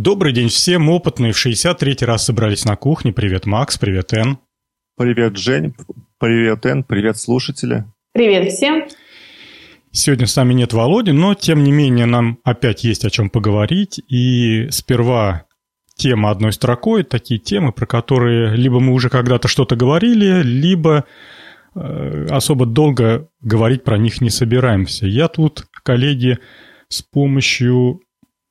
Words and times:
Добрый 0.00 0.32
день 0.32 0.46
всем, 0.46 0.88
опытные 0.90 1.32
в 1.32 1.44
63-й 1.44 2.04
раз 2.04 2.26
собрались 2.26 2.64
на 2.64 2.76
кухне. 2.76 3.12
Привет, 3.12 3.46
Макс, 3.46 3.78
привет, 3.78 4.12
Эн. 4.12 4.38
Привет, 4.96 5.36
Жень, 5.36 5.74
привет, 6.20 6.64
Эн, 6.66 6.84
привет, 6.84 7.18
слушатели. 7.18 7.84
Привет 8.12 8.52
всем. 8.52 8.84
Сегодня 9.90 10.28
с 10.28 10.36
нами 10.36 10.54
нет 10.54 10.72
Володи, 10.72 11.10
но 11.10 11.34
тем 11.34 11.64
не 11.64 11.72
менее 11.72 12.06
нам 12.06 12.38
опять 12.44 12.84
есть 12.84 13.04
о 13.04 13.10
чем 13.10 13.28
поговорить. 13.28 14.00
И 14.08 14.68
сперва 14.70 15.46
тема 15.96 16.30
одной 16.30 16.52
строкой, 16.52 17.02
такие 17.02 17.40
темы, 17.40 17.72
про 17.72 17.86
которые 17.86 18.54
либо 18.54 18.78
мы 18.78 18.92
уже 18.92 19.10
когда-то 19.10 19.48
что-то 19.48 19.74
говорили, 19.74 20.42
либо 20.44 21.06
э, 21.74 22.26
особо 22.30 22.66
долго 22.66 23.28
говорить 23.40 23.82
про 23.82 23.98
них 23.98 24.20
не 24.20 24.30
собираемся. 24.30 25.06
Я 25.08 25.26
тут, 25.26 25.66
коллеги, 25.82 26.38
с 26.88 27.02
помощью... 27.02 28.00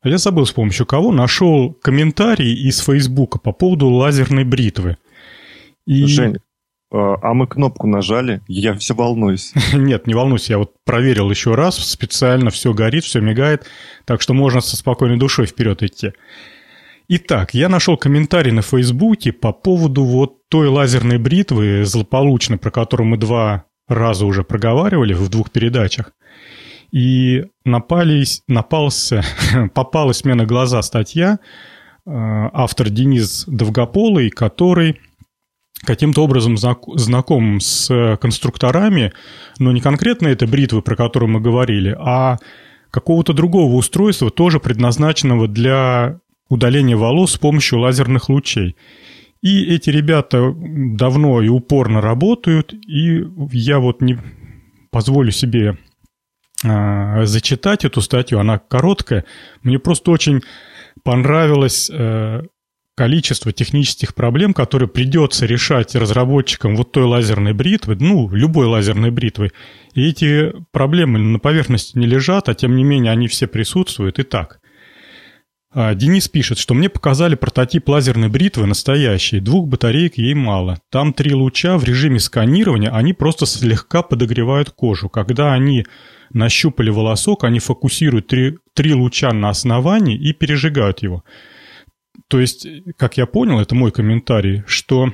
Я 0.04 0.18
забыл, 0.18 0.46
с 0.46 0.52
помощью 0.52 0.86
кого 0.86 1.12
нашел 1.12 1.74
комментарий 1.74 2.54
из 2.54 2.80
Фейсбука 2.80 3.40
по 3.40 3.52
поводу 3.52 3.90
лазерной 3.90 4.44
бритвы. 4.44 4.98
И... 5.86 6.06
Жень, 6.06 6.38
а, 6.92 7.16
а 7.22 7.34
мы 7.34 7.48
кнопку 7.48 7.88
нажали, 7.88 8.42
я 8.48 8.74
все 8.76 8.94
волнуюсь. 8.94 9.54
Нет, 9.74 10.08
не 10.08 10.14
волнуйся, 10.14 10.54
я 10.54 10.58
вот 10.60 10.74
проверил 10.86 11.30
еще 11.30 11.56
раз, 11.56 11.78
специально 11.78 12.50
все 12.50 12.74
горит, 12.74 13.04
все 13.04 13.20
мигает, 13.20 13.66
так 14.06 14.22
что 14.22 14.34
можно 14.34 14.62
со 14.62 14.78
спокойной 14.78 15.18
душой 15.18 15.48
вперед 15.48 15.84
идти. 15.84 16.14
Итак, 17.10 17.54
я 17.54 17.70
нашел 17.70 17.98
комментарий 17.98 18.52
на 18.52 18.62
Фейсбуке 18.62 19.32
по 19.32 19.54
поводу 19.54 20.04
вот 20.04 20.48
той 20.50 20.68
лазерной 20.68 21.18
бритвы 21.18 21.86
злополучной, 21.86 22.58
про 22.58 22.70
которую 22.70 23.08
мы 23.08 23.18
два 23.18 23.66
раза 23.88 24.26
уже 24.26 24.44
проговаривали 24.44 25.14
в 25.14 25.30
двух 25.30 25.52
передачах. 25.52 26.12
И 26.92 27.46
напались, 27.66 28.44
напался, 28.48 29.24
попалась 29.74 30.24
мне 30.24 30.36
на 30.36 30.46
глаза 30.46 30.82
статья, 30.82 31.34
э, 31.34 31.40
автор 32.06 32.90
Денис 32.90 33.46
Довгополый, 33.48 34.30
который 34.30 35.00
каким-то 35.86 36.24
образом 36.24 36.58
знаком 36.58 37.60
с 37.60 38.18
конструкторами, 38.20 39.14
но 39.60 39.72
не 39.72 39.80
конкретно 39.80 40.28
это 40.28 40.48
бритвы, 40.48 40.82
про 40.82 40.96
которую 40.96 41.30
мы 41.30 41.40
говорили, 41.40 41.96
а 42.00 42.38
какого-то 42.90 43.34
другого 43.34 43.76
устройства, 43.76 44.32
тоже 44.32 44.60
предназначенного 44.60 45.48
для 45.48 46.20
удаления 46.50 46.98
волос 46.98 47.34
с 47.34 47.38
помощью 47.38 47.80
лазерных 47.80 48.30
лучей. 48.30 48.76
И 49.42 49.66
эти 49.66 49.90
ребята 49.92 50.52
давно 50.56 51.42
и 51.42 51.48
упорно 51.48 52.02
работают, 52.02 52.74
и 52.74 53.24
я 53.52 53.80
вот 53.80 54.02
не 54.02 54.18
позволю 54.90 55.32
себе 55.32 55.78
э, 56.64 57.26
зачитать 57.26 57.86
эту 57.86 58.02
статью, 58.02 58.40
она 58.40 58.60
короткая. 58.60 59.26
Мне 59.64 59.80
просто 59.80 60.12
очень 60.12 60.42
понравилось 61.04 61.90
э, 61.92 62.42
количество 62.98 63.54
технических 63.54 64.16
проблем, 64.16 64.56
которые 64.56 64.90
придется 64.90 65.46
решать 65.46 65.96
разработчикам 65.96 66.76
вот 66.76 66.92
той 66.92 67.04
лазерной 67.04 67.54
бритвы, 67.54 67.96
ну, 68.00 68.28
любой 68.34 68.66
лазерной 68.66 69.12
бритвы. 69.12 69.52
И 69.94 70.10
эти 70.10 70.52
проблемы 70.72 71.20
на 71.20 71.40
поверхности 71.40 71.98
не 71.98 72.08
лежат, 72.08 72.50
а 72.50 72.56
тем 72.56 72.76
не 72.76 72.84
менее 72.84 73.12
они 73.12 73.28
все 73.28 73.46
присутствуют. 73.46 74.18
Итак, 74.18 74.60
а, 75.72 75.94
Денис 75.94 76.28
пишет, 76.28 76.58
что 76.58 76.74
мне 76.74 76.90
показали 76.90 77.36
прототип 77.36 77.88
лазерной 77.88 78.30
бритвы 78.30 78.66
настоящий, 78.66 79.40
двух 79.40 79.68
батареек 79.68 80.18
ей 80.18 80.34
мало. 80.34 80.80
Там 80.90 81.14
три 81.14 81.36
луча 81.36 81.78
в 81.78 81.84
режиме 81.84 82.20
сканирования, 82.20 82.90
они 82.90 83.14
просто 83.14 83.46
слегка 83.46 84.02
подогревают 84.02 84.72
кожу. 84.72 85.08
Когда 85.08 85.54
они 85.54 85.86
нащупали 86.32 86.90
волосок, 86.90 87.44
они 87.44 87.60
фокусируют 87.60 88.28
три, 88.28 88.58
три 88.74 88.94
луча 88.94 89.32
на 89.32 89.50
основании 89.50 90.18
и 90.18 90.34
пережигают 90.34 91.04
его. 91.04 91.24
То 92.28 92.40
есть, 92.40 92.68
как 92.98 93.18
я 93.18 93.26
понял, 93.26 93.60
это 93.60 93.76
мой 93.76 93.92
комментарий, 93.92 94.64
что 94.68 95.12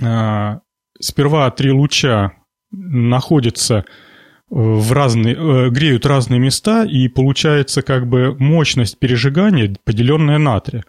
э, 0.00 0.58
сперва 1.00 1.50
три 1.50 1.70
луча 1.72 2.32
находятся 2.70 3.84
в 4.50 4.92
разные, 4.92 5.34
э, 5.34 5.70
греют 5.70 6.06
разные 6.06 6.40
места, 6.40 6.84
и 6.84 7.08
получается 7.08 7.82
как 7.82 8.06
бы 8.08 8.34
мощность 8.38 8.98
пережигания, 8.98 9.74
поделенная 9.84 10.38
на 10.38 10.60
три. 10.60 10.82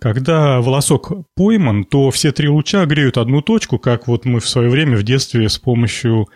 Когда 0.00 0.60
волосок 0.60 1.12
пойман, 1.36 1.84
то 1.84 2.10
все 2.10 2.32
три 2.32 2.48
луча 2.48 2.86
греют 2.86 3.18
одну 3.18 3.42
точку, 3.42 3.78
как 3.78 4.06
вот 4.08 4.24
мы 4.24 4.40
в 4.40 4.48
свое 4.48 4.70
время 4.70 4.96
в 4.96 5.02
детстве 5.02 5.48
с 5.48 5.58
помощью 5.58 6.28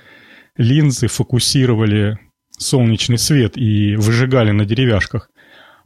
линзы 0.56 1.09
фокусировали 1.09 2.19
солнечный 2.59 3.19
свет 3.19 3.56
и 3.56 3.97
выжигали 3.97 4.50
на 4.50 4.65
деревяшках. 4.65 5.31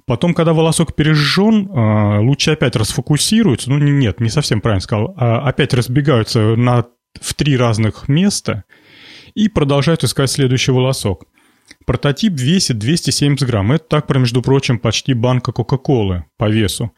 Потом, 0.06 0.34
когда 0.34 0.54
волосок 0.54 0.94
пережжен, 0.94 1.68
э, 1.68 2.18
лучи 2.20 2.50
опять 2.50 2.76
расфокусируются, 2.76 3.70
ну 3.70 3.78
нет, 3.78 4.20
не 4.20 4.30
совсем 4.30 4.60
правильно 4.60 4.80
сказал, 4.80 5.14
а 5.16 5.46
опять 5.46 5.74
разбегаются 5.74 6.56
на, 6.56 6.86
в 7.20 7.34
три 7.34 7.56
разных 7.56 8.08
места– 8.08 8.64
и 9.38 9.48
продолжают 9.48 10.02
искать 10.02 10.30
следующий 10.30 10.72
волосок. 10.72 11.24
Прототип 11.86 12.32
весит 12.32 12.78
270 12.78 13.46
грамм. 13.46 13.70
Это 13.70 13.84
так, 13.88 14.10
между 14.16 14.42
прочим, 14.42 14.80
почти 14.80 15.14
банка 15.14 15.52
Кока-Колы 15.52 16.24
по 16.36 16.48
весу. 16.48 16.90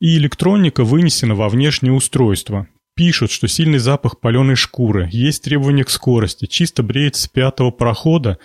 И 0.00 0.16
электроника 0.16 0.84
вынесена 0.84 1.34
во 1.34 1.48
внешнее 1.48 1.92
устройство. 1.92 2.68
Пишут, 2.94 3.32
что 3.32 3.48
сильный 3.48 3.80
запах 3.80 4.20
паленой 4.20 4.54
шкуры, 4.54 5.08
есть 5.10 5.42
требования 5.42 5.82
к 5.82 5.90
скорости, 5.90 6.46
чисто 6.46 6.84
бреет 6.84 7.16
с 7.16 7.26
пятого 7.26 7.72
прохода 7.72 8.38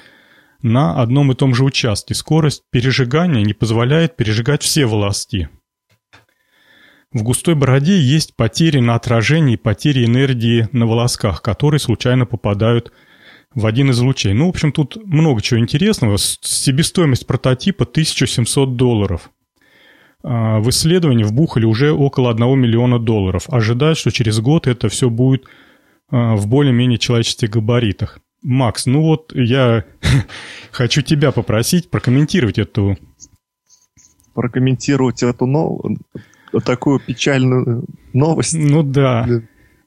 на 0.61 1.01
одном 1.01 1.31
и 1.31 1.35
том 1.35 1.53
же 1.53 1.63
участке. 1.63 2.13
Скорость 2.13 2.63
пережигания 2.71 3.43
не 3.43 3.53
позволяет 3.53 4.15
пережигать 4.15 4.63
все 4.63 4.85
волоски. 4.85 5.47
В 7.11 7.23
густой 7.23 7.55
бороде 7.55 7.97
есть 7.99 8.35
потери 8.35 8.79
на 8.79 8.95
отражении 8.95 9.53
и 9.53 9.57
потери 9.57 10.05
энергии 10.05 10.67
на 10.71 10.85
волосках, 10.85 11.41
которые 11.41 11.79
случайно 11.79 12.25
попадают 12.25 12.91
в 13.55 13.65
один 13.65 13.91
из 13.91 13.99
лучей. 13.99 14.33
Ну, 14.33 14.47
в 14.47 14.49
общем, 14.49 14.71
тут 14.71 14.97
много 15.05 15.41
чего 15.41 15.59
интересного. 15.59 16.17
Себестоимость 16.17 17.25
прототипа 17.25 17.85
1700 17.85 18.75
долларов. 18.75 19.31
А, 20.23 20.59
в 20.59 20.69
исследовании 20.69 21.23
вбухали 21.23 21.65
уже 21.65 21.91
около 21.91 22.29
1 22.29 22.59
миллиона 22.59 22.99
долларов. 22.99 23.45
Ожидают, 23.47 23.97
что 23.97 24.11
через 24.11 24.39
год 24.39 24.67
это 24.67 24.89
все 24.89 25.09
будет 25.09 25.45
а, 26.11 26.35
в 26.35 26.47
более-менее 26.47 26.97
человеческих 26.97 27.49
габаритах. 27.49 28.19
Макс, 28.47 28.85
ну 28.85 29.01
вот 29.01 29.33
я 29.35 29.83
хочу 30.71 31.01
тебя 31.01 31.33
попросить 31.33 31.89
прокомментировать 31.89 32.57
эту... 32.57 32.97
Прокомментировать 34.33 35.21
эту 35.21 35.45
нов... 35.45 35.81
такую 36.63 37.01
печальную 37.01 37.83
новость. 38.13 38.53
Ну 38.53 38.83
да. 38.83 39.27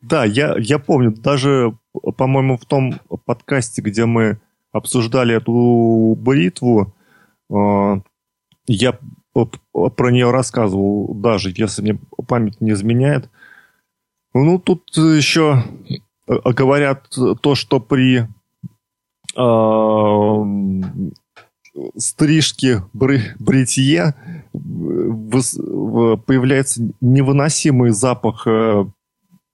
Да, 0.02 0.26
я, 0.26 0.56
я 0.58 0.78
помню, 0.78 1.12
даже, 1.12 1.74
по-моему, 2.18 2.58
в 2.58 2.66
том 2.66 3.00
подкасте, 3.24 3.80
где 3.80 4.04
мы 4.04 4.38
обсуждали 4.72 5.36
эту 5.36 6.14
бритву, 6.20 6.94
э, 7.50 8.00
я 8.66 8.98
про 9.72 10.10
нее 10.10 10.30
рассказывал, 10.30 11.14
даже 11.14 11.50
если 11.56 11.80
мне 11.80 11.98
память 12.28 12.60
не 12.60 12.72
изменяет. 12.72 13.30
Ну, 14.34 14.58
тут 14.58 14.94
еще 14.94 15.64
э, 16.28 16.34
говорят 16.52 17.08
то, 17.40 17.54
что 17.54 17.80
при 17.80 18.28
э, 19.36 20.44
стрижке, 21.96 22.82
бри, 22.92 23.20
бритье 23.38 24.14
появляется 26.26 26.82
невыносимый 27.00 27.90
запах 27.90 28.46
э, 28.46 28.84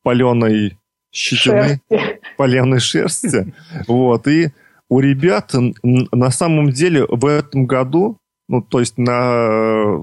паленой 0.03 0.79
щетины, 1.13 1.81
шерсти. 1.89 2.21
паленой 2.37 2.81
шерсти. 2.81 3.55
Вот, 3.87 4.27
и 4.29 4.53
у 4.89 5.01
ребят 5.01 5.53
на 5.83 6.31
самом 6.31 6.71
деле 6.71 7.05
в 7.09 7.27
этом 7.27 7.67
году, 7.67 8.19
ну, 8.49 8.63
то 8.63 8.81
есть 8.81 8.99
на 8.99 10.03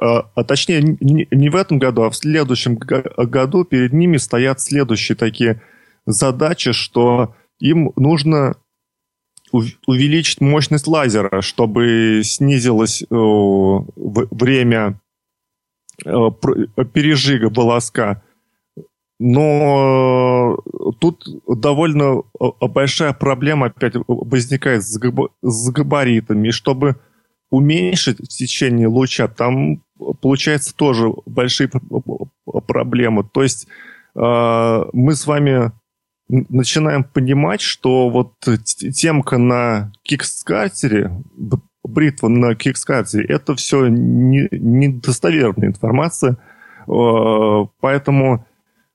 а, 0.00 0.30
а 0.34 0.44
точнее 0.44 0.96
не 1.00 1.48
в 1.50 1.56
этом 1.56 1.78
году, 1.78 2.02
а 2.02 2.10
в 2.10 2.16
следующем 2.16 2.76
году 2.76 3.64
перед 3.64 3.92
ними 3.92 4.16
стоят 4.16 4.60
следующие 4.60 5.16
такие 5.16 5.60
задачи, 6.06 6.72
что 6.72 7.34
им 7.58 7.92
нужно 7.96 8.56
увеличить 9.52 10.40
мощность 10.40 10.86
лазера, 10.86 11.42
чтобы 11.42 12.22
снизилось 12.24 13.04
время 13.10 14.98
Э, 16.04 16.30
пережига 16.92 17.50
волоска. 17.54 18.22
Но 19.18 20.58
тут 21.00 21.24
довольно 21.46 22.22
э, 22.40 22.66
большая 22.66 23.12
проблема 23.12 23.66
опять 23.66 23.94
возникает 24.08 24.82
с, 24.82 24.98
габаритами. 24.98 26.50
Чтобы 26.50 26.96
уменьшить 27.50 28.26
течение 28.28 28.88
луча, 28.88 29.28
там 29.28 29.82
получается 30.20 30.74
тоже 30.74 31.12
большие 31.26 31.70
проблемы. 32.66 33.28
То 33.32 33.42
есть 33.42 33.68
э, 34.16 34.84
мы 34.92 35.14
с 35.14 35.26
вами 35.26 35.72
начинаем 36.28 37.04
понимать, 37.04 37.60
что 37.60 38.08
вот 38.10 38.34
темка 38.94 39.38
на 39.38 39.92
кикстартере 40.02 41.10
бритва 41.84 42.28
на 42.28 42.54
Кикскарте, 42.54 43.22
это 43.22 43.54
все 43.54 43.88
недостоверная 43.88 45.68
не 45.68 45.74
информация, 45.74 46.38
поэтому 46.86 48.46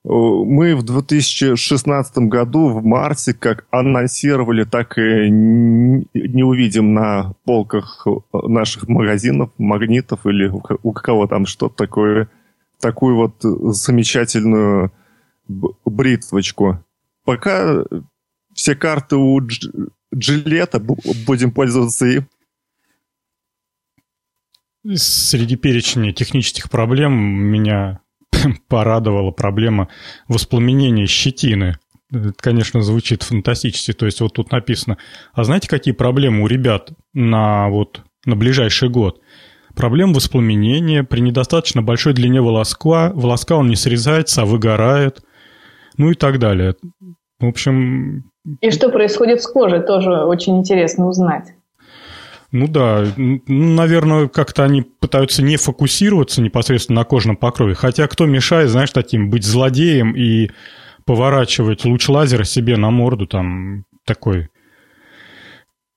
мы 0.03 0.75
в 0.75 0.83
2016 0.83 2.17
году 2.19 2.69
в 2.69 2.85
марте 2.85 3.33
как 3.33 3.65
анонсировали, 3.71 4.63
так 4.63 4.97
и 4.97 5.29
не 5.29 6.43
увидим 6.43 6.93
на 6.93 7.33
полках 7.43 8.07
наших 8.31 8.87
магазинов, 8.87 9.49
магнитов 9.57 10.25
или 10.25 10.47
у 10.47 10.93
кого 10.93 11.27
там 11.27 11.45
что-то 11.45 11.75
такое, 11.75 12.29
такую 12.79 13.17
вот 13.17 13.35
замечательную 13.41 14.93
бритвочку. 15.85 16.79
Пока 17.27 17.83
все 18.53 18.73
карты 18.73 19.17
у 19.17 19.41
Джилета, 20.15 20.79
будем 20.79 21.51
пользоваться 21.51 22.05
им. 22.05 22.29
Среди 24.95 25.57
перечня 25.57 26.13
технических 26.13 26.69
проблем 26.69 27.11
меня 27.11 27.99
порадовала 28.69 29.31
проблема 29.31 29.89
воспламенения 30.29 31.05
щетины. 31.05 31.77
Это, 32.13 32.31
конечно, 32.37 32.81
звучит 32.81 33.23
фантастически. 33.23 33.91
То 33.91 34.05
есть 34.05 34.21
вот 34.21 34.35
тут 34.35 34.53
написано, 34.53 34.97
а 35.33 35.43
знаете, 35.43 35.67
какие 35.67 35.93
проблемы 35.93 36.43
у 36.43 36.47
ребят 36.47 36.91
на, 37.13 37.67
вот, 37.67 38.03
на 38.23 38.37
ближайший 38.37 38.87
год? 38.87 39.19
Проблема 39.75 40.13
воспламенения, 40.13 41.03
при 41.03 41.19
недостаточно 41.19 41.81
большой 41.81 42.13
длине 42.13 42.39
волоска, 42.39 43.11
волоска 43.13 43.57
он 43.57 43.67
не 43.67 43.75
срезается, 43.75 44.43
а 44.43 44.45
выгорает, 44.45 45.25
ну 45.97 46.11
и 46.11 46.13
так 46.13 46.39
далее. 46.39 46.75
В 47.39 47.45
общем... 47.45 48.31
И 48.61 48.71
что 48.71 48.89
происходит 48.89 49.41
с 49.41 49.47
кожей, 49.47 49.81
тоже 49.81 50.23
очень 50.23 50.57
интересно 50.57 51.07
узнать. 51.07 51.53
Ну 52.51 52.67
да, 52.67 53.05
ну, 53.17 53.41
наверное, 53.47 54.27
как-то 54.29 54.63
они 54.63 54.81
пытаются 54.81 55.43
не 55.43 55.57
фокусироваться 55.57 56.41
непосредственно 56.41 57.01
на 57.01 57.05
кожном 57.05 57.35
покрове. 57.35 57.73
Хотя 57.73 58.07
кто 58.07 58.25
мешает, 58.25 58.69
знаешь, 58.69 58.91
таким 58.91 59.29
быть 59.29 59.43
злодеем 59.43 60.15
и 60.15 60.49
поворачивать 61.05 61.83
луч 61.85 62.07
лазера 62.07 62.45
себе 62.45 62.77
на 62.77 62.89
морду 62.89 63.27
там 63.27 63.83
такой. 64.05 64.49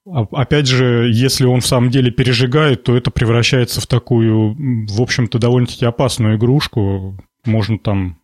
Опять 0.04 0.66
же, 0.66 1.10
если 1.12 1.46
он 1.46 1.60
в 1.60 1.66
самом 1.66 1.90
деле 1.90 2.10
пережигает, 2.10 2.82
то 2.82 2.96
это 2.96 3.12
превращается 3.12 3.80
в 3.80 3.86
такую, 3.86 4.56
в 4.88 5.00
общем-то, 5.00 5.38
довольно-таки 5.38 5.84
опасную 5.84 6.36
игрушку. 6.36 7.16
Можно 7.44 7.78
там 7.78 8.18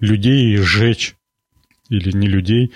людей 0.00 0.56
сжечь 0.56 1.14
или 1.90 2.16
не 2.16 2.26
людей. 2.26 2.72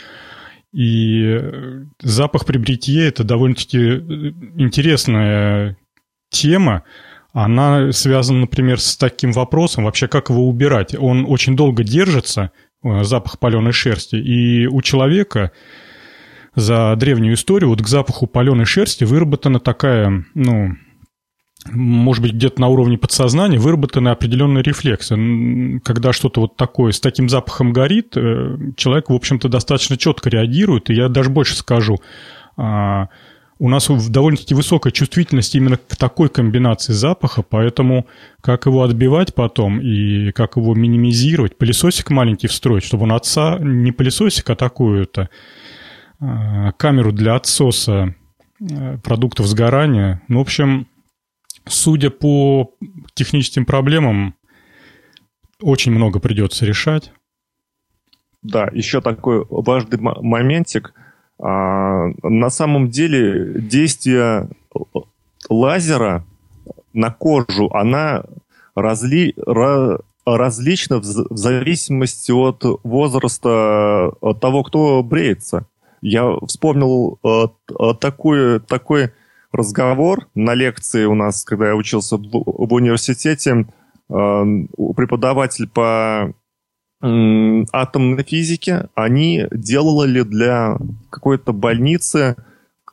И 0.72 1.22
э, 1.25 1.84
запах 2.00 2.44
при 2.44 2.58
бритье– 2.58 3.06
это 3.08 3.25
довольно-таки 3.25 3.78
э, 3.78 4.00
интересная 4.56 5.76
тема. 6.31 6.82
Она 7.32 7.93
связана, 7.93 8.40
например, 8.40 8.81
с 8.81 8.96
таким 8.96 9.32
вопросом, 9.32 9.84
вообще 9.84 10.08
как 10.08 10.31
его 10.31 10.49
убирать. 10.49 10.94
Он 10.99 11.26
очень 11.28 11.56
долго 11.56 11.84
держится, 11.84 12.50
э, 12.82 13.05
запах 13.05 13.38
паленой 13.38 13.72
шерсти, 13.72 14.16
и 14.16 14.66
у 14.66 14.82
человека 14.82 15.52
за 16.56 16.94
древнюю 16.96 17.34
историю 17.34 17.70
вот 17.70 17.81
к 17.81 17.87
запаху 17.87 18.26
паленой 18.26 18.64
шерсти 18.64 19.05
выработана 19.05 19.61
такая, 19.61 20.25
ну, 20.34 20.76
может 21.70 22.22
быть, 22.22 22.32
где-то 22.32 22.61
на 22.61 22.69
уровне 22.69 22.99
подсознания 22.99 23.58
выработаны 23.58 24.11
определенные 24.11 24.62
рефлексы. 24.62 25.81
Когда 25.84 26.12
что-то 26.12 26.43
вот 26.43 26.56
такое 26.56 26.93
с 26.93 27.00
таким 27.00 27.28
запахом 27.28 27.72
горит, 27.72 28.16
э, 28.16 28.56
человек, 28.76 29.08
в 29.08 29.14
общем-то, 29.14 29.49
достаточно 29.49 29.96
четко 29.96 30.31
реагирует. 30.31 30.90
И 30.90 30.94
я 30.94 31.08
даже 31.08 31.31
больше 31.31 31.56
скажу, 31.56 31.99
а, 32.56 33.08
у 33.58 33.69
нас 33.69 33.88
довольно-таки 33.88 34.55
высокая 34.55 34.93
чувствительность 34.93 35.55
именно 35.55 35.76
к 35.76 35.96
такой 35.96 36.28
комбинации 36.28 36.93
запаха, 36.93 37.43
поэтому 37.43 38.06
как 38.40 38.66
его 38.66 38.82
отбивать 38.82 39.34
потом 39.34 39.81
и 39.81 40.32
как 40.32 40.56
его 40.56 40.75
минимизировать, 40.75 41.56
пылесосик 41.56 42.11
маленький 42.11 42.49
встроить, 42.49 42.84
чтобы 42.84 43.05
он 43.05 43.12
отца, 43.12 43.58
не 43.61 43.93
пылесосик, 43.93 44.50
а 44.50 44.56
такую-то 44.56 45.31
а, 46.20 46.72
камеру 46.72 47.12
для 47.12 47.37
отсоса 47.37 48.14
э, 48.61 48.99
продуктов 48.99 49.46
сгорания. 49.46 50.20
Ну, 50.28 50.38
в 50.38 50.43
общем, 50.43 50.88
Судя 51.66 52.11
по 52.11 52.75
техническим 53.14 53.64
проблемам, 53.64 54.34
очень 55.61 55.93
много 55.93 56.20
придется 56.20 56.66
решать. 56.66 57.12
Да, 58.43 58.69
еще 58.72 59.00
такой 59.00 59.46
важный 59.49 59.99
моментик. 59.99 60.93
А, 61.38 62.08
на 62.22 62.50
самом 62.50 62.90
деле 62.90 63.61
действие 63.61 64.50
лазера 65.49 66.25
на 66.93 67.11
кожу, 67.11 67.70
она 67.72 68.25
разли, 68.75 69.34
различна 70.26 70.99
в, 70.99 71.02
зависимости 71.02 72.32
от 72.32 72.64
возраста 72.84 74.12
от 74.20 74.40
того, 74.40 74.62
кто 74.62 75.02
бреется. 75.02 75.66
Я 76.00 76.37
вспомнил 76.46 77.19
э, 77.25 77.94
такой, 77.99 78.61
такой 78.61 79.11
разговор 79.55 80.29
на 80.35 80.55
лекции 80.55 81.05
у 81.05 81.15
нас, 81.15 81.45
когда 81.45 81.69
я 81.69 81.77
учился 81.77 82.17
в, 82.17 82.73
университете, 82.73 83.67
э, 84.09 84.45
преподаватель 84.97 85.69
по 85.69 86.35
атомной 87.01 88.23
физике, 88.23 88.89
они 88.95 89.47
делали 89.51 90.23
для 90.23 90.79
какой-то 91.11 91.53
больницы 91.53 92.35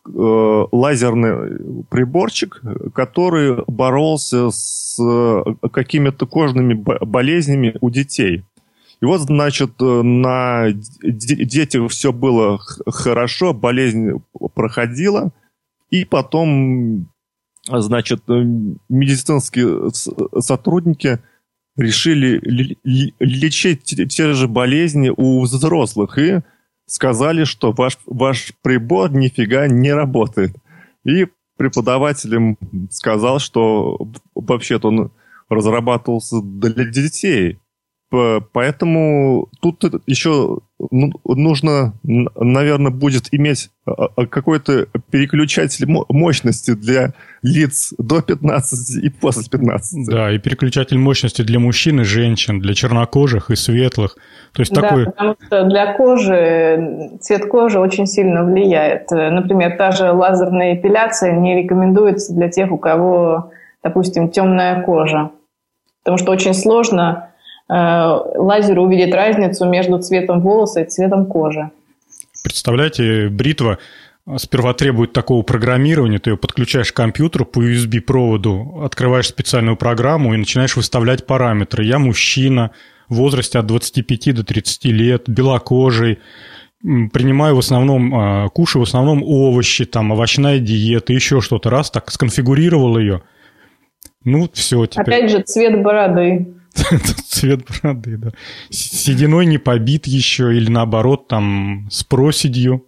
э, 0.05 0.65
лазерный 0.71 1.85
приборчик, 1.89 2.61
который 2.93 3.63
боролся 3.67 4.49
с 4.51 4.99
э, 4.99 5.43
какими-то 5.71 6.25
кожными 6.25 6.73
болезнями 6.73 7.77
у 7.79 7.89
детей. 7.89 8.43
И 9.01 9.05
вот, 9.05 9.21
значит, 9.21 9.79
на 9.79 10.67
детях 11.01 11.89
все 11.89 12.11
было 12.11 12.59
хорошо, 12.85 13.53
болезнь 13.53 14.21
проходила, 14.53 15.31
и 15.91 16.05
потом, 16.05 17.11
значит, 17.67 18.23
э, 18.29 18.43
медицинские 18.89 19.91
сотрудники 20.41 21.19
решили 21.77 22.77
лечить 23.19 23.83
те 23.83 24.33
же 24.33 24.47
болезни 24.47 25.11
у 25.15 25.41
взрослых 25.41 26.17
и 26.17 26.41
сказали, 26.85 27.43
что 27.43 27.71
ваш, 27.71 27.97
ваш 28.05 28.53
прибор 28.61 29.11
нифига 29.11 29.67
не 29.67 29.93
работает. 29.93 30.55
И 31.05 31.27
преподаватель 31.57 32.57
сказал, 32.89 33.39
что 33.39 33.97
вообще-то 34.35 34.89
он 34.89 35.11
разрабатывался 35.49 36.41
для 36.41 36.85
детей. 36.85 37.59
Поэтому 38.09 39.49
тут 39.61 39.83
еще 40.05 40.59
нужно, 40.91 41.93
наверное, 42.03 42.91
будет 42.91 43.27
иметь 43.31 43.69
а, 43.85 44.07
а, 44.15 44.25
какой-то 44.25 44.87
переключатель 45.11 45.85
мощности 45.87 46.71
для 46.71 47.13
лиц 47.43 47.93
до 47.97 48.21
15 48.21 49.03
и 49.03 49.09
после 49.09 49.43
15. 49.49 50.07
Да, 50.07 50.31
и 50.31 50.39
переключатель 50.39 50.97
мощности 50.97 51.41
для 51.41 51.59
мужчин 51.59 52.01
и 52.01 52.03
женщин, 52.03 52.59
для 52.59 52.73
чернокожих 52.73 53.51
и 53.51 53.55
светлых. 53.55 54.15
То 54.53 54.61
есть 54.61 54.73
да, 54.73 54.81
такой... 54.81 55.05
потому 55.05 55.35
что 55.45 55.63
для 55.65 55.93
кожи 55.93 57.17
цвет 57.21 57.47
кожи 57.47 57.79
очень 57.79 58.07
сильно 58.07 58.43
влияет. 58.43 59.09
Например, 59.11 59.75
та 59.77 59.91
же 59.91 60.11
лазерная 60.11 60.75
эпиляция 60.75 61.33
не 61.33 61.61
рекомендуется 61.61 62.33
для 62.33 62.49
тех, 62.49 62.71
у 62.71 62.77
кого, 62.77 63.51
допустим, 63.83 64.29
темная 64.29 64.83
кожа. 64.83 65.31
Потому 66.03 66.17
что 66.17 66.31
очень 66.31 66.53
сложно 66.53 67.30
Э, 67.71 68.19
лазеру 68.35 68.83
увидеть 68.83 69.13
разницу 69.13 69.65
между 69.65 69.97
цветом 69.99 70.41
волоса 70.41 70.81
и 70.81 70.89
цветом 70.89 71.25
кожи. 71.25 71.71
Представляете, 72.43 73.29
бритва 73.29 73.77
сперва 74.37 74.73
требует 74.73 75.13
такого 75.13 75.41
программирования, 75.43 76.19
ты 76.19 76.31
ее 76.31 76.37
подключаешь 76.37 76.91
к 76.91 76.95
компьютеру 76.95 77.45
по 77.45 77.59
USB-проводу, 77.59 78.83
открываешь 78.83 79.27
специальную 79.27 79.77
программу 79.77 80.33
и 80.33 80.37
начинаешь 80.37 80.75
выставлять 80.75 81.25
параметры. 81.25 81.85
Я 81.85 81.97
мужчина, 81.97 82.71
в 83.07 83.15
возрасте 83.15 83.57
от 83.57 83.67
25 83.67 84.35
до 84.35 84.43
30 84.43 84.85
лет, 84.85 85.29
белокожий, 85.29 86.19
принимаю 86.81 87.55
в 87.55 87.59
основном, 87.59 88.13
а, 88.13 88.49
кушаю 88.49 88.83
в 88.83 88.87
основном 88.87 89.23
овощи, 89.23 89.85
там, 89.85 90.11
овощная 90.11 90.59
диета, 90.59 91.13
еще 91.13 91.39
что-то. 91.39 91.69
Раз 91.69 91.89
так 91.89 92.11
сконфигурировал 92.11 92.97
ее, 92.97 93.21
ну, 94.25 94.49
все. 94.51 94.85
Теперь... 94.87 95.05
Опять 95.05 95.31
же, 95.31 95.41
цвет 95.41 95.81
бороды. 95.81 96.60
Цвет 96.73 97.65
бороды, 97.67 98.17
да. 98.17 98.31
Сединой 98.69 99.45
не 99.45 99.57
побит 99.57 100.07
еще, 100.07 100.55
или 100.55 100.69
наоборот, 100.69 101.27
там, 101.27 101.87
с 101.91 102.03
проседью. 102.03 102.87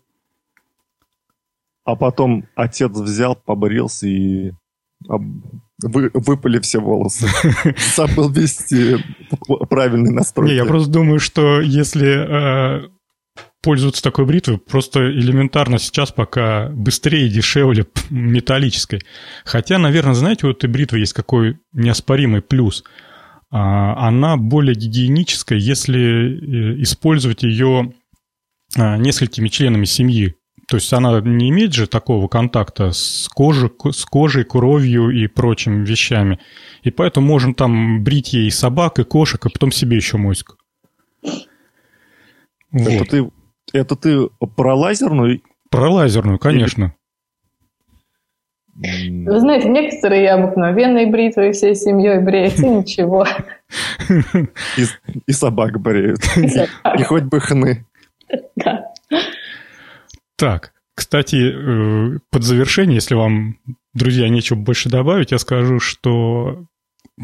А 1.85 1.95
потом 1.95 2.45
отец 2.55 2.91
взял, 2.91 3.35
побрился 3.35 4.07
и 4.07 4.51
вы, 5.07 6.11
выпали 6.13 6.59
все 6.59 6.79
волосы. 6.79 7.27
Забыл 7.95 8.29
вести 8.29 8.97
правильный 9.69 10.11
настрой. 10.11 10.49
Не, 10.49 10.55
я 10.55 10.65
просто 10.65 10.89
думаю, 10.89 11.19
что 11.19 11.59
если 11.59 12.85
э, 12.85 12.87
пользоваться 13.61 14.03
такой 14.03 14.25
бритвой 14.25 14.57
просто 14.57 14.99
элементарно 14.99 15.79
сейчас 15.79 16.11
пока 16.11 16.69
быстрее 16.69 17.27
и 17.27 17.29
дешевле 17.29 17.85
металлической. 18.09 19.01
Хотя, 19.45 19.77
наверное, 19.77 20.13
знаете, 20.13 20.47
у 20.47 20.51
этой 20.51 20.69
бритвы 20.69 20.99
есть 20.99 21.13
какой 21.13 21.59
неоспоримый 21.71 22.41
плюс. 22.41 22.83
А, 23.55 24.07
она 24.07 24.36
более 24.36 24.74
гигиеническая, 24.74 25.60
если 25.60 26.00
э, 26.01 26.81
использовать 26.81 27.43
ее 27.43 27.93
а, 28.75 28.98
несколькими 28.98 29.48
членами 29.48 29.86
семьи. 29.86 30.33
То 30.67 30.77
есть 30.77 30.91
она 30.91 31.22
не 31.22 31.51
имеет 31.51 31.72
же 31.72 31.86
такого 31.86 32.27
контакта 32.27 32.93
с 32.93 33.29
кожей, 33.31 33.69
с 33.91 34.05
кожей, 34.05 34.43
кровью 34.43 35.12
и 35.12 35.27
прочими 35.27 35.86
вещами. 35.86 36.39
И 36.81 36.89
поэтому 36.89 37.27
можем 37.27 37.53
там 37.53 38.03
брить 38.03 38.33
ей 38.33 38.50
собак, 38.50 38.98
и 38.98 39.03
кошек, 39.03 39.45
а 39.45 39.50
потом 39.51 39.72
себе 39.72 39.98
еще 39.98 40.17
моську. 40.17 40.55
Вот. 41.22 42.88
Это, 42.88 43.05
ты, 43.05 43.31
это 43.72 43.95
ты 43.95 44.29
про 44.55 44.74
лазерную? 44.75 45.43
Про 45.69 45.91
лазерную, 45.91 46.39
конечно. 46.39 46.95
Вы 48.75 49.39
знаете, 49.39 49.69
некоторые 49.69 50.31
обыкновенные 50.31 51.05
бритвы 51.07 51.51
всей 51.51 51.75
семьей 51.75 52.19
бреют, 52.19 52.59
и 52.59 52.67
ничего. 52.67 53.25
И, 54.77 54.85
и 55.27 55.31
собак 55.31 55.79
бреют. 55.79 56.19
И, 56.37 56.47
собак. 56.47 56.99
и 56.99 57.03
хоть 57.03 57.23
бы 57.23 57.39
хны. 57.39 57.85
Да. 58.55 58.93
Так, 60.35 60.73
кстати, 60.95 62.15
э, 62.15 62.19
под 62.29 62.43
завершение, 62.43 62.95
если 62.95 63.15
вам, 63.15 63.57
друзья, 63.93 64.29
нечего 64.29 64.57
больше 64.57 64.89
добавить, 64.89 65.31
я 65.31 65.39
скажу, 65.39 65.79
что 65.79 66.65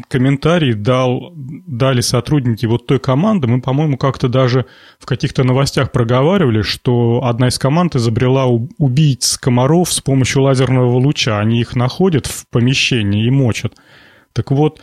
комментарий 0.08 0.74
дал, 0.74 1.32
дали 1.34 2.00
сотрудники 2.00 2.66
вот 2.66 2.86
той 2.86 3.00
команды. 3.00 3.48
Мы, 3.48 3.60
по-моему, 3.60 3.96
как-то 3.96 4.28
даже 4.28 4.66
в 4.98 5.06
каких-то 5.06 5.42
новостях 5.44 5.90
проговаривали, 5.92 6.62
что 6.62 7.22
одна 7.24 7.48
из 7.48 7.58
команд 7.58 7.96
изобрела 7.96 8.46
убийц 8.46 9.36
комаров 9.38 9.92
с 9.92 10.00
помощью 10.00 10.42
лазерного 10.42 10.96
луча. 10.96 11.38
Они 11.38 11.60
их 11.60 11.74
находят 11.74 12.26
в 12.26 12.46
помещении 12.48 13.26
и 13.26 13.30
мочат. 13.30 13.74
Так 14.32 14.50
вот, 14.52 14.80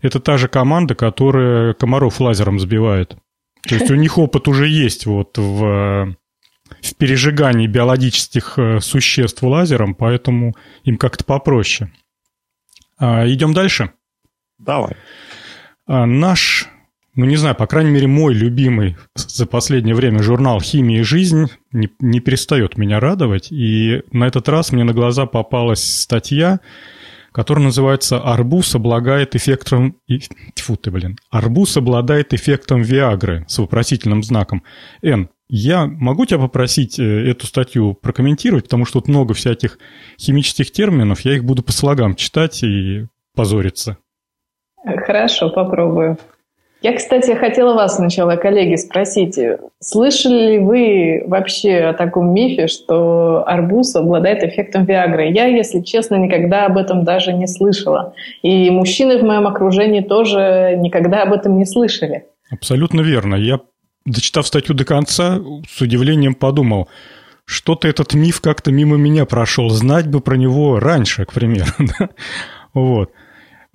это 0.00 0.20
та 0.20 0.38
же 0.38 0.48
команда, 0.48 0.94
которая 0.94 1.74
комаров 1.74 2.20
лазером 2.20 2.58
сбивает. 2.58 3.16
То 3.62 3.74
есть 3.74 3.90
у 3.90 3.94
них 3.94 4.18
опыт 4.18 4.48
уже 4.48 4.66
есть 4.66 5.06
вот 5.06 5.36
в, 5.36 6.16
в 6.82 6.94
пережигании 6.96 7.66
биологических 7.66 8.54
э, 8.58 8.80
существ 8.80 9.42
лазером, 9.42 9.94
поэтому 9.94 10.54
им 10.84 10.96
как-то 10.96 11.24
попроще. 11.24 11.92
А, 12.98 13.28
идем 13.28 13.52
дальше. 13.52 13.92
Давай. 14.58 14.96
А, 15.86 16.04
наш, 16.06 16.68
ну 17.14 17.24
не 17.24 17.36
знаю, 17.36 17.54
по 17.54 17.66
крайней 17.66 17.90
мере, 17.90 18.06
мой 18.06 18.34
любимый 18.34 18.96
за 19.14 19.46
последнее 19.46 19.94
время 19.94 20.22
журнал 20.22 20.60
«Химия 20.60 21.00
и 21.00 21.04
жизнь» 21.04 21.46
не, 21.72 21.88
не 22.00 22.20
перестает 22.20 22.76
меня 22.76 23.00
радовать. 23.00 23.50
И 23.50 24.02
на 24.12 24.26
этот 24.26 24.48
раз 24.48 24.72
мне 24.72 24.84
на 24.84 24.92
глаза 24.92 25.26
попалась 25.26 25.82
статья, 25.82 26.60
которая 27.32 27.64
называется 27.64 28.18
«Арбуз 28.20 28.74
облагает 28.74 29.36
эффектом...» 29.36 29.96
Тьфу 30.54 30.76
ты, 30.76 30.90
блин. 30.90 31.16
«Арбуз 31.30 31.76
обладает 31.76 32.34
эффектом 32.34 32.82
Виагры» 32.82 33.44
с 33.48 33.58
вопросительным 33.58 34.22
знаком. 34.22 34.62
Н, 35.02 35.28
я 35.48 35.86
могу 35.86 36.26
тебя 36.26 36.40
попросить 36.40 36.98
э, 36.98 37.30
эту 37.30 37.46
статью 37.46 37.94
прокомментировать, 37.94 38.64
потому 38.64 38.84
что 38.84 39.00
тут 39.00 39.08
много 39.08 39.32
всяких 39.34 39.78
химических 40.18 40.70
терминов, 40.72 41.20
я 41.20 41.34
их 41.36 41.44
буду 41.44 41.62
по 41.62 41.72
слогам 41.72 42.16
читать 42.16 42.62
и 42.62 43.06
позориться. 43.34 43.96
Хорошо, 44.96 45.50
попробую. 45.50 46.18
Я, 46.80 46.96
кстати, 46.96 47.34
хотела 47.34 47.74
вас 47.74 47.96
сначала, 47.96 48.36
коллеги, 48.36 48.76
спросить, 48.76 49.36
слышали 49.80 50.52
ли 50.52 50.58
вы 50.60 51.24
вообще 51.26 51.78
о 51.78 51.92
таком 51.92 52.32
мифе, 52.32 52.68
что 52.68 53.42
арбуз 53.44 53.96
обладает 53.96 54.44
эффектом 54.44 54.84
Виагры? 54.84 55.28
Я, 55.28 55.46
если 55.46 55.80
честно, 55.80 56.14
никогда 56.14 56.66
об 56.66 56.78
этом 56.78 57.02
даже 57.02 57.32
не 57.32 57.48
слышала. 57.48 58.14
И 58.42 58.70
мужчины 58.70 59.18
в 59.18 59.24
моем 59.24 59.48
окружении 59.48 60.02
тоже 60.02 60.76
никогда 60.78 61.22
об 61.22 61.32
этом 61.32 61.58
не 61.58 61.64
слышали. 61.64 62.26
Абсолютно 62.48 63.00
верно. 63.00 63.34
Я, 63.34 63.58
дочитав 64.06 64.46
статью 64.46 64.76
до 64.76 64.84
конца, 64.84 65.40
с 65.68 65.80
удивлением 65.80 66.36
подумал, 66.36 66.88
что-то 67.44 67.88
этот 67.88 68.14
миф 68.14 68.40
как-то 68.40 68.70
мимо 68.70 68.96
меня 68.96 69.24
прошел. 69.24 69.68
Знать 69.70 70.06
бы 70.06 70.20
про 70.20 70.36
него 70.36 70.78
раньше, 70.78 71.24
к 71.24 71.32
примеру. 71.32 71.72
Вот. 72.74 73.10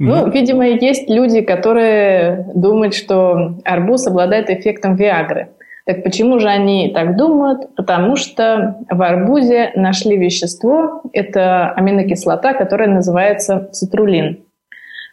Ну, 0.05 0.29
видимо, 0.29 0.67
есть 0.67 1.09
люди, 1.09 1.41
которые 1.41 2.51
думают, 2.53 2.93
что 2.93 3.55
арбуз 3.63 4.05
обладает 4.07 4.49
эффектом 4.49 4.95
Виагры. 4.95 5.49
Так 5.85 6.03
почему 6.03 6.39
же 6.39 6.47
они 6.47 6.91
так 6.93 7.17
думают? 7.17 7.75
Потому 7.75 8.15
что 8.15 8.77
в 8.89 9.01
арбузе 9.01 9.71
нашли 9.75 10.17
вещество, 10.17 11.01
это 11.11 11.71
аминокислота, 11.71 12.53
которая 12.53 12.87
называется 12.87 13.69
цитрулин. 13.71 14.43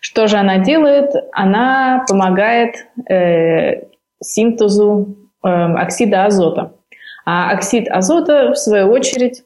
Что 0.00 0.28
же 0.28 0.37
она 0.37 0.59
делает? 0.59 1.12
Она 1.32 2.04
помогает 2.09 2.87
э, 3.09 3.82
синтезу 4.23 5.16
э, 5.44 5.49
оксида 5.49 6.26
азота. 6.26 6.73
А 7.26 7.50
оксид 7.50 7.88
азота, 7.88 8.52
в 8.52 8.56
свою 8.56 8.90
очередь, 8.90 9.42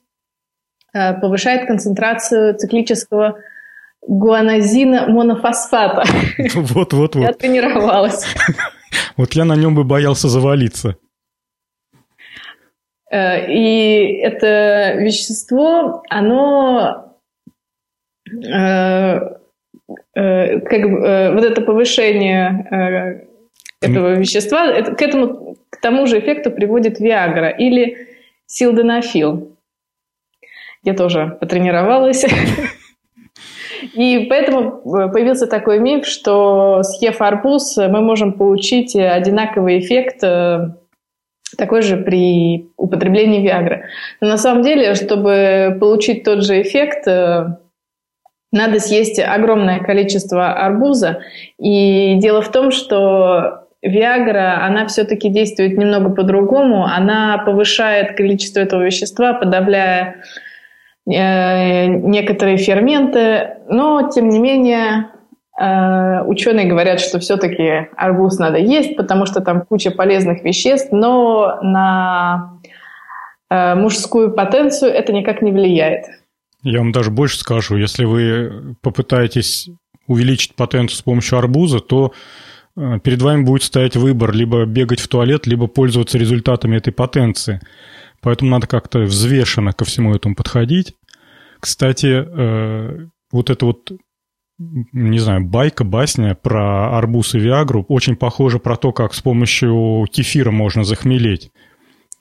э, 0.93 1.15
повышает 1.15 1.67
концентрацию 1.67 2.55
циклического 2.55 3.39
гуанозина 4.07 5.09
монофосфата. 5.09 6.05
Вот-вот-вот. 6.55 7.23
Я 7.23 7.33
тренировалась. 7.33 8.25
Вот 9.17 9.33
я 9.33 9.45
на 9.45 9.57
нем 9.57 9.75
бы 9.75 9.83
боялся 9.83 10.29
завалиться. 10.29 10.97
Э, 13.11 13.51
и 13.51 14.19
это 14.23 14.95
вещество, 14.99 16.03
оно 16.09 17.17
э, 18.29 19.21
э, 20.15 20.61
как 20.61 20.83
бы, 20.83 21.31
вот 21.35 21.45
это 21.45 21.61
повышение 21.63 23.29
этого 23.81 24.15
вещества, 24.15 24.83
к 24.83 25.03
этому, 25.03 25.57
к 25.71 25.81
тому 25.81 26.07
же 26.07 26.19
эффекту 26.19 26.51
приводит 26.51 27.01
Виагра 27.01 27.51
или 27.51 28.09
силденафил. 28.47 29.57
Я 30.83 30.95
тоже 30.95 31.37
потренировалась. 31.41 32.25
И 33.95 34.27
поэтому 34.29 34.83
э, 34.85 35.09
появился 35.13 35.47
такой 35.47 35.79
миф, 35.79 36.07
что 36.07 36.83
съев 36.83 37.21
арбуз, 37.21 37.77
мы 37.77 38.01
можем 38.01 38.33
получить 38.33 38.97
одинаковый 38.97 39.79
эффект 39.79 40.23
э, 40.23 40.71
такой 41.57 41.83
же 41.83 41.97
при 41.97 42.71
употреблении 42.77 43.41
Виагры. 43.41 43.85
Но 44.21 44.29
на 44.29 44.37
самом 44.37 44.63
деле, 44.63 44.95
чтобы 44.95 45.77
получить 45.79 46.25
тот 46.25 46.45
же 46.45 46.61
эффект, 46.61 47.07
э, 47.07 47.57
надо 48.51 48.81
съесть 48.81 49.21
огромное 49.21 49.79
количество 49.79 50.53
арбуза. 50.53 51.21
И 51.59 52.17
дело 52.17 52.43
в 52.43 52.51
том, 52.51 52.73
что 52.73 53.67
Виагра, 53.81 54.65
она 54.65 54.87
все-таки 54.87 55.29
действует 55.29 55.77
немного 55.77 56.11
по-другому. 56.11 56.85
Она 56.85 57.39
повышает 57.39 58.17
количество 58.17 58.61
этого 58.61 58.83
вещества, 58.83 59.35
подавляя 59.35 60.17
Э, 60.17 60.23
некоторые 61.07 62.57
ферменты, 62.57 63.59
но 63.69 64.11
тем 64.11 64.31
не 64.31 64.39
менее 64.39 65.11
э, 65.61 66.23
ученые 66.23 66.67
говорят, 66.67 67.01
что 67.01 67.19
все-таки 67.19 67.89
арбуз 67.97 68.39
надо 68.39 68.59
есть, 68.59 68.97
потому 68.97 69.27
что 69.27 69.41
там 69.41 69.63
куча 69.63 69.91
полезных 69.91 70.43
веществ, 70.45 70.93
но 70.93 71.59
на 71.63 72.59
э, 73.51 73.75
мужскую 73.75 74.33
потенцию 74.33 74.93
это 74.93 75.13
никак 75.13 75.43
не 75.43 75.53
влияет. 75.53 76.07
Я 76.63 76.79
вам 76.79 76.93
даже 76.93 77.11
больше 77.11 77.39
скажу, 77.39 77.77
если 77.77 78.07
вы 78.07 78.77
попытаетесь 78.81 79.69
увеличить 80.07 80.55
потенцию 80.55 80.99
с 80.99 81.03
помощью 81.03 81.39
арбуза, 81.39 81.81
то 81.81 82.13
перед 82.75 83.23
вами 83.23 83.45
будет 83.45 83.63
стоять 83.63 83.97
выбор 83.97 84.33
либо 84.33 84.65
бегать 84.65 85.01
в 85.01 85.09
туалет, 85.09 85.47
либо 85.47 85.67
пользоваться 85.67 86.19
результатами 86.19 86.77
этой 86.77 86.93
потенции. 86.93 87.61
Поэтому 88.25 88.51
надо 88.51 88.67
как-то 88.67 89.01
взвешенно 89.01 89.73
ко 89.73 89.85
всему 89.85 90.15
этому 90.15 90.35
подходить. 90.35 90.95
Кстати, 91.61 92.25
э, 92.27 93.07
вот 93.31 93.51
это 93.51 93.67
вот, 93.67 93.93
не 94.59 95.19
знаю, 95.19 95.45
байка, 95.45 95.85
басня 95.85 96.35
про 96.35 96.97
арбуз 96.97 97.35
и 97.35 97.39
виагру 97.39 97.85
очень 97.87 98.17
похожа 98.17 98.59
про 98.59 98.77
то, 98.77 98.93
как 98.93 99.13
с 99.13 99.21
помощью 99.21 100.07
кефира 100.11 100.51
можно 100.51 100.85
захмелеть. 100.85 101.53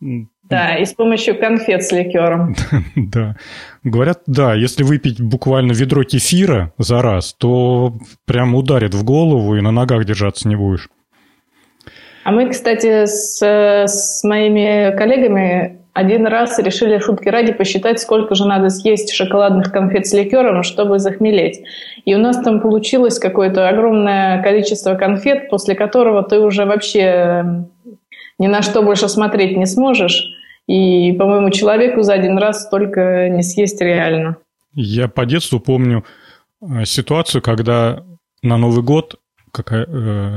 Да, 0.01 0.75
и 0.75 0.83
с 0.83 0.93
помощью 0.93 1.39
конфет 1.39 1.83
с 1.83 1.93
ликером. 1.93 2.53
Да. 2.97 3.37
Говорят, 3.83 4.23
да, 4.27 4.53
если 4.55 4.83
выпить 4.83 5.21
буквально 5.21 5.71
ведро 5.71 6.03
кефира 6.03 6.73
за 6.77 7.01
раз, 7.01 7.33
то 7.33 7.93
прям 8.25 8.55
ударит 8.55 8.93
в 8.93 9.05
голову 9.05 9.55
и 9.55 9.61
на 9.61 9.71
ногах 9.71 10.03
держаться 10.03 10.49
не 10.49 10.57
будешь. 10.57 10.89
А 12.25 12.31
мы, 12.31 12.49
кстати, 12.49 13.05
с, 13.05 13.41
с 13.41 14.23
моими 14.25 14.95
коллегами 14.97 15.82
один 15.93 16.25
раз 16.25 16.57
решили 16.57 16.97
шутки 16.97 17.29
ради 17.29 17.53
посчитать, 17.53 17.99
сколько 17.99 18.33
же 18.33 18.47
надо 18.47 18.69
съесть 18.69 19.13
шоколадных 19.13 19.71
конфет 19.71 20.07
с 20.07 20.13
ликером, 20.13 20.63
чтобы 20.63 20.97
захмелеть. 20.97 21.61
И 22.05 22.15
у 22.15 22.17
нас 22.17 22.41
там 22.43 22.61
получилось 22.61 23.19
какое-то 23.19 23.69
огромное 23.69 24.41
количество 24.41 24.95
конфет, 24.95 25.49
после 25.49 25.75
которого 25.75 26.23
ты 26.23 26.39
уже 26.39 26.65
вообще 26.65 27.67
ни 28.39 28.47
на 28.47 28.63
что 28.63 28.81
больше 28.81 29.07
смотреть 29.07 29.55
не 29.55 29.67
сможешь. 29.67 30.23
И, 30.67 31.11
по-моему, 31.13 31.51
человеку 31.51 32.01
за 32.01 32.13
один 32.13 32.37
раз 32.37 32.63
столько 32.63 33.29
не 33.29 33.43
съесть 33.43 33.79
реально. 33.81 34.37
Я 34.73 35.07
по 35.07 35.25
детству 35.25 35.59
помню 35.59 36.03
э, 36.61 36.85
ситуацию, 36.85 37.41
когда 37.41 38.03
на 38.41 38.57
Новый 38.57 38.81
год 38.81 39.19
э, 39.55 39.85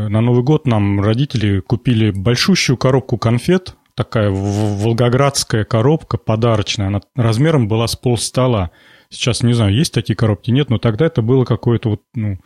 на 0.08 0.20
Новый 0.20 0.42
год 0.42 0.66
нам 0.66 1.00
родители 1.00 1.60
купили 1.60 2.10
большущую 2.10 2.76
коробку 2.76 3.16
конфет, 3.16 3.74
такая 3.96 4.30
волгоградская 4.30 5.64
коробка 5.64 6.18
подарочная, 6.18 6.88
она 6.88 7.00
размером 7.16 7.66
была 7.66 7.88
с 7.88 7.96
пол 7.96 8.18
стола. 8.18 8.70
Сейчас 9.08 9.42
не 9.42 9.54
знаю, 9.54 9.74
есть 9.74 9.92
такие 9.92 10.14
коробки, 10.14 10.50
нет, 10.50 10.68
но 10.70 10.78
тогда 10.78 11.06
это 11.06 11.22
было 11.22 11.44
какое-то 11.44 11.90
вот, 11.90 12.02
ну, 12.14 12.38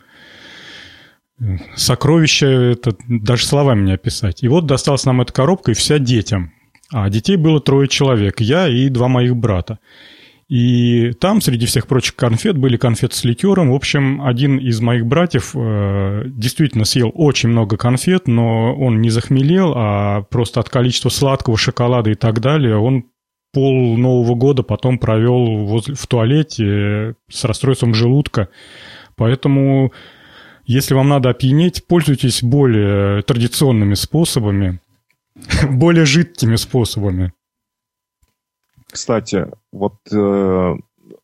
сокровище, 1.75 2.71
это 2.71 2.95
даже 3.07 3.45
словами 3.45 3.85
не 3.85 3.91
описать. 3.93 4.43
И 4.43 4.47
вот 4.47 4.65
досталась 4.65 5.05
нам 5.05 5.21
эта 5.21 5.33
коробка, 5.33 5.71
и 5.71 5.75
вся 5.75 5.99
детям. 5.99 6.53
А 6.93 7.09
детей 7.09 7.35
было 7.35 7.59
трое 7.59 7.87
человек, 7.87 8.39
я 8.39 8.67
и 8.67 8.89
два 8.89 9.07
моих 9.07 9.35
брата. 9.35 9.79
И 10.51 11.13
там, 11.13 11.39
среди 11.39 11.65
всех 11.65 11.87
прочих 11.87 12.17
конфет, 12.17 12.57
были 12.57 12.75
конфеты 12.75 13.15
с 13.15 13.23
ликером. 13.23 13.71
В 13.71 13.73
общем, 13.73 14.21
один 14.21 14.57
из 14.57 14.81
моих 14.81 15.05
братьев 15.05 15.55
э, 15.55 16.23
действительно 16.25 16.83
съел 16.83 17.09
очень 17.15 17.47
много 17.47 17.77
конфет, 17.77 18.27
но 18.27 18.75
он 18.75 18.99
не 18.99 19.09
захмелел, 19.09 19.71
а 19.73 20.23
просто 20.23 20.59
от 20.59 20.67
количества 20.67 21.07
сладкого 21.07 21.55
шоколада 21.55 22.09
и 22.09 22.15
так 22.15 22.41
далее 22.41 22.75
он 22.75 23.05
пол 23.53 23.95
Нового 23.95 24.35
года 24.35 24.61
потом 24.61 24.99
провел 24.99 25.65
возле, 25.65 25.95
в 25.95 26.05
туалете 26.05 27.15
с 27.29 27.45
расстройством 27.45 27.93
желудка. 27.93 28.49
Поэтому, 29.15 29.93
если 30.65 30.95
вам 30.95 31.07
надо 31.07 31.29
опьянеть, 31.29 31.87
пользуйтесь 31.87 32.43
более 32.43 33.21
традиционными 33.21 33.93
способами, 33.93 34.81
более 35.69 36.03
жидкими 36.03 36.57
способами. 36.57 37.31
Кстати, 38.91 39.47
вот 39.71 39.95
э, 40.11 40.75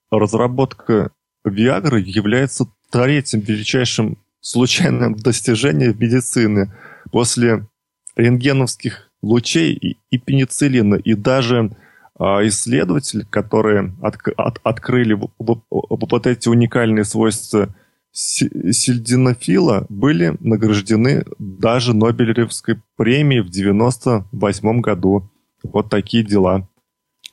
разработка 0.09 1.11
Viagra 1.45 1.99
является 1.99 2.65
третьим 2.89 3.41
величайшим 3.41 4.17
случайным 4.39 5.15
достижением 5.17 5.97
медицины 5.99 6.73
после 7.11 7.67
рентгеновских 8.15 9.11
лучей 9.21 9.73
и, 9.73 9.97
и 10.09 10.17
пенициллина. 10.17 10.95
И 10.95 11.13
даже 11.13 11.71
э, 12.19 12.23
исследователи, 12.47 13.23
которые 13.29 13.93
от, 14.01 14.17
от, 14.37 14.59
открыли 14.63 15.13
в, 15.13 15.29
в, 15.37 15.61
вот 15.69 16.27
эти 16.27 16.49
уникальные 16.49 17.05
свойства 17.05 17.75
сильдинофила, 18.11 19.85
были 19.89 20.35
награждены 20.39 21.25
даже 21.37 21.93
Нобелевской 21.93 22.81
премией 22.95 23.41
в 23.41 23.49
98 23.49 24.81
году. 24.81 25.29
Вот 25.63 25.89
такие 25.89 26.23
дела. 26.23 26.67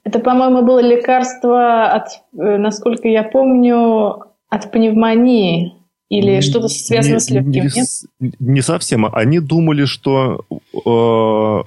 Это, 0.04 0.18
по-моему, 0.18 0.62
было 0.62 0.80
лекарство 0.80 1.87
от, 1.87 2.08
э, 2.37 2.58
насколько 2.58 3.08
я 3.08 3.23
помню, 3.23 4.23
от 4.50 4.70
пневмонии 4.70 5.75
или 6.11 6.40
что-то 6.40 6.68
связано 6.68 7.14
не, 7.14 7.20
с 7.20 7.30
легким, 7.30 7.50
не, 7.50 7.61
нет? 7.61 8.37
Не 8.38 8.61
совсем. 8.61 9.06
Они 9.06 9.40
думали, 9.40 9.87
что 9.87 10.44
э, 10.75 11.62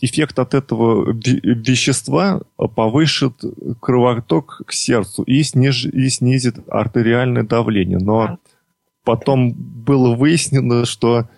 эффект 0.00 0.38
от 0.38 0.54
этого 0.54 1.10
вещества 1.12 2.42
повышит 2.74 3.42
кровоток 3.80 4.62
к 4.66 4.72
сердцу 4.72 5.22
и, 5.22 5.42
сниж, 5.42 5.86
и 5.86 6.08
снизит 6.10 6.56
артериальное 6.68 7.44
давление. 7.44 7.98
Но 7.98 8.20
а. 8.20 8.38
потом 9.04 9.52
было 9.52 10.14
выяснено, 10.14 10.84
что 10.84 11.28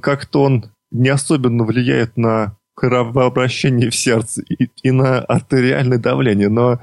как-то 0.00 0.42
он 0.42 0.64
не 0.90 1.08
особенно 1.08 1.64
влияет 1.64 2.16
на 2.16 2.56
кровообращение 2.80 3.90
в 3.90 3.94
сердце 3.94 4.42
и, 4.48 4.70
и 4.82 4.90
на 4.90 5.18
артериальное 5.18 5.98
давление, 5.98 6.48
но 6.48 6.80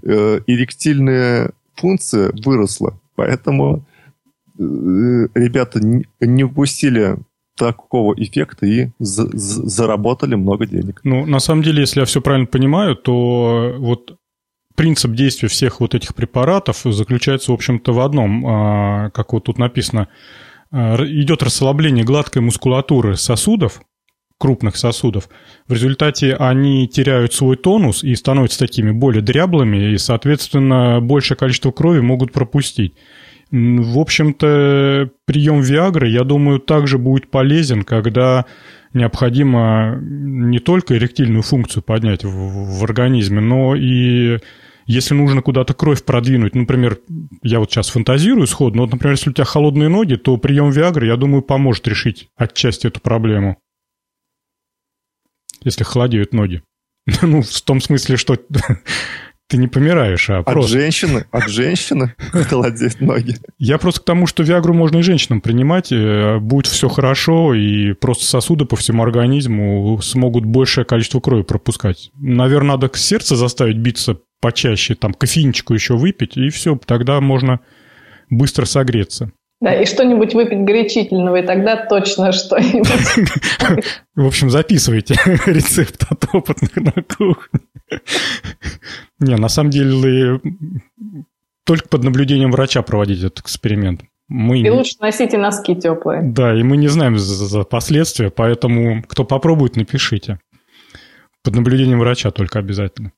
э, 0.00 0.40
эректильная 0.46 1.50
функция 1.74 2.30
выросла, 2.44 2.96
поэтому 3.16 3.84
э, 4.56 4.62
ребята 5.34 5.84
не, 5.84 6.06
не 6.20 6.44
упустили 6.44 7.16
такого 7.56 8.14
эффекта 8.14 8.64
и 8.64 8.90
за, 9.00 9.26
за, 9.36 9.68
заработали 9.68 10.36
много 10.36 10.66
денег. 10.66 11.00
Ну, 11.02 11.26
на 11.26 11.40
самом 11.40 11.64
деле, 11.64 11.80
если 11.80 11.98
я 11.98 12.06
все 12.06 12.20
правильно 12.20 12.46
понимаю, 12.46 12.94
то 12.94 13.74
вот 13.76 14.16
принцип 14.76 15.14
действия 15.14 15.48
всех 15.48 15.80
вот 15.80 15.96
этих 15.96 16.14
препаратов 16.14 16.82
заключается, 16.84 17.50
в 17.50 17.54
общем-то, 17.54 17.92
в 17.92 17.98
одном, 17.98 18.46
а, 18.46 19.10
как 19.10 19.32
вот 19.32 19.44
тут 19.44 19.58
написано, 19.58 20.06
а, 20.70 20.96
идет 21.04 21.42
расслабление 21.42 22.04
гладкой 22.04 22.40
мускулатуры 22.40 23.16
сосудов, 23.16 23.82
крупных 24.40 24.76
сосудов. 24.76 25.28
В 25.68 25.74
результате 25.74 26.34
они 26.34 26.88
теряют 26.88 27.34
свой 27.34 27.56
тонус 27.56 28.02
и 28.02 28.14
становятся 28.14 28.58
такими 28.58 28.90
более 28.90 29.20
дряблыми, 29.20 29.92
и, 29.92 29.98
соответственно, 29.98 31.00
большее 31.02 31.36
количество 31.36 31.70
крови 31.70 32.00
могут 32.00 32.32
пропустить. 32.32 32.94
В 33.50 33.98
общем-то, 33.98 35.10
прием 35.26 35.60
Виагры, 35.60 36.08
я 36.08 36.24
думаю, 36.24 36.58
также 36.58 36.96
будет 36.96 37.30
полезен, 37.30 37.82
когда 37.82 38.46
необходимо 38.94 39.98
не 40.00 40.58
только 40.58 40.96
эректильную 40.96 41.42
функцию 41.42 41.82
поднять 41.82 42.24
в, 42.24 42.30
в 42.30 42.84
организме, 42.84 43.40
но 43.40 43.76
и 43.76 44.38
если 44.86 45.14
нужно 45.14 45.42
куда-то 45.42 45.74
кровь 45.74 46.02
продвинуть, 46.02 46.54
например, 46.54 46.98
я 47.42 47.58
вот 47.58 47.70
сейчас 47.70 47.90
фантазирую 47.90 48.46
сходу, 48.46 48.76
но, 48.76 48.82
вот, 48.84 48.92
например, 48.92 49.16
если 49.16 49.30
у 49.30 49.32
тебя 49.34 49.44
холодные 49.44 49.90
ноги, 49.90 50.14
то 50.14 50.38
прием 50.38 50.70
Виагры, 50.70 51.06
я 51.06 51.16
думаю, 51.16 51.42
поможет 51.42 51.86
решить 51.86 52.28
отчасти 52.38 52.86
эту 52.86 53.00
проблему 53.00 53.58
если 55.64 55.84
холодеют 55.84 56.32
ноги. 56.32 56.62
Ну, 57.22 57.42
в 57.42 57.62
том 57.62 57.80
смысле, 57.80 58.16
что 58.16 58.36
ты 59.48 59.56
не 59.56 59.66
помираешь, 59.66 60.30
а 60.30 60.38
от 60.38 60.46
просто... 60.46 60.72
женщины? 60.72 61.26
От 61.32 61.48
женщины 61.48 62.14
холодеют 62.32 63.00
ноги? 63.00 63.36
Я 63.58 63.78
просто 63.78 64.00
к 64.00 64.04
тому, 64.04 64.26
что 64.26 64.42
Виагру 64.42 64.74
можно 64.74 64.98
и 64.98 65.02
женщинам 65.02 65.40
принимать, 65.40 65.90
э, 65.90 66.38
будет 66.38 66.66
все 66.66 66.88
хорошо, 66.88 67.54
и 67.54 67.92
просто 67.94 68.26
сосуды 68.26 68.64
по 68.64 68.76
всему 68.76 69.02
организму 69.02 70.00
смогут 70.02 70.44
большее 70.44 70.84
количество 70.84 71.20
крови 71.20 71.42
пропускать. 71.42 72.10
Наверное, 72.14 72.76
надо 72.76 72.90
сердце 72.94 73.34
заставить 73.34 73.78
биться 73.78 74.18
почаще, 74.40 74.94
там, 74.94 75.14
кофеинчику 75.14 75.74
еще 75.74 75.96
выпить, 75.96 76.36
и 76.36 76.48
все, 76.50 76.78
тогда 76.86 77.20
можно 77.20 77.60
быстро 78.30 78.64
согреться. 78.64 79.32
Да, 79.60 79.74
и 79.74 79.84
что-нибудь 79.84 80.32
выпить 80.32 80.64
горячительного, 80.64 81.36
и 81.36 81.46
тогда 81.46 81.76
точно 81.76 82.32
что-нибудь. 82.32 83.84
В 84.14 84.26
общем, 84.26 84.48
записывайте 84.48 85.14
рецепт 85.46 86.06
от 86.08 86.34
опытных 86.34 86.76
на 86.76 86.92
кухне. 87.02 87.60
Не, 89.18 89.36
на 89.36 89.48
самом 89.48 89.70
деле, 89.70 90.40
только 91.64 91.88
под 91.88 92.04
наблюдением 92.04 92.52
врача 92.52 92.80
проводить 92.80 93.18
этот 93.18 93.40
эксперимент. 93.40 94.02
Мы... 94.28 94.60
И 94.60 94.70
лучше 94.70 94.94
носите 95.00 95.36
носки 95.36 95.74
теплые. 95.74 96.22
Да, 96.22 96.58
и 96.58 96.62
мы 96.62 96.76
не 96.78 96.88
знаем 96.88 97.18
за, 97.18 97.46
за 97.46 97.62
последствия, 97.64 98.30
поэтому 98.30 99.02
кто 99.02 99.24
попробует, 99.24 99.76
напишите. 99.76 100.38
Под 101.42 101.54
наблюдением 101.54 101.98
врача 101.98 102.30
только 102.30 102.60
обязательно. 102.60 103.12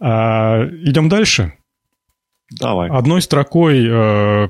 А, 0.00 0.64
идем 0.66 1.08
дальше. 1.08 1.54
Давай. 2.50 2.90
Одной 2.90 3.22
строкой 3.22 3.86
э, 3.86 4.48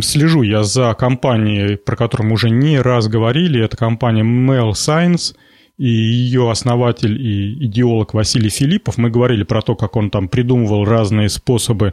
слежу 0.00 0.42
я 0.42 0.62
за 0.62 0.94
компанией, 0.94 1.76
про 1.76 1.96
которую 1.96 2.28
мы 2.28 2.34
уже 2.34 2.50
не 2.50 2.78
раз 2.80 3.08
говорили. 3.08 3.62
Это 3.62 3.76
компания 3.76 4.22
Mail 4.22 4.72
Science 4.72 5.34
и 5.78 5.88
ее 5.88 6.50
основатель 6.50 7.20
и 7.20 7.66
идеолог 7.66 8.14
Василий 8.14 8.50
Филиппов. 8.50 8.98
Мы 8.98 9.10
говорили 9.10 9.44
про 9.44 9.62
то, 9.62 9.76
как 9.76 9.96
он 9.96 10.10
там 10.10 10.28
придумывал 10.28 10.84
разные 10.84 11.28
способы 11.28 11.92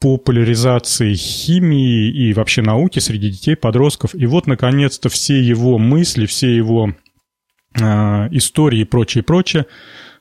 популяризации 0.00 1.14
химии 1.14 2.08
и 2.08 2.32
вообще 2.32 2.62
науки 2.62 2.98
среди 3.00 3.30
детей, 3.30 3.54
подростков. 3.54 4.14
И 4.14 4.24
вот, 4.26 4.46
наконец-то, 4.46 5.10
все 5.10 5.38
его 5.38 5.78
мысли, 5.78 6.24
все 6.24 6.56
его 6.56 6.94
э, 7.78 7.82
истории 8.30 8.80
и 8.80 8.84
прочее, 8.84 9.22
прочее 9.22 9.66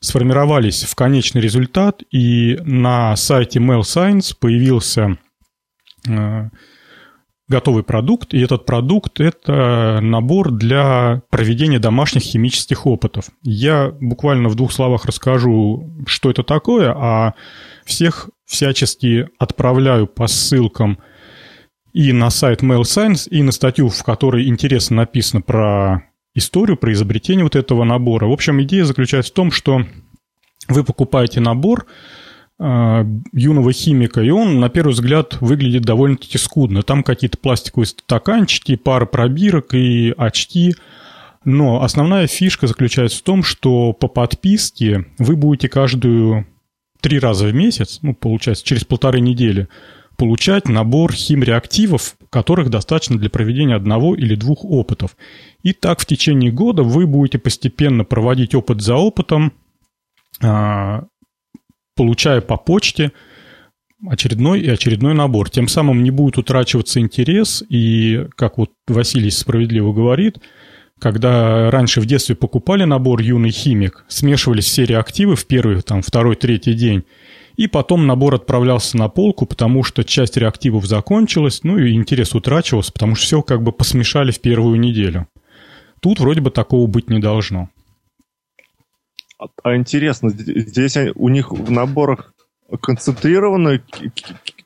сформировались 0.02 0.84
в 0.84 0.96
конечный 0.96 1.42
результат. 1.42 2.04
И 2.12 2.60
на 2.66 3.16
сайте 3.16 3.60
Mail 3.60 3.82
Science 3.82 4.36
появился 4.38 5.18
готовый 7.50 7.84
продукт, 7.84 8.34
и 8.34 8.40
этот 8.40 8.66
продукт– 8.66 9.20
это 9.22 10.00
набор 10.02 10.52
для 10.52 11.24
проведения 11.32 11.80
домашних 11.80 12.22
химических 12.22 12.86
опытов. 12.86 13.26
Я 13.42 13.92
буквально 14.00 14.50
в 14.50 14.56
двух 14.56 14.72
словах 14.72 15.06
расскажу, 15.06 15.92
что 16.06 16.30
это 16.30 16.44
такое, 16.44 16.94
а 16.96 17.34
всех 17.86 18.30
всячески 18.46 19.28
отправляю 19.40 20.06
по 20.06 20.28
ссылкам 20.28 21.00
и 21.92 22.14
на 22.14 22.30
сайт 22.30 22.62
Mail 22.62 22.82
Science, 22.82 23.28
и 23.28 23.42
на 23.42 23.52
статью, 23.52 23.90
в 23.90 24.04
которой 24.04 24.48
интересно 24.48 24.98
написано 24.98 25.42
про 25.42 26.04
историю, 26.36 26.78
про 26.78 26.94
изобретение 26.94 27.44
вот 27.44 27.56
этого 27.56 27.84
набора. 27.84 28.28
В 28.28 28.32
общем, 28.32 28.62
идея 28.62 28.86
заключается 28.86 29.32
в 29.32 29.36
том, 29.36 29.52
что 29.52 29.82
вы 30.68 30.84
покупаете 30.84 31.40
набор– 31.40 31.88
юного 32.60 33.72
химика, 33.72 34.22
и 34.22 34.30
он, 34.32 34.60
на 34.60 34.70
первый 34.70 34.92
взгляд, 34.92 35.38
выглядит 35.40 35.84
довольно-таки 35.84 36.38
скудно. 36.38 36.84
Там 36.84 37.04
какие-то 37.04 37.38
пластиковые 37.38 37.88
стаканчики, 37.88 38.76
пара 38.76 39.06
пробирок 39.06 39.74
и 39.74 40.14
очки. 40.18 40.76
Но 41.46 41.82
основная 41.82 42.28
фишка 42.28 42.68
заключается 42.68 43.20
в 43.20 43.22
том, 43.22 43.44
что 43.44 43.94
по 43.94 44.10
подписке 44.10 45.06
вы 45.18 45.38
будете 45.38 45.70
каждую 45.70 46.48
три 47.00 47.18
раза 47.18 47.46
в 47.46 47.54
месяц, 47.54 48.00
ну, 48.02 48.14
получается, 48.14 48.66
через 48.66 48.84
полторы 48.84 49.22
недели, 49.22 49.70
получать 50.18 50.68
набор 50.68 51.14
химреактивов, 51.14 52.18
которых 52.30 52.70
достаточно 52.70 53.18
для 53.18 53.30
проведения 53.30 53.76
одного 53.76 54.16
или 54.16 54.36
двух 54.36 54.66
опытов. 54.66 55.16
И 55.64 55.72
так 55.72 56.02
в 56.02 56.06
течение 56.06 56.52
года 56.52 56.84
вы 56.84 57.08
будете 57.08 57.40
постепенно 57.40 58.04
проводить 58.04 58.54
опыт 58.54 58.82
за 58.82 58.96
опытом, 58.96 59.54
а, 60.44 61.06
получая 61.96 62.42
по 62.42 62.58
почте 62.58 63.12
очередной 64.08 64.62
и 64.62 64.70
очередной 64.70 65.14
набор. 65.14 65.50
Тем 65.50 65.68
самым 65.68 66.04
не 66.04 66.12
будет 66.12 66.38
утрачиваться 66.38 67.00
интерес, 67.00 67.64
и, 67.70 68.28
как 68.36 68.58
вот 68.58 68.72
Василий 68.88 69.32
справедливо 69.32 69.92
говорит, 69.94 70.38
когда 71.00 71.72
раньше 71.72 72.02
в 72.02 72.06
детстве 72.06 72.36
покупали 72.36 72.84
набор 72.84 73.22
«Юный 73.22 73.52
химик», 73.52 74.06
смешивались 74.08 74.66
все 74.66 74.86
реактивы 74.86 75.36
в 75.36 75.48
первый, 75.48 75.82
там, 75.82 76.02
второй, 76.02 76.36
третий 76.36 76.74
день, 76.74 77.04
и 77.56 77.68
потом 77.68 78.08
набор 78.08 78.36
отправлялся 78.36 78.98
на 78.98 79.10
полку, 79.10 79.46
потому 79.46 79.84
что 79.84 80.04
часть 80.04 80.38
реактивов 80.38 80.86
закончилась, 80.86 81.62
ну 81.64 81.78
и 81.78 81.94
интерес 81.94 82.34
утрачивался, 82.34 82.94
потому 82.94 83.16
что 83.16 83.26
все 83.26 83.42
как 83.42 83.64
бы 83.64 83.72
посмешали 83.72 84.32
в 84.32 84.40
первую 84.40 84.80
неделю. 84.80 85.28
Тут 86.02 86.20
вроде 86.20 86.40
бы 86.40 86.52
такого 86.52 86.88
быть 86.88 87.10
не 87.10 87.20
должно. 87.20 87.70
А, 89.40 89.46
а 89.64 89.76
интересно, 89.76 90.30
здесь 90.30 90.98
у 91.16 91.30
них 91.30 91.52
в 91.52 91.72
наборах 91.72 92.34
концентрированные 92.82 93.82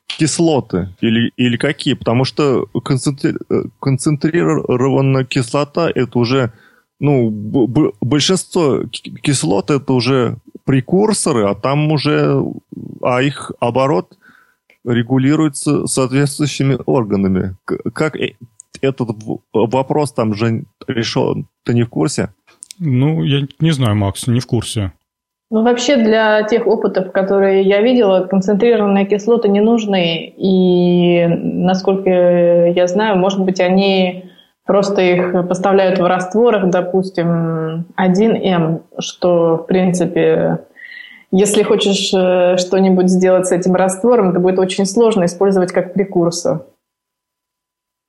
кислоты 0.06 0.94
или, 1.00 1.32
или 1.36 1.56
какие? 1.56 1.94
Потому 1.94 2.24
что 2.24 2.66
концентри... 2.84 3.34
концентрированная 3.80 5.24
кислота 5.24 5.90
это 5.94 6.18
уже, 6.18 6.52
ну, 6.98 7.30
большинство 8.00 8.82
кислот 9.22 9.70
это 9.70 9.92
уже 9.92 10.38
прекурсоры, 10.64 11.44
а 11.44 11.54
там 11.54 11.92
уже, 11.92 12.42
а 13.00 13.22
их 13.22 13.52
оборот 13.60 14.18
регулируется 14.84 15.86
соответствующими 15.86 16.78
органами. 16.84 17.56
Как 17.94 18.16
э, 18.16 18.34
этот 18.80 19.10
вопрос 19.52 20.12
там 20.12 20.34
же 20.34 20.64
решен, 20.86 21.46
ты 21.62 21.74
не 21.74 21.84
в 21.84 21.88
курсе? 21.88 22.30
Ну, 22.78 23.22
я 23.22 23.46
не 23.60 23.70
знаю, 23.70 23.96
Макс, 23.96 24.26
не 24.26 24.40
в 24.40 24.46
курсе. 24.46 24.92
Ну, 25.50 25.62
вообще 25.62 25.96
для 25.96 26.42
тех 26.42 26.66
опытов, 26.66 27.12
которые 27.12 27.62
я 27.62 27.80
видела, 27.80 28.26
концентрированные 28.26 29.06
кислоты 29.06 29.48
не 29.48 29.60
нужны. 29.60 30.34
И, 30.36 31.26
насколько 31.26 32.10
я 32.10 32.86
знаю, 32.86 33.18
может 33.18 33.40
быть, 33.40 33.60
они 33.60 34.30
просто 34.66 35.02
их 35.02 35.48
поставляют 35.48 35.98
в 35.98 36.06
растворах, 36.06 36.70
допустим, 36.70 37.86
1М, 37.96 38.82
что, 38.98 39.58
в 39.58 39.66
принципе, 39.66 40.60
если 41.30 41.62
хочешь 41.62 42.12
э, 42.14 42.56
что-нибудь 42.56 43.10
сделать 43.10 43.46
с 43.46 43.52
этим 43.52 43.74
раствором, 43.74 44.30
это 44.30 44.40
будет 44.40 44.58
очень 44.58 44.86
сложно 44.86 45.24
использовать 45.24 45.72
как 45.72 45.92
прекурсор. 45.92 46.66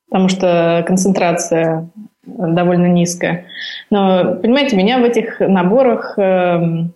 Потому 0.10 0.30
что 0.30 0.84
концентрация 0.88 1.90
довольно 2.26 2.88
низкая. 2.88 3.46
Но, 3.90 4.36
понимаете, 4.36 4.76
меня 4.76 5.00
в 5.00 5.04
этих 5.04 5.40
наборах 5.40 6.18
эм, 6.18 6.94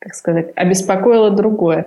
как 0.00 0.14
сказать, 0.14 0.52
обеспокоило 0.56 1.30
другое. 1.30 1.86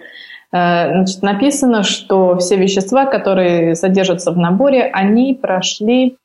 Э, 0.51 0.91
значит, 0.91 1.21
написано, 1.23 1.83
что 1.83 2.37
все 2.37 2.55
вещества, 2.55 3.05
которые 3.05 3.75
содержатся 3.75 4.31
в 4.31 4.37
наборе, 4.37 4.83
они 4.83 5.33
прошли 5.33 6.17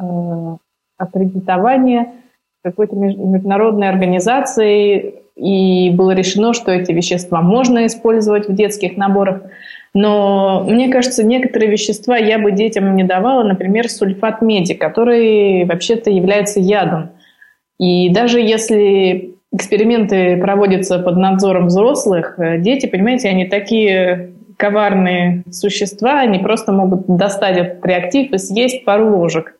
э, 0.00 0.02
аккредитование 0.96 2.12
какой-то 2.64 2.96
международной 2.96 3.88
организации, 3.88 5.22
и 5.34 5.90
было 5.90 6.12
решено, 6.12 6.52
что 6.54 6.70
эти 6.70 6.92
вещества 6.92 7.42
можно 7.42 7.86
использовать 7.86 8.48
в 8.48 8.54
детских 8.54 8.96
наборах. 8.96 9.42
Но 9.94 10.64
мне 10.66 10.90
кажется, 10.90 11.22
некоторые 11.22 11.70
вещества 11.70 12.16
я 12.16 12.38
бы 12.38 12.52
детям 12.52 12.96
не 12.96 13.04
давала, 13.04 13.42
например, 13.42 13.90
сульфат 13.90 14.40
меди, 14.40 14.74
который 14.74 15.64
вообще-то 15.64 16.10
является 16.10 16.60
ядом. 16.60 17.10
И 17.78 18.08
даже 18.08 18.40
если 18.40 19.34
эксперименты 19.52 20.38
проводятся 20.38 20.98
под 20.98 21.16
надзором 21.16 21.66
взрослых, 21.66 22.38
э, 22.38 22.58
дети, 22.58 22.86
понимаете, 22.86 23.28
они 23.28 23.46
такие 23.46 24.32
коварные 24.56 25.44
существа, 25.50 26.20
они 26.20 26.38
просто 26.38 26.72
могут 26.72 27.06
достать 27.06 27.58
этот 27.58 27.84
реактив 27.84 28.32
и 28.32 28.38
съесть 28.38 28.84
пару 28.84 29.16
ложек. 29.16 29.56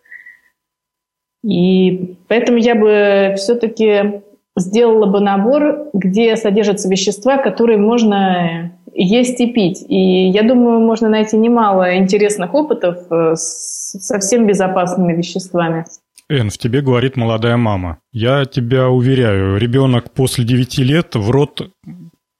И 1.44 2.16
поэтому 2.28 2.58
я 2.58 2.74
бы 2.74 3.34
все-таки 3.36 4.22
сделала 4.56 5.06
бы 5.06 5.20
набор, 5.20 5.88
где 5.92 6.36
содержатся 6.36 6.88
вещества, 6.88 7.38
которые 7.38 7.78
можно 7.78 8.72
есть 8.94 9.40
и 9.40 9.46
пить. 9.46 9.84
И 9.88 10.28
я 10.28 10.42
думаю, 10.42 10.80
можно 10.80 11.08
найти 11.08 11.36
немало 11.36 11.96
интересных 11.96 12.54
опытов 12.54 12.98
э, 13.10 13.34
с 13.34 13.98
совсем 14.00 14.46
безопасными 14.46 15.14
веществами. 15.14 15.84
Эн, 16.28 16.50
в 16.50 16.58
тебе 16.58 16.80
говорит 16.80 17.16
молодая 17.16 17.56
мама. 17.56 17.98
Я 18.12 18.44
тебя 18.44 18.88
уверяю, 18.88 19.58
ребенок 19.58 20.12
после 20.12 20.44
9 20.44 20.78
лет 20.78 21.14
в 21.14 21.30
рот 21.30 21.70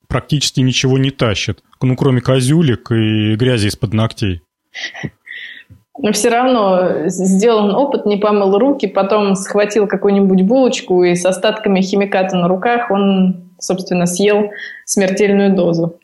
практически 0.09 0.61
ничего 0.61 0.99
не 0.99 1.11
тащит, 1.11 1.63
ну, 1.81 1.97
кроме 1.97 2.21
козюлек 2.21 2.91
и 2.93 3.35
грязи 3.35 3.69
из-под 3.69 3.95
ногтей. 3.95 4.43
Но 5.99 6.13
все 6.13 6.31
равно 6.31 7.07
сделан 7.07 7.75
опыт, 7.75 8.07
не 8.07 8.17
помыл 8.17 8.59
руки, 8.59 8.87
потом 8.87 9.35
схватил 9.35 9.87
какую-нибудь 9.87 10.43
булочку 10.43 11.05
и 11.05 11.15
с 11.15 11.25
остатками 11.27 11.83
химиката 11.83 12.37
на 12.37 12.49
руках 12.49 12.91
он, 12.91 13.51
собственно, 13.59 14.07
съел 14.07 14.51
смертельную 14.87 15.55
дозу. 15.55 15.99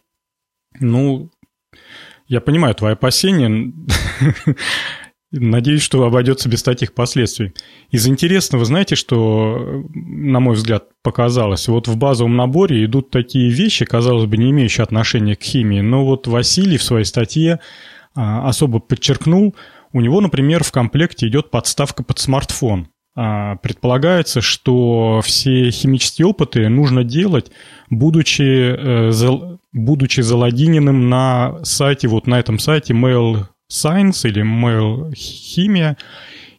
Ну, 0.81 1.31
я 2.27 2.41
понимаю 2.41 2.75
твои 2.75 2.93
опасения. 2.93 3.73
Надеюсь, 5.31 5.83
что 5.83 6.05
обойдется 6.05 6.49
без 6.49 6.62
таких 6.62 6.95
последствий. 6.95 7.53
Из 7.91 8.09
интересного, 8.09 8.64
знаете, 8.64 8.95
что, 8.97 9.85
на 9.95 10.41
мой 10.41 10.55
взгляд, 10.55 10.85
показалось? 11.03 11.69
Вот 11.69 11.87
в 11.87 11.99
базовом 11.99 12.35
наборе 12.35 12.83
идут 12.85 13.11
такие 13.11 13.51
вещи, 13.51 13.85
казалось 13.85 14.25
бы, 14.25 14.38
не 14.38 14.51
имеющие 14.51 14.85
отношения 14.85 15.37
к 15.37 15.43
химии, 15.43 15.81
но 15.81 16.07
вот 16.07 16.27
Василий 16.27 16.79
в 16.79 16.83
своей 16.83 17.05
статье 17.05 17.61
а, 18.14 18.49
особо 18.49 18.79
подчеркнул, 18.79 19.55
у 19.93 20.01
него, 20.01 20.23
например, 20.23 20.64
в 20.64 20.73
комплекте 20.73 21.29
идет 21.29 21.51
подставка 21.51 22.03
под 22.03 22.19
смартфон. 22.19 22.88
А, 23.21 23.57
предполагается, 23.57 24.40
что 24.40 25.21
все 25.25 25.71
химические 25.71 26.27
опыты 26.27 26.68
нужно 26.68 27.03
делать, 27.03 27.51
будучи, 27.90 28.77
э, 28.79 29.57
будучи 29.73 30.21
залогиненным 30.21 31.09
на 31.09 31.59
сайте, 31.64 32.07
вот 32.07 32.29
на 32.29 32.38
этом 32.38 32.61
сайте 32.61 32.92
Mail 32.92 33.47
Science 33.73 34.29
или 34.29 34.42
Mail 34.42 35.12
Химия. 35.16 35.97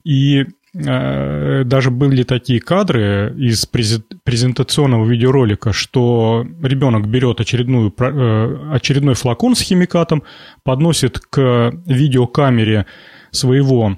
И 0.04 0.48
э, 0.74 1.64
даже 1.64 1.92
были 1.92 2.24
такие 2.24 2.60
кадры 2.60 3.34
из 3.38 3.66
презентационного 3.66 5.06
видеоролика, 5.06 5.72
что 5.72 6.46
ребенок 6.62 7.08
берет 7.08 7.40
очередную, 7.40 7.94
э, 7.98 8.74
очередной 8.74 9.16
флакон 9.16 9.56
с 9.56 9.62
химикатом, 9.62 10.24
подносит 10.64 11.20
к 11.20 11.72
видеокамере 11.86 12.86
своего 13.32 13.98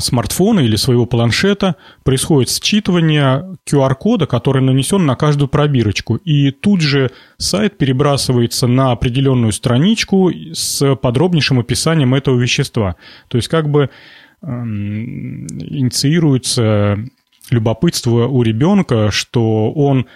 смартфона 0.00 0.60
или 0.60 0.76
своего 0.76 1.06
планшета 1.06 1.76
происходит 2.04 2.50
считывание 2.50 3.56
QR-кода, 3.68 4.26
который 4.26 4.62
нанесен 4.62 5.06
на 5.06 5.16
каждую 5.16 5.48
пробирочку. 5.48 6.16
И 6.16 6.50
тут 6.50 6.80
же 6.80 7.10
сайт 7.38 7.78
перебрасывается 7.78 8.66
на 8.66 8.92
определенную 8.92 9.52
страничку 9.52 10.30
с 10.52 10.94
подробнейшим 10.96 11.58
описанием 11.58 12.14
этого 12.14 12.38
вещества. 12.38 12.96
То 13.28 13.38
есть 13.38 13.48
как 13.48 13.70
бы 13.70 13.90
эм, 14.42 15.46
инициируется 15.46 16.98
любопытство 17.50 18.26
у 18.26 18.42
ребенка, 18.42 19.10
что 19.10 19.72
он 19.72 20.06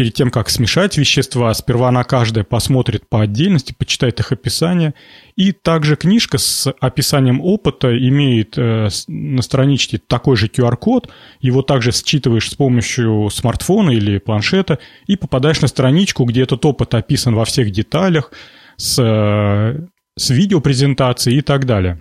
перед 0.00 0.14
тем, 0.14 0.30
как 0.30 0.48
смешать 0.48 0.96
вещества, 0.96 1.52
сперва 1.52 1.90
на 1.90 2.04
каждое 2.04 2.42
посмотрит 2.42 3.06
по 3.06 3.20
отдельности, 3.20 3.74
почитает 3.76 4.18
их 4.18 4.32
описание. 4.32 4.94
И 5.36 5.52
также 5.52 5.94
книжка 5.94 6.38
с 6.38 6.72
описанием 6.80 7.42
опыта 7.42 7.94
имеет 7.94 8.56
э, 8.56 8.88
на 9.08 9.42
страничке 9.42 9.98
такой 9.98 10.36
же 10.36 10.46
QR-код. 10.46 11.10
Его 11.42 11.60
также 11.60 11.92
считываешь 11.92 12.48
с 12.50 12.54
помощью 12.54 13.28
смартфона 13.30 13.90
или 13.90 14.16
планшета 14.16 14.78
и 15.06 15.16
попадаешь 15.16 15.60
на 15.60 15.68
страничку, 15.68 16.24
где 16.24 16.44
этот 16.44 16.64
опыт 16.64 16.94
описан 16.94 17.34
во 17.34 17.44
всех 17.44 17.70
деталях, 17.70 18.32
с, 18.78 18.98
э, 18.98 19.86
с 20.16 20.30
видеопрезентацией 20.30 21.40
и 21.40 21.42
так 21.42 21.66
далее. 21.66 22.00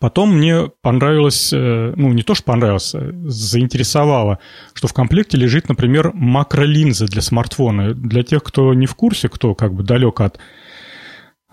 Потом 0.00 0.36
мне 0.36 0.70
понравилось, 0.82 1.52
э, 1.52 1.92
ну 1.96 2.12
не 2.12 2.22
то, 2.22 2.34
что 2.34 2.44
понравилось, 2.44 2.94
а 2.94 3.12
заинтересовало, 3.26 4.38
что 4.72 4.88
в 4.88 4.92
комплекте 4.92 5.36
лежит, 5.36 5.68
например, 5.68 6.10
макролинза 6.14 7.06
для 7.06 7.22
смартфона. 7.22 7.94
Для 7.94 8.22
тех, 8.22 8.42
кто 8.42 8.74
не 8.74 8.86
в 8.86 8.94
курсе, 8.94 9.28
кто 9.28 9.54
как 9.54 9.74
бы 9.74 9.82
далек 9.82 10.20
от 10.20 10.38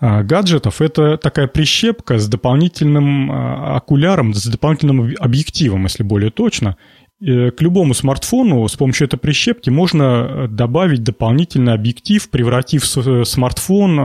а, 0.00 0.22
гаджетов– 0.22 0.80
это 0.80 1.16
такая 1.16 1.46
прищепка 1.46 2.18
с 2.18 2.26
дополнительным 2.26 3.30
а, 3.30 3.76
окуляром, 3.76 4.34
с 4.34 4.46
дополнительным 4.46 5.14
объективом, 5.18 5.84
если 5.84 6.02
более 6.02 6.30
точно. 6.30 6.76
К 7.20 7.54
любому 7.60 7.94
смартфону 7.94 8.66
с 8.66 8.74
помощью 8.74 9.06
этой 9.06 9.16
прищепки 9.16 9.70
можно 9.70 10.48
добавить 10.48 11.04
дополнительный 11.04 11.72
объектив, 11.72 12.28
превратив 12.28 12.84
смартфон 12.84 13.96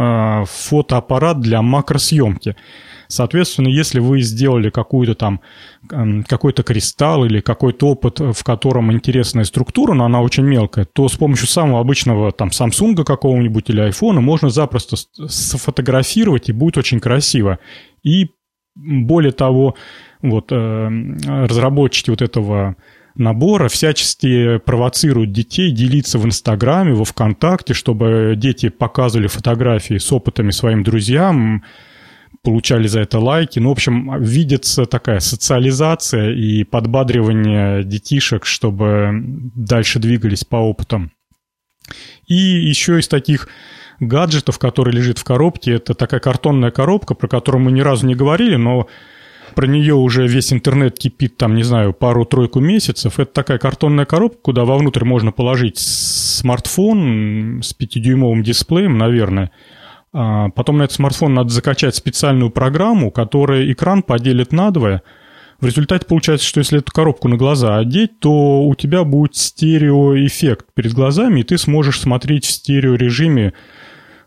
в 0.43 0.45
фотоаппарат 0.45 1.39
для 1.39 1.63
макросъемки. 1.63 2.55
Соответственно, 3.07 3.67
если 3.67 3.99
вы 3.99 4.21
сделали 4.21 4.69
какую-то 4.69 5.15
там, 5.15 5.41
эм, 5.91 6.23
какой-то 6.23 6.63
кристалл 6.63 7.25
или 7.25 7.39
какой-то 7.39 7.87
опыт, 7.87 8.19
в 8.19 8.43
котором 8.43 8.91
интересная 8.91 9.43
структура, 9.43 9.93
но 9.93 10.05
она 10.05 10.21
очень 10.21 10.43
мелкая, 10.43 10.85
то 10.85 11.07
с 11.07 11.15
помощью 11.15 11.47
самого 11.47 11.79
обычного 11.79 12.31
там 12.31 12.49
Samsung 12.49 13.03
какого-нибудь 13.03 13.69
или 13.69 13.87
iPhone 13.87 14.19
можно 14.19 14.49
запросто 14.49 14.97
сфотографировать, 15.27 16.49
и 16.49 16.53
будет 16.53 16.77
очень 16.77 16.99
красиво. 16.99 17.59
И 18.03 18.31
более 18.75 19.31
того, 19.31 19.75
вот 20.21 20.51
э, 20.51 20.89
разработчики 21.25 22.09
вот 22.09 22.21
этого 22.21 22.75
набора 23.15 23.67
всячески 23.67 24.57
провоцируют 24.59 25.31
детей 25.31 25.71
делиться 25.71 26.19
в 26.19 26.25
Инстаграме, 26.25 26.93
во 26.93 27.03
Вконтакте, 27.03 27.73
чтобы 27.73 28.35
дети 28.37 28.69
показывали 28.69 29.27
фотографии 29.27 29.97
с 29.97 30.11
опытами 30.11 30.51
своим 30.51 30.83
друзьям, 30.83 31.63
получали 32.47 32.87
за 32.87 33.01
это 33.01 33.19
лайки. 33.19 33.59
Ну, 33.59 33.67
в 33.67 33.71
общем, 33.73 34.23
видится 34.23 34.85
такая 34.85 35.19
социализация 35.19 36.31
и 36.31 36.63
подбадривание 36.63 37.83
детишек, 37.83 38.45
чтобы 38.45 39.09
дальше 39.53 39.99
двигались 39.99 40.45
по 40.45 40.55
опытам. 40.55 41.11
И 42.25 42.35
еще 42.35 42.99
из 42.99 43.09
таких 43.09 43.49
гаджетов, 43.99 44.59
который 44.59 44.93
лежит 44.93 45.17
в 45.17 45.25
коробке, 45.25 45.73
это 45.73 45.93
такая 45.93 46.21
картонная 46.21 46.71
коробка, 46.71 47.15
про 47.15 47.27
которую 47.27 47.61
мы 47.65 47.73
ни 47.73 47.81
разу 47.81 48.07
не 48.07 48.15
говорили, 48.15 48.55
но 48.55 48.87
про 49.53 49.67
нее 49.67 49.95
уже 49.95 50.25
весь 50.25 50.53
интернет 50.53 50.97
кипит, 50.97 51.35
там, 51.35 51.53
не 51.53 51.63
знаю, 51.63 51.91
пару-тройку 51.91 52.61
месяцев. 52.61 53.19
Это 53.19 53.33
такая 53.33 53.57
картонная 53.57 54.05
коробка, 54.05 54.39
куда 54.41 54.63
вовнутрь 54.63 55.03
можно 55.03 55.33
положить 55.33 55.79
смартфон 55.79 57.59
с 57.61 57.75
5-дюймовым 57.77 58.41
дисплеем, 58.41 58.97
наверное, 58.97 59.51
потом 60.11 60.77
на 60.77 60.83
этот 60.83 60.95
смартфон 60.95 61.33
надо 61.33 61.49
закачать 61.49 61.95
специальную 61.95 62.49
программу, 62.49 63.11
которая 63.11 63.71
экран 63.71 64.03
поделит 64.03 64.51
надвое. 64.51 65.03
В 65.59 65.65
результате 65.65 66.05
получается, 66.05 66.45
что 66.45 66.59
если 66.59 66.79
эту 66.79 66.91
коробку 66.91 67.27
на 67.27 67.35
глаза 67.35 67.77
одеть, 67.77 68.19
то 68.19 68.63
у 68.63 68.75
тебя 68.75 69.03
будет 69.03 69.35
стереоэффект 69.35 70.67
перед 70.75 70.93
глазами, 70.93 71.39
и 71.39 71.43
ты 71.43 71.57
сможешь 71.57 71.99
смотреть 71.99 72.45
в 72.45 72.51
стереорежиме, 72.51 73.53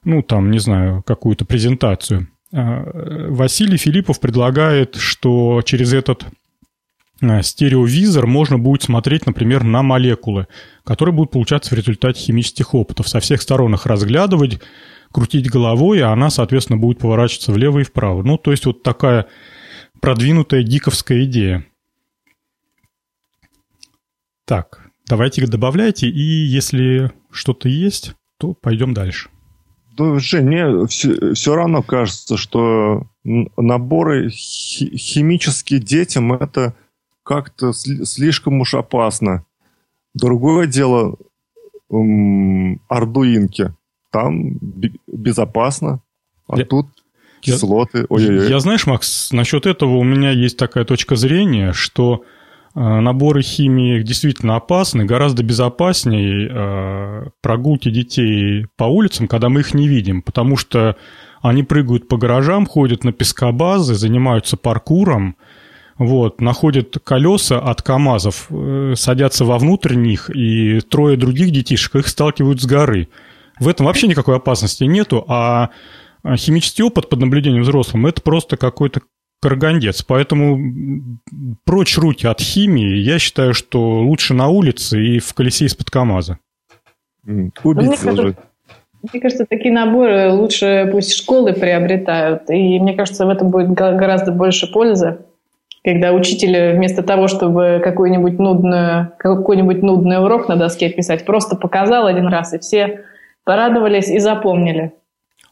ну, 0.04 0.22
там, 0.22 0.50
не 0.50 0.58
знаю, 0.58 1.02
какую-то 1.04 1.44
презентацию. 1.44 2.28
А, 2.52 3.28
Василий 3.28 3.76
Филиппов 3.76 4.18
предлагает, 4.18 4.96
что 4.96 5.62
через 5.64 5.92
этот 5.92 6.26
а, 7.22 7.42
стереовизор 7.42 8.26
можно 8.26 8.58
будет 8.58 8.82
смотреть, 8.82 9.26
например, 9.26 9.62
на 9.62 9.82
молекулы, 9.82 10.48
которые 10.82 11.14
будут 11.14 11.30
получаться 11.30 11.74
в 11.74 11.78
результате 11.78 12.20
химических 12.20 12.74
опытов. 12.74 13.08
Со 13.08 13.20
всех 13.20 13.40
сторон 13.40 13.74
их 13.74 13.86
разглядывать, 13.86 14.60
крутить 15.12 15.50
головой, 15.50 16.00
а 16.02 16.12
она, 16.12 16.30
соответственно, 16.30 16.78
будет 16.78 16.98
поворачиваться 16.98 17.52
влево 17.52 17.80
и 17.80 17.84
вправо. 17.84 18.22
Ну, 18.22 18.38
то 18.38 18.50
есть 18.50 18.66
вот 18.66 18.82
такая 18.82 19.26
продвинутая 20.00 20.62
гиковская 20.62 21.24
идея. 21.24 21.66
Так, 24.44 24.90
давайте 25.06 25.46
добавляйте, 25.46 26.08
и 26.08 26.20
если 26.20 27.12
что-то 27.30 27.68
есть, 27.68 28.14
то 28.38 28.54
пойдем 28.54 28.94
дальше. 28.94 29.28
Да, 29.96 30.18
Жень, 30.18 30.46
мне 30.46 30.86
все, 30.86 31.34
все 31.34 31.54
равно 31.54 31.82
кажется, 31.82 32.36
что 32.36 33.06
наборы 33.24 34.30
химические 34.30 35.80
детям 35.80 36.32
это 36.32 36.74
как-то 37.22 37.72
слишком 37.72 38.60
уж 38.60 38.74
опасно. 38.74 39.44
Другое 40.14 40.66
дело 40.66 41.16
ардуинки 42.88 43.74
там 44.10 44.58
безопасно, 45.06 46.00
а 46.48 46.58
я, 46.58 46.64
тут 46.64 46.86
кислоты. 47.40 48.06
Я, 48.10 48.44
я, 48.44 48.60
знаешь, 48.60 48.86
Макс, 48.86 49.32
насчет 49.32 49.66
этого 49.66 49.96
у 49.96 50.04
меня 50.04 50.30
есть 50.30 50.56
такая 50.56 50.84
точка 50.84 51.16
зрения, 51.16 51.72
что 51.72 52.22
э, 52.74 52.80
наборы 52.80 53.42
химии 53.42 54.02
действительно 54.02 54.56
опасны, 54.56 55.04
гораздо 55.04 55.42
безопаснее 55.42 56.48
э, 56.50 57.28
прогулки 57.40 57.90
детей 57.90 58.66
по 58.76 58.84
улицам, 58.84 59.28
когда 59.28 59.48
мы 59.48 59.60
их 59.60 59.74
не 59.74 59.88
видим, 59.88 60.22
потому 60.22 60.56
что 60.56 60.96
они 61.42 61.62
прыгают 61.62 62.08
по 62.08 62.16
гаражам, 62.16 62.66
ходят 62.66 63.04
на 63.04 63.12
пескобазы, 63.12 63.94
занимаются 63.94 64.56
паркуром, 64.56 65.36
вот, 65.96 66.40
находят 66.40 66.96
колеса 67.04 67.58
от 67.58 67.82
КАМАЗов, 67.82 68.46
э, 68.50 68.94
садятся 68.96 69.44
вовнутрь 69.44 69.94
них, 69.94 70.30
и 70.34 70.80
трое 70.80 71.16
других 71.16 71.50
детишек 71.50 71.96
их 71.96 72.08
сталкивают 72.08 72.60
с 72.60 72.66
горы. 72.66 73.08
В 73.60 73.68
этом 73.68 73.86
вообще 73.86 74.08
никакой 74.08 74.36
опасности 74.36 74.84
нету, 74.84 75.24
а 75.28 75.70
химический 76.36 76.82
опыт 76.82 77.08
под 77.08 77.20
наблюдением 77.20 77.62
взрослым– 77.62 78.06
это 78.08 78.20
просто 78.22 78.56
какой-то 78.56 79.02
карагандец. 79.40 80.02
Поэтому 80.02 81.20
прочь 81.64 81.96
руки 81.98 82.26
от 82.26 82.40
химии. 82.40 82.96
Я 82.96 83.18
считаю, 83.18 83.54
что 83.54 84.00
лучше 84.00 84.34
на 84.34 84.48
улице 84.48 85.02
и 85.02 85.18
в 85.18 85.32
колесе 85.34 85.66
из-под 85.66 85.90
КАМАЗа. 85.90 86.38
Убийца 87.62 88.12
мне, 88.12 88.34
мне 89.12 89.20
кажется, 89.20 89.46
такие 89.46 89.72
наборы 89.72 90.32
лучше 90.32 90.88
пусть 90.92 91.14
школы 91.14 91.54
приобретают. 91.54 92.50
И 92.50 92.78
мне 92.78 92.94
кажется, 92.94 93.24
в 93.24 93.30
этом 93.30 93.50
будет 93.50 93.70
гораздо 93.70 94.32
больше 94.32 94.70
пользы. 94.70 95.20
Когда 95.82 96.12
учитель 96.12 96.76
вместо 96.76 97.02
того, 97.02 97.26
чтобы 97.26 97.80
какой-нибудь 97.82 98.38
нудный, 98.38 99.06
какой-нибудь 99.18 99.82
нудный 99.82 100.22
урок 100.22 100.48
на 100.48 100.56
доске 100.56 100.90
писать, 100.90 101.24
просто 101.24 101.56
показал 101.56 102.06
один 102.06 102.26
раз, 102.26 102.52
и 102.52 102.58
все 102.58 103.04
порадовались 103.44 104.08
и 104.08 104.18
запомнили. 104.18 104.92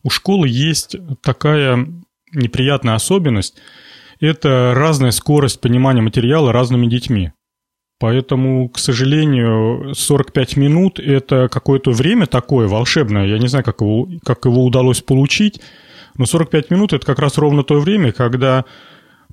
У 0.02 0.10
школы 0.10 0.48
есть 0.48 0.96
такая 1.22 1.86
неприятная 2.32 2.94
особенность. 2.94 3.56
Это 4.20 4.72
разная 4.74 5.10
скорость 5.10 5.60
понимания 5.60 6.02
материала 6.02 6.52
разными 6.52 6.86
детьми. 6.86 7.32
Поэтому, 8.00 8.68
к 8.68 8.78
сожалению, 8.78 9.92
45 9.94 10.56
минут– 10.56 11.00
это 11.00 11.48
какое-то 11.48 11.90
время 11.90 12.26
такое 12.26 12.68
волшебное. 12.68 13.26
Я 13.26 13.38
не 13.38 13.48
знаю, 13.48 13.64
как 13.64 13.80
его, 13.80 14.08
как 14.24 14.44
его 14.44 14.64
удалось 14.64 15.02
получить, 15.02 15.60
но 16.16 16.24
45 16.24 16.70
минут– 16.70 16.92
это 16.94 17.04
как 17.04 17.18
раз 17.18 17.38
ровно 17.38 17.64
то 17.64 17.80
время, 17.80 18.12
когда 18.12 18.64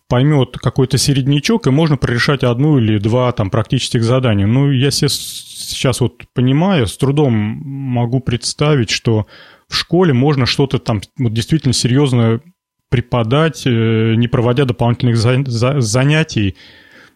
поймет 0.07 0.57
какой-то 0.57 0.97
середнячок, 0.97 1.67
и 1.67 1.71
можно 1.71 1.97
прорешать 1.97 2.43
одну 2.43 2.77
или 2.77 2.99
два 2.99 3.31
там 3.31 3.49
практических 3.49 4.03
задания. 4.03 4.45
Ну, 4.45 4.71
я 4.71 4.91
сейчас 4.91 5.99
вот 6.01 6.23
понимаю, 6.33 6.87
с 6.87 6.97
трудом 6.97 7.33
могу 7.33 8.19
представить, 8.19 8.89
что 8.89 9.25
в 9.67 9.75
школе 9.75 10.13
можно 10.13 10.45
что-то 10.45 10.79
там 10.79 11.01
вот 11.17 11.33
действительно 11.33 11.73
серьезно 11.73 12.41
преподать, 12.89 13.65
э, 13.65 14.13
не 14.15 14.27
проводя 14.27 14.65
дополнительных 14.65 15.17
занятий. 15.17 16.55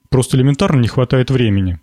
Просто 0.10 0.38
элементарно 0.38 0.80
не 0.80 0.88
хватает 0.88 1.30
времени. 1.30 1.80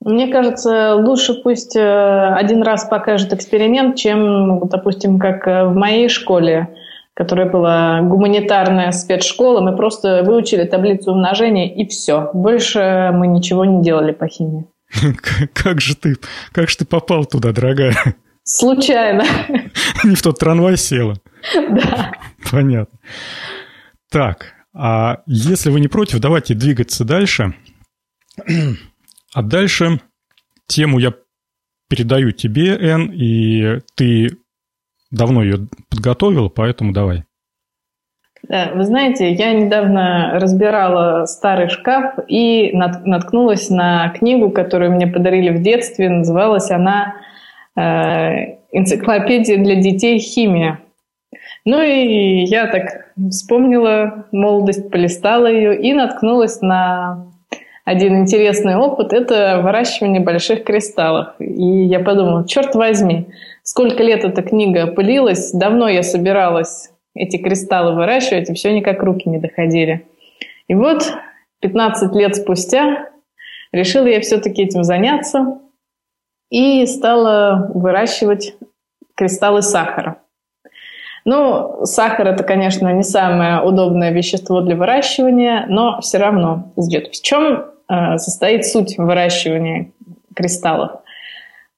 Мне 0.00 0.28
кажется, 0.28 0.96
лучше 0.96 1.34
пусть 1.34 1.76
э, 1.76 2.34
один 2.34 2.62
раз 2.62 2.84
покажет 2.84 3.32
эксперимент, 3.32 3.96
чем, 3.96 4.66
допустим, 4.68 5.18
как 5.18 5.46
э, 5.46 5.64
в 5.64 5.74
моей 5.74 6.08
школе 6.08 6.68
которая 7.14 7.48
была 7.48 8.00
гуманитарная 8.02 8.90
спецшкола, 8.92 9.60
мы 9.60 9.76
просто 9.76 10.22
выучили 10.24 10.64
таблицу 10.64 11.12
умножения 11.12 11.72
и 11.72 11.86
все. 11.88 12.30
Больше 12.34 13.10
мы 13.14 13.28
ничего 13.28 13.64
не 13.64 13.82
делали 13.82 14.12
по 14.12 14.26
химии. 14.26 14.66
Как 15.54 15.80
же 15.80 15.96
ты, 15.96 16.16
как 16.52 16.68
же 16.68 16.78
ты 16.78 16.84
попал 16.84 17.24
туда, 17.24 17.52
дорогая? 17.52 17.94
Случайно. 18.44 19.24
Не 20.04 20.14
в 20.14 20.22
тот 20.22 20.38
трамвай 20.38 20.76
села? 20.76 21.14
Да. 21.54 22.12
Понятно. 22.50 22.98
Так, 24.10 24.52
а 24.74 25.22
если 25.26 25.70
вы 25.70 25.80
не 25.80 25.88
против, 25.88 26.20
давайте 26.20 26.54
двигаться 26.54 27.04
дальше. 27.04 27.54
А 29.32 29.42
дальше 29.42 30.00
тему 30.66 30.98
я 30.98 31.14
передаю 31.88 32.32
тебе, 32.32 32.76
Эн, 32.76 33.10
и 33.12 33.80
ты 33.96 34.36
давно 35.14 35.42
ее 35.42 35.68
подготовил, 35.90 36.50
поэтому 36.50 36.92
давай. 36.92 37.24
Да, 38.48 38.72
вы 38.74 38.84
знаете, 38.84 39.32
я 39.32 39.54
недавно 39.54 40.32
разбирала 40.34 41.24
старый 41.24 41.70
шкаф 41.70 42.18
и 42.28 42.72
наткнулась 42.74 43.70
на 43.70 44.10
книгу, 44.10 44.50
которую 44.50 44.92
мне 44.92 45.06
подарили 45.06 45.48
в 45.50 45.62
детстве. 45.62 46.10
Называлась 46.10 46.70
она 46.70 47.14
э, 47.74 48.58
«Энциклопедия 48.70 49.56
для 49.56 49.76
детей. 49.76 50.18
Химия». 50.18 50.80
Ну 51.64 51.80
и 51.80 52.44
я 52.44 52.66
так 52.66 53.12
вспомнила 53.30 54.26
молодость, 54.30 54.90
полистала 54.90 55.46
ее 55.46 55.80
и 55.80 55.94
наткнулась 55.94 56.60
на 56.60 57.30
один 57.84 58.18
интересный 58.18 58.76
опыт– 58.76 59.12
это 59.14 59.60
выращивание 59.62 60.20
больших 60.20 60.64
кристаллов. 60.64 61.34
И 61.38 61.84
я 61.84 62.00
подумала, 62.00 62.46
черт 62.48 62.74
возьми, 62.74 63.28
сколько 63.64 64.02
лет 64.04 64.24
эта 64.24 64.42
книга 64.42 64.86
пылилась, 64.86 65.50
давно 65.50 65.88
я 65.88 66.04
собиралась 66.04 66.90
эти 67.14 67.38
кристаллы 67.38 67.94
выращивать, 67.94 68.50
и 68.50 68.54
все 68.54 68.72
никак 68.72 69.02
руки 69.02 69.28
не 69.28 69.38
доходили. 69.38 70.06
И 70.68 70.74
вот 70.74 71.02
15 71.60 72.14
лет 72.14 72.36
спустя 72.36 73.08
решила 73.72 74.06
я 74.06 74.20
все-таки 74.20 74.62
этим 74.62 74.84
заняться 74.84 75.58
и 76.50 76.86
стала 76.86 77.70
выращивать 77.74 78.54
кристаллы 79.16 79.62
сахара. 79.62 80.18
Ну, 81.24 81.86
сахар 81.86 82.28
это, 82.28 82.44
конечно, 82.44 82.92
не 82.92 83.02
самое 83.02 83.62
удобное 83.62 84.10
вещество 84.10 84.60
для 84.60 84.76
выращивания, 84.76 85.64
но 85.68 86.00
все 86.02 86.18
равно 86.18 86.72
идет. 86.76 87.08
В 87.08 87.22
чем 87.22 87.64
э, 87.88 88.18
состоит 88.18 88.66
суть 88.66 88.98
выращивания 88.98 89.90
кристаллов? 90.34 91.00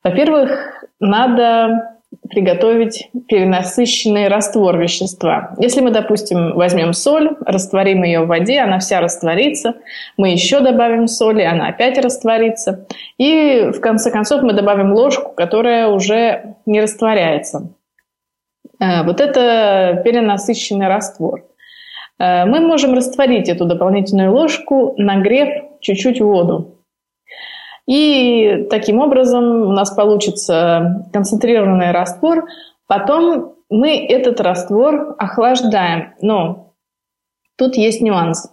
Во-первых, 0.06 0.84
надо 1.00 1.96
приготовить 2.30 3.10
перенасыщенный 3.26 4.28
раствор 4.28 4.78
вещества. 4.78 5.56
Если 5.58 5.80
мы, 5.80 5.90
допустим, 5.90 6.54
возьмем 6.54 6.92
соль, 6.92 7.36
растворим 7.44 8.04
ее 8.04 8.20
в 8.20 8.28
воде, 8.28 8.60
она 8.60 8.78
вся 8.78 9.00
растворится, 9.00 9.74
мы 10.16 10.30
еще 10.30 10.60
добавим 10.60 11.08
соли, 11.08 11.42
она 11.42 11.66
опять 11.66 11.98
растворится, 11.98 12.86
и 13.18 13.72
в 13.74 13.80
конце 13.80 14.12
концов 14.12 14.42
мы 14.42 14.52
добавим 14.52 14.92
ложку, 14.92 15.32
которая 15.32 15.88
уже 15.88 16.54
не 16.66 16.80
растворяется. 16.80 17.72
Э, 18.78 19.02
вот 19.02 19.20
это 19.20 20.02
перенасыщенный 20.04 20.86
раствор. 20.86 21.42
Э, 22.20 22.44
мы 22.44 22.60
можем 22.60 22.94
растворить 22.94 23.48
эту 23.48 23.64
дополнительную 23.64 24.32
ложку, 24.32 24.94
нагрев 24.98 25.64
чуть-чуть 25.80 26.20
воду. 26.20 26.75
И 27.86 28.66
таким 28.68 29.00
образом 29.00 29.62
у 29.62 29.72
нас 29.72 29.90
получится 29.90 31.08
концентрированный 31.12 31.92
раствор. 31.92 32.46
Потом 32.86 33.54
мы 33.70 33.96
этот 34.06 34.40
раствор 34.40 35.14
охлаждаем. 35.18 36.14
Но 36.20 36.72
тут 37.56 37.76
есть 37.76 38.00
нюанс. 38.00 38.50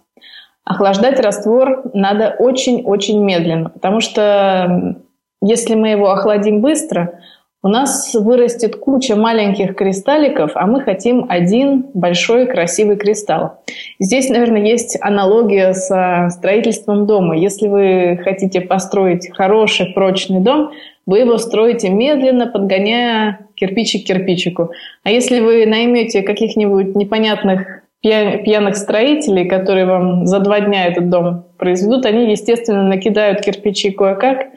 Охлаждать 0.64 1.20
раствор 1.20 1.90
надо 1.92 2.36
очень-очень 2.38 3.22
медленно, 3.22 3.68
потому 3.68 4.00
что 4.00 4.96
если 5.42 5.74
мы 5.74 5.88
его 5.88 6.10
охладим 6.10 6.62
быстро, 6.62 7.20
у 7.64 7.68
нас 7.68 8.12
вырастет 8.14 8.76
куча 8.76 9.16
маленьких 9.16 9.74
кристалликов, 9.74 10.50
а 10.54 10.66
мы 10.66 10.82
хотим 10.82 11.24
один 11.30 11.86
большой 11.94 12.46
красивый 12.46 12.96
кристалл. 12.96 13.52
Здесь, 13.98 14.28
наверное, 14.28 14.60
есть 14.60 14.98
аналогия 15.00 15.72
с 15.72 16.28
строительством 16.30 17.06
дома. 17.06 17.38
Если 17.38 17.66
вы 17.66 18.20
хотите 18.22 18.60
построить 18.60 19.30
хороший, 19.34 19.94
прочный 19.94 20.40
дом, 20.40 20.72
вы 21.06 21.20
его 21.20 21.38
строите 21.38 21.88
медленно, 21.88 22.46
подгоняя 22.46 23.46
кирпичик 23.54 24.04
к 24.04 24.08
кирпичику. 24.08 24.72
А 25.02 25.10
если 25.10 25.40
вы 25.40 25.64
наймете 25.64 26.20
каких-нибудь 26.20 26.94
непонятных 26.94 27.80
пьяных 28.02 28.76
строителей, 28.76 29.48
которые 29.48 29.86
вам 29.86 30.26
за 30.26 30.40
два 30.40 30.60
дня 30.60 30.84
этот 30.84 31.08
дом 31.08 31.46
произведут, 31.56 32.04
они, 32.04 32.30
естественно, 32.30 32.82
накидают 32.82 33.40
кирпичи 33.40 33.90
кое-как, 33.90 34.48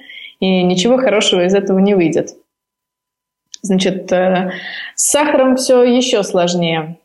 и 0.41 0.61
ничего 0.63 0.97
хорошего 0.97 1.45
из 1.45 1.55
этого 1.55 1.79
не 1.79 1.95
выйдет. 1.95 2.31
Значит, 3.61 4.11
э, 4.11 4.51
с 4.95 5.09
сахаром 5.11 5.55
все 5.55 5.83
еще 5.83 6.23
сложнее. 6.23 6.97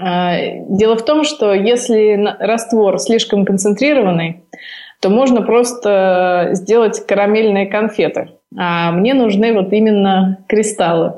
Э, 0.00 0.64
дело 0.68 0.96
в 0.96 1.04
том, 1.04 1.24
что 1.24 1.52
если 1.52 2.36
раствор 2.38 2.98
слишком 2.98 3.44
концентрированный, 3.44 4.42
то 5.00 5.10
можно 5.10 5.42
просто 5.42 6.50
сделать 6.52 7.04
карамельные 7.06 7.66
конфеты. 7.66 8.30
А 8.56 8.92
мне 8.92 9.14
нужны 9.14 9.52
вот 9.52 9.72
именно 9.72 10.38
кристаллы. 10.46 11.14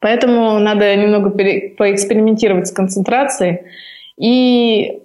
Поэтому 0.00 0.58
надо 0.58 0.94
немного 0.96 1.30
поэкспериментировать 1.30 2.68
с 2.68 2.72
концентрацией. 2.72 3.62
И 4.18 5.02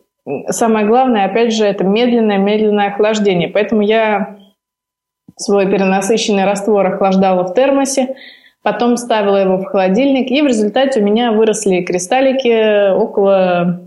самое 0.50 0.86
главное, 0.86 1.26
опять 1.26 1.54
же, 1.54 1.66
это 1.66 1.84
медленное-медленное 1.84 2.88
охлаждение. 2.88 3.50
Поэтому 3.50 3.82
я 3.82 4.38
свой 5.38 5.70
перенасыщенный 5.70 6.46
раствор 6.46 6.86
охлаждала 6.86 7.44
в 7.44 7.54
термосе, 7.54 8.16
Потом 8.64 8.98
ставила 8.98 9.38
его 9.38 9.58
в 9.58 9.66
холодильник, 9.66 10.30
и 10.30 10.42
в 10.42 10.46
результате 10.46 11.02
у 11.02 11.04
меня 11.04 11.32
выросли 11.32 11.82
кристаллики 11.82 12.92
около 12.94 13.82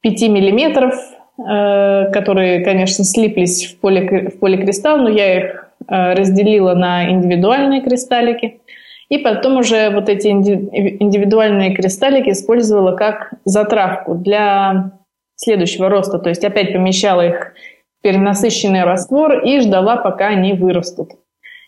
5 0.00 0.22
миллиметров, 0.28 0.94
э, 1.38 2.10
которые, 2.12 2.64
конечно, 2.64 3.04
слиплись 3.04 3.66
в, 3.66 3.80
поли, 3.80 4.30
в 4.30 4.40
поликристалл, 4.40 4.98
но 4.98 5.08
я 5.08 5.38
их 5.38 5.68
э, 5.88 6.14
разделила 6.14 6.74
на 6.74 7.08
индивидуальные 7.08 7.82
кристаллики. 7.82 8.60
И 9.08 9.18
потом 9.18 9.58
уже 9.58 9.90
вот 9.90 10.08
эти 10.08 10.26
индивидуальные 10.26 11.74
кристаллики 11.76 12.30
использовала 12.30 12.96
как 12.96 13.34
затравку 13.44 14.16
для 14.16 14.92
следующего 15.36 15.88
роста. 15.88 16.18
То 16.18 16.30
есть 16.30 16.44
опять 16.44 16.72
помещала 16.72 17.24
их 17.24 17.52
в 17.98 18.02
перенасыщенный 18.02 18.82
раствор 18.82 19.44
и 19.44 19.60
ждала, 19.60 19.96
пока 19.96 20.28
они 20.28 20.54
вырастут. 20.54 21.10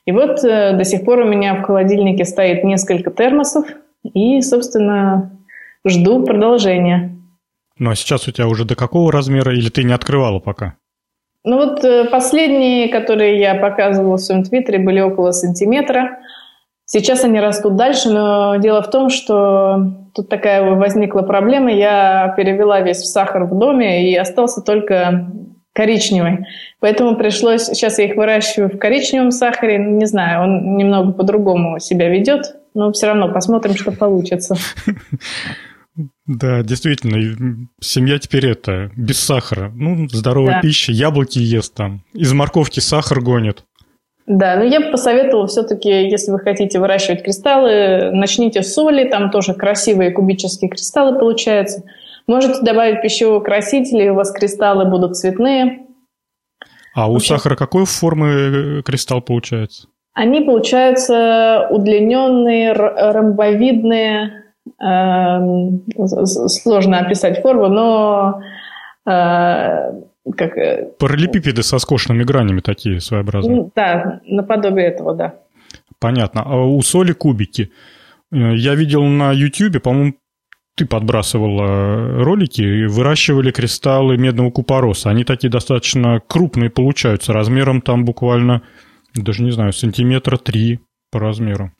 И 0.08 0.10
вот 0.10 0.42
э, 0.42 0.72
до 0.72 0.84
сих 0.84 1.04
пор 1.04 1.18
у 1.18 1.24
меня 1.26 1.54
в 1.54 1.64
холодильнике 1.64 2.24
стоит 2.24 2.64
несколько 2.64 3.10
термосов, 3.10 3.66
и, 4.02 4.40
собственно, 4.40 5.38
жду 5.86 6.24
продолжения. 6.24 7.14
Ну 7.78 7.90
а 7.90 7.94
сейчас 7.94 8.26
у 8.26 8.32
тебя 8.32 8.48
уже 8.48 8.64
до 8.64 8.74
какого 8.74 9.12
размера, 9.12 9.52
или 9.52 9.68
ты 9.68 9.84
не 9.84 9.92
открывала 9.92 10.38
пока? 10.38 10.76
Ну 11.44 11.56
вот 11.56 11.84
э, 11.84 12.06
последние, 12.06 12.88
которые 12.88 13.38
я 13.38 13.54
показывала 13.56 14.16
в 14.16 14.20
своем 14.20 14.44
твиттере, 14.44 14.78
были 14.78 15.00
около 15.00 15.32
сантиметра. 15.32 16.20
Сейчас 16.86 17.24
они 17.24 17.38
растут 17.38 17.76
дальше, 17.76 18.08
но 18.08 18.56
дело 18.56 18.80
в 18.80 18.88
том, 18.90 19.10
что 19.10 19.92
тут 20.14 20.30
такая 20.30 20.74
возникла 20.74 21.20
проблема. 21.20 21.70
Я 21.70 22.32
перевела 22.34 22.80
весь 22.80 23.02
сахар 23.02 23.44
в 23.44 23.58
доме, 23.58 24.10
и 24.10 24.16
остался 24.16 24.62
только 24.62 25.30
коричневый. 25.78 26.46
Поэтому 26.80 27.16
пришлось... 27.16 27.66
Сейчас 27.66 28.00
я 28.00 28.06
их 28.06 28.16
выращиваю 28.16 28.68
в 28.68 28.78
коричневом 28.78 29.30
сахаре. 29.30 29.78
Не 29.78 30.06
знаю, 30.06 30.42
он 30.42 30.76
немного 30.76 31.12
по-другому 31.12 31.78
себя 31.78 32.08
ведет, 32.08 32.56
но 32.74 32.90
все 32.90 33.06
равно 33.06 33.32
посмотрим, 33.32 33.76
что 33.76 33.92
получится. 33.92 34.56
Да, 36.28 36.62
действительно, 36.62 37.66
семья 37.80 38.20
теперь 38.20 38.46
это, 38.46 38.92
без 38.94 39.18
сахара. 39.18 39.72
Ну, 39.74 40.08
здоровая 40.08 40.56
да. 40.56 40.60
пища, 40.60 40.92
яблоки 40.92 41.40
ест 41.40 41.74
там, 41.74 42.04
из 42.12 42.32
морковки 42.32 42.78
сахар 42.78 43.20
гонит. 43.20 43.64
Да, 44.28 44.54
но 44.54 44.62
я 44.62 44.78
бы 44.78 44.92
посоветовала 44.92 45.48
все-таки, 45.48 45.88
если 45.88 46.30
вы 46.30 46.38
хотите 46.38 46.78
выращивать 46.78 47.24
кристаллы, 47.24 48.12
начните 48.12 48.62
с 48.62 48.74
соли, 48.74 49.08
там 49.08 49.32
тоже 49.32 49.54
красивые 49.54 50.12
кубические 50.12 50.70
кристаллы 50.70 51.18
получаются. 51.18 51.82
Можете 52.28 52.60
добавить 52.60 53.00
пищевого 53.02 53.40
красителя, 53.40 54.06
и 54.06 54.08
у 54.10 54.14
вас 54.14 54.30
кристаллы 54.30 54.84
будут 54.84 55.16
цветные. 55.16 55.86
А 56.94 57.10
у 57.10 57.14
Очень... 57.14 57.28
сахара 57.28 57.56
какой 57.56 57.86
формы 57.86 58.28
э, 58.28 58.82
кристалл 58.82 59.22
получается? 59.22 59.88
Они 60.12 60.42
получаются 60.42 61.68
удлиненные, 61.70 62.72
ромбовидные. 62.72 64.44
Э, 64.78 65.38
сложно 66.26 66.98
описать 66.98 67.40
форму, 67.40 67.68
но 67.68 68.42
э, 69.06 69.92
как... 70.36 70.58
Э, 70.58 70.90
Параллелепипеды 70.98 71.62
со 71.62 71.78
скошенными 71.78 72.24
гранями 72.24 72.60
такие 72.60 73.00
своеобразные. 73.00 73.70
Да, 73.74 74.20
наподобие 74.26 74.88
этого, 74.88 75.14
да. 75.14 75.36
Понятно. 75.98 76.42
А 76.44 76.56
у 76.56 76.80
соли 76.82 77.12
кубики. 77.12 77.70
Э, 78.30 78.54
я 78.54 78.74
видел 78.74 79.02
на 79.04 79.32
YouTube, 79.32 79.82
по-моему, 79.82 80.14
ты 80.78 80.86
подбрасывал 80.86 82.22
ролики 82.22 82.62
и 82.62 82.86
выращивали 82.86 83.50
кристаллы 83.50 84.16
медного 84.16 84.50
купороса. 84.50 85.10
Они 85.10 85.24
такие 85.24 85.50
достаточно 85.50 86.20
крупные 86.26 86.70
получаются, 86.70 87.32
размером 87.32 87.80
там 87.82 88.04
буквально, 88.04 88.62
даже 89.14 89.42
не 89.42 89.50
знаю, 89.50 89.72
сантиметра 89.72 90.36
три 90.36 90.80
по 91.10 91.18
размеру. 91.18 91.72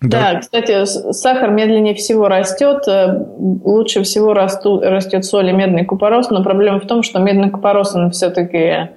Да, 0.00 0.32
да, 0.32 0.40
кстати, 0.40 0.84
сахар 0.84 1.50
медленнее 1.50 1.94
всего 1.94 2.28
растет. 2.28 2.86
Э, 2.86 3.20
лучше 3.38 4.02
всего 4.04 4.32
растут, 4.32 4.84
растет 4.84 5.24
соль 5.24 5.50
и 5.50 5.52
медный 5.52 5.84
купорос, 5.84 6.30
но 6.30 6.42
проблема 6.44 6.78
в 6.78 6.86
том, 6.86 7.02
что 7.02 7.18
медный 7.18 7.50
купорос, 7.50 7.96
он 7.96 8.10
все-таки 8.12 8.90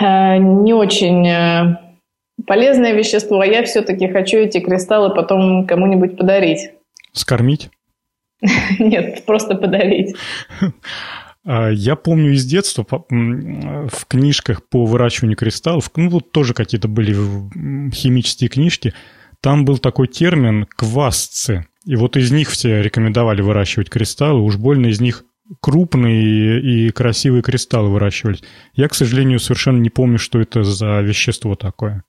э, 0.00 0.36
не 0.38 0.74
очень 0.74 1.28
э, 1.28 1.78
полезное 2.44 2.92
вещество, 2.92 3.40
а 3.40 3.46
я 3.46 3.62
все-таки 3.62 4.08
хочу 4.08 4.38
эти 4.38 4.58
кристаллы 4.58 5.14
потом 5.14 5.64
кому-нибудь 5.66 6.16
подарить. 6.16 6.72
Скормить? 7.16 7.70
Нет, 8.78 9.24
просто 9.24 9.54
подарить. 9.54 10.14
А, 11.44 11.70
я 11.70 11.96
помню 11.96 12.32
из 12.32 12.44
детства 12.44 12.86
в 12.88 14.06
книжках 14.06 14.68
по 14.68 14.84
выращиванию 14.84 15.36
кристаллов, 15.36 15.90
ну 15.96 16.10
вот 16.10 16.30
тоже 16.32 16.52
какие-то 16.52 16.88
были 16.88 17.14
химические 17.90 18.50
книжки, 18.50 18.92
там 19.40 19.64
был 19.64 19.78
такой 19.78 20.08
термин 20.08 20.66
«квасцы». 20.66 21.66
И 21.86 21.96
вот 21.96 22.16
из 22.16 22.32
них 22.32 22.50
все 22.50 22.82
рекомендовали 22.82 23.40
выращивать 23.40 23.88
кристаллы, 23.88 24.42
уж 24.42 24.56
больно 24.56 24.86
из 24.86 25.00
них 25.00 25.24
крупные 25.60 26.60
и 26.60 26.90
красивые 26.90 27.42
кристаллы 27.42 27.90
выращивались. 27.90 28.42
Я, 28.74 28.88
к 28.88 28.94
сожалению, 28.94 29.38
совершенно 29.38 29.78
не 29.78 29.90
помню, 29.90 30.18
что 30.18 30.40
это 30.40 30.64
за 30.64 31.00
вещество 31.00 31.54
такое. 31.54 32.02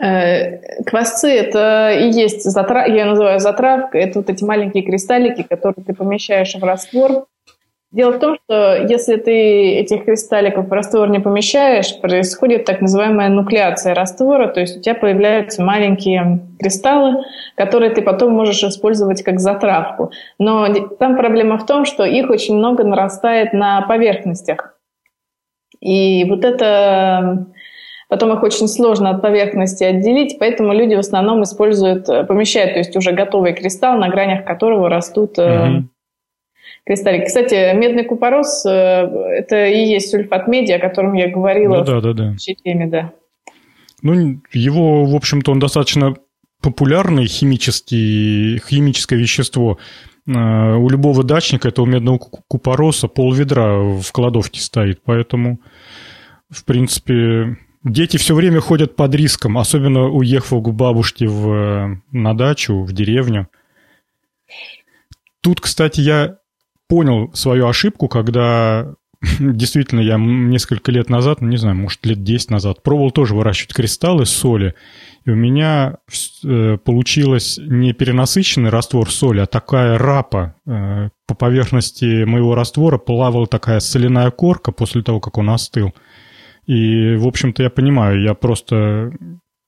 Э, 0.00 0.82
квасцы– 0.84 1.28
это 1.30 1.90
и 1.92 2.10
есть, 2.10 2.42
затрав... 2.44 2.88
я 2.88 3.04
называю 3.04 3.38
затравка, 3.38 3.98
это 3.98 4.20
вот 4.20 4.30
эти 4.30 4.42
маленькие 4.42 4.82
кристаллики, 4.82 5.42
которые 5.42 5.84
ты 5.84 5.94
помещаешь 5.94 6.54
в 6.54 6.64
раствор. 6.64 7.26
Дело 7.92 8.12
в 8.12 8.20
том, 8.20 8.36
что 8.36 8.76
если 8.76 9.16
ты 9.16 9.78
этих 9.78 10.04
кристалликов 10.04 10.68
в 10.68 10.72
раствор 10.72 11.10
не 11.10 11.18
помещаешь, 11.18 12.00
происходит 12.00 12.64
так 12.64 12.80
называемая 12.80 13.28
нуклеация 13.28 13.94
раствора, 13.94 14.46
то 14.46 14.60
есть 14.60 14.78
у 14.78 14.80
тебя 14.80 14.94
появляются 14.94 15.60
маленькие 15.62 16.40
кристаллы, 16.58 17.24
которые 17.56 17.90
ты 17.90 18.00
потом 18.00 18.32
можешь 18.32 18.62
использовать 18.62 19.24
как 19.24 19.40
затравку. 19.40 20.12
Но 20.38 20.72
там 21.00 21.16
проблема 21.16 21.58
в 21.58 21.66
том, 21.66 21.84
что 21.84 22.04
их 22.04 22.30
очень 22.30 22.56
много 22.56 22.84
нарастает 22.84 23.52
на 23.52 23.82
поверхностях. 23.82 24.78
И 25.80 26.24
вот 26.28 26.44
это 26.44 27.46
Потом 28.10 28.32
их 28.36 28.42
очень 28.42 28.66
сложно 28.66 29.10
от 29.10 29.22
поверхности 29.22 29.84
отделить, 29.84 30.36
поэтому 30.40 30.72
люди 30.74 30.96
в 30.96 30.98
основном 30.98 31.44
используют, 31.44 32.08
э, 32.08 32.24
помещают, 32.24 32.72
то 32.72 32.78
есть 32.80 32.96
уже 32.96 33.12
готовый 33.12 33.54
кристалл, 33.54 33.98
на 33.98 34.08
гранях 34.08 34.44
которого 34.44 34.88
растут 34.88 35.38
mm-hmm. 35.38 35.84
кристаллики. 36.84 37.26
Кстати, 37.26 37.72
медный 37.76 38.02
купорос 38.02 38.66
э,– 38.66 38.70
это 39.38 39.64
и 39.64 39.84
есть 39.84 40.10
сульфат 40.10 40.48
меди, 40.48 40.72
о 40.72 40.80
котором 40.80 41.14
я 41.14 41.28
говорила 41.28 41.78
ну, 41.78 41.84
да, 41.84 42.00
да, 42.00 42.12
да. 42.12 42.32
в 42.32 42.36
теме, 42.38 42.88
да. 42.88 43.12
Ну, 44.02 44.40
его, 44.52 45.04
в 45.04 45.14
общем-то, 45.14 45.52
он 45.52 45.60
достаточно 45.60 46.16
популярный 46.60 47.26
химический, 47.26 48.58
химическое 48.58 49.16
вещество. 49.16 49.78
У 50.26 50.88
любого 50.88 51.22
дачника 51.22 51.68
этого 51.68 51.86
медного 51.86 52.18
купороса 52.18 53.06
пол 53.06 53.32
ведра 53.32 53.78
в 53.78 54.10
кладовке 54.12 54.60
стоит, 54.60 55.00
поэтому, 55.04 55.60
в 56.50 56.64
принципе, 56.64 57.56
Дети 57.82 58.18
все 58.18 58.34
время 58.34 58.60
ходят 58.60 58.94
под 58.94 59.14
риском, 59.14 59.56
особенно 59.56 60.08
уехав 60.08 60.62
к 60.62 60.68
бабушке 60.68 61.26
в, 61.26 62.00
на 62.12 62.34
дачу, 62.34 62.82
в 62.82 62.92
деревню. 62.92 63.48
Тут, 65.40 65.60
кстати, 65.62 66.00
я 66.00 66.36
понял 66.88 67.30
свою 67.32 67.66
ошибку, 67.68 68.08
когда 68.08 68.94
действительно 69.38 70.00
я 70.00 70.16
несколько 70.18 70.92
лет 70.92 71.08
назад, 71.08 71.40
ну 71.40 71.48
не 71.48 71.56
знаю, 71.56 71.76
может 71.76 72.04
лет 72.04 72.22
10 72.22 72.50
назад, 72.50 72.82
пробовал 72.82 73.10
тоже 73.10 73.34
выращивать 73.34 73.74
кристаллы 73.74 74.26
соли. 74.26 74.74
И 75.24 75.30
у 75.30 75.34
меня 75.34 75.98
э, 76.44 76.78
получилось 76.78 77.58
не 77.62 77.92
перенасыщенный 77.92 78.70
раствор 78.70 79.10
соли, 79.10 79.40
а 79.40 79.46
такая 79.46 79.98
рапа. 79.98 80.54
Э, 80.66 81.08
по 81.26 81.34
поверхности 81.34 82.24
моего 82.24 82.54
раствора 82.54 82.98
плавала 82.98 83.46
такая 83.46 83.80
соляная 83.80 84.30
корка 84.30 84.72
после 84.72 85.02
того, 85.02 85.20
как 85.20 85.38
он 85.38 85.50
остыл. 85.50 85.94
И, 86.70 87.16
в 87.16 87.26
общем-то, 87.26 87.64
я 87.64 87.68
понимаю, 87.68 88.22
я 88.22 88.34
просто 88.34 89.10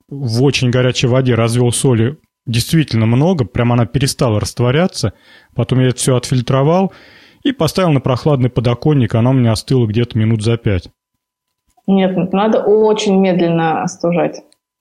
в 0.09 0.42
очень 0.44 0.70
горячей 0.70 1.09
воде 1.09 1.34
развел 1.34 1.72
соли 1.72 2.16
действительно 2.46 3.07
много, 3.07 3.44
прям 3.44 3.72
она 3.72 3.86
перестала 3.86 4.38
растворяться. 4.38 5.12
Потом 5.57 5.80
я 5.80 5.88
это 5.88 5.96
все 5.96 6.14
отфильтровал 6.14 6.92
и 7.42 7.50
поставил 7.50 7.90
на 7.90 7.98
прохладный 7.98 8.50
подоконник, 8.50 9.16
она 9.16 9.30
у 9.30 9.32
меня 9.32 9.50
остыла 9.50 9.84
где-то 9.88 10.16
минут 10.16 10.44
за 10.44 10.57
пять. 10.57 10.90
Нет, 11.88 12.32
надо 12.32 12.61
очень 12.61 13.18
медленно 13.18 13.82
остужать. 13.82 14.36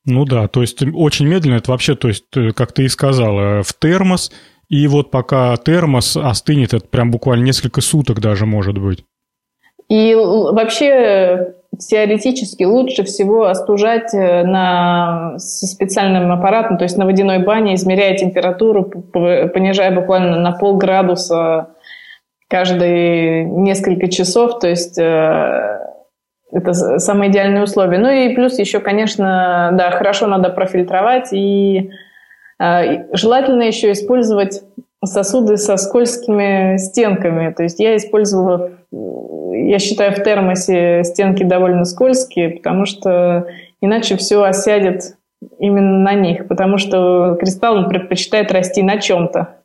Ну 0.06 0.26
да, 0.26 0.48
то 0.48 0.62
есть 0.62 0.84
очень 0.94 1.26
медленно, 1.26 1.56
это 1.56 1.72
вообще, 1.72 1.96
то 1.96 2.08
есть, 2.08 2.26
э, 2.36 2.52
как 2.52 2.72
ты 2.72 2.84
и 2.84 2.88
сказала, 2.88 3.64
в 3.64 3.74
термос, 3.74 4.32
и 4.70 4.86
вот 4.86 5.10
пока 5.10 5.58
термос 5.58 6.16
остынет, 6.18 6.76
это 6.76 6.88
прям 6.88 7.10
буквально 7.10 7.46
несколько 7.46 7.82
суток 7.82 8.20
даже 8.20 8.46
может 8.46 8.78
быть. 8.78 9.06
И 9.90 10.14
вообще 10.14 11.56
теоретически 11.78 12.64
лучше 12.64 13.04
всего 13.04 13.46
остужать 13.46 14.14
э, 14.14 14.44
на, 14.44 15.36
со 15.38 15.68
специальным 15.68 16.32
аппаратом, 16.32 16.78
то 16.78 16.84
есть 16.84 16.98
на 16.98 17.06
водяной 17.06 17.40
бане, 17.40 17.76
измеряя 17.76 18.18
температуру, 18.18 18.84
понижая 18.84 19.92
буквально 19.92 20.38
на 20.38 20.52
полградуса 20.52 21.70
каждые 22.48 23.46
несколько 23.46 24.10
часов, 24.10 24.60
то 24.60 24.68
есть 24.68 24.98
э, 24.98 25.80
это 26.52 26.74
самое 26.74 27.32
идеальное 27.32 27.64
условие. 27.64 28.00
Ну 28.00 28.10
и 28.10 28.36
плюс 28.36 28.60
еще, 28.60 28.80
конечно, 28.80 29.70
да, 29.74 29.92
хорошо 29.92 30.28
надо 30.28 30.50
профильтровать 30.50 31.32
и 31.32 31.92
э, 32.60 33.16
желательно 33.16 33.64
еще 33.64 33.94
использовать 33.94 34.62
сосуды 35.04 35.58
со 35.58 35.78
скользкими 35.78 36.78
стенками. 36.78 37.54
То 37.54 37.64
есть 37.64 37.80
я 37.80 37.96
использовала, 37.96 38.72
я 39.52 39.80
считаю, 39.80 40.14
в 40.14 40.24
термосе 40.24 41.04
стенки 41.04 41.44
довольно 41.44 41.86
скользкие, 41.86 42.50
потому 42.50 42.86
что 42.86 43.48
иначе 43.82 44.18
все 44.18 44.44
осядет 44.44 45.18
именно 45.60 46.00
на 46.00 46.14
них, 46.14 46.48
потому 46.48 46.78
что 46.78 47.36
кристалл 47.40 47.88
предпочитает 47.90 48.52
расти 48.52 48.84
на 48.84 49.00
чем-то. 49.00 49.58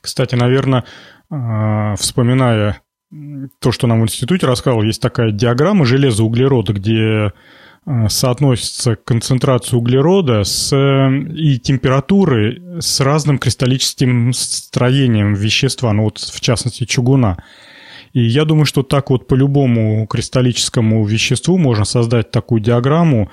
Кстати, 0.00 0.34
наверное, 0.34 0.84
а, 1.30 1.96
вспоминая 1.96 2.80
то, 3.60 3.72
что 3.72 3.86
нам 3.86 4.00
в 4.00 4.04
институте 4.04 4.46
рассказывал, 4.46 4.82
есть 4.82 5.02
такая 5.02 5.30
диаграмма 5.30 5.84
железа-углерода, 5.84 6.72
где 6.72 7.32
Э, 7.86 8.08
соотносится 8.08 8.96
концентрация 8.96 9.78
углерода 9.78 10.42
с, 10.42 10.74
и 10.74 11.58
температуры 11.58 12.80
с 12.80 13.00
разным 13.00 13.38
кристаллическим 13.38 14.32
строением 14.32 15.34
вещества, 15.34 15.92
ну 15.92 16.04
вот 16.04 16.18
в 16.18 16.40
частности 16.40 16.84
чугуна. 16.84 17.42
И 18.16 18.20
я 18.22 18.46
думаю, 18.46 18.64
что 18.64 18.82
так 18.82 19.10
вот 19.10 19.26
по 19.26 19.34
любому 19.34 20.06
кристаллическому 20.06 21.04
веществу 21.04 21.58
можно 21.58 21.84
создать 21.84 22.30
такую 22.30 22.62
диаграмму. 22.62 23.28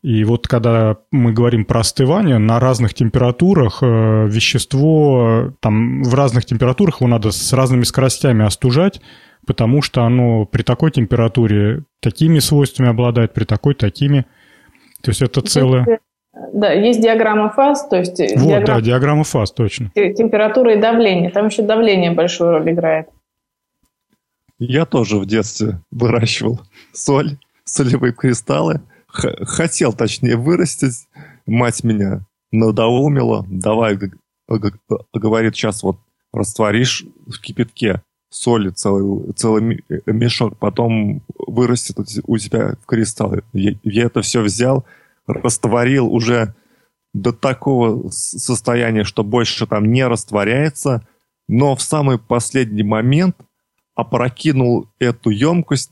И 0.00 0.24
вот 0.24 0.48
когда 0.48 0.96
мы 1.10 1.34
говорим 1.34 1.66
про 1.66 1.80
остывание, 1.80 2.38
на 2.38 2.58
разных 2.58 2.94
температурах 2.94 3.82
э, 3.82 4.26
вещество, 4.28 5.52
там 5.60 6.02
в 6.02 6.14
разных 6.14 6.46
температурах 6.46 7.02
его 7.02 7.10
надо 7.10 7.30
с 7.30 7.52
разными 7.52 7.82
скоростями 7.82 8.42
остужать, 8.46 9.02
потому 9.46 9.82
что 9.82 10.04
оно 10.04 10.46
при 10.46 10.62
такой 10.62 10.92
температуре 10.92 11.84
такими 12.00 12.38
свойствами 12.38 12.88
обладает, 12.88 13.34
при 13.34 13.44
такой 13.44 13.74
такими. 13.74 14.24
То 15.02 15.10
есть 15.10 15.20
это 15.20 15.42
целое... 15.42 15.98
Да, 16.54 16.72
есть 16.72 17.02
диаграмма 17.02 17.50
фаз, 17.50 17.86
то 17.86 17.98
есть... 17.98 18.18
Вот, 18.18 18.48
диаграмма... 18.48 18.66
да, 18.66 18.80
диаграмма 18.80 19.24
фаз, 19.24 19.52
точно. 19.52 19.90
Температура 19.94 20.72
и 20.72 20.80
давление. 20.80 21.28
Там 21.28 21.48
еще 21.48 21.60
давление 21.60 22.12
большую 22.12 22.52
роль 22.52 22.70
играет. 22.70 23.08
Я 24.64 24.86
тоже 24.86 25.18
в 25.18 25.26
детстве 25.26 25.80
выращивал 25.90 26.60
соль, 26.92 27.36
солевые 27.64 28.12
кристаллы. 28.12 28.80
Х- 29.08 29.44
хотел, 29.44 29.92
точнее, 29.92 30.36
вырастить. 30.36 31.08
Мать 31.46 31.82
меня 31.82 32.24
надоумила. 32.52 33.44
Давай, 33.48 33.98
говорит, 34.46 35.56
сейчас 35.56 35.82
вот 35.82 35.98
растворишь 36.32 37.04
в 37.26 37.40
кипятке 37.40 38.02
соли 38.30 38.70
целый, 38.70 39.32
целый 39.32 39.84
мешок, 40.06 40.56
потом 40.58 41.22
вырастет 41.36 41.98
у 41.98 42.38
тебя 42.38 42.76
кристаллы. 42.86 43.42
Я, 43.52 43.74
я 43.82 44.04
это 44.04 44.22
все 44.22 44.42
взял, 44.42 44.84
растворил 45.26 46.06
уже 46.06 46.54
до 47.12 47.32
такого 47.32 48.10
состояния, 48.10 49.02
что 49.02 49.24
больше 49.24 49.66
там 49.66 49.90
не 49.90 50.06
растворяется, 50.06 51.04
но 51.48 51.74
в 51.74 51.82
самый 51.82 52.18
последний 52.18 52.84
момент 52.84 53.36
опрокинул 53.94 54.88
эту 54.98 55.30
емкость 55.30 55.90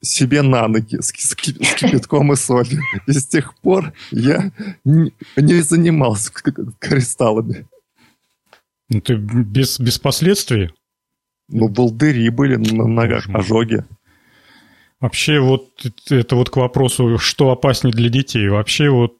себе 0.00 0.42
на 0.42 0.68
ноги 0.68 1.00
с, 1.00 1.08
с, 1.08 1.30
с 1.30 1.34
кипятком 1.34 2.32
и 2.32 2.36
солью. 2.36 2.82
И 3.06 3.12
с 3.12 3.26
тех 3.26 3.54
пор 3.58 3.92
я 4.10 4.52
не, 4.84 5.12
не 5.36 5.60
занимался 5.62 6.32
кристаллами. 6.78 7.66
Ну, 8.90 9.00
ты 9.00 9.16
без, 9.16 9.78
без 9.80 9.98
последствий? 9.98 10.70
Ну, 11.48 11.68
волдыри 11.68 12.28
были 12.28 12.56
на 12.56 12.86
ногах, 12.86 13.28
ожоги. 13.28 13.84
Вообще 15.00 15.40
вот 15.40 15.70
это 16.10 16.36
вот 16.36 16.50
к 16.50 16.56
вопросу, 16.56 17.18
что 17.18 17.50
опаснее 17.50 17.94
для 17.94 18.08
детей. 18.08 18.48
Вообще 18.48 18.90
вот, 18.90 19.16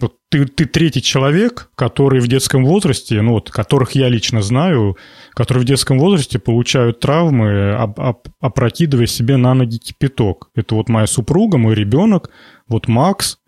вот 0.00 0.16
ты, 0.28 0.44
ты 0.46 0.66
третий 0.66 1.02
человек, 1.02 1.70
который 1.74 2.20
в 2.20 2.28
детском 2.28 2.64
возрасте, 2.64 3.20
ну 3.22 3.32
вот, 3.32 3.50
которых 3.50 3.92
я 3.92 4.08
лично 4.08 4.42
знаю, 4.42 4.96
которые 5.34 5.62
в 5.62 5.66
детском 5.66 5.98
возрасте 5.98 6.38
получают 6.38 7.00
травмы, 7.00 7.72
об, 7.72 8.00
об, 8.00 8.28
опрокидывая 8.40 9.06
себе 9.06 9.36
на 9.36 9.54
ноги 9.54 9.78
кипяток. 9.78 10.50
Это 10.54 10.74
вот 10.74 10.88
моя 10.88 11.06
супруга, 11.06 11.58
мой 11.58 11.74
ребенок, 11.74 12.30
вот 12.68 12.88
Макс, 12.88 13.38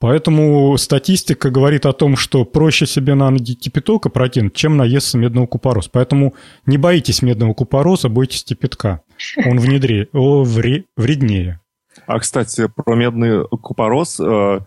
Поэтому 0.00 0.78
статистика 0.78 1.50
говорит 1.50 1.84
о 1.84 1.92
том, 1.92 2.16
что 2.16 2.46
проще 2.46 2.86
себе 2.86 3.14
на 3.14 3.28
ноги 3.28 3.54
кипяток 3.54 4.06
опрокинуть, 4.06 4.54
чем 4.54 4.78
наесться 4.78 5.18
медного 5.18 5.46
купороса. 5.46 5.90
Поэтому 5.92 6.34
не 6.64 6.78
боитесь 6.78 7.20
медного 7.20 7.52
купороса, 7.52 8.08
бойтесь 8.08 8.42
кипятка. 8.42 9.02
Он 9.44 9.58
внедре, 9.58 10.08
о, 10.14 10.42
вре, 10.42 10.86
вреднее. 10.96 11.60
А, 12.06 12.18
кстати, 12.18 12.66
про 12.74 12.94
медный 12.94 13.46
купорос, 13.46 14.18
э, 14.20 14.60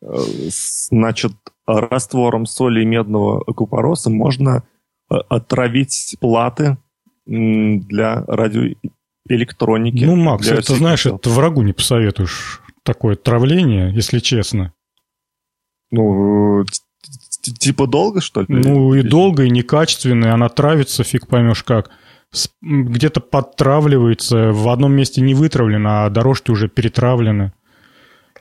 значит, 0.00 1.32
раствором 1.66 2.46
соли 2.46 2.82
и 2.82 2.86
медного 2.86 3.40
купороса 3.40 4.10
можно 4.10 4.64
э, 5.10 5.14
отравить 5.28 6.16
платы 6.20 6.78
для 7.26 8.24
радиоэлектроники. 8.26 10.04
Ну, 10.04 10.16
Макс, 10.16 10.48
это, 10.48 10.74
знаешь, 10.74 11.04
это 11.06 11.28
врагу 11.30 11.62
не 11.62 11.72
посоветуешь 11.72 12.62
такое 12.82 13.16
травление, 13.16 13.92
если 13.94 14.18
честно. 14.18 14.72
Ну, 15.90 16.64
типа 17.42 17.86
долго, 17.86 18.20
что 18.20 18.42
ли? 18.42 18.46
Ну, 18.48 18.94
и 18.94 19.02
долго, 19.02 19.44
и 19.44 19.50
некачественная. 19.50 20.32
Она 20.32 20.48
травится, 20.48 21.04
фиг 21.04 21.26
поймешь 21.26 21.64
как. 21.64 21.90
Где-то 22.62 23.20
подтравливается, 23.20 24.52
в 24.52 24.68
одном 24.68 24.92
месте 24.92 25.20
не 25.20 25.34
вытравлено, 25.34 26.04
а 26.04 26.10
дорожки 26.10 26.50
уже 26.50 26.68
перетравлены. 26.68 27.52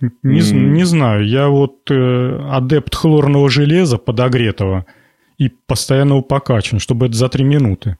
Не, 0.02 0.40
mm. 0.40 0.54
не 0.54 0.84
знаю, 0.84 1.28
я 1.28 1.50
вот 1.50 1.90
э, 1.90 2.40
адепт 2.52 2.96
хлорного 2.96 3.50
железа 3.50 3.98
подогретого 3.98 4.86
и 5.38 5.50
постоянного 5.50 6.22
покачивания, 6.22 6.80
чтобы 6.80 7.08
это 7.08 7.16
за 7.16 7.30
три 7.30 7.44
минуты. 7.44 7.98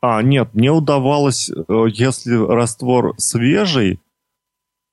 А, 0.00 0.22
нет, 0.22 0.54
мне 0.54 0.70
удавалось, 0.70 1.50
э, 1.50 1.84
если 1.92 2.34
раствор 2.34 3.14
свежий 3.18 4.00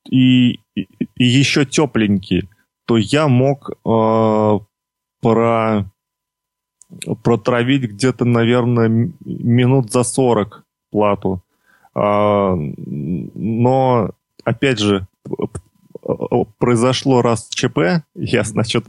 и, 0.09 0.59
и, 0.75 0.87
и 1.15 1.25
еще 1.25 1.65
тепленький, 1.65 2.49
то 2.85 2.97
я 2.97 3.27
мог 3.27 3.71
э, 3.71 4.59
про, 5.21 5.91
протравить 7.23 7.83
где-то, 7.83 8.25
наверное, 8.25 8.89
минут 9.19 9.91
за 9.91 10.03
40 10.03 10.65
плату. 10.91 11.41
А, 11.93 12.55
но, 12.55 14.11
опять 14.43 14.79
же, 14.79 15.07
произошло 16.57 17.21
раз 17.21 17.49
ЧП, 17.49 18.03
я, 18.15 18.43
значит, 18.43 18.85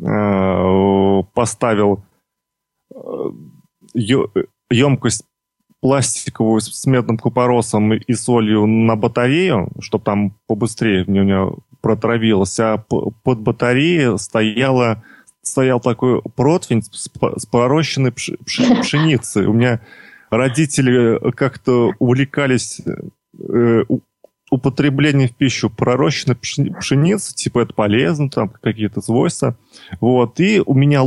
э, 0.00 1.22
поставил 1.34 2.04
емкость 4.70 5.22
э, 5.22 5.24
пластиковую 5.80 6.60
с 6.60 6.86
медным 6.86 7.18
купоросом 7.18 7.92
и 7.92 8.12
солью 8.14 8.66
на 8.66 8.96
батарею, 8.96 9.68
чтобы 9.80 10.04
там 10.04 10.36
побыстрее 10.46 11.04
мне, 11.06 11.20
у 11.20 11.24
меня 11.24 11.48
протравилось, 11.82 12.58
а 12.58 12.78
под 12.78 13.40
батареей 13.40 14.18
стояла, 14.18 15.04
стоял 15.42 15.80
такой 15.80 16.22
противень 16.22 16.82
с, 16.82 17.10
порощенной 17.46 18.12
пшеницей. 18.12 19.46
У 19.46 19.52
меня 19.52 19.80
родители 20.30 21.20
как-то 21.32 21.92
увлекались 21.98 22.80
э, 23.38 23.84
употребление 24.54 25.28
в 25.28 25.34
пищу 25.34 25.70
пророщенной 25.70 26.36
пшеницы, 26.36 27.34
типа 27.34 27.60
это 27.60 27.74
полезно, 27.74 28.30
там 28.30 28.48
какие-то 28.48 29.00
свойства. 29.00 29.56
Вот, 30.00 30.40
и 30.40 30.62
у 30.64 30.74
меня 30.74 31.02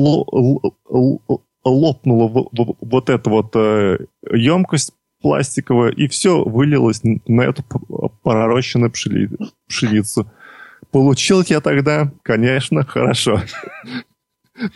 лопнула 1.63 2.47
вот 2.81 3.09
эта 3.09 3.29
вот 3.29 3.55
э, 3.55 3.99
емкость 4.31 4.93
пластиковая, 5.21 5.91
и 5.91 6.07
все 6.07 6.43
вылилось 6.43 7.01
на 7.03 7.41
эту 7.41 7.63
пророщенную 8.23 8.91
пшеницу. 8.91 10.31
Получил 10.91 11.43
я 11.47 11.59
тогда, 11.59 12.11
конечно, 12.23 12.85
хорошо. 12.85 13.41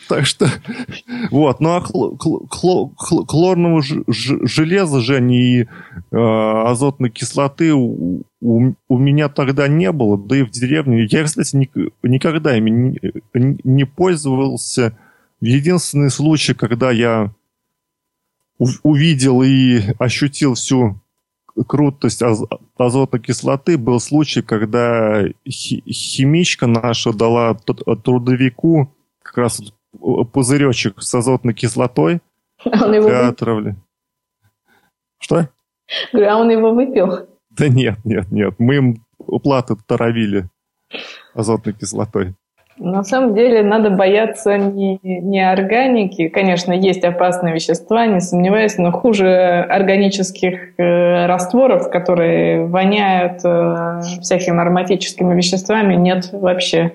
Так 0.07 0.25
что, 0.25 0.47
вот, 1.32 1.59
ну 1.59 1.71
а 1.71 1.82
хлорного 1.82 3.82
железа, 3.82 5.01
Жень, 5.01 5.32
и 5.32 5.61
э, 5.61 5.65
азотной 6.11 7.09
кислоты 7.09 7.73
у, 7.73 8.23
меня 8.89 9.29
тогда 9.29 9.67
не 9.67 9.91
было, 9.91 10.17
да 10.17 10.38
и 10.38 10.43
в 10.43 10.51
деревне. 10.51 11.07
Я, 11.09 11.23
кстати, 11.23 11.55
ни, 11.55 11.69
никогда 12.03 12.55
ими 12.55 12.69
не, 12.69 12.99
не 13.63 13.86
пользовался. 13.86 14.97
Единственный 15.39 16.11
случай, 16.11 16.53
когда 16.53 16.91
я 16.91 17.34
увидел 18.84 19.41
и 19.41 19.82
ощутил 19.97 20.53
всю 20.53 21.01
крутость 21.67 22.21
аз 22.21 22.41
азотной 22.77 23.19
кислоты, 23.19 23.77
был 23.77 23.99
случай, 23.99 24.41
когда 24.41 25.23
химичка 25.47 26.67
наша 26.67 27.13
дала 27.13 27.55
трудовику 27.55 28.95
как 29.32 29.38
раз 29.38 29.61
пузыречек 30.34 31.01
с 31.01 31.13
азотной 31.15 31.53
кислотой 31.53 32.21
он 32.65 32.93
его 32.93 33.09
отравли. 33.27 33.75
Что? 35.19 35.49
Говорю, 36.11 36.29
а 36.29 36.38
он 36.38 36.49
его 36.49 36.73
выпил? 36.73 37.27
Да 37.51 37.67
нет, 37.67 37.97
нет, 38.03 38.32
нет. 38.32 38.55
Мы 38.59 38.75
им 38.75 39.05
уплаты 39.17 39.75
таравили 39.88 40.45
азотной 41.34 41.73
кислотой. 41.73 42.34
На 42.77 43.03
самом 43.03 43.36
деле 43.36 43.61
надо 43.61 43.91
бояться 43.91 44.57
не, 44.57 44.99
не 45.03 45.39
органики. 45.39 46.29
Конечно, 46.29 46.71
есть 46.73 47.03
опасные 47.03 47.53
вещества, 47.53 48.07
не 48.07 48.21
сомневаюсь, 48.21 48.77
но 48.77 48.91
хуже 48.91 49.61
органических 49.69 50.79
э, 50.79 51.25
растворов, 51.27 51.91
которые 51.91 52.65
воняют 52.65 53.41
э, 53.43 54.01
всякими 54.21 54.59
ароматическими 54.59 55.36
веществами, 55.36 55.95
нет 55.95 56.29
вообще 56.32 56.93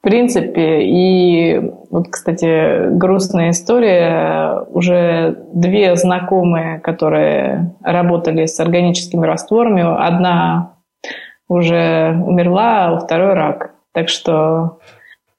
в 0.00 0.02
принципе. 0.02 0.82
И 0.84 1.60
вот, 1.90 2.08
кстати, 2.10 2.90
грустная 2.96 3.50
история. 3.50 4.64
Уже 4.68 5.38
две 5.52 5.96
знакомые, 5.96 6.78
которые 6.80 7.74
работали 7.82 8.46
с 8.46 8.58
органическими 8.60 9.26
растворами, 9.26 9.82
одна 9.82 10.74
уже 11.48 12.16
умерла, 12.24 12.86
а 12.86 12.92
у 12.94 12.98
второй 12.98 13.34
рак. 13.34 13.74
Так 13.92 14.08
что 14.08 14.78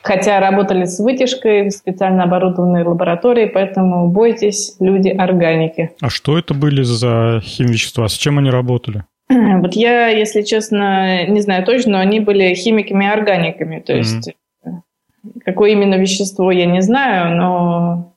Хотя 0.02 0.40
работали 0.40 0.86
с 0.86 0.98
вытяжкой 1.00 1.68
в 1.68 1.72
специально 1.72 2.24
оборудованной 2.24 2.84
лаборатории, 2.84 3.46
поэтому 3.46 4.10
бойтесь, 4.10 4.78
люди 4.80 5.10
органики. 5.10 5.92
А 6.02 6.10
что 6.10 6.38
это 6.38 6.54
были 6.54 6.84
за 6.84 7.42
химвещества? 7.44 8.08
С 8.08 8.14
чем 8.14 8.38
они 8.38 8.50
работали? 8.50 9.04
Вот 9.30 9.74
я, 9.74 10.08
если 10.08 10.42
честно, 10.42 11.28
не 11.28 11.42
знаю 11.42 11.66
точно, 11.66 11.94
но 11.94 12.00
они 12.00 12.22
были 12.22 12.54
химиками-органиками. 12.54 13.80
То 13.80 13.94
есть 13.94 14.32
Какое 15.44 15.72
именно 15.72 15.96
вещество, 15.96 16.52
я 16.52 16.66
не 16.66 16.82
знаю, 16.82 17.36
но... 17.36 18.16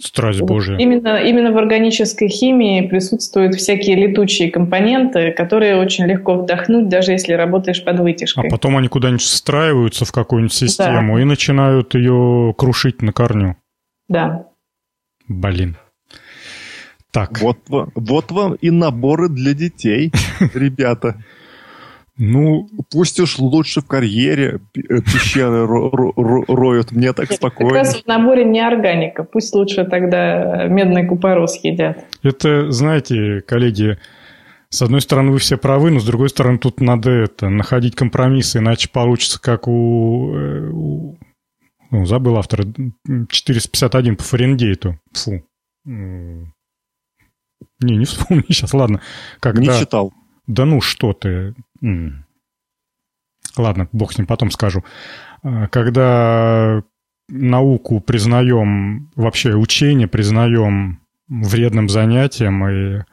Страсть 0.00 0.40
Божия. 0.40 0.78
Именно, 0.78 1.18
именно 1.18 1.52
в 1.52 1.58
органической 1.58 2.28
химии 2.28 2.86
присутствуют 2.86 3.54
всякие 3.54 3.96
летучие 3.96 4.50
компоненты, 4.50 5.32
которые 5.32 5.76
очень 5.76 6.06
легко 6.06 6.34
вдохнуть, 6.34 6.88
даже 6.88 7.12
если 7.12 7.34
работаешь 7.34 7.84
под 7.84 7.98
вытяжкой. 8.00 8.46
А 8.46 8.50
потом 8.50 8.76
они 8.78 8.88
куда-нибудь 8.88 9.20
встраиваются 9.20 10.06
в 10.06 10.12
какую-нибудь 10.12 10.54
систему 10.54 11.16
да. 11.16 11.20
и 11.20 11.24
начинают 11.24 11.94
ее 11.94 12.54
крушить 12.56 13.02
на 13.02 13.12
корню. 13.12 13.56
Да. 14.08 14.46
Блин. 15.26 15.76
Так. 17.10 17.40
Вот, 17.40 17.58
вот 17.68 18.30
вам 18.30 18.54
и 18.54 18.70
наборы 18.70 19.28
для 19.28 19.52
детей, 19.52 20.12
ребята. 20.54 21.16
Ну, 22.18 22.68
пусть 22.90 23.20
уж 23.20 23.38
лучше 23.38 23.80
в 23.80 23.86
карьере 23.86 24.60
э, 24.74 24.80
пещеры 25.00 25.66
роют, 25.66 26.90
мне 26.90 27.12
так 27.12 27.32
спокойно. 27.32 27.74
Как 27.74 27.84
раз 27.84 28.02
в 28.02 28.06
наборе 28.06 28.44
не 28.44 28.60
органика, 28.60 29.22
пусть 29.22 29.54
лучше 29.54 29.84
тогда 29.84 30.66
медный 30.66 31.06
купорос 31.06 31.60
едят. 31.62 32.04
Это, 32.24 32.72
знаете, 32.72 33.40
коллеги, 33.46 33.98
с 34.68 34.82
одной 34.82 35.00
стороны, 35.00 35.30
вы 35.30 35.38
все 35.38 35.56
правы, 35.56 35.92
но 35.92 36.00
с 36.00 36.04
другой 36.04 36.28
стороны, 36.28 36.58
тут 36.58 36.80
надо 36.80 37.10
это, 37.10 37.48
находить 37.48 37.94
компромиссы, 37.94 38.58
иначе 38.58 38.88
получится, 38.92 39.40
как 39.40 39.68
у, 39.68 40.34
э, 40.34 40.70
у 40.70 41.16
ну, 41.90 42.04
забыл 42.04 42.36
автора, 42.36 42.64
451 43.30 44.16
по 44.16 44.22
Фаренгейту. 44.24 44.98
Фу. 45.12 45.42
Не, 45.84 46.46
не 47.80 48.04
вспомню 48.04 48.44
сейчас, 48.48 48.74
ладно. 48.74 49.00
Когда... 49.40 49.60
Не 49.62 49.80
читал. 49.80 50.12
Да 50.46 50.64
ну 50.64 50.80
что 50.80 51.12
ты. 51.12 51.54
Ладно, 53.56 53.88
бог 53.92 54.12
с 54.12 54.18
ним, 54.18 54.26
потом 54.26 54.50
скажу. 54.50 54.84
А, 55.42 55.68
когда 55.68 56.82
науку 57.28 58.00
признаем, 58.00 59.10
вообще 59.14 59.54
учение 59.54 60.08
признаем 60.08 61.00
вредным 61.28 61.88
занятием, 61.88 62.66
и, 62.68 63.04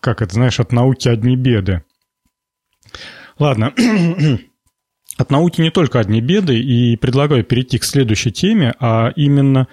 как 0.00 0.22
это, 0.22 0.34
знаешь, 0.34 0.60
от 0.60 0.72
науки 0.72 1.08
одни 1.08 1.36
беды. 1.36 1.82
Ладно, 3.38 3.72
от 5.16 5.30
науки 5.30 5.60
не 5.60 5.70
только 5.70 6.00
одни 6.00 6.20
беды, 6.20 6.60
и 6.60 6.96
предлагаю 6.96 7.44
перейти 7.44 7.78
к 7.78 7.84
следующей 7.84 8.32
теме, 8.32 8.74
а 8.78 9.12
именно 9.16 9.68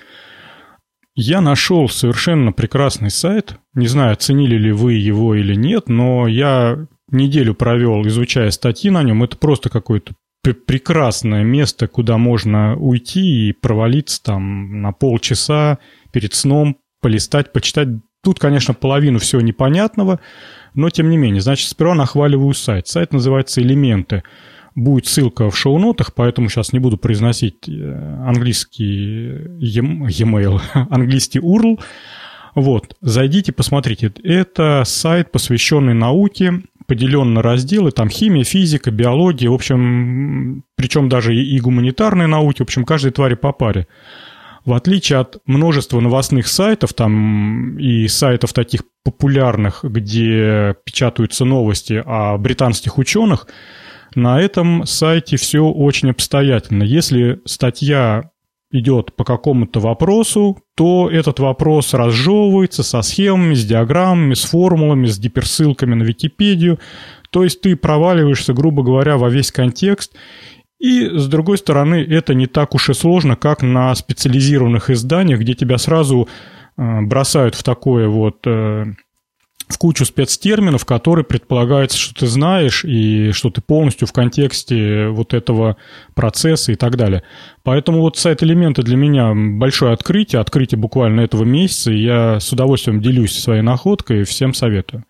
я 1.15 1.41
нашел 1.41 1.89
совершенно 1.89 2.51
прекрасный 2.51 3.09
сайт. 3.09 3.57
Не 3.73 3.87
знаю, 3.87 4.13
оценили 4.13 4.55
ли 4.55 4.71
вы 4.71 4.93
его 4.93 5.35
или 5.35 5.55
нет, 5.55 5.89
но 5.89 6.27
я 6.27 6.87
неделю 7.11 7.53
провел, 7.55 8.05
изучая 8.07 8.51
статьи 8.51 8.89
на 8.89 9.03
нем. 9.03 9.23
Это 9.23 9.37
просто 9.37 9.69
какое-то 9.69 10.13
прекрасное 10.53 11.43
место, 11.43 11.87
куда 11.87 12.17
можно 12.17 12.75
уйти 12.77 13.49
и 13.49 13.53
провалиться 13.53 14.23
там 14.23 14.81
на 14.81 14.91
полчаса 14.91 15.79
перед 16.11 16.33
сном, 16.33 16.77
полистать, 17.01 17.51
почитать. 17.51 17.89
Тут, 18.23 18.39
конечно, 18.39 18.73
половину 18.73 19.19
всего 19.19 19.41
непонятного, 19.41 20.19
но 20.73 20.89
тем 20.89 21.09
не 21.09 21.17
менее. 21.17 21.41
Значит, 21.41 21.69
сперва 21.69 21.95
нахваливаю 21.95 22.53
сайт. 22.53 22.87
Сайт 22.87 23.13
называется 23.13 23.61
«Элементы». 23.61 24.23
Будет 24.75 25.07
ссылка 25.07 25.49
в 25.49 25.57
шоу-нотах, 25.57 26.13
поэтому 26.13 26.49
сейчас 26.49 26.71
не 26.71 26.77
буду 26.77 26.97
произносить 26.97 27.67
э, 27.67 27.71
английский 28.27 29.57
e-mail, 29.59 30.61
английский 30.91 31.39
URL. 31.39 31.79
Вот, 32.53 32.95
зайдите, 33.01 33.51
посмотрите. 33.53 34.13
Это 34.23 34.83
сайт, 34.85 35.31
посвященный 35.31 35.95
науке, 35.95 36.61
поделен 36.87 37.33
на 37.33 37.41
разделы, 37.41 37.91
там 37.91 38.09
химия, 38.09 38.43
физика, 38.43 38.91
биология, 38.91 39.49
в 39.49 39.53
общем, 39.53 40.63
причем 40.75 41.09
даже 41.09 41.35
и 41.35 41.59
гуманитарные 41.59 42.27
науки, 42.27 42.59
в 42.59 42.61
общем, 42.61 42.85
каждой 42.85 43.11
твари 43.11 43.35
по 43.35 43.51
паре. 43.51 43.87
В 44.65 44.73
отличие 44.73 45.19
от 45.19 45.37
множества 45.45 45.99
новостных 45.99 46.47
сайтов, 46.47 46.93
там 46.93 47.77
и 47.77 48.07
сайтов 48.07 48.51
таких 48.51 48.81
популярных, 49.03 49.83
где 49.83 50.75
печатаются 50.83 51.45
новости 51.45 52.03
о 52.05 52.37
британских 52.37 52.97
ученых, 52.97 53.47
на 54.15 54.41
этом 54.41 54.85
сайте 54.85 55.37
все 55.37 55.63
очень 55.63 56.09
обстоятельно. 56.09 56.83
Если 56.83 57.39
статья 57.45 58.31
идет 58.71 59.15
по 59.15 59.23
какому-то 59.23 59.79
вопросу, 59.79 60.57
то 60.75 61.09
этот 61.09 61.39
вопрос 61.39 61.93
разжевывается 61.93 62.83
со 62.83 63.01
схемами, 63.01 63.53
с 63.53 63.65
диаграммами, 63.65 64.33
с 64.33 64.43
формулами, 64.43 65.07
с 65.07 65.19
гиперссылками 65.19 65.95
на 65.95 66.03
Википедию. 66.03 66.79
То 67.31 67.43
есть 67.43 67.61
ты 67.61 67.75
проваливаешься, 67.75 68.53
грубо 68.53 68.83
говоря, 68.83 69.17
во 69.17 69.29
весь 69.29 69.51
контекст. 69.51 70.13
И, 70.79 71.07
с 71.07 71.27
другой 71.27 71.57
стороны, 71.57 71.95
это 72.07 72.33
не 72.33 72.45
так 72.45 72.75
уж 72.75 72.89
и 72.89 72.93
сложно, 72.93 73.35
как 73.35 73.63
на 73.63 73.95
специализированных 73.95 74.89
изданиях, 74.89 75.39
где 75.39 75.53
тебя 75.55 75.77
сразу 75.77 76.27
э, 76.77 77.01
бросают 77.01 77.55
в 77.55 77.63
такое 77.63 78.07
вот 78.07 78.45
э, 78.45 78.85
в 79.67 79.77
кучу 79.77 80.05
спецтерминов, 80.05 80.85
которые 80.85 81.25
предполагается, 81.25 81.97
что 81.97 82.15
ты 82.15 82.27
знаешь 82.27 82.85
и 82.85 83.31
что 83.31 83.49
ты 83.49 83.61
полностью 83.61 84.07
в 84.07 84.13
контексте 84.13 85.07
вот 85.07 85.33
этого 85.33 85.77
процесса 86.15 86.71
и 86.71 86.75
так 86.75 86.95
далее. 86.95 87.23
Поэтому 87.63 87.99
вот 88.01 88.17
сайт 88.17 88.43
элементы 88.43 88.81
для 88.83 88.95
меня 88.95 89.33
большое 89.35 89.93
открытие, 89.93 90.39
открытие 90.39 90.79
буквально 90.79 91.21
этого 91.21 91.43
месяца, 91.43 91.91
и 91.91 92.01
я 92.01 92.39
с 92.39 92.51
удовольствием 92.51 93.01
делюсь 93.01 93.37
своей 93.37 93.61
находкой 93.61 94.21
и 94.21 94.23
всем 94.23 94.53
советую. 94.53 95.03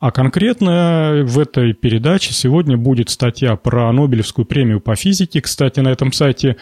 А 0.00 0.12
конкретно 0.12 1.22
в 1.24 1.40
этой 1.40 1.72
передаче 1.72 2.32
сегодня 2.32 2.76
будет 2.76 3.10
статья 3.10 3.56
про 3.56 3.90
Нобелевскую 3.92 4.44
премию 4.44 4.80
по 4.80 4.94
физике. 4.94 5.40
Кстати, 5.40 5.80
на 5.80 5.88
этом 5.88 6.12
сайте 6.12 6.56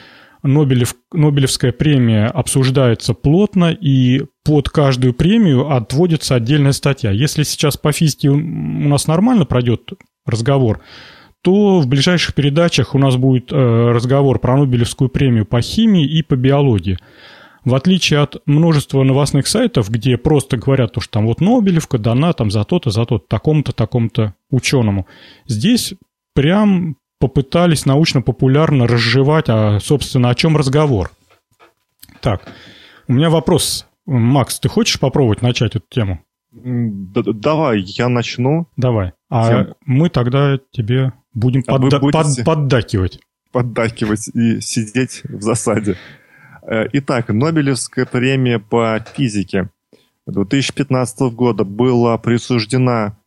Нобелев, 0.47 0.95
Нобелевская 1.13 1.73
премия 1.73 2.27
обсуждается 2.27 3.15
плотно, 3.15 3.71
и 3.73 4.25
под 4.45 4.69
каждую 4.69 5.13
премию 5.13 5.71
отводится 5.71 6.35
отдельная 6.35 6.73
статья. 6.73 7.11
Если 7.11 7.43
сейчас 7.43 7.77
по 7.77 7.93
физике 7.93 8.31
у 8.31 8.37
нас 8.37 9.07
нормально 9.07 9.45
пройдет 9.45 9.91
разговор, 10.25 10.81
то 11.43 11.81
в 11.81 11.87
ближайших 11.87 12.35
передачах 12.35 12.95
у 12.95 12.99
нас 12.99 13.17
будет 13.17 13.53
э, 13.53 13.57
разговор 13.57 14.39
про 14.39 14.57
Нобелевскую 14.57 15.09
премию 15.09 15.47
по 15.47 15.61
химии 15.61 16.05
и 16.05 16.23
по 16.23 16.35
биологии. 16.35 16.99
В 17.65 17.75
отличие 17.75 18.21
от 18.21 18.37
множества 18.47 19.03
новостных 19.03 19.47
сайтов, 19.49 19.91
где 19.91 20.17
просто 20.17 20.57
говорят, 20.57 20.93
что 20.99 21.11
там 21.11 21.27
вот 21.27 21.41
Нобелевка 21.41 21.99
дана 21.99 22.33
там 22.33 22.51
за 22.51 22.65
то-то, 22.65 22.91
за 22.91 23.05
то-то, 23.05 23.27
такому-то, 23.29 23.73
такому-то 23.73 24.35
ученому. 24.51 25.07
Здесь 25.47 25.95
прям 26.35 26.97
попытались 27.19 27.87
научно-популярно 27.87 28.87
разжевать, 28.87 29.47
а, 29.49 29.81
собственно, 29.81 30.31
о 30.31 30.35
чем 30.35 30.57
разговор. 30.57 31.11
Так, 32.21 32.53
у 33.09 33.13
меня 33.13 33.31
вопрос. 33.31 33.87
Макс, 34.07 34.61
ты 34.61 34.69
хочешь 34.69 35.01
попробовать 35.01 35.43
начать 35.43 35.77
эту 35.77 35.87
тему? 35.89 36.21
Давай, 36.53 37.81
я 37.81 38.09
начну. 38.09 38.69
Давай. 38.77 39.13
А 39.29 39.45
Всем... 39.45 39.75
мы 39.85 40.09
тогда 40.09 40.59
тебе 40.71 41.13
будем 41.35 41.63
а 41.67 41.77
подда- 41.77 42.01
под- 42.01 42.45
поддакивать. 42.45 43.21
Поддакивать 43.53 44.29
и 44.29 44.61
сидеть 44.61 45.23
в 45.25 45.41
засаде. 45.43 45.97
Э, 46.63 46.87
итак, 46.93 47.29
Нобелевская 47.29 48.07
премия 48.07 48.59
по 48.59 48.99
физике 49.15 49.71
2015 50.27 51.33
года 51.33 51.65
была 51.65 52.19
присуждена 52.19 53.19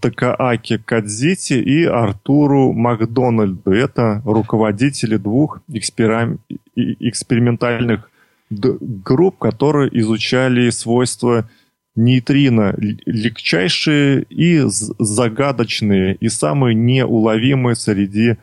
Такааки 0.00 0.78
Кадзити 0.78 1.54
и 1.54 1.84
Артуру 1.84 2.72
Макдональду. 2.72 3.70
Это 3.70 4.22
руководители 4.24 5.16
двух 5.16 5.60
экспериментальных 5.68 8.10
групп, 8.50 9.38
которые 9.38 9.90
изучали 10.00 10.70
свойства 10.70 11.48
нейтрино, 11.96 12.74
легчайшие 12.78 14.22
и 14.30 14.62
загадочные, 14.64 16.14
и 16.14 16.28
самые 16.28 16.74
неуловимые 16.74 17.74
среди 17.74 18.36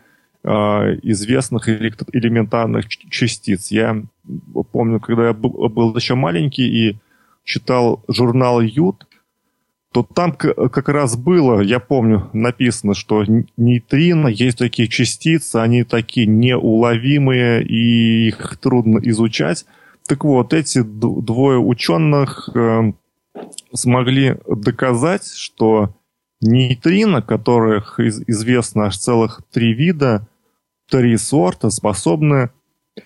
э, 0.43 0.49
известных 1.03 1.69
элементарных 1.69 2.87
частиц. 2.87 3.71
Я 3.71 4.03
помню, 4.71 4.99
когда 4.99 5.27
я 5.27 5.33
был 5.33 5.95
еще 5.95 6.15
маленький 6.15 6.67
и 6.67 6.97
читал 7.45 8.03
журнал 8.07 8.59
«Ют», 8.59 9.07
то 9.95 10.03
там 10.03 10.33
как 10.33 10.89
раз 10.89 11.15
было, 11.15 11.61
я 11.61 11.79
помню, 11.79 12.29
написано, 12.33 12.95
что 12.95 13.23
нейтрино, 13.55 14.27
есть 14.27 14.57
такие 14.57 14.89
частицы, 14.89 15.55
они 15.55 15.85
такие 15.85 16.27
неуловимые, 16.27 17.63
и 17.63 18.27
их 18.27 18.57
трудно 18.57 18.99
изучать. 19.03 19.65
Так 20.05 20.25
вот, 20.25 20.51
эти 20.51 20.81
двое 20.83 21.59
ученых 21.59 22.49
э, 22.53 22.91
смогли 23.73 24.35
доказать, 24.45 25.27
что 25.27 25.95
нейтрино, 26.41 27.21
которых 27.21 27.97
известно 28.01 28.87
аж 28.87 28.97
целых 28.97 29.43
три 29.49 29.73
вида, 29.73 30.27
три 30.89 31.15
сорта, 31.15 31.69
способны, 31.69 32.49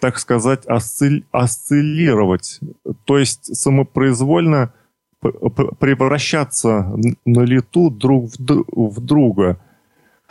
так 0.02 0.18
сказать, 0.18 0.66
осциль, 0.66 1.24
осциллировать. 1.32 2.60
То 3.06 3.20
есть 3.20 3.56
самопроизвольно 3.56 4.74
превращаться 5.22 6.96
на 7.26 7.42
лету 7.42 7.90
друг 7.90 8.32
в 8.38 9.02
друга. 9.02 9.58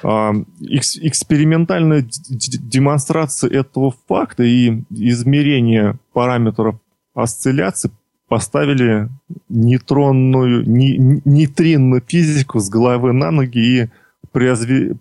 А, 0.02 0.32
экспериментальная 0.60 2.06
демонстрация 2.28 3.50
этого 3.50 3.92
факта 4.06 4.44
и 4.44 4.84
измерение 4.90 5.98
параметров 6.12 6.76
осцилляции 7.14 7.90
поставили 8.28 9.08
нейтронную, 9.48 10.62
нейтринную 10.68 12.02
физику 12.06 12.60
с 12.60 12.68
головы 12.68 13.12
на 13.12 13.30
ноги 13.30 13.58
и 13.58 13.88
произвели 14.30 14.94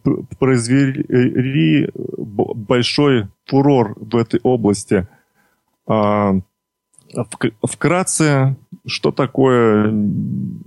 большой 2.55 3.27
фурор 3.45 3.95
в 3.99 4.15
этой 4.15 4.39
области. 4.41 5.07
А, 5.85 6.35
Вкратце, 7.63 8.57
что 8.87 9.11
такое, 9.11 9.93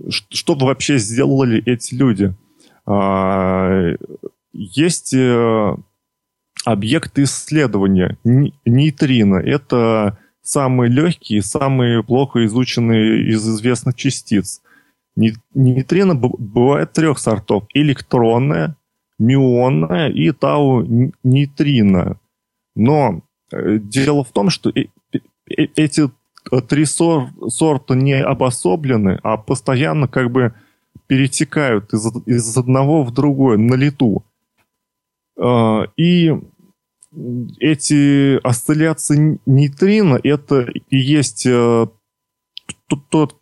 что 0.09 0.55
вообще 0.55 0.97
сделали 0.97 1.61
эти 1.65 1.95
люди? 1.95 2.33
А, 2.85 3.93
есть 4.53 5.13
э, 5.13 5.75
объекты 6.65 7.23
исследования, 7.23 8.17
нейтрино. 8.23 9.37
Это 9.37 10.17
самые 10.41 10.91
легкие, 10.91 11.41
самые 11.41 12.03
плохо 12.03 12.45
изученные 12.45 13.29
из 13.29 13.47
известных 13.47 13.95
частиц. 13.95 14.61
Нейтрино 15.15 16.15
бывает 16.15 16.93
трех 16.93 17.19
сортов. 17.19 17.65
Электронная, 17.73 18.75
мюонная 19.19 20.09
и 20.09 20.31
тау-нейтрино. 20.31 22.19
Но 22.75 23.21
э, 23.51 23.77
дело 23.77 24.23
в 24.23 24.31
том, 24.31 24.49
что 24.49 24.71
эти 25.47 26.09
три 26.67 26.85
сор 26.85 27.29
сорта 27.47 27.93
не 27.95 28.13
обособлены, 28.13 29.19
а 29.23 29.37
постоянно 29.37 30.07
как 30.07 30.31
бы 30.31 30.53
перетекают 31.07 31.93
из, 31.93 32.05
из 32.25 32.57
одного 32.57 33.03
в 33.03 33.11
другое 33.11 33.57
на 33.57 33.75
лету. 33.75 34.23
А, 35.37 35.83
и 35.97 36.33
эти 37.59 38.37
осцилляции 38.45 39.39
нейтрино 39.45 40.19
это 40.23 40.61
и 40.61 40.97
есть 40.97 41.45
э, 41.45 41.87
тот 43.09 43.35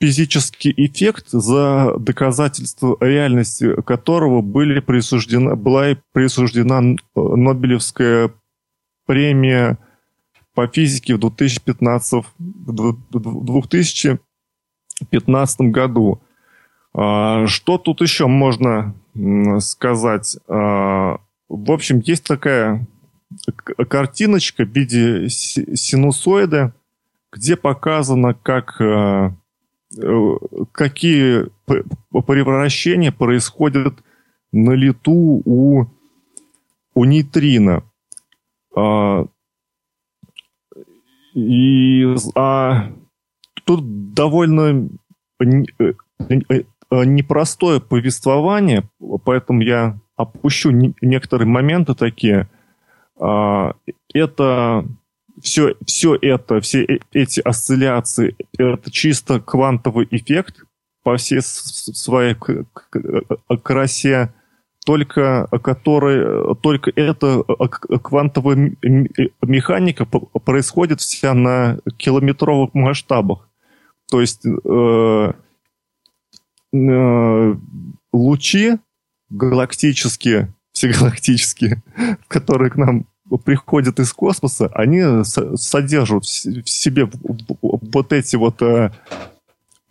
физический 0.00 0.74
эффект, 0.76 1.28
за 1.30 1.94
доказательство 1.98 2.96
реальности 3.00 3.80
которого 3.82 4.42
были 4.42 4.80
присуждена, 4.80 5.54
была 5.54 5.96
присуждена 6.12 6.96
Нобелевская 7.14 8.32
премия 9.06 9.78
по 10.54 10.66
физике 10.66 11.14
в 11.14 11.18
2015, 11.18 12.24
в 12.38 12.96
2015 13.10 15.60
году. 15.60 16.20
А, 16.94 17.46
что 17.46 17.78
тут 17.78 18.02
еще 18.02 18.26
можно 18.26 18.94
сказать? 19.60 20.36
А, 20.48 21.18
в 21.48 21.70
общем, 21.70 22.00
есть 22.00 22.26
такая 22.26 22.86
картиночка 23.88 24.64
в 24.64 24.68
виде 24.68 25.28
синусоида, 25.28 26.74
где 27.32 27.56
показано, 27.56 28.34
как, 28.34 28.80
а, 28.80 29.34
э, 29.96 30.36
какие 30.72 31.46
превращения 31.66 33.10
происходят 33.10 33.94
на 34.52 34.72
лету 34.72 35.42
у, 35.44 35.86
у 36.94 37.04
нейтрино. 37.04 37.84
И 41.34 42.14
а, 42.34 42.92
тут 43.64 44.12
довольно 44.14 44.88
э, 45.40 45.94
э, 46.28 46.62
непростое 46.90 47.80
повествование, 47.80 48.88
поэтому 49.24 49.62
я 49.62 49.98
опущу 50.16 50.70
некоторые 51.00 51.48
моменты 51.48 51.94
такие. 51.94 52.48
А, 53.18 53.74
это 54.12 54.86
все, 55.40 55.74
все 55.86 56.16
это, 56.20 56.60
все 56.60 57.00
эти 57.12 57.40
осцилляции, 57.40 58.36
это 58.58 58.90
чисто 58.90 59.40
квантовый 59.40 60.06
эффект 60.10 60.64
по 61.02 61.16
всей 61.16 61.40
своей 61.40 62.36
красе, 63.62 64.32
только 64.84 65.46
который, 65.62 66.56
только 66.56 66.90
эта 66.96 67.42
квантовая 68.02 68.76
механика 69.42 70.04
происходит 70.04 71.00
вся 71.00 71.34
на 71.34 71.78
километровых 71.96 72.74
масштабах. 72.74 73.48
То 74.10 74.20
есть 74.20 74.44
э, 74.44 75.32
э, 76.72 77.54
лучи 78.12 78.78
галактические, 79.30 80.52
всегалактические, 80.72 81.82
которые 82.28 82.70
к 82.70 82.76
нам 82.76 83.06
приходят 83.44 83.98
из 84.00 84.12
космоса, 84.12 84.70
они 84.74 85.24
содержат 85.24 86.24
в 86.24 86.68
себе 86.68 87.08
вот 87.22 88.12
эти 88.12 88.36
вот 88.36 88.60
э, 88.60 88.90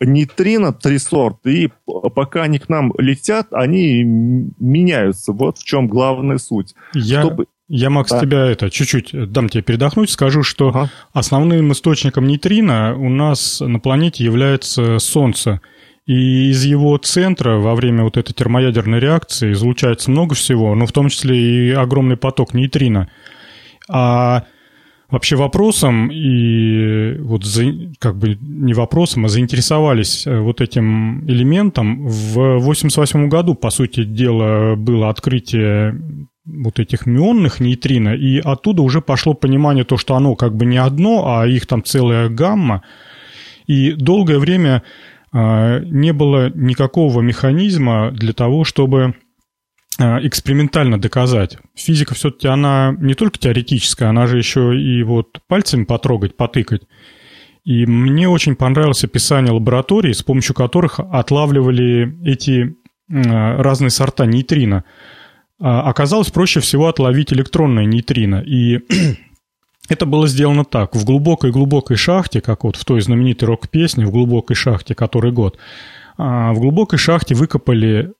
нейтрино 0.05 0.73
три 0.73 0.97
сорта, 0.97 1.49
и 1.49 1.69
пока 1.85 2.43
они 2.43 2.59
к 2.59 2.69
нам 2.69 2.93
летят, 2.97 3.47
они 3.51 4.03
меняются. 4.03 5.31
Вот 5.31 5.57
в 5.57 5.63
чем 5.63 5.87
главная 5.87 6.37
суть. 6.37 6.75
Я, 6.93 7.21
Чтобы... 7.21 7.45
я 7.67 7.89
Макс, 7.89 8.09
да. 8.09 8.19
тебя 8.19 8.45
это 8.45 8.69
чуть-чуть 8.69 9.31
дам 9.31 9.49
тебе 9.49 9.63
передохнуть, 9.63 10.09
скажу, 10.09 10.43
что 10.43 10.69
ага. 10.69 10.89
основным 11.13 11.71
источником 11.71 12.27
нейтрино 12.27 12.95
у 12.97 13.09
нас 13.09 13.59
на 13.61 13.79
планете 13.79 14.23
является 14.23 14.99
Солнце. 14.99 15.61
И 16.07 16.49
из 16.49 16.65
его 16.65 16.97
центра 16.97 17.57
во 17.57 17.75
время 17.75 18.03
вот 18.03 18.17
этой 18.17 18.33
термоядерной 18.33 18.99
реакции 18.99 19.53
излучается 19.53 20.09
много 20.09 20.33
всего, 20.33 20.73
но 20.73 20.87
в 20.87 20.91
том 20.91 21.09
числе 21.09 21.37
и 21.37 21.71
огромный 21.71 22.17
поток 22.17 22.55
нейтрино. 22.55 23.07
А 23.87 24.45
вообще 25.11 25.35
вопросом 25.35 26.09
и 26.11 27.17
вот 27.19 27.43
за, 27.43 27.63
как 27.99 28.17
бы 28.17 28.37
не 28.41 28.73
вопросом, 28.73 29.25
а 29.25 29.29
заинтересовались 29.29 30.25
э, 30.25 30.39
вот 30.39 30.61
этим 30.61 31.27
элементом. 31.29 32.07
В 32.07 32.57
88 32.59 33.27
году, 33.29 33.53
по 33.53 33.69
сути 33.69 34.03
дела, 34.03 34.75
было 34.75 35.09
открытие 35.09 36.01
вот 36.45 36.79
этих 36.79 37.05
мионных 37.05 37.59
нейтрино, 37.59 38.15
и 38.15 38.39
оттуда 38.39 38.81
уже 38.81 39.01
пошло 39.01 39.33
понимание 39.33 39.83
то, 39.83 39.97
что 39.97 40.15
оно 40.15 40.35
как 40.35 40.55
бы 40.55 40.65
не 40.65 40.77
одно, 40.77 41.37
а 41.37 41.47
их 41.47 41.67
там 41.67 41.83
целая 41.83 42.29
гамма. 42.29 42.83
И 43.67 43.91
долгое 43.91 44.39
время 44.39 44.81
а, 45.31 45.79
не 45.79 46.13
было 46.13 46.49
никакого 46.55 47.21
механизма 47.21 48.11
для 48.11 48.33
того, 48.33 48.63
чтобы 48.63 49.15
экспериментально 50.23 50.99
доказать. 50.99 51.57
Физика 51.75 52.15
все-таки, 52.15 52.47
она 52.47 52.95
не 52.99 53.13
только 53.13 53.39
теоретическая, 53.39 54.07
она 54.09 54.27
же 54.27 54.37
еще 54.37 54.79
и 54.79 55.03
вот 55.03 55.39
пальцами 55.47 55.83
потрогать, 55.83 56.37
потыкать. 56.37 56.83
И 57.63 57.85
мне 57.85 58.27
очень 58.27 58.55
понравилось 58.55 59.03
описание 59.03 59.51
лабораторий, 59.51 60.13
с 60.13 60.23
помощью 60.23 60.55
которых 60.55 60.99
отлавливали 60.99 62.17
эти 62.25 62.75
а, 63.09 63.61
разные 63.61 63.91
сорта 63.91 64.25
нейтрино. 64.25 64.83
Оказалось 65.59 66.31
проще 66.31 66.59
всего 66.59 66.87
отловить 66.87 67.31
электронное 67.31 67.85
нейтрино. 67.85 68.41
И 68.43 68.79
Это 69.91 70.05
было 70.05 70.27
сделано 70.27 70.63
так. 70.63 70.95
В 70.95 71.03
глубокой-глубокой 71.03 71.97
шахте, 71.97 72.39
как 72.39 72.63
вот 72.63 72.77
в 72.77 72.85
той 72.85 73.01
знаменитой 73.01 73.47
рок-песне 73.47 74.05
«В 74.05 74.11
глубокой 74.11 74.55
шахте, 74.55 74.95
который 74.95 75.33
год», 75.33 75.57
а, 76.17 76.53
в 76.53 76.59
глубокой 76.59 76.97
шахте 76.97 77.35
выкопали 77.35 78.13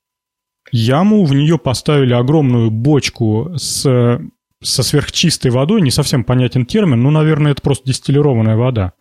яму, 0.71 1.25
в 1.25 1.33
нее 1.33 1.57
поставили 1.57 2.13
огромную 2.13 2.71
бочку 2.71 3.51
с, 3.55 4.21
со 4.61 4.83
сверхчистой 4.83 5.51
водой, 5.51 5.81
не 5.81 5.91
совсем 5.91 6.23
понятен 6.23 6.65
термин, 6.65 7.01
но, 7.01 7.11
наверное, 7.11 7.51
это 7.53 7.61
просто 7.61 7.87
дистиллированная 7.87 8.55
вода. 8.55 8.93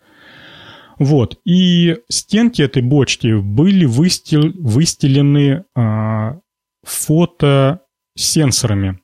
Вот. 0.98 1.38
И 1.44 1.98
стенки 2.08 2.62
этой 2.62 2.82
бочки 2.82 3.40
были 3.40 3.84
выстел, 3.86 4.52
выстелены 4.54 5.64
а, 5.74 6.38
фотосенсорами, 6.84 9.00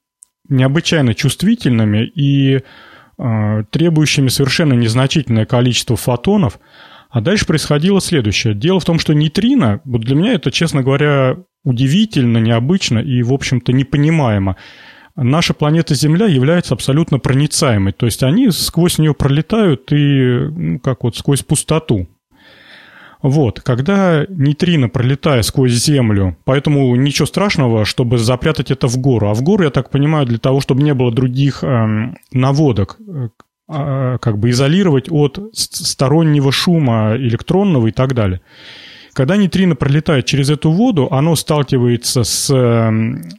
необычайно 0.49 1.15
чувствительными, 1.15 2.05
и 2.05 2.61
Э, 3.19 3.65
требующими 3.71 4.29
совершенно 4.29 4.75
незначительное 4.75 5.47
количество 5.47 5.97
фотонов. 5.97 6.59
А 7.09 7.23
дальше 7.23 7.47
происходило 7.47 8.01
следующее. 8.01 8.55
Дело 8.55 8.79
в 8.79 8.85
том, 8.85 8.99
что 8.99 9.15
нейтрино, 9.15 9.81
вот 9.85 10.03
для 10.03 10.15
меня 10.15 10.35
это, 10.35 10.51
честно 10.51 10.83
говоря, 10.83 11.39
удивительно, 11.67 12.39
необычно 12.39 13.01
и, 13.01 13.23
в 13.23 13.33
общем-то, 13.33 13.73
непонимаемо. 13.73 14.57
Наша 15.17 15.53
планета 15.53 15.95
Земля 15.95 16.27
является 16.27 16.75
абсолютно 16.75 17.19
проницаемой, 17.19 17.93
то 17.93 18.07
есть 18.07 18.23
они 18.23 18.51
сквозь 18.51 18.99
нее 18.99 19.15
пролетают 19.15 19.91
и, 19.93 20.49
ну, 20.55 20.79
как 20.79 21.05
вот, 21.05 21.17
сквозь 21.17 21.43
пустоту. 21.43 22.07
Вот, 23.23 23.61
когда 23.61 24.27
нейтрино, 24.29 24.89
пролетая 24.89 25.43
сквозь 25.43 25.73
Землю, 25.73 26.37
поэтому 26.45 26.95
ничего 26.95 27.27
страшного, 27.27 27.85
чтобы 27.85 28.19
запрятать 28.19 28.71
это 28.71 28.87
в 28.87 28.99
гору. 28.99 29.29
А 29.29 29.35
в 29.35 29.43
гору, 29.43 29.65
я 29.65 29.71
так 29.71 29.91
понимаю, 29.91 30.27
для 30.27 30.39
того, 30.39 30.61
чтобы 30.61 30.83
не 30.83 30.95
было 30.95 31.11
других 31.11 31.65
эм, 31.65 32.19
наводок, 32.31 32.99
э, 33.01 33.31
а, 33.69 34.19
как 34.19 34.39
бы 34.39 34.51
изолировать 34.51 35.11
от 35.11 35.41
стороннего 35.53 36.53
шума 36.53 37.17
электронного 37.17 37.89
и 37.89 37.91
так 37.91 38.15
далее. 38.15 38.43
Когда 39.17 39.39
нейтрино 39.39 39.77
пролетает 39.77 40.27
через 40.27 40.51
эту 40.51 40.71
воду, 40.71 41.09
оно 41.11 41.37
сталкивается 41.37 42.23
с 42.23 42.51
эм, 42.55 43.31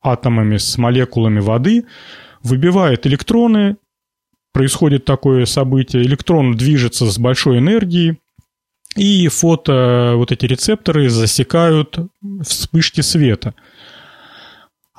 атомами, 0.00 0.56
с 0.56 0.78
молекулами 0.78 1.40
воды, 1.40 1.84
выбивает 2.44 3.08
электроны, 3.08 3.76
происходит 4.52 5.04
такое 5.04 5.46
событие, 5.46 6.04
электрон 6.04 6.56
движется 6.56 7.10
с 7.10 7.18
большой 7.18 7.58
энергией, 7.58 8.20
и 8.94 9.26
фото, 9.26 10.12
вот 10.14 10.30
эти 10.30 10.46
рецепторы 10.46 11.10
засекают 11.10 11.98
вспышки 12.44 13.00
света. 13.00 13.56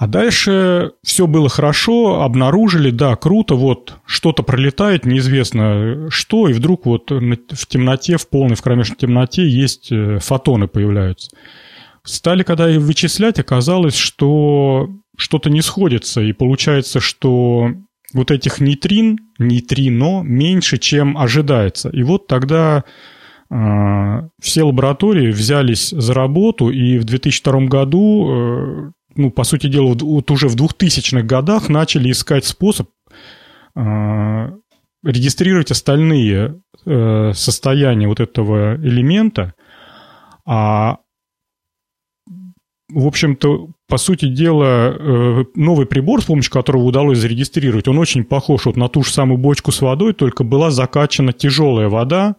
А 0.02 0.08
дальше 0.08 0.93
все 1.04 1.28
было 1.28 1.47
хорошо, 1.47 2.24
обнаружили, 2.24 2.89
да, 2.89 3.16
круто, 3.16 3.54
вот 3.54 3.97
что-то 4.08 4.41
пролетает, 4.41 5.06
неизвестно 5.06 6.10
что, 6.10 6.47
и 6.47 6.54
вдруг 6.54 6.88
вот 6.88 7.12
в 7.12 7.68
темноте, 7.68 8.18
в 8.18 8.28
полной, 8.28 8.56
в 8.56 8.64
кромешной 8.64 8.97
темноте 8.97 9.47
есть 9.47 9.91
э, 9.91 10.18
фотоны 10.18 10.68
появляются. 10.68 11.30
Стали, 12.04 12.41
когда 12.41 12.68
их 12.68 12.82
вычислять, 12.82 13.38
оказалось, 13.38 13.95
что 13.95 14.89
что-то 15.18 15.52
не 15.52 15.62
сходится, 15.62 16.20
и 16.22 16.34
получается, 16.34 16.99
что 16.99 17.70
вот 18.12 18.32
этих 18.32 18.60
нейтрин, 18.60 19.20
нейтрино 19.38 20.24
меньше, 20.24 20.80
чем 20.80 21.16
ожидается. 21.16 21.89
И 21.89 22.02
вот 22.02 22.26
тогда 22.26 22.86
а, 23.52 24.30
все 24.41 24.64
лаборатории 24.64 25.30
взялись 25.30 25.89
за 25.89 26.14
работу, 26.16 26.72
и 26.72 26.97
в 26.97 27.04
2002 27.04 27.68
году, 27.68 28.30
э, 28.32 28.91
ну, 29.16 29.32
по 29.32 29.43
сути 29.43 29.68
дела, 29.68 29.95
вот 29.95 30.32
уже 30.32 30.47
в 30.47 30.55
2000-х 30.55 31.24
годах 31.24 31.70
начали 31.70 32.12
искать 32.12 32.45
способ 32.45 32.89
а, 33.76 34.53
регистрировать 35.03 35.72
остальные 35.72 36.62
э, 36.86 37.32
состояния 37.34 38.07
вот 38.07 38.20
этого 38.20 38.76
элемента, 38.76 39.53
а 40.45 40.97
в 42.93 43.07
общем-то, 43.07 43.70
по 43.88 43.97
сути 43.97 44.28
дела, 44.28 44.93
э, 44.93 45.45
новый 45.55 45.86
прибор, 45.86 46.22
с 46.22 46.26
помощью 46.26 46.51
которого 46.51 46.84
удалось 46.84 47.20
зарегистрировать, 47.20 47.88
он 47.88 47.97
очень 47.97 48.26
похож 48.26 48.66
вот 48.66 48.76
на 48.76 48.89
ту 48.89 49.03
же 49.03 49.12
самую 49.12 49.38
бочку 49.38 49.72
с 49.72 49.82
водой, 49.82 50.14
только 50.14 50.43
была 50.43 50.72
закачана 50.72 51.32
тяжелая 51.32 51.88
вода, 51.88 52.36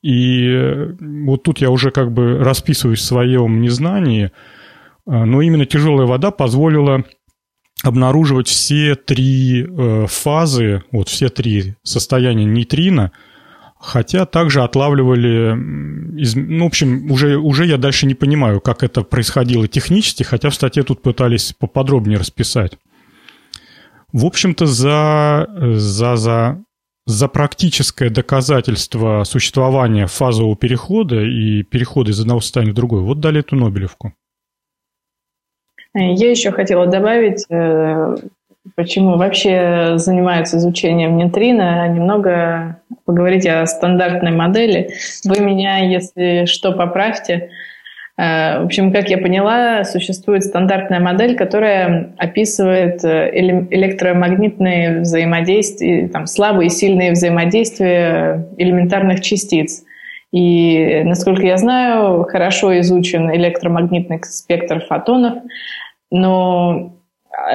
и 0.00 0.48
э, 0.48 0.96
вот 1.00 1.42
тут 1.42 1.58
я 1.58 1.70
уже 1.70 1.90
как 1.90 2.12
бы 2.12 2.38
расписываюсь 2.38 3.00
в 3.00 3.04
своем 3.04 3.60
незнании, 3.60 4.26
э, 4.26 4.30
но 5.06 5.42
именно 5.42 5.66
тяжелая 5.66 6.06
вода 6.06 6.30
позволила 6.30 7.04
обнаруживать 7.82 8.48
все 8.48 8.94
три 8.94 9.64
э, 9.64 10.06
фазы, 10.08 10.84
вот 10.92 11.08
все 11.08 11.28
три 11.28 11.74
состояния 11.82 12.44
нейтрино, 12.44 13.10
хотя 13.80 14.24
также 14.24 14.62
отлавливали, 14.62 15.54
ну, 15.54 16.64
в 16.64 16.68
общем, 16.68 17.10
уже, 17.10 17.36
уже 17.36 17.66
я 17.66 17.78
дальше 17.78 18.06
не 18.06 18.14
понимаю, 18.14 18.60
как 18.60 18.84
это 18.84 19.02
происходило 19.02 19.66
технически, 19.66 20.22
хотя 20.22 20.50
в 20.50 20.54
статье 20.54 20.84
тут 20.84 21.02
пытались 21.02 21.52
поподробнее 21.58 22.18
расписать. 22.18 22.78
В 24.12 24.24
общем-то, 24.26 24.66
за, 24.66 25.48
за, 25.56 26.16
за 26.16 26.62
за 27.04 27.26
практическое 27.28 28.10
доказательство 28.10 29.24
существования 29.24 30.06
фазового 30.06 30.56
перехода 30.56 31.20
и 31.20 31.64
перехода 31.64 32.12
из 32.12 32.20
одного 32.20 32.40
состояния 32.40 32.70
в 32.70 32.76
другое, 32.76 33.02
вот 33.02 33.18
дали 33.18 33.40
эту 33.40 33.56
Нобелевку. 33.56 34.14
Я 35.94 36.30
еще 36.30 36.52
хотела 36.52 36.86
добавить, 36.86 37.44
э, 37.50 38.16
почему 38.76 39.16
вообще 39.16 39.94
занимаются 39.96 40.56
изучением 40.56 41.16
нейтрино, 41.16 41.86
немного 41.88 42.80
поговорить 43.04 43.46
о 43.46 43.66
стандартной 43.66 44.32
модели. 44.32 44.90
Вы 45.24 45.44
меня, 45.44 45.78
если 45.78 46.46
что, 46.46 46.72
поправьте. 46.72 47.50
Э, 48.16 48.60
в 48.60 48.66
общем, 48.66 48.90
как 48.90 49.10
я 49.10 49.18
поняла, 49.18 49.84
существует 49.84 50.44
стандартная 50.44 51.00
модель, 51.00 51.36
которая 51.36 52.14
описывает 52.16 53.04
э, 53.04 53.30
электромагнитные 53.34 55.00
взаимодействия, 55.00 56.08
там, 56.08 56.26
слабые 56.26 56.68
и 56.68 56.70
сильные 56.70 57.12
взаимодействия 57.12 58.48
элементарных 58.56 59.20
частиц. 59.20 59.84
И, 60.32 61.02
насколько 61.04 61.42
я 61.42 61.58
знаю, 61.58 62.24
хорошо 62.24 62.78
изучен 62.80 63.30
электромагнитный 63.30 64.18
спектр 64.24 64.80
фотонов, 64.80 65.34
но 66.12 66.94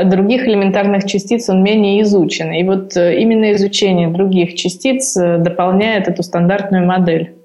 других 0.04 0.48
элементарных 0.48 1.06
частиц 1.06 1.48
он 1.50 1.64
менее 1.64 2.02
изучен. 2.02 2.52
И 2.52 2.64
вот 2.64 2.98
э, 2.98 3.22
именно 3.22 3.54
изучение 3.54 4.10
других 4.10 4.56
частиц 4.56 5.16
дополняет 5.16 6.08
эту 6.08 6.24
стандартную 6.24 6.86
модель. 6.86 7.36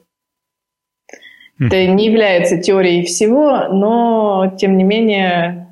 Это 1.61 1.87
не 1.87 2.07
является 2.07 2.59
теорией 2.59 3.05
всего, 3.05 3.69
но 3.69 4.53
тем 4.59 4.77
не 4.77 4.83
менее 4.83 5.69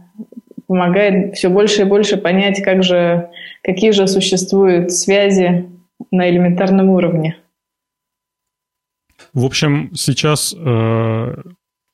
помогает 0.68 1.34
все 1.34 1.49
больше 1.49 1.82
и 1.82 1.84
больше 1.84 2.16
понять, 2.16 2.62
как 2.62 2.84
же, 2.84 3.30
какие 3.62 3.91
же 3.91 4.07
существуют 4.07 4.93
связи 4.93 5.68
на 6.12 6.30
элементарном 6.30 6.91
уровне. 6.91 7.38
В 9.32 9.45
общем, 9.45 9.91
сейчас 9.95 10.55
э, 10.57 11.34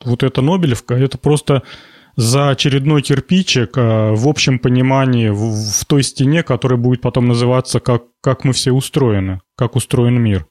вот 0.04 0.22
эта 0.22 0.42
Нобелевка, 0.42 0.94
это 0.94 1.16
просто 1.16 1.62
за 2.16 2.48
очередной 2.48 3.02
кирпичик 3.02 3.76
э, 3.76 4.12
в 4.12 4.26
общем 4.26 4.58
понимании 4.58 5.28
в, 5.28 5.80
в 5.80 5.84
той 5.84 6.02
стене, 6.02 6.42
которая 6.42 6.78
будет 6.78 7.02
потом 7.02 7.28
называться 7.28 7.78
как, 7.78 8.04
как 8.22 8.44
мы 8.44 8.52
все 8.52 8.72
устроены, 8.72 9.40
как 9.54 9.76
устроен 9.76 10.20
мир. 10.20 10.46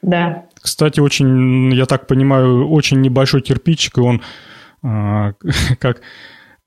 Да. 0.00 0.46
Кстати, 0.60 1.00
очень, 1.00 1.72
я 1.74 1.86
так 1.86 2.06
понимаю, 2.06 2.68
очень 2.68 3.00
небольшой 3.00 3.42
кирпичик, 3.42 3.98
и 3.98 4.00
он 4.00 4.22
а, 4.82 5.34
как 5.78 6.00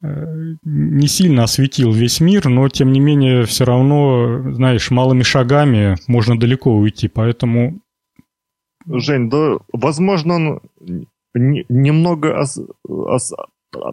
э, 0.04 0.56
не 0.64 1.08
сильно 1.08 1.44
осветил 1.44 1.92
весь 1.92 2.20
мир, 2.20 2.48
но 2.48 2.70
тем 2.70 2.92
не 2.92 3.00
менее 3.00 3.46
все 3.46 3.66
равно, 3.66 4.54
знаешь, 4.54 4.92
малыми 4.92 5.24
шагами 5.24 5.96
можно 6.08 6.40
далеко 6.40 6.72
уйти, 6.72 7.08
поэтому... 7.08 7.80
Жень, 8.88 9.32
да, 9.32 9.58
возможно, 9.74 10.36
он 10.36 10.62
немного 11.34 12.40
ос, 12.40 12.60
ос, 12.88 13.34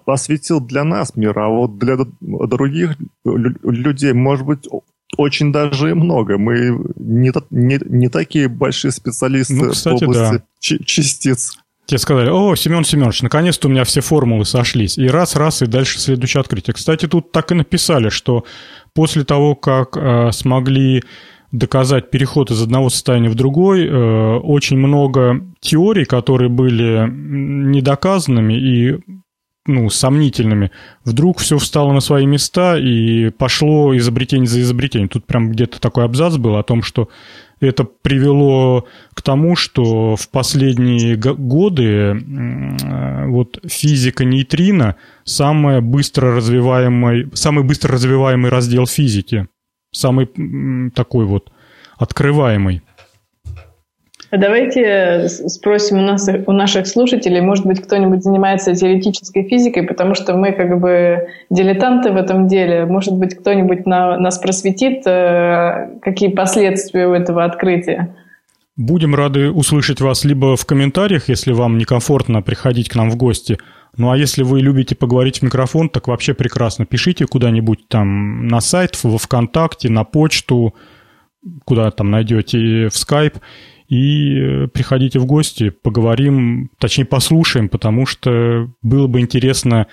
осветил 0.06 0.60
для 0.60 0.84
нас 0.84 1.16
мир, 1.16 1.38
а 1.38 1.48
вот 1.48 1.78
для 1.78 1.96
других 2.20 2.96
людей, 3.24 4.12
может 4.12 4.46
быть, 4.46 4.68
очень 5.16 5.52
даже 5.52 5.90
и 5.90 5.94
много. 5.94 6.38
Мы 6.38 6.78
не, 6.96 7.32
не, 7.50 7.80
не 7.84 8.08
такие 8.08 8.48
большие 8.48 8.92
специалисты 8.92 9.54
ну, 9.54 9.70
кстати, 9.70 10.04
в 10.04 10.08
области 10.08 10.42
да. 10.78 10.84
частиц. 10.84 11.52
Тебе 11.86 11.98
сказали, 11.98 12.30
о, 12.30 12.54
Семен 12.54 12.84
Семенович, 12.84 13.22
наконец-то 13.22 13.68
у 13.68 13.70
меня 13.70 13.84
все 13.84 14.00
формулы 14.00 14.44
сошлись. 14.44 14.96
И 14.96 15.08
раз-раз, 15.08 15.62
и 15.62 15.66
дальше 15.66 15.98
следующее 15.98 16.40
открытие. 16.40 16.74
Кстати, 16.74 17.06
тут 17.06 17.32
так 17.32 17.50
и 17.50 17.54
написали, 17.54 18.08
что 18.08 18.44
после 18.94 19.24
того, 19.24 19.56
как 19.56 19.96
э, 19.96 20.30
смогли 20.32 21.02
доказать 21.50 22.10
переход 22.10 22.50
из 22.50 22.62
одного 22.62 22.88
состояния 22.88 23.28
в 23.28 23.34
другой, 23.34 23.86
э, 23.86 24.36
очень 24.38 24.78
много 24.78 25.44
теорий, 25.60 26.04
которые 26.04 26.48
были 26.48 27.06
недоказанными 27.10 28.54
и 28.54 28.98
ну, 29.66 29.90
сомнительными, 29.90 30.70
вдруг 31.04 31.38
все 31.38 31.58
встало 31.58 31.92
на 31.92 32.00
свои 32.00 32.26
места 32.26 32.76
и 32.78 33.30
пошло 33.30 33.96
изобретение 33.96 34.48
за 34.48 34.60
изобретением. 34.60 35.08
Тут 35.08 35.24
прям 35.24 35.52
где-то 35.52 35.80
такой 35.80 36.04
абзац 36.04 36.36
был 36.36 36.56
о 36.56 36.64
том, 36.64 36.82
что 36.82 37.08
это 37.60 37.84
привело 37.84 38.86
к 39.14 39.22
тому, 39.22 39.54
что 39.54 40.16
в 40.16 40.28
последние 40.30 41.16
годы 41.16 42.20
вот 43.28 43.60
физика 43.64 44.24
нейтрино 44.24 44.96
самый 45.24 45.80
быстро 45.80 46.34
развиваемый, 46.34 47.28
самый 47.34 47.62
быстро 47.62 47.92
развиваемый 47.92 48.50
раздел 48.50 48.88
физики, 48.88 49.46
самый 49.92 50.26
такой 50.90 51.24
вот 51.24 51.52
открываемый. 51.96 52.82
Давайте 54.32 55.28
спросим 55.28 55.98
у, 55.98 56.00
нас, 56.00 56.26
у 56.46 56.52
наших 56.52 56.86
слушателей, 56.86 57.42
может 57.42 57.66
быть, 57.66 57.82
кто-нибудь 57.82 58.22
занимается 58.22 58.74
теоретической 58.74 59.46
физикой, 59.46 59.82
потому 59.82 60.14
что 60.14 60.34
мы 60.34 60.52
как 60.52 60.80
бы 60.80 61.28
дилетанты 61.50 62.12
в 62.12 62.16
этом 62.16 62.48
деле. 62.48 62.86
Может 62.86 63.12
быть, 63.12 63.34
кто-нибудь 63.34 63.84
на, 63.84 64.16
нас 64.16 64.38
просветит, 64.38 65.06
э, 65.06 65.98
какие 66.00 66.30
последствия 66.30 67.08
у 67.08 67.12
этого 67.12 67.44
открытия. 67.44 68.16
Будем 68.78 69.14
рады 69.14 69.50
услышать 69.50 70.00
вас 70.00 70.24
либо 70.24 70.56
в 70.56 70.64
комментариях, 70.64 71.28
если 71.28 71.52
вам 71.52 71.76
некомфортно 71.76 72.40
приходить 72.40 72.88
к 72.88 72.94
нам 72.94 73.10
в 73.10 73.16
гости. 73.16 73.58
Ну 73.98 74.10
а 74.10 74.16
если 74.16 74.44
вы 74.44 74.60
любите 74.60 74.94
поговорить 74.94 75.40
в 75.40 75.42
микрофон, 75.42 75.90
так 75.90 76.08
вообще 76.08 76.32
прекрасно. 76.32 76.86
Пишите 76.86 77.26
куда-нибудь 77.26 77.86
там 77.88 78.48
на 78.48 78.60
сайт, 78.60 78.98
во 79.02 79.18
ВКонтакте, 79.18 79.90
на 79.90 80.04
почту, 80.04 80.74
куда 81.66 81.90
там 81.90 82.10
найдете 82.10 82.88
в 82.88 82.94
Skype 82.94 83.34
и 83.92 84.38
э, 84.38 84.68
приходите 84.68 85.18
в 85.18 85.26
гости, 85.26 85.68
поговорим, 85.68 86.70
точнее 86.78 87.04
послушаем, 87.04 87.68
потому 87.68 88.06
что 88.06 88.70
было 88.80 89.06
бы 89.06 89.20
интересно 89.20 89.86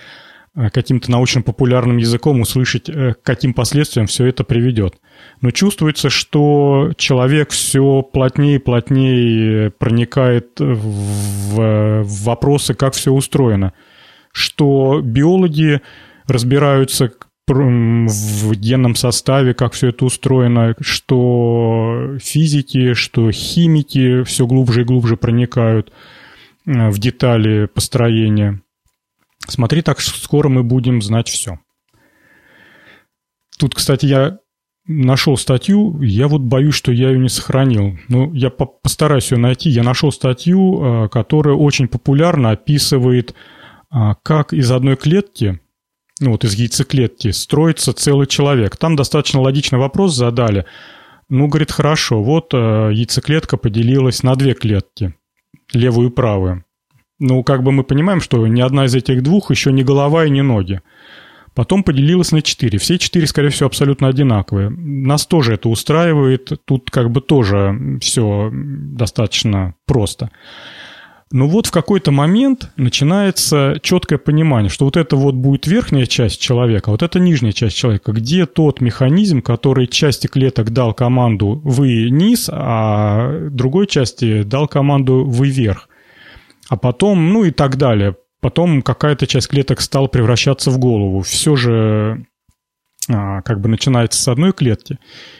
э, 0.56 0.70
каким-то 0.70 1.12
научно-популярным 1.12 1.97
языком 1.97 2.39
услышать, 2.39 2.88
э, 2.88 3.16
к 3.16 3.22
каким 3.24 3.54
последствиям 3.54 4.08
все 4.08 4.28
это 4.28 4.45
приведет. 4.45 4.95
Но 5.41 5.52
чувствуется, 5.52 6.10
что 6.10 6.93
человек 6.95 7.50
все 7.50 8.02
плотнее 8.02 8.56
и 8.56 8.60
плотнее 8.60 9.70
проникает 9.72 10.52
в 10.62 12.06
вопросы, 12.24 12.76
как 12.76 12.93
все 12.93 13.12
устроено. 13.12 13.74
Что 14.32 15.02
биологи 15.04 15.82
разбираются, 16.26 17.12
в 17.50 18.56
генном 18.56 18.95
составе, 18.95 19.54
как 19.54 19.74
все 19.74 19.89
это 19.89 20.06
устроено, 20.06 20.76
что 20.80 22.18
физики, 22.22 22.93
что 22.93 23.32
химики 23.32 24.24
все 24.24 24.47
глубже 24.47 24.82
и 24.82 24.86
глубже 24.86 25.18
проникают 25.18 25.91
э, 26.66 26.89
в 26.89 27.00
детали 27.00 27.66
построения. 27.66 28.62
Смотри, 29.47 29.82
так 29.82 30.00
скоро 30.02 30.50
мы 30.50 30.64
будем 30.64 31.02
знать 31.02 31.28
все. 31.28 31.60
Тут, 33.58 33.76
кстати, 33.76 34.06
я 34.06 34.39
нашел 34.86 35.38
статью, 35.38 36.02
я 36.02 36.28
вот 36.28 36.41
боюсь, 36.41 36.76
что 36.76 36.91
я 36.91 37.10
ее 37.10 37.20
не 37.20 37.30
сохранил. 37.30 37.97
Но 38.08 38.32
я 38.34 38.50
постараюсь 38.50 39.32
ее 39.32 39.38
найти. 39.38 39.70
Я 39.70 39.84
нашел 39.84 40.12
статью, 40.12 41.06
э, 41.06 41.10
которая 41.10 41.56
очень 41.56 41.88
популярно 41.88 42.52
описывает, 42.52 43.34
э, 43.93 44.14
как 44.24 44.54
из 44.54 44.72
одной 44.72 44.95
клетки 44.95 45.60
ну 46.20 46.32
вот 46.32 46.43
из 46.43 46.53
яйцеклетки, 46.53 47.32
строится 47.32 47.93
целый 47.93 48.28
человек. 48.28 48.78
Там 48.78 48.95
достаточно 48.95 49.41
логичный 49.41 49.80
вопрос 49.80 50.15
задали. 50.15 50.65
Ну, 51.30 51.47
говорит, 51.47 51.72
хорошо, 51.72 52.24
вот 52.24 52.53
э, 52.53 52.57
яйцеклетка 52.93 53.57
поделилась 53.57 54.24
на 54.24 54.36
две 54.36 54.53
клетки, 54.53 55.13
левую 55.74 56.09
и 56.09 56.13
правую. 56.13 56.65
Ну, 57.20 57.43
как 57.43 57.63
бы 57.63 57.72
мы 57.72 57.84
понимаем, 57.84 58.22
что 58.22 58.45
ни 58.47 58.61
одна 58.61 58.86
из 58.86 58.95
этих 58.95 59.22
двух 59.22 59.51
еще 59.51 59.72
не 59.72 59.84
голова 59.84 60.26
и 60.26 60.30
не 60.30 60.41
ноги. 60.41 60.82
Потом 61.53 61.84
поделилась 61.84 62.32
на 62.32 62.41
четыре. 62.41 62.80
Все 62.80 62.97
четыре, 62.97 63.28
скорее 63.28 63.49
всего, 63.49 63.67
абсолютно 63.67 64.07
одинаковые. 64.07 64.70
Нас 64.70 65.26
тоже 65.26 65.53
это 65.53 65.67
устраивает. 65.70 66.51
Тут 66.65 66.89
как 66.89 67.11
бы 67.11 67.22
тоже 67.22 67.99
все 68.01 68.49
достаточно 68.53 69.76
просто. 69.86 70.32
Но 71.32 71.47
вот 71.47 71.67
в 71.67 71.71
какой-то 71.71 72.11
момент 72.11 72.71
начинается 72.75 73.77
четкое 73.84 74.17
понимание, 74.17 74.69
что 74.69 74.86
вот 74.86 74.97
это 74.97 75.15
вот 75.15 75.36
будет 75.36 75.67
верхняя 75.67 76.07
часть 76.07 76.41
человека, 76.41 76.89
а 76.89 76.91
вот 76.91 77.03
это 77.03 77.19
нижняя 77.19 77.51
часть 77.51 77.77
человека. 77.77 78.11
Где 78.13 78.47
тот 78.47 78.82
механизм, 78.82 79.43
который 79.43 79.86
части 79.86 80.25
клеток 80.25 80.71
дал 80.71 80.93
команду 80.95 81.61
«вы 81.63 82.09
низ», 82.09 82.49
а 82.51 83.47
другой 83.51 83.86
части 83.86 84.41
дал 84.41 84.67
команду 84.67 85.23
«вы 85.23 85.49
вверх». 85.49 85.88
А 86.67 86.77
потом, 86.77 87.32
ну 87.32 87.43
и 87.43 87.51
так 87.51 87.77
далее. 87.77 88.15
Потом 88.41 88.82
какая-то 88.82 89.27
часть 89.27 89.49
клеток 89.49 89.82
стала 89.82 90.07
превращаться 90.07 90.71
в 90.71 90.80
голову. 90.80 91.21
Все 91.21 91.55
же 91.55 92.25
а, 93.07 93.41
как 93.41 93.59
бы 93.59 93.69
начинается 93.69 94.21
с 94.21 94.27
одной 94.27 94.53
клетки. 94.53 94.97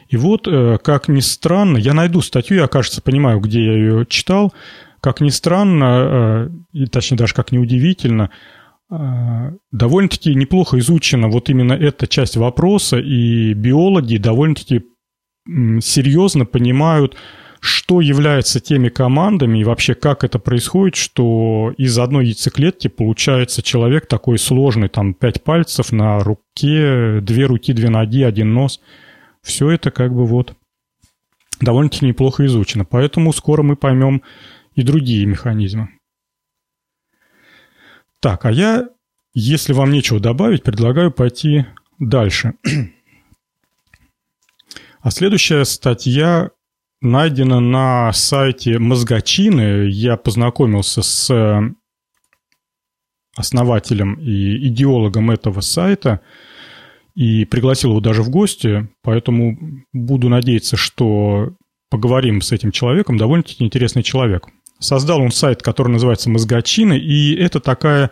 И 0.08 0.18
вот, 0.18 0.48
э, 0.48 0.78
как 0.84 1.08
ни 1.08 1.20
странно, 1.20 1.78
я 1.78 1.94
найду 1.94 2.22
статью, 2.22 2.58
я, 2.58 2.68
кажется, 2.68 3.02
понимаю, 3.02 3.40
где 3.40 3.64
я 3.64 3.74
ее 3.74 4.06
читал, 4.08 4.54
как 5.02 5.22
ни 5.22 5.30
странно, 5.30 5.86
э, 5.86 6.50
и 6.74 6.86
точнее 6.86 7.18
даже 7.18 7.34
как 7.34 7.52
неудивительно, 7.52 8.30
э, 8.92 9.52
довольно-таки 9.72 10.36
неплохо 10.36 10.80
изучена 10.80 11.28
вот 11.28 11.50
именно 11.50 11.74
эта 11.74 12.08
часть 12.08 12.38
вопроса, 12.38 12.98
и 12.98 13.54
биологи 13.54 14.18
довольно-таки 14.18 14.84
серьезно 15.46 16.46
понимают, 16.46 17.16
что 17.60 18.00
является 18.00 18.60
теми 18.60 18.90
командами 18.90 19.60
и 19.60 19.64
вообще 19.64 19.94
как 19.94 20.24
это 20.24 20.40
происходит, 20.40 20.96
что 20.96 21.74
из 21.78 21.98
одной 21.98 22.28
яйцеклетки 22.28 22.88
получается 22.88 23.62
человек 23.62 24.08
такой 24.08 24.38
сложный, 24.38 24.88
там 24.88 25.14
пять 25.14 25.44
пальцев 25.44 25.92
на 25.92 26.20
руке, 26.20 27.20
две 27.22 27.46
руки, 27.46 27.74
две 27.74 27.90
ноги, 27.90 28.24
один 28.24 28.54
нос. 28.54 28.80
Все 29.42 29.70
это 29.72 29.92
как 29.92 30.14
бы 30.14 30.26
вот 30.26 30.54
довольно-таки 31.60 32.06
неплохо 32.06 32.46
изучено. 32.46 32.86
Поэтому 32.86 33.34
скоро 33.34 33.62
мы 33.62 33.76
поймем 33.76 34.22
и 34.80 34.84
другие 34.84 35.26
механизмы. 35.26 35.90
Так, 38.22 38.46
а 38.46 38.52
я, 38.52 38.88
если 39.34 39.74
вам 39.74 39.92
нечего 39.92 40.22
добавить, 40.22 40.64
предлагаю 40.64 41.12
пойти 41.12 41.66
дальше. 42.00 42.54
А 45.02 45.12
следующая 45.12 45.64
статья 45.64 46.50
найдена 47.00 47.62
на 47.62 48.12
сайте 48.12 48.80
Мозгачины. 48.80 49.88
Я 49.90 50.18
познакомился 50.18 51.02
с 51.02 51.34
основателем 53.34 54.16
и 54.16 54.68
идеологом 54.68 55.32
этого 55.32 55.62
сайта 55.62 56.20
и 57.16 57.46
пригласил 57.46 57.92
его 57.92 58.02
даже 58.02 58.24
в 58.24 58.30
гости, 58.30 58.90
поэтому 59.02 59.58
буду 59.94 60.28
надеяться, 60.28 60.76
что 60.76 61.56
поговорим 61.90 62.42
с 62.42 62.52
этим 62.52 62.74
человеком. 62.74 63.18
Довольно-таки 63.18 63.64
интересный 63.64 64.04
человек. 64.04 64.48
Создал 64.80 65.22
он 65.22 65.32
сайт, 65.32 65.62
который 65.62 65.90
называется 65.90 66.30
«Мозгачины», 66.30 66.98
и 66.98 67.36
это 67.36 67.60
такая 67.60 68.12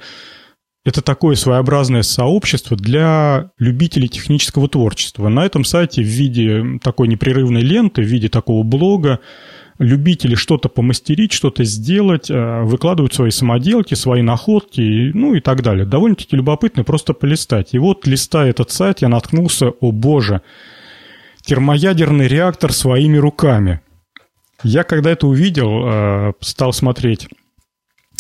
это 0.87 1.01
такое 1.01 1.35
своеобразное 1.35 2.01
сообщество 2.01 2.77
для 2.77 3.51
любителей 3.57 4.07
технического 4.07 4.69
творчества. 4.69 5.27
На 5.27 5.45
этом 5.45 5.65
сайте 5.65 6.01
в 6.01 6.05
виде 6.05 6.79
такой 6.81 7.09
непрерывной 7.09 7.61
ленты, 7.61 8.01
в 8.01 8.05
виде 8.05 8.29
такого 8.29 8.63
блога, 8.63 9.19
любители 9.79 10.35
что-то 10.35 10.69
помастерить, 10.69 11.33
что-то 11.33 11.65
сделать, 11.65 12.31
э, 12.31 12.61
выкладывают 12.63 13.13
свои 13.13 13.31
самоделки, 13.31 13.95
свои 13.95 14.21
находки, 14.21 15.11
ну 15.13 15.35
и 15.35 15.41
так 15.41 15.61
далее. 15.61 15.85
Довольно-таки 15.85 16.37
любопытно 16.37 16.85
просто 16.85 17.13
полистать. 17.13 17.73
И 17.73 17.79
вот, 17.79 18.07
листая 18.07 18.51
этот 18.51 18.71
сайт, 18.71 19.01
я 19.01 19.09
наткнулся, 19.09 19.71
о 19.81 19.91
боже, 19.91 20.41
термоядерный 21.41 22.29
реактор 22.29 22.71
своими 22.71 23.17
руками. 23.17 23.81
Я 24.63 24.83
когда 24.83 25.11
это 25.11 25.27
увидел, 25.27 25.87
э, 25.87 26.33
стал 26.41 26.73
смотреть 26.73 27.27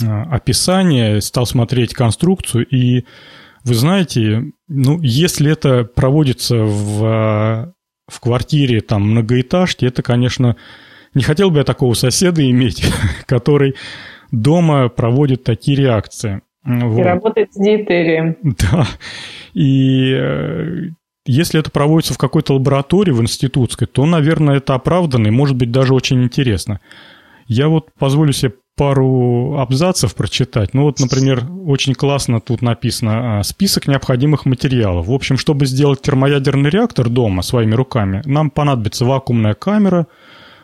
Э, 0.03 0.23
описание, 0.29 1.21
стал 1.21 1.47
смотреть 1.47 1.93
конструкцию, 1.93 2.67
и 2.67 3.05
вы 3.63 3.73
знаете, 3.73 4.51
ну, 4.67 4.99
если 5.01 5.51
это 5.51 5.85
проводится 5.85 6.57
в, 6.57 7.03
э, 7.03 7.73
в 8.07 8.19
квартире 8.19 8.81
там 8.81 9.09
многоэтажки, 9.09 9.85
это, 9.85 10.03
конечно, 10.03 10.55
не 11.15 11.23
хотел 11.23 11.49
бы 11.49 11.57
я 11.57 11.63
такого 11.63 11.95
соседа 11.95 12.47
иметь, 12.47 12.85
который 13.25 13.73
дома 14.31 14.89
проводит 14.89 15.43
такие 15.43 15.75
реакции. 15.75 16.41
Вот. 16.63 16.99
И 16.99 17.01
работает 17.01 17.53
с 17.53 17.57
диетерием. 17.57 18.37
Да. 18.43 18.85
И 19.55 20.91
если 21.27 21.59
это 21.59 21.69
проводится 21.69 22.13
в 22.13 22.17
какой-то 22.17 22.53
лаборатории, 22.53 23.11
в 23.11 23.21
институтской, 23.21 23.87
то, 23.87 24.05
наверное, 24.05 24.57
это 24.57 24.73
оправданно 24.73 25.27
и, 25.27 25.31
может 25.31 25.55
быть, 25.55 25.71
даже 25.71 25.93
очень 25.93 26.23
интересно. 26.23 26.79
Я 27.47 27.67
вот 27.69 27.89
позволю 27.97 28.33
себе 28.33 28.53
пару 28.77 29.57
абзацев 29.57 30.13
прочитать. 30.15 30.73
Ну 30.73 30.83
вот, 30.83 30.99
например, 30.99 31.45
очень 31.65 31.95
классно 31.95 32.39
тут 32.39 32.61
написано 32.61 33.39
а, 33.39 33.43
список 33.43 33.87
необходимых 33.87 34.45
материалов. 34.45 35.07
В 35.07 35.11
общем, 35.11 35.37
чтобы 35.37 35.65
сделать 35.65 36.01
термоядерный 36.01 36.69
реактор 36.69 37.09
дома 37.09 37.41
своими 37.41 37.73
руками, 37.73 38.21
нам 38.25 38.51
понадобится 38.51 39.03
вакуумная 39.03 39.55
камера, 39.55 40.05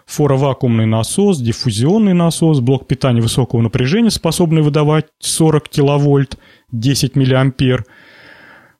форовакуумный 0.05 0.85
насос, 0.85 1.39
диффузионный 1.39 2.13
насос, 2.13 2.59
блок 2.59 2.87
питания 2.87 3.21
высокого 3.21 3.61
напряжения, 3.61 4.11
способный 4.11 4.61
выдавать 4.61 5.07
40 5.19 5.67
киловольт, 5.69 6.37
10 6.71 7.15
миллиампер, 7.15 7.85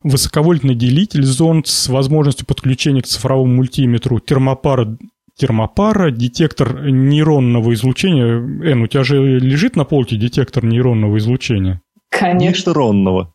высоковольтный 0.04 0.76
делитель, 0.76 1.24
зонд 1.24 1.68
с 1.68 1.88
возможностью 1.88 2.46
подключения 2.46 3.02
к 3.02 3.08
цифровому 3.08 3.56
мультиметру, 3.56 4.20
термопара 4.20 4.98
термопара, 5.36 6.12
детектор 6.12 6.90
нейронного 6.90 7.74
излучения. 7.74 8.38
Эн, 8.72 8.84
у 8.84 8.88
тебя 8.88 9.04
же 9.04 9.40
лежит 9.40 9.76
на 9.76 9.84
полке 9.84 10.16
детектор 10.16 10.64
нейронного 10.64 11.18
излучения? 11.18 11.82
Конечно. 12.10 12.70
Нейтронного. 12.70 13.34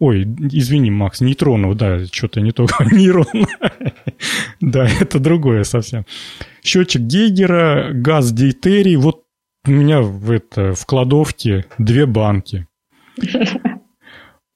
Ой, 0.00 0.22
извини, 0.22 0.90
Макс, 0.90 1.20
нейтронного, 1.20 1.74
да, 1.74 2.06
что-то 2.06 2.40
не 2.40 2.52
то, 2.52 2.66
нейронного. 2.92 3.48
да, 4.60 4.88
это 5.00 5.18
другое 5.18 5.64
совсем. 5.64 6.06
Счетчик 6.62 7.02
Гейгера, 7.02 7.90
газ 7.92 8.32
дейтерий. 8.32 8.96
Вот 8.96 9.24
у 9.66 9.70
меня 9.70 10.00
в, 10.00 10.30
это, 10.30 10.72
в 10.74 10.86
кладовке 10.86 11.66
две 11.78 12.06
банки. 12.06 12.66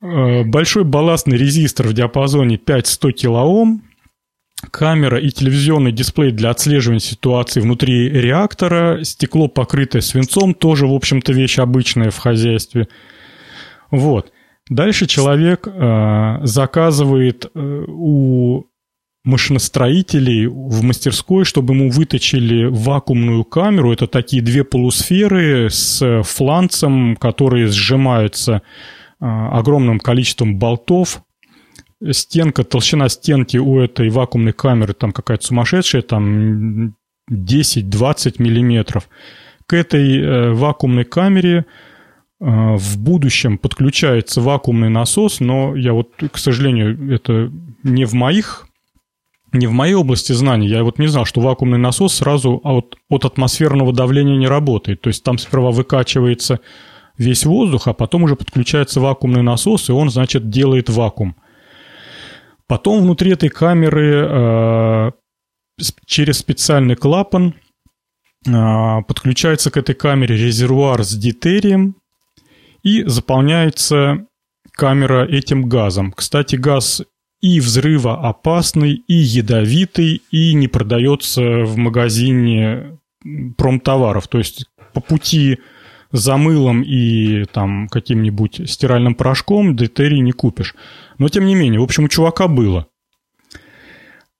Э, 0.02 0.42
большой 0.42 0.82
балластный 0.82 1.36
резистор 1.36 1.86
в 1.86 1.92
диапазоне 1.92 2.56
5-100 2.56 3.12
килоом 3.12 3.82
камера 4.70 5.18
и 5.20 5.30
телевизионный 5.30 5.92
дисплей 5.92 6.32
для 6.32 6.50
отслеживания 6.50 7.00
ситуации 7.00 7.60
внутри 7.60 8.08
реактора, 8.08 9.02
стекло, 9.02 9.48
покрытое 9.48 10.02
свинцом, 10.02 10.54
тоже, 10.54 10.86
в 10.86 10.92
общем-то, 10.92 11.32
вещь 11.32 11.58
обычная 11.58 12.10
в 12.10 12.18
хозяйстве. 12.18 12.88
Вот. 13.90 14.32
Дальше 14.68 15.06
человек 15.06 15.66
э, 15.66 16.38
заказывает 16.42 17.46
э, 17.54 17.84
у 17.86 18.66
машиностроителей 19.24 20.46
в 20.46 20.82
мастерской, 20.82 21.44
чтобы 21.44 21.74
ему 21.74 21.90
выточили 21.90 22.64
вакуумную 22.64 23.44
камеру. 23.44 23.92
Это 23.92 24.08
такие 24.08 24.42
две 24.42 24.64
полусферы 24.64 25.70
с 25.70 26.22
фланцем, 26.24 27.16
которые 27.16 27.68
сжимаются 27.68 28.62
огромным 29.22 30.00
количеством 30.00 30.56
болтов 30.56 31.22
стенка, 32.10 32.64
толщина 32.64 33.08
стенки 33.08 33.56
у 33.56 33.78
этой 33.78 34.08
вакуумной 34.08 34.52
камеры 34.52 34.94
там 34.94 35.12
какая-то 35.12 35.46
сумасшедшая, 35.46 36.02
там 36.02 36.94
10-20 37.30 38.34
миллиметров. 38.38 39.08
К 39.66 39.74
этой 39.74 40.18
э, 40.18 40.52
вакуумной 40.52 41.04
камере 41.04 41.58
э, 41.58 41.64
в 42.40 42.98
будущем 42.98 43.58
подключается 43.58 44.40
вакуумный 44.40 44.88
насос, 44.88 45.40
но 45.40 45.76
я 45.76 45.92
вот, 45.92 46.10
к 46.32 46.38
сожалению, 46.38 47.12
это 47.14 47.52
не 47.84 48.04
в 48.04 48.14
моих 48.14 48.66
не 49.52 49.66
в 49.66 49.72
моей 49.72 49.92
области 49.92 50.32
знаний, 50.32 50.66
я 50.66 50.82
вот 50.82 50.98
не 50.98 51.08
знал, 51.08 51.26
что 51.26 51.42
вакуумный 51.42 51.76
насос 51.76 52.14
сразу 52.14 52.58
от, 52.64 52.96
от 53.10 53.26
атмосферного 53.26 53.92
давления 53.92 54.38
не 54.38 54.46
работает. 54.46 55.02
То 55.02 55.08
есть 55.08 55.22
там 55.22 55.36
сперва 55.36 55.70
выкачивается 55.70 56.60
весь 57.22 57.44
воздух, 57.44 57.88
а 57.88 57.92
потом 57.92 58.24
уже 58.24 58.36
подключается 58.36 59.00
вакуумный 59.00 59.42
насос, 59.42 59.88
и 59.88 59.92
он, 59.92 60.10
значит, 60.10 60.50
делает 60.50 60.88
вакуум. 60.88 61.36
Потом 62.66 63.02
внутри 63.02 63.32
этой 63.32 63.48
камеры 63.48 64.26
э, 64.28 65.10
через 66.06 66.38
специальный 66.38 66.96
клапан 66.96 67.54
э, 68.46 69.02
подключается 69.06 69.70
к 69.70 69.76
этой 69.76 69.94
камере 69.94 70.36
резервуар 70.36 71.02
с 71.04 71.14
дитерием 71.14 71.96
и 72.82 73.04
заполняется 73.04 74.26
камера 74.72 75.26
этим 75.26 75.68
газом. 75.68 76.12
Кстати, 76.12 76.56
газ 76.56 77.02
и 77.40 77.60
взрывоопасный, 77.60 79.02
и 79.06 79.14
ядовитый, 79.14 80.22
и 80.30 80.54
не 80.54 80.68
продается 80.68 81.64
в 81.64 81.76
магазине 81.76 82.98
промтоваров. 83.56 84.28
То 84.28 84.38
есть 84.38 84.66
по 84.94 85.00
пути 85.00 85.58
за 86.12 86.36
мылом 86.36 86.82
и 86.82 87.44
там 87.46 87.88
каким-нибудь 87.88 88.70
стиральным 88.70 89.14
порошком 89.14 89.74
дейтерий 89.74 90.20
не 90.20 90.32
купишь. 90.32 90.74
Но 91.18 91.28
тем 91.28 91.46
не 91.46 91.54
менее, 91.54 91.80
в 91.80 91.84
общем, 91.84 92.04
у 92.04 92.08
чувака 92.08 92.48
было. 92.48 92.86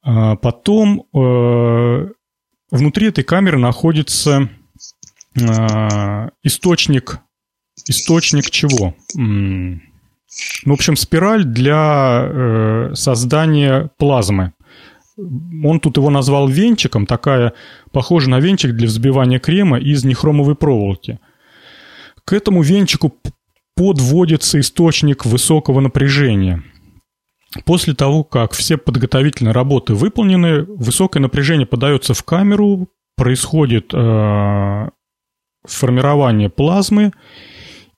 А 0.03 0.37
потом 0.37 1.07
э, 1.15 2.09
внутри 2.71 3.09
этой 3.09 3.25
камеры 3.25 3.59
находится 3.59 4.49
э, 5.35 6.29
источник, 6.43 7.21
источник 7.87 8.51
чего? 8.51 8.95
Ну, 9.15 9.81
в 10.65 10.73
общем, 10.73 10.97
спираль 10.97 11.45
для 11.45 12.25
э, 12.25 12.95
создания 12.95 13.91
плазмы. 13.99 14.55
Он 15.17 15.79
тут 15.79 15.99
его 15.99 16.09
назвал 16.11 16.49
венчиком, 16.49 17.07
такая, 17.07 17.53
похожа 17.93 18.31
на 18.31 18.41
венчик 18.41 18.73
для 18.73 18.87
взбивания 18.87 19.39
крема 19.39 19.79
из 19.79 20.05
нехромовой 20.05 20.55
проволоки. 20.55 21.21
К 22.25 22.33
этому 22.33 22.63
венчику 22.63 23.15
подводится 23.77 24.61
источник 24.61 25.25
высокого 25.25 25.81
напряжения. 25.81 26.63
После 27.65 27.95
того, 27.95 28.25
как 28.25 28.53
все 28.53 28.77
подготовительные 28.77 29.53
работы 29.53 29.95
выполнены, 29.95 30.63
высокое 30.63 31.21
напряжение 31.21 31.67
подается 31.67 32.15
в 32.15 32.23
камеру, 32.23 32.89
происходит 33.17 33.93
э, 33.93 34.89
формирование 35.67 36.49
плазмы, 36.49 37.13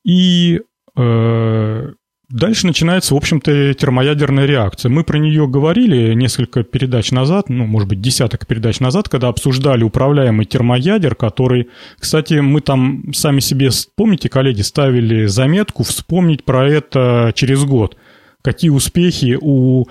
и 0.05 0.61
э, 0.97 1.93
дальше 2.39 2.67
начинается, 2.67 3.15
в 3.15 3.17
общем-то, 3.17 3.75
термоядерная 3.75 4.47
реакция. 4.47 4.91
Мы 4.91 5.05
про 5.05 5.19
нее 5.19 5.49
говорили 5.49 6.15
несколько 6.15 6.63
передач 6.63 7.11
назад, 7.11 7.49
ну, 7.49 7.67
может 7.67 7.89
быть, 7.89 8.01
десяток 8.01 8.47
передач 8.47 8.81
назад, 8.81 9.09
когда 9.09 9.29
обсуждали 9.29 9.85
управляемый 9.85 10.47
термоядер, 10.47 11.15
который, 11.15 11.69
кстати, 11.99 12.35
мы 12.35 12.61
там 12.61 13.13
сами 13.15 13.41
себе, 13.41 13.71
помните, 13.97 14.29
коллеги, 14.29 14.63
ставили 14.63 15.27
заметку 15.27 15.83
вспомнить 15.83 16.45
про 16.45 16.69
это 16.69 17.33
через 17.35 17.65
год– 17.65 17.97
какие 18.45 18.71
успехи 18.71 19.39
у, 19.41 19.87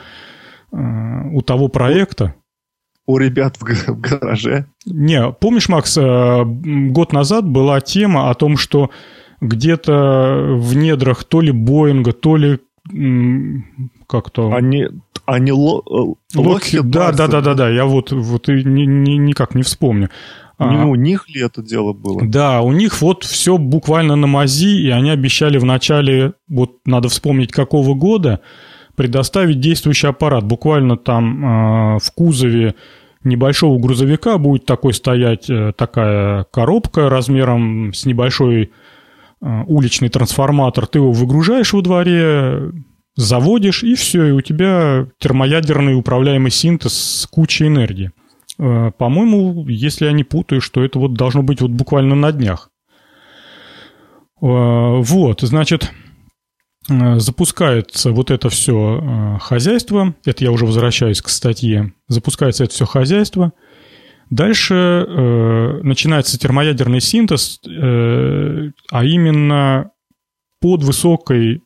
э, 0.72 0.78
у 1.32 1.42
того 1.42 1.68
проекта. 1.68 2.36
У 3.06 3.18
ребят 3.18 3.58
в 3.60 3.64
гараже. 4.00 4.68
Не, 4.86 5.32
помнишь, 5.32 5.68
Макс, 5.68 5.98
э, 5.98 6.44
год 6.46 7.12
назад 7.12 7.50
была 7.50 7.82
тема 7.82 8.30
о 8.30 8.34
том, 8.36 8.56
что 8.56 8.92
где-то 9.44 10.56
в 10.58 10.76
недрах 10.76 11.24
то 11.24 11.42
ли 11.42 11.52
Боинга, 11.52 12.14
то 12.14 12.38
ли 12.38 12.60
как-то... 14.08 14.54
Они, 14.54 14.88
они 15.26 15.52
ло, 15.52 15.82
э, 16.36 16.38
Локхед, 16.38 16.90
да, 16.90 17.12
да, 17.12 17.28
да, 17.28 17.42
да, 17.42 17.54
да, 17.54 17.70
я 17.70 17.86
вот, 17.86 18.12
вот 18.12 18.50
и 18.50 18.64
ни, 18.64 18.84
ни, 18.84 19.12
никак 19.12 19.56
не 19.56 19.64
вспомню. 19.64 20.10
Не 20.60 20.78
а, 20.78 20.86
у 20.86 20.96
них 20.96 21.30
ли 21.30 21.42
это 21.42 21.62
дело 21.64 21.94
было? 21.94 22.22
Да, 22.24 22.62
у 22.62 22.72
них 22.72 23.02
вот 23.02 23.24
все 23.24 23.58
буквально 23.58 24.16
на 24.16 24.28
мази, 24.28 24.82
и 24.82 24.90
они 24.90 25.10
обещали 25.10 25.58
в 25.58 25.66
начале, 25.66 26.34
вот 26.48 26.78
надо 26.86 27.10
вспомнить, 27.10 27.52
какого 27.52 27.96
года, 27.96 28.42
предоставить 28.96 29.60
действующий 29.60 30.08
аппарат. 30.08 30.44
Буквально 30.44 30.98
там 30.98 31.96
э, 31.96 32.00
в 32.00 32.12
кузове 32.14 32.76
небольшого 33.24 33.80
грузовика 33.80 34.38
будет 34.38 34.66
такой 34.66 34.94
стоять 34.94 35.50
э, 35.50 35.74
такая 35.76 36.46
коробка 36.52 37.10
размером 37.10 37.94
с 37.94 38.06
небольшой 38.06 38.72
уличный 39.68 40.10
трансформатор. 40.10 40.88
Ты 40.88 41.00
его 41.00 41.12
выгружаешь 41.12 41.74
во 41.74 41.82
дворе, 41.82 42.72
заводишь, 43.16 43.84
и 43.84 43.96
все, 43.96 44.26
и 44.28 44.32
у 44.32 44.42
тебя 44.42 45.08
термоядерный 45.20 45.96
управляемый 45.96 46.52
синтез 46.52 46.94
с 46.94 47.28
кучей 47.28 47.68
энергии. 47.68 48.12
Э, 48.60 48.92
по-моему, 48.98 49.68
если 49.68 50.06
я 50.06 50.12
не 50.12 50.24
путаю, 50.24 50.62
что 50.62 50.84
это 50.84 51.00
вот 51.00 51.14
должно 51.14 51.44
быть 51.44 51.62
вот 51.62 51.72
буквально 51.72 52.16
на 52.16 52.32
днях. 52.32 52.70
Э, 54.42 54.46
вот, 55.02 55.42
значит, 55.42 55.92
э, 56.90 57.20
запускается 57.20 58.12
вот 58.12 58.32
это 58.32 58.50
все 58.50 59.40
хозяйство. 59.42 60.16
Это 60.26 60.44
я 60.44 60.52
уже 60.52 60.66
возвращаюсь 60.66 61.22
к 61.22 61.30
статье. 61.30 61.94
Запускается 62.08 62.64
это 62.64 62.74
все 62.74 62.86
хозяйство. 62.86 63.54
Дальше 64.30 64.74
э, 64.74 65.80
начинается 65.84 66.40
термоядерный 66.40 67.02
синтез, 67.02 67.60
э, 67.66 68.72
а 68.92 69.06
именно 69.06 69.92
под 70.60 70.84
высокой 70.84 71.62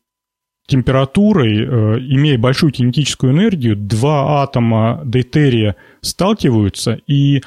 температурой, 0.68 1.60
э, 1.60 2.00
имея 2.00 2.38
большую 2.38 2.72
кинетическую 2.72 3.32
энергию, 3.32 3.76
два 3.76 4.44
атома 4.44 5.02
дейтерия 5.06 5.76
сталкиваются, 6.02 7.00
и 7.08 7.42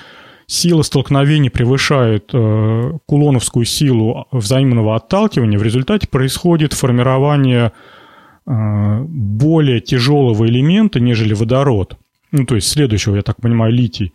сила 0.46 0.82
столкновения 0.82 1.50
превышает 1.50 2.30
э, 2.32 2.92
кулоновскую 3.06 3.64
силу 3.64 4.26
взаимного 4.32 4.96
отталкивания. 4.96 5.58
В 5.58 5.62
результате 5.62 6.08
происходит 6.08 6.72
формирование 6.72 7.72
э, 8.46 9.00
более 9.02 9.80
тяжелого 9.80 10.46
элемента, 10.46 10.98
нежели 10.98 11.34
водород. 11.34 11.96
Ну, 12.32 12.46
то 12.46 12.56
есть 12.56 12.68
следующего, 12.68 13.16
я 13.16 13.22
так 13.22 13.36
понимаю, 13.36 13.72
литий. 13.72 14.12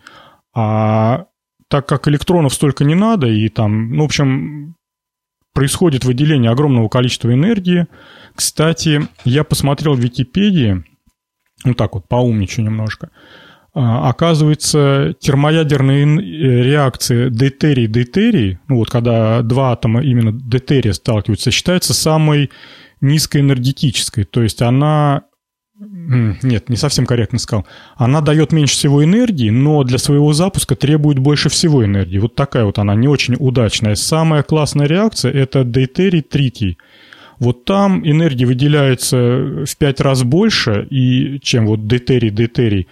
А 0.56 1.26
так 1.68 1.88
как 1.88 2.08
электронов 2.08 2.54
столько 2.54 2.84
не 2.86 2.96
надо, 2.96 3.28
и 3.28 3.50
там, 3.50 3.92
ну, 3.92 4.04
в 4.04 4.06
общем, 4.06 4.76
происходит 5.54 6.06
выделение 6.06 6.52
огромного 6.52 6.88
количества 6.90 7.34
энергии, 7.34 7.88
кстати, 8.36 9.08
я 9.24 9.44
посмотрел 9.44 9.94
в 9.94 10.00
Википедии, 10.00 10.84
ну 11.64 11.74
так 11.74 11.94
вот, 11.94 12.08
поумничаю 12.08 12.66
немножко. 12.66 13.10
А, 13.74 14.10
оказывается, 14.10 15.16
термоядерные 15.20 16.06
э, 16.06 16.64
реакции 16.64 17.30
дейтерий-дейтерий, 17.30 18.60
ну 18.70 18.78
вот 18.78 18.90
когда 18.90 19.42
два 19.42 19.74
атома 19.74 20.02
именно 20.02 20.32
дейтерия 20.32 20.94
сталкиваются, 20.94 21.52
считается 21.52 21.94
самой 21.94 22.52
низкоэнергетической. 23.02 24.24
То 24.24 24.44
есть 24.44 24.62
она 24.62 25.24
нет, 25.78 26.70
не 26.70 26.78
совсем 26.78 27.06
корректно 27.06 27.38
сказал. 27.38 27.66
Она 27.96 28.22
дает 28.22 28.54
меньше 28.54 28.76
всего 28.76 29.04
энергии, 29.04 29.50
но 29.50 29.84
для 29.84 29.98
своего 29.98 30.32
запуска 30.34 30.76
требует 30.76 31.20
больше 31.20 31.50
всего 31.50 31.84
энергии. 31.84 32.18
Вот 32.18 32.36
такая 32.36 32.64
вот 32.66 32.80
она 32.80 32.96
не 32.96 33.08
очень 33.08 33.36
удачная. 33.38 33.96
Самая 33.96 34.44
классная 34.44 34.88
реакция– 34.88 35.32
это 35.34 35.64
дейтерий-тритий– 35.64 36.78
вот 37.40 37.66
там 37.66 38.08
энергии 38.08 38.46
выделяется 38.46 39.66
в 39.66 39.78
пять 39.78 40.00
раз 40.00 40.24
больше, 40.24 40.88
и, 40.90 41.40
чем 41.42 41.68
вот 41.68 41.88
дейтерий, 41.88 42.30
дейтерий. 42.30 42.88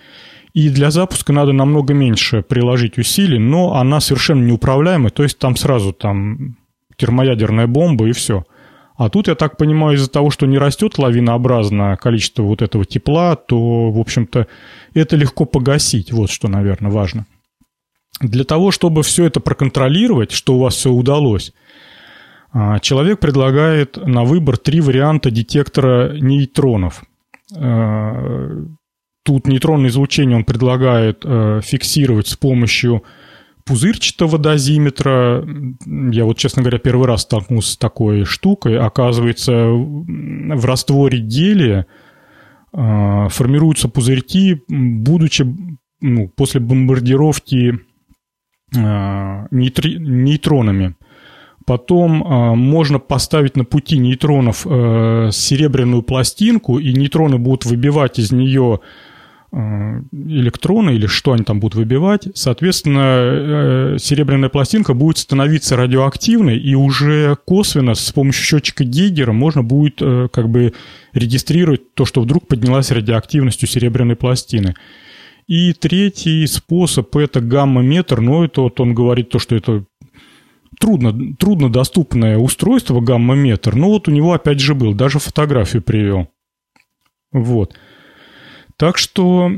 И 0.54 0.70
для 0.70 0.92
запуска 0.92 1.34
надо 1.34 1.52
намного 1.52 1.94
меньше 1.94 2.44
приложить 2.44 2.98
усилий, 2.98 3.40
но 3.40 3.76
она 3.76 4.00
совершенно 4.00 4.44
неуправляемая, 4.44 5.10
то 5.10 5.24
есть 5.24 5.40
там 5.40 5.56
сразу 5.56 5.94
там 5.94 6.58
термоядерная 6.96 7.68
бомба 7.68 8.08
и 8.08 8.12
все. 8.12 8.46
А 8.96 9.10
тут, 9.10 9.28
я 9.28 9.36
так 9.36 9.58
понимаю, 9.58 9.96
из-за 9.96 10.10
того, 10.10 10.30
что 10.30 10.46
не 10.46 10.58
растет 10.58 10.98
лавинообразно 10.98 11.98
количество 11.98 12.44
вот 12.44 12.62
этого 12.62 12.86
тепла, 12.86 13.36
то, 13.36 13.92
в 13.92 14.00
общем-то, 14.00 14.48
это 14.94 15.16
легко 15.16 15.46
погасить. 15.46 16.12
Вот 16.12 16.30
что, 16.30 16.48
наверное, 16.48 16.92
важно. 16.92 17.26
Для 18.22 18.44
того, 18.44 18.72
чтобы 18.72 19.02
все 19.02 19.26
это 19.26 19.40
проконтролировать, 19.40 20.32
что 20.32 20.56
у 20.56 20.60
вас 20.60 20.76
все 20.76 20.92
удалось, 20.92 21.54
а, 22.52 22.80
человек 22.80 23.20
предлагает 23.20 23.98
на 23.98 24.24
выбор 24.24 24.58
три 24.58 24.80
варианта 24.80 25.32
детектора 25.32 26.14
нейтронов. 26.14 27.04
А, 27.56 28.64
тут 29.24 29.48
нейтронное 29.48 29.90
излучение 29.90 30.38
он 30.38 30.44
предлагает 30.44 31.22
э, 31.24 31.62
фиксировать 31.64 32.28
с 32.28 32.36
помощью 32.36 33.04
пузырчатого 33.66 34.38
дозиметра. 34.38 35.46
Я 35.86 36.26
вот, 36.26 36.38
честно 36.38 36.62
говоря, 36.62 36.80
первый 36.80 37.08
раз 37.08 37.22
столкнулся 37.22 37.74
с 37.74 37.78
такой 37.78 38.26
штукой. 38.26 38.78
Оказывается, 38.78 39.68
в 39.68 40.66
растворе 40.66 41.20
гелия 41.20 41.88
а, 42.72 43.30
формируются 43.30 43.88
пузырьки, 43.88 44.62
будучи 44.68 45.46
ну, 46.02 46.28
после 46.30 46.60
бомбардировки 46.60 47.80
нейтри, 48.76 49.98
нейтронами. 50.00 50.96
Потом 51.66 52.24
э, 52.24 52.56
можно 52.56 53.00
поставить 53.00 53.56
на 53.56 53.64
пути 53.64 53.98
нейтронов 53.98 54.66
э, 54.66 55.30
серебряную 55.32 56.04
пластинку, 56.04 56.78
и 56.78 56.92
нейтроны 56.94 57.38
будут 57.38 57.66
выбивать 57.66 58.20
из 58.20 58.32
нее 58.32 58.82
электроны 59.54 60.92
или 60.92 61.06
что 61.06 61.34
они 61.34 61.44
там 61.44 61.60
будут 61.60 61.76
выбивать. 61.76 62.28
Соответственно, 62.34 63.96
э, 63.96 63.98
серебряная 64.00 64.50
пластинка 64.50 64.94
будет 64.96 65.20
становиться 65.20 65.76
радиоактивной, 65.76 66.58
и 66.58 66.74
уже 66.74 67.38
косвенно 67.46 67.94
с 67.94 68.12
помощью 68.12 68.44
счетчика 68.44 68.84
Гейгера 68.84 69.32
можно 69.32 69.62
будет 69.62 70.02
э, 70.02 70.28
как 70.32 70.50
бы 70.50 70.74
регистрировать 71.14 71.94
то, 71.94 72.06
что 72.06 72.22
вдруг 72.22 72.48
поднялась 72.48 72.90
радиоактивность 72.90 73.64
у 73.64 73.68
серебряной 73.68 74.16
пластины. 74.16 74.74
И 75.48 75.74
третий 75.74 76.48
способ– 76.48 77.16
это 77.18 77.40
гамма-метр, 77.40 78.22
но 78.22 78.46
это 78.46 78.62
вот 78.62 78.80
он 78.80 78.96
говорит 78.96 79.30
то, 79.30 79.40
что 79.40 79.56
это 79.56 79.84
трудно, 80.80 81.36
трудно 81.36 81.72
доступное 81.72 82.38
устройство 82.38 83.02
гамма-метр, 83.02 83.76
но 83.76 83.90
вот 83.90 84.08
у 84.08 84.12
него 84.12 84.34
опять 84.34 84.60
же 84.60 84.74
был, 84.74 84.96
даже 84.96 85.20
фотографию 85.20 85.84
привел. 85.84 86.30
Вот. 87.32 87.76
Так 88.78 88.98
что, 88.98 89.52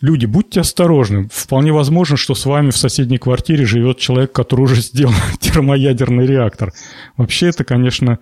люди, 0.00 0.26
будьте 0.26 0.60
осторожны. 0.60 1.28
Вполне 1.32 1.72
возможно, 1.72 2.16
что 2.16 2.34
с 2.34 2.46
вами 2.46 2.70
в 2.70 2.76
соседней 2.76 3.18
квартире 3.18 3.64
живет 3.64 3.98
человек, 3.98 4.32
который 4.32 4.62
уже 4.62 4.76
сделал 4.80 5.14
термоядерный 5.40 6.26
реактор. 6.26 6.72
Вообще 7.16 7.48
это, 7.48 7.64
конечно, 7.64 8.18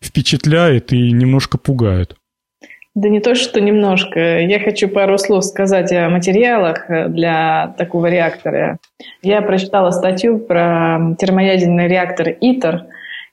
впечатляет 0.00 0.92
и 0.92 1.12
немножко 1.12 1.58
пугает. 1.58 2.16
Да 2.94 3.08
не 3.08 3.20
то, 3.20 3.34
что 3.34 3.58
немножко. 3.58 4.40
Я 4.40 4.60
хочу 4.60 4.86
пару 4.86 5.16
слов 5.16 5.46
сказать 5.46 5.90
о 5.92 6.10
материалах 6.10 6.90
э, 6.90 7.08
для 7.08 7.74
такого 7.78 8.06
реактора. 8.06 8.78
Я 9.22 9.40
прочитала 9.40 9.90
статью 9.92 10.38
про 10.38 11.16
термоядерный 11.18 11.88
реактор 11.88 12.28
ИТЕР, 12.28 12.84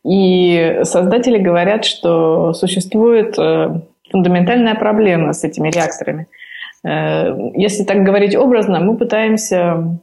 и 0.06 0.80
создатели 0.84 1.38
говорят, 1.38 1.84
что 1.84 2.54
существует 2.54 3.38
э, 3.38 3.82
фундаментальная 4.12 4.76
проблема 4.76 5.34
с 5.34 5.44
этими 5.44 5.70
реакторами. 5.70 6.28
Э, 6.84 7.36
если 7.56 7.84
так 7.84 8.04
говорить 8.04 8.36
образно, 8.36 8.80
мы 8.80 8.98
пытаемся 8.98 10.00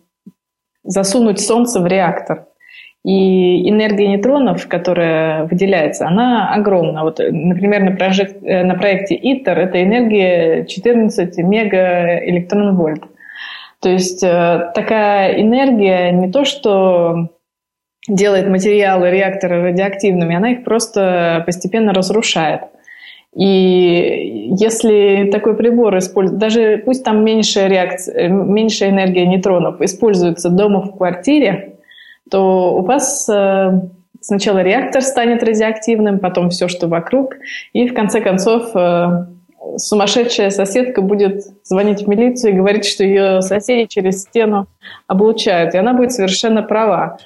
засунуть 0.84 1.40
Солнце 1.40 1.80
в 1.80 1.86
реактор. 1.86 2.46
И 3.04 3.70
энергия 3.70 4.08
нейтронов, 4.08 4.66
которая 4.66 5.44
выделяется, 5.44 6.08
она 6.08 6.52
огромна. 6.52 7.04
Вот, 7.04 7.20
например, 7.20 7.84
на, 7.84 7.92
прожект, 7.92 8.42
э, 8.42 8.64
на 8.64 8.74
проекте 8.74 9.14
ИТЕР 9.14 9.58
это 9.58 9.82
энергия 9.82 10.64
14 10.66 11.38
мегаэлектронвольт. 11.38 13.04
То 13.80 13.90
есть 13.90 14.24
э, 14.24 14.72
такая 14.74 15.40
энергия 15.40 16.10
не 16.10 16.32
то, 16.32 16.44
что 16.44 17.28
делает 18.08 18.48
материалы 18.48 19.10
реактора 19.10 19.62
радиоактивными, 19.62 20.34
она 20.34 20.50
их 20.52 20.64
просто 20.64 21.42
постепенно 21.46 21.92
разрушает. 21.92 22.62
И 23.34 24.54
если 24.58 25.28
такой 25.30 25.56
прибор 25.56 25.98
используется, 25.98 26.40
даже 26.40 26.82
пусть 26.84 27.04
там 27.04 27.24
меньшая, 27.24 27.68
реакция, 27.68 28.28
меньшая 28.28 28.90
энергия 28.90 29.26
нейтронов 29.26 29.80
используется 29.80 30.48
дома 30.48 30.80
в 30.80 30.96
квартире, 30.96 31.76
то 32.30 32.74
у 32.74 32.82
вас 32.82 33.28
э, 33.28 33.80
сначала 34.20 34.60
реактор 34.60 35.02
станет 35.02 35.42
радиоактивным, 35.42 36.18
потом 36.18 36.50
все, 36.50 36.68
что 36.68 36.88
вокруг, 36.88 37.36
и 37.72 37.86
в 37.88 37.94
конце 37.94 38.20
концов 38.20 38.74
э, 38.74 39.26
сумасшедшая 39.76 40.50
соседка 40.50 41.02
будет 41.02 41.42
звонить 41.62 42.02
в 42.02 42.08
милицию 42.08 42.52
и 42.52 42.56
говорить, 42.56 42.86
что 42.86 43.04
ее 43.04 43.42
соседи 43.42 43.86
через 43.86 44.22
стену 44.22 44.66
облучают, 45.06 45.74
и 45.74 45.78
она 45.78 45.92
будет 45.92 46.12
совершенно 46.12 46.62
права. 46.62 47.18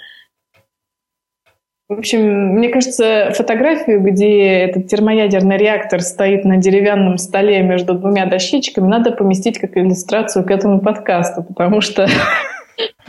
В 1.91 1.99
общем, 1.99 2.55
мне 2.55 2.69
кажется, 2.69 3.33
фотографию, 3.37 4.01
где 4.01 4.45
этот 4.61 4.87
термоядерный 4.87 5.57
реактор 5.57 6.01
стоит 6.03 6.45
на 6.45 6.57
деревянном 6.57 7.19
столе 7.19 7.62
между 7.62 7.95
двумя 7.95 8.27
дощечками, 8.27 8.87
надо 8.87 9.11
поместить 9.11 9.59
как 9.59 9.77
иллюстрацию 9.77 10.45
к 10.45 10.53
этому 10.53 10.81
подкасту, 10.81 11.43
потому 11.43 11.81
что 11.81 12.07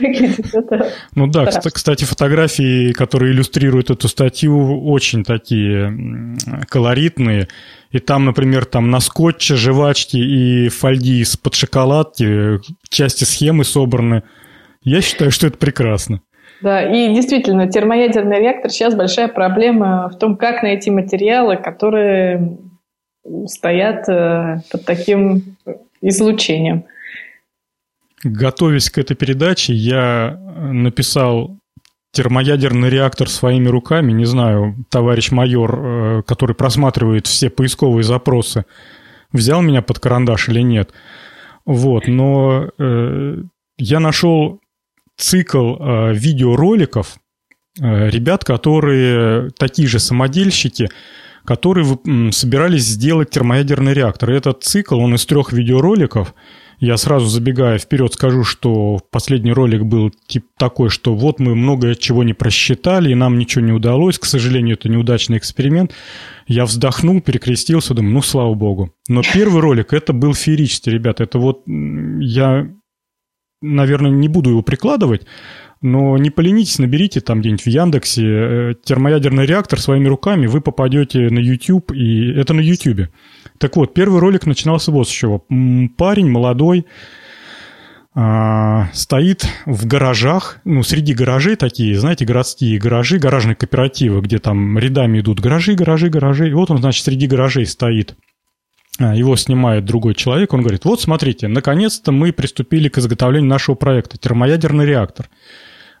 Ну 1.14 1.28
да, 1.28 1.46
кстати, 1.46 2.02
фотографии, 2.02 2.90
которые 2.90 3.32
иллюстрируют 3.32 3.90
эту 3.90 4.08
статью, 4.08 4.84
очень 4.84 5.22
такие 5.22 6.36
колоритные. 6.68 7.46
И 7.92 8.00
там, 8.00 8.24
например, 8.24 8.64
там 8.64 8.90
на 8.90 8.98
скотче, 8.98 9.54
жвачки 9.54 10.16
и 10.16 10.68
фольги 10.70 11.20
из-под 11.20 11.54
шоколадки 11.54 12.58
части 12.88 13.22
схемы 13.22 13.64
собраны. 13.64 14.24
Я 14.82 15.02
считаю, 15.02 15.30
что 15.30 15.46
это 15.46 15.56
прекрасно. 15.56 16.20
Да, 16.62 16.82
и 16.82 17.12
действительно, 17.12 17.66
термоядерный 17.68 18.38
реактор 18.38 18.70
сейчас 18.70 18.94
большая 18.94 19.28
проблема 19.28 20.08
в 20.08 20.18
том, 20.18 20.36
как 20.36 20.62
найти 20.62 20.90
материалы, 20.90 21.56
которые 21.56 22.58
стоят 23.46 24.08
э, 24.08 24.60
под 24.70 24.84
таким 24.84 25.56
излучением. 26.00 26.84
Готовясь 28.22 28.90
к 28.90 28.98
этой 28.98 29.16
передаче, 29.16 29.72
я 29.72 30.38
написал 30.56 31.58
термоядерный 32.12 32.90
реактор 32.90 33.28
своими 33.28 33.68
руками. 33.68 34.12
Не 34.12 34.26
знаю, 34.26 34.76
товарищ 34.90 35.32
майор, 35.32 35.80
э, 35.80 36.22
который 36.26 36.54
просматривает 36.54 37.26
все 37.26 37.50
поисковые 37.50 38.04
запросы, 38.04 38.66
взял 39.32 39.62
меня 39.62 39.82
под 39.82 39.98
карандаш 39.98 40.48
или 40.48 40.60
нет. 40.60 40.92
Вот, 41.64 42.06
но 42.06 42.68
э, 42.78 43.36
я 43.78 44.00
нашел 44.00 44.60
цикл 45.22 45.76
э, 45.78 46.14
видеороликов 46.14 47.16
э, 47.80 48.10
ребят, 48.10 48.44
которые 48.44 49.50
такие 49.58 49.88
же 49.88 49.98
самодельщики, 49.98 50.90
которые 51.44 51.84
собирались 52.32 52.84
сделать 52.84 53.30
термоядерный 53.30 53.94
реактор. 53.94 54.30
И 54.30 54.36
этот 54.36 54.62
цикл, 54.62 54.98
он 54.98 55.14
из 55.14 55.24
трех 55.26 55.52
видеороликов– 55.52 56.34
я 56.82 56.96
сразу 56.96 57.26
забегая 57.26 57.78
вперед 57.78 58.12
скажу, 58.12 58.42
что 58.42 58.98
последний 59.12 59.52
ролик 59.52 59.84
был 59.84 60.10
тип 60.26 60.46
такой, 60.58 60.88
что 60.90 61.14
вот 61.14 61.38
мы 61.38 61.54
много 61.54 61.94
чего 61.94 62.24
не 62.24 62.34
просчитали, 62.34 63.12
и 63.12 63.14
нам 63.14 63.38
ничего 63.38 63.64
не 63.64 63.70
удалось. 63.70 64.18
К 64.18 64.24
сожалению, 64.24 64.74
это 64.74 64.88
неудачный 64.88 65.38
эксперимент. 65.38 65.92
Я 66.48 66.64
вздохнул, 66.64 67.20
перекрестился, 67.20 67.94
думаю, 67.94 68.14
ну, 68.14 68.22
слава 68.22 68.54
богу. 68.54 68.92
Но 69.06 69.22
первый 69.22 69.60
ролик, 69.60 69.92
это 69.92 70.12
был 70.12 70.34
феерический, 70.34 70.90
ребята. 70.90 71.22
Это 71.22 71.38
вот 71.38 71.62
я, 71.68 72.66
наверное, 73.62 74.10
не 74.10 74.28
буду 74.28 74.50
его 74.50 74.62
прикладывать, 74.62 75.26
но 75.80 76.16
не 76.18 76.30
поленитесь, 76.30 76.78
наберите 76.78 77.20
там 77.20 77.40
где-нибудь 77.40 77.62
в 77.62 77.66
Яндексе 77.66 78.22
э, 78.24 78.74
термоядерный 78.84 79.46
реактор 79.46 79.80
своими 79.80 80.08
руками, 80.08 80.46
вы 80.46 80.60
попадете 80.60 81.30
на 81.30 81.38
YouTube, 81.38 81.92
и 81.92 82.30
это 82.32 82.54
на 82.54 82.60
YouTube. 82.60 83.08
Так 83.58 83.76
вот, 83.76 83.94
первый 83.94 84.20
ролик 84.20 84.46
начинался 84.46 84.92
вот 84.92 85.08
с 85.08 85.10
чего. 85.10 85.44
Парень 85.96 86.30
молодой, 86.30 86.86
а, 88.14 88.88
стоит 88.92 89.46
в 89.64 89.86
гаражах, 89.86 90.60
ну, 90.64 90.82
среди 90.82 91.14
гаражей 91.14 91.56
такие, 91.56 91.98
знаете, 91.98 92.26
городские 92.26 92.78
гаражи, 92.78 93.18
гаражные 93.18 93.56
кооперативы, 93.56 94.20
где 94.20 94.38
там 94.38 94.78
рядами 94.78 95.20
идут 95.20 95.40
гаражи, 95.40 95.74
гаражи, 95.74 96.10
гаражи. 96.10 96.50
И 96.50 96.52
вот 96.52 96.70
он, 96.70 96.78
значит, 96.78 97.04
среди 97.04 97.26
гаражей 97.26 97.64
стоит. 97.64 98.16
А, 98.98 99.14
его 99.14 99.36
снимает 99.36 99.84
другой 99.84 100.14
человек, 100.14 100.52
он 100.52 100.60
говорит, 100.60 100.84
вот 100.84 101.00
смотрите, 101.00 101.48
наконец-то 101.48 102.12
мы 102.12 102.32
приступили 102.32 102.88
к 102.88 102.98
изготовлению 102.98 103.48
нашего 103.48 103.74
проекта, 103.74 104.18
термоядерный 104.18 104.84
реактор. 104.84 105.28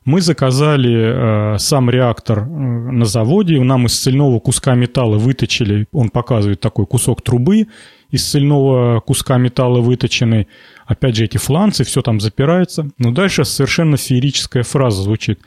Мы 0.04 0.20
заказали 0.20 1.54
э, 1.54 1.58
сам 1.58 1.88
реактор 1.88 2.40
э, 2.40 2.44
на 2.44 3.04
заводе, 3.04 3.60
нам 3.60 3.86
из 3.86 3.98
цельного 3.98 4.40
куска 4.40 4.74
металла 4.74 5.16
выточили, 5.16 5.86
он 5.92 6.10
показывает 6.10 6.60
такой 6.60 6.86
кусок 6.86 7.22
трубы, 7.22 7.68
из 8.10 8.28
цельного 8.28 9.00
куска 9.00 9.38
металла 9.38 9.80
выточенный, 9.80 10.48
опять 10.86 11.16
же 11.16 11.24
эти 11.24 11.38
фланцы, 11.38 11.84
все 11.84 12.02
там 12.02 12.20
запирается. 12.20 12.90
Но 12.98 13.10
дальше 13.10 13.44
совершенно 13.44 13.96
феерическая 13.96 14.64
фраза 14.64 15.02
звучит. 15.02 15.40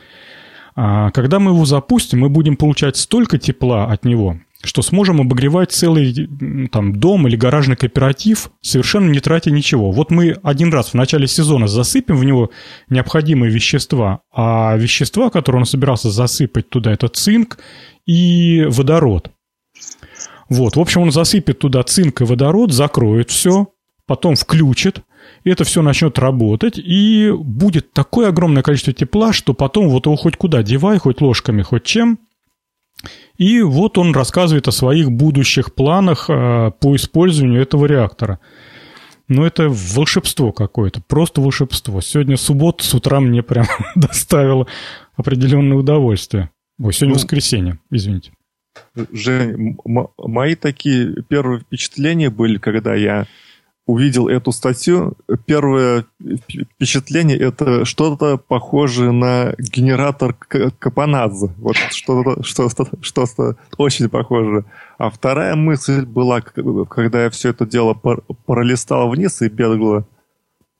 А, 0.76 1.12
когда 1.12 1.40
мы 1.40 1.52
его 1.52 1.66
запустим, 1.66 2.22
мы 2.22 2.30
будем 2.30 2.58
получать 2.58 2.98
столько 2.98 3.38
тепла 3.38 3.86
от 3.86 4.04
него, 4.04 4.40
что 4.66 4.82
сможем 4.82 5.22
обогревать 5.22 5.72
целый 5.72 6.28
там, 6.72 6.96
дом 6.96 7.28
или 7.28 7.36
гаражный 7.36 7.76
кооператив, 7.76 8.52
совершенно 8.62 9.10
не 9.10 9.20
тратя 9.20 9.52
ничего. 9.52 9.92
Вот 9.92 10.12
мы 10.12 10.38
один 10.44 10.74
раз 10.74 10.90
в 10.90 10.94
начале 10.96 11.28
сезона 11.28 11.68
засыпем 11.68 12.18
в 12.18 12.24
него 12.24 12.50
необходимые 12.90 13.52
вещества, 13.52 14.22
а 14.34 14.76
вещества, 14.76 15.30
которые 15.30 15.62
он 15.62 15.66
собирался 15.66 16.10
засыпать 16.12 16.70
туда, 16.70 16.92
это 16.92 17.08
цинк 17.08 17.58
и 18.06 18.66
водород. 18.68 19.32
Вот, 20.50 20.76
в 20.76 20.80
общем, 20.80 21.02
он 21.02 21.12
засыпет 21.12 21.60
туда 21.60 21.84
цинк 21.84 22.22
и 22.22 22.26
водород, 22.26 22.72
закроет 22.72 23.32
все, 23.32 23.70
потом 24.06 24.36
включит, 24.36 25.02
и 25.44 25.50
это 25.50 25.64
все 25.64 25.82
начнет 25.82 26.20
работать, 26.20 26.78
и 26.78 27.32
будет 27.32 27.94
такое 27.94 28.30
огромное 28.30 28.62
количество 28.62 28.94
тепла, 28.94 29.34
что 29.34 29.54
потом 29.54 29.90
вот 29.90 30.06
его 30.06 30.16
хоть 30.16 30.38
куда 30.38 30.62
девай, 30.62 31.00
хоть 31.00 31.22
ложками, 31.22 31.62
хоть 31.62 31.84
чем– 31.84 32.20
и 33.38 33.62
вот 33.62 33.98
он 33.98 34.14
рассказывает 34.14 34.68
о 34.68 34.72
своих 34.72 35.12
будущих 35.12 35.74
планах 35.74 36.30
э, 36.30 36.72
по 36.80 36.96
использованию 36.96 37.62
этого 37.62 37.86
реактора. 37.86 38.40
Ну, 39.28 39.44
это 39.44 39.70
волшебство 39.70 40.52
какое-то, 40.52 41.02
просто 41.02 41.42
волшебство. 41.42 42.02
Сегодня 42.02 42.38
суббота 42.38 42.84
с 42.84 42.94
утра 42.94 43.20
мне 43.20 43.42
прям 43.42 43.66
доставило 43.96 44.68
определенное 45.16 45.78
удовольствие. 45.78 46.52
Ой, 46.80 46.94
сегодня 46.94 47.16
ну, 47.16 47.20
воскресенье, 47.20 47.80
извините. 47.90 48.32
Жень, 49.12 49.78
мои 50.18 50.56
такие 50.56 51.24
первые 51.24 51.62
впечатления 51.62 52.30
были, 52.30 52.58
когда 52.58 52.94
я 52.94 53.26
увидел 53.86 54.28
эту 54.28 54.52
статью, 54.52 55.14
первое 55.46 56.06
впечатление 56.20 57.38
это 57.38 57.86
что-то 57.86 58.38
похожее 58.38 59.12
на 59.12 59.54
генератор 59.60 60.34
Капанадзе. 60.34 61.54
Вот 61.58 61.76
что-то 61.76 62.44
что 62.44 62.70
что 63.02 63.56
очень 63.78 64.10
похоже. 64.10 64.66
А 64.98 65.10
вторая 65.10 65.56
мысль 65.56 66.06
была, 66.06 66.42
когда 66.42 67.26
я 67.26 67.30
все 67.30 67.50
это 67.50 67.66
дело 67.66 67.94
пролистал 68.46 69.10
вниз 69.10 69.42
и 69.42 69.50
бегло 69.50 70.06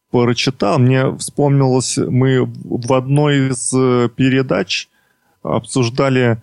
прочитал, 0.10 0.80
мне 0.80 1.16
вспомнилось, 1.18 1.98
мы 1.98 2.46
в 2.46 2.94
одной 2.94 3.50
из 3.50 3.74
э, 3.74 4.08
передач 4.16 4.88
обсуждали 5.44 6.42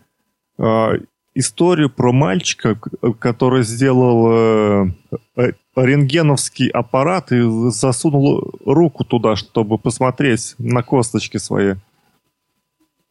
а, 0.59 0.93
историю 1.35 1.91
про 1.91 2.13
мальчика, 2.13 2.79
который 3.19 3.63
сделал 3.63 4.93
э, 5.37 5.53
рентгеновский 5.77 6.69
аппарат 6.69 7.33
и 7.33 7.41
засунул 7.71 8.53
руку 8.65 9.05
туда, 9.05 9.37
чтобы 9.37 9.79
посмотреть 9.79 10.55
на 10.59 10.83
косточки 10.83 11.39
свои. 11.39 11.75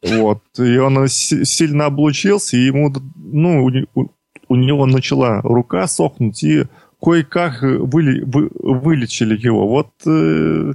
Вот. 0.02 0.42
И 0.58 0.78
он 0.78 1.08
сильно 1.08 1.86
облучился, 1.86 2.56
и 2.56 2.66
ему, 2.66 2.92
ну, 3.16 3.70
у, 3.94 4.10
у 4.48 4.56
него 4.56 4.86
начала 4.86 5.40
рука 5.42 5.86
сохнуть, 5.86 6.42
и 6.42 6.64
кое-как 7.00 7.62
выли, 7.62 8.22
вы, 8.24 8.50
вылечили 8.54 9.36
его. 9.36 9.68
Вот 9.68 9.90
э, 10.06 10.72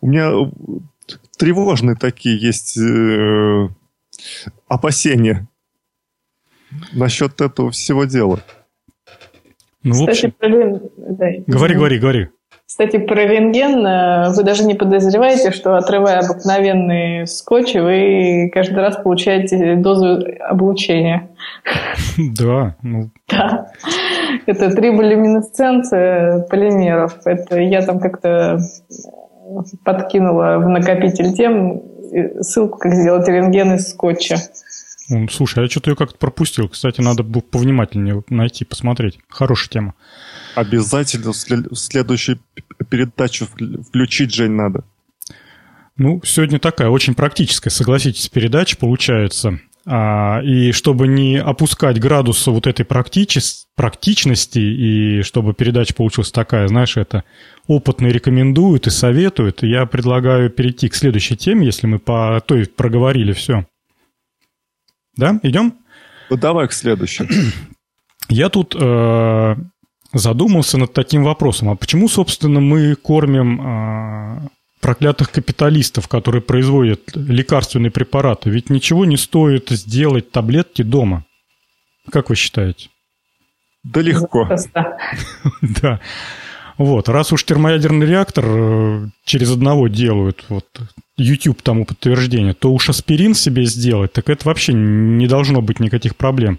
у 0.00 0.06
меня 0.06 0.32
тревожные 1.36 1.96
такие 1.96 2.40
есть 2.40 2.76
э, 2.78 3.68
опасения 4.68 5.48
насчет 6.92 7.40
этого 7.40 7.70
всего 7.70 8.04
дела. 8.04 8.40
Ну, 9.82 9.94
в 9.94 10.08
общем... 10.08 10.32
про... 10.32 10.48
да, 10.96 11.26
говори, 11.46 11.74
говори, 11.74 11.98
говори. 11.98 12.28
Кстати, 12.70 12.98
про 12.98 13.26
рентген 13.26 13.84
э, 13.84 14.32
вы 14.32 14.44
даже 14.44 14.64
не 14.64 14.74
подозреваете, 14.74 15.50
что 15.50 15.76
отрывая 15.76 16.20
обыкновенный 16.20 17.26
скотч, 17.26 17.74
вы 17.74 18.48
каждый 18.54 18.78
раз 18.78 18.96
получаете 18.96 19.74
дозу 19.74 20.24
облучения. 20.48 21.30
Да. 22.16 22.76
Ну... 22.82 23.10
Да. 23.28 23.72
Это 24.46 24.70
триболюминесценция 24.70 26.46
полимеров. 26.48 27.18
Это 27.24 27.60
я 27.60 27.82
там 27.82 27.98
как-то 27.98 28.60
подкинула 29.84 30.58
в 30.58 30.68
накопитель 30.68 31.32
тем 31.32 31.82
ссылку, 32.40 32.78
как 32.78 32.94
сделать 32.94 33.26
рентген 33.28 33.74
из 33.74 33.90
скотча. 33.90 34.36
Слушай, 35.30 35.60
а 35.60 35.62
я 35.62 35.68
что-то 35.68 35.90
ее 35.90 35.96
как-то 35.96 36.18
пропустил. 36.18 36.68
Кстати, 36.68 37.00
надо 37.00 37.24
повнимательнее 37.24 38.22
найти, 38.28 38.64
посмотреть. 38.64 39.18
Хорошая 39.28 39.68
тема. 39.68 39.94
Обязательно 40.54 41.32
в 41.32 41.76
следующую 41.76 42.38
передачу 42.88 43.46
включить, 43.46 44.34
Жень, 44.34 44.52
надо. 44.52 44.84
Ну, 45.96 46.22
сегодня 46.24 46.58
такая 46.58 46.88
очень 46.88 47.14
практическая, 47.14 47.70
согласитесь, 47.70 48.28
передача 48.28 48.76
получается. 48.76 49.60
А, 49.86 50.40
и 50.42 50.72
чтобы 50.72 51.08
не 51.08 51.38
опускать 51.38 51.98
градуса 51.98 52.50
вот 52.50 52.66
этой 52.66 52.84
практичес, 52.84 53.66
практичности, 53.74 54.58
и 54.58 55.22
чтобы 55.22 55.54
передача 55.54 55.94
получилась 55.94 56.30
такая, 56.30 56.68
знаешь, 56.68 56.96
это 56.96 57.24
опытные 57.66 58.12
рекомендуют 58.12 58.86
и 58.86 58.90
советуют, 58.90 59.62
я 59.62 59.86
предлагаю 59.86 60.50
перейти 60.50 60.88
к 60.88 60.94
следующей 60.94 61.36
теме, 61.36 61.66
если 61.66 61.86
мы 61.86 61.98
по 61.98 62.42
той 62.46 62.66
проговорили 62.66 63.32
все. 63.32 63.66
Да, 65.20 65.38
идем? 65.42 65.74
Ну, 66.30 66.36
давай 66.38 66.66
к 66.66 66.72
следующему. 66.72 67.28
Я 68.30 68.48
тут 68.48 68.74
э, 68.74 69.54
задумался 70.14 70.78
над 70.78 70.94
таким 70.94 71.24
вопросом. 71.24 71.68
А 71.68 71.76
почему, 71.76 72.08
собственно, 72.08 72.60
мы 72.60 72.94
кормим 72.94 73.60
э, 73.60 74.48
проклятых 74.80 75.30
капиталистов, 75.30 76.08
которые 76.08 76.40
производят 76.40 77.14
лекарственные 77.14 77.90
препараты? 77.90 78.48
Ведь 78.48 78.70
ничего 78.70 79.04
не 79.04 79.18
стоит 79.18 79.68
сделать 79.68 80.30
таблетки 80.30 80.80
дома. 80.80 81.26
Как 82.10 82.30
вы 82.30 82.34
считаете? 82.34 82.88
Да 83.84 84.00
легко. 84.00 84.48
Да. 85.82 86.00
Вот, 86.78 87.10
раз 87.10 87.30
уж 87.30 87.44
термоядерный 87.44 88.06
реактор 88.06 88.44
э, 88.46 89.06
через 89.26 89.50
одного 89.50 89.88
делают, 89.88 90.46
вот 90.48 90.64
YouTube 91.20 91.62
тому 91.62 91.84
подтверждение, 91.84 92.54
то 92.54 92.72
уж 92.72 92.88
аспирин 92.88 93.34
себе 93.34 93.64
сделать, 93.64 94.12
так 94.12 94.28
это 94.28 94.46
вообще 94.46 94.72
не 94.72 95.26
должно 95.26 95.60
быть 95.62 95.80
никаких 95.80 96.16
проблем. 96.16 96.58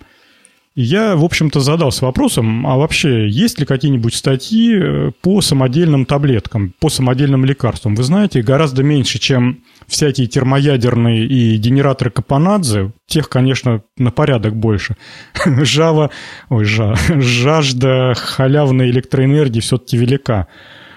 И 0.73 0.83
я, 0.83 1.17
в 1.17 1.25
общем-то, 1.25 1.59
задался 1.59 2.05
вопросом, 2.05 2.65
а 2.65 2.77
вообще 2.77 3.27
есть 3.27 3.59
ли 3.59 3.65
какие-нибудь 3.65 4.15
статьи 4.15 4.73
э, 4.73 5.11
по 5.21 5.41
самодельным 5.41 6.05
таблеткам, 6.05 6.73
по 6.79 6.87
самодельным 6.87 7.43
лекарствам? 7.43 7.93
Вы 7.93 8.03
знаете, 8.03 8.41
гораздо 8.41 8.81
меньше, 8.81 9.19
чем 9.19 9.65
всякие 9.87 10.27
термоядерные 10.27 11.25
и 11.25 11.57
генераторы 11.57 12.09
Капанадзе, 12.09 12.93
тех, 13.05 13.27
конечно, 13.27 13.81
на 13.97 14.11
порядок 14.11 14.55
больше. 14.55 14.95
Жава, 15.45 16.09
ой, 16.47 16.63
жа, 16.63 16.95
жажда 17.09 18.13
халявной 18.15 18.91
электроэнергии 18.91 19.59
все-таки 19.59 19.97
велика. 19.97 20.47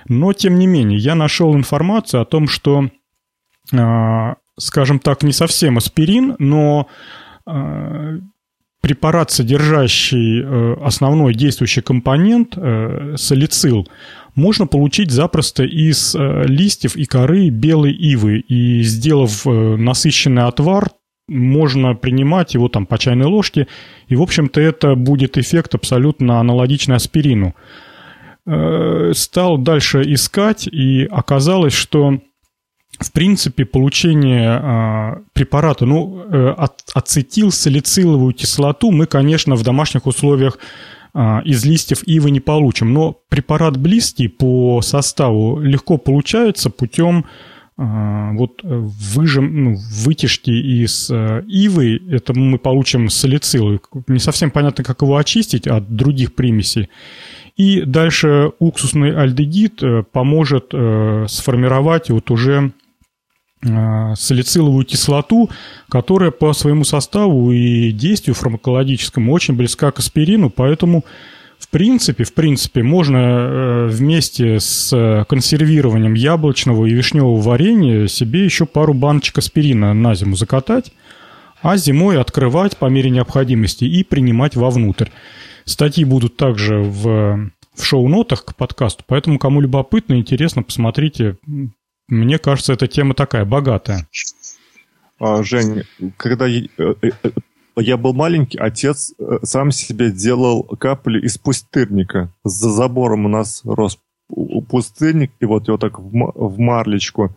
Но, 0.08 0.32
тем 0.34 0.56
не 0.56 0.68
менее, 0.68 0.98
я 0.98 1.16
нашел 1.16 1.52
информацию 1.56 2.20
о 2.22 2.26
том, 2.26 2.46
что, 2.46 2.90
скажем 4.58 4.98
так, 4.98 5.22
не 5.22 5.32
совсем 5.32 5.78
аспирин, 5.78 6.36
но 6.38 6.88
э, 7.46 8.18
препарат, 8.84 9.30
содержащий 9.30 10.42
э, 10.42 10.74
основной 10.82 11.32
действующий 11.32 11.80
компонент, 11.80 12.52
э, 12.54 13.14
салицил, 13.16 13.88
можно 14.34 14.66
получить 14.66 15.10
запросто 15.10 15.64
из 15.64 16.14
э, 16.14 16.44
листьев 16.46 16.94
и 16.94 17.06
коры 17.06 17.48
белой 17.48 17.92
ивы. 17.92 18.40
И 18.40 18.82
сделав 18.82 19.46
насыщенный 19.46 20.44
отвар, 20.44 20.90
можно 21.28 21.94
принимать 21.94 22.52
его 22.52 22.68
там 22.68 22.84
по 22.84 22.98
чайной 22.98 23.24
ложке. 23.24 23.68
И, 24.08 24.16
в 24.16 24.20
общем-то, 24.20 24.60
это 24.60 24.94
будет 24.96 25.38
эффект 25.38 25.74
абсолютно 25.74 26.38
аналогичный 26.40 26.96
аспирину. 26.96 27.54
Стал 29.14 29.56
дальше 29.56 30.02
искать, 30.02 30.66
и 30.66 31.08
оказалось, 31.10 31.72
что 31.72 32.18
в 32.98 33.12
принципе, 33.12 33.64
получение 33.64 34.60
э, 34.62 35.16
препарата, 35.32 35.86
ну, 35.86 36.24
э, 36.30 36.54
ацетилсалициловую 36.94 38.32
кислоту 38.34 38.90
мы, 38.90 39.06
конечно, 39.06 39.54
в 39.54 39.62
домашних 39.62 40.06
условиях 40.06 40.58
э, 41.14 41.42
из 41.44 41.64
листьев 41.64 42.02
ивы 42.04 42.30
не 42.30 42.40
получим, 42.40 42.92
но 42.92 43.16
препарат 43.28 43.76
близкий 43.76 44.28
по 44.28 44.80
составу 44.82 45.60
легко 45.60 45.98
получается 45.98 46.70
путем 46.70 47.24
э, 47.76 48.30
вот 48.34 48.60
выжим, 48.62 49.64
ну, 49.64 49.76
вытяжки 50.04 50.50
из 50.50 51.10
э, 51.10 51.42
ивы, 51.48 52.00
это 52.10 52.32
мы 52.32 52.58
получим 52.58 53.08
салицил. 53.08 53.80
Не 54.06 54.20
совсем 54.20 54.50
понятно, 54.50 54.84
как 54.84 55.02
его 55.02 55.16
очистить 55.16 55.66
от 55.66 55.94
других 55.94 56.34
примесей. 56.34 56.88
И 57.56 57.82
дальше 57.82 58.50
уксусный 58.58 59.16
альдегид 59.16 59.82
э, 59.82 60.02
поможет 60.02 60.70
э, 60.72 61.26
сформировать 61.28 62.10
вот 62.10 62.30
уже 62.30 62.72
салициловую 63.64 64.84
кислоту, 64.84 65.50
которая 65.88 66.30
по 66.30 66.52
своему 66.52 66.84
составу 66.84 67.52
и 67.52 67.92
действию 67.92 68.34
фармакологическому 68.34 69.32
очень 69.32 69.54
близка 69.54 69.90
к 69.90 70.00
аспирину, 70.00 70.50
поэтому 70.50 71.04
в 71.58 71.68
принципе, 71.68 72.24
в 72.24 72.34
принципе, 72.34 72.82
можно 72.82 73.16
э, 73.16 73.86
вместе 73.90 74.60
с 74.60 75.24
консервированием 75.28 76.12
яблочного 76.12 76.84
и 76.84 76.92
вишневого 76.92 77.40
варенья 77.40 78.06
себе 78.06 78.44
еще 78.44 78.66
пару 78.66 78.92
баночек 78.92 79.38
аспирина 79.38 79.94
на 79.94 80.14
зиму 80.14 80.36
закатать, 80.36 80.92
а 81.62 81.78
зимой 81.78 82.20
открывать 82.20 82.76
по 82.76 82.86
мере 82.86 83.08
необходимости 83.08 83.84
и 83.84 84.04
принимать 84.04 84.56
вовнутрь. 84.56 85.08
Статьи 85.64 86.04
будут 86.04 86.36
также 86.36 86.80
в, 86.80 87.50
в 87.74 87.84
шоу-нотах 87.84 88.44
к 88.44 88.54
подкасту, 88.54 89.02
поэтому 89.06 89.38
кому 89.38 89.62
любопытно, 89.62 90.14
интересно, 90.14 90.62
посмотрите, 90.62 91.38
мне 92.08 92.38
кажется, 92.38 92.72
эта 92.72 92.86
тема 92.86 93.14
такая 93.14 93.44
богатая. 93.44 94.06
А, 95.18 95.42
Жень, 95.42 95.84
когда 96.16 96.46
я, 96.46 96.66
э, 96.76 96.94
э, 97.02 97.30
я 97.76 97.96
был 97.96 98.12
маленький, 98.12 98.58
отец 98.58 99.14
э, 99.18 99.38
сам 99.42 99.70
себе 99.70 100.10
делал 100.10 100.62
капли 100.64 101.20
из 101.20 101.38
пустырника. 101.38 102.32
За 102.44 102.70
забором 102.70 103.26
у 103.26 103.28
нас 103.28 103.62
рос 103.64 103.98
пустырник, 104.68 105.32
и 105.40 105.44
вот 105.44 105.68
его 105.68 105.78
так 105.78 105.98
в 105.98 106.58
марлечку 106.58 107.34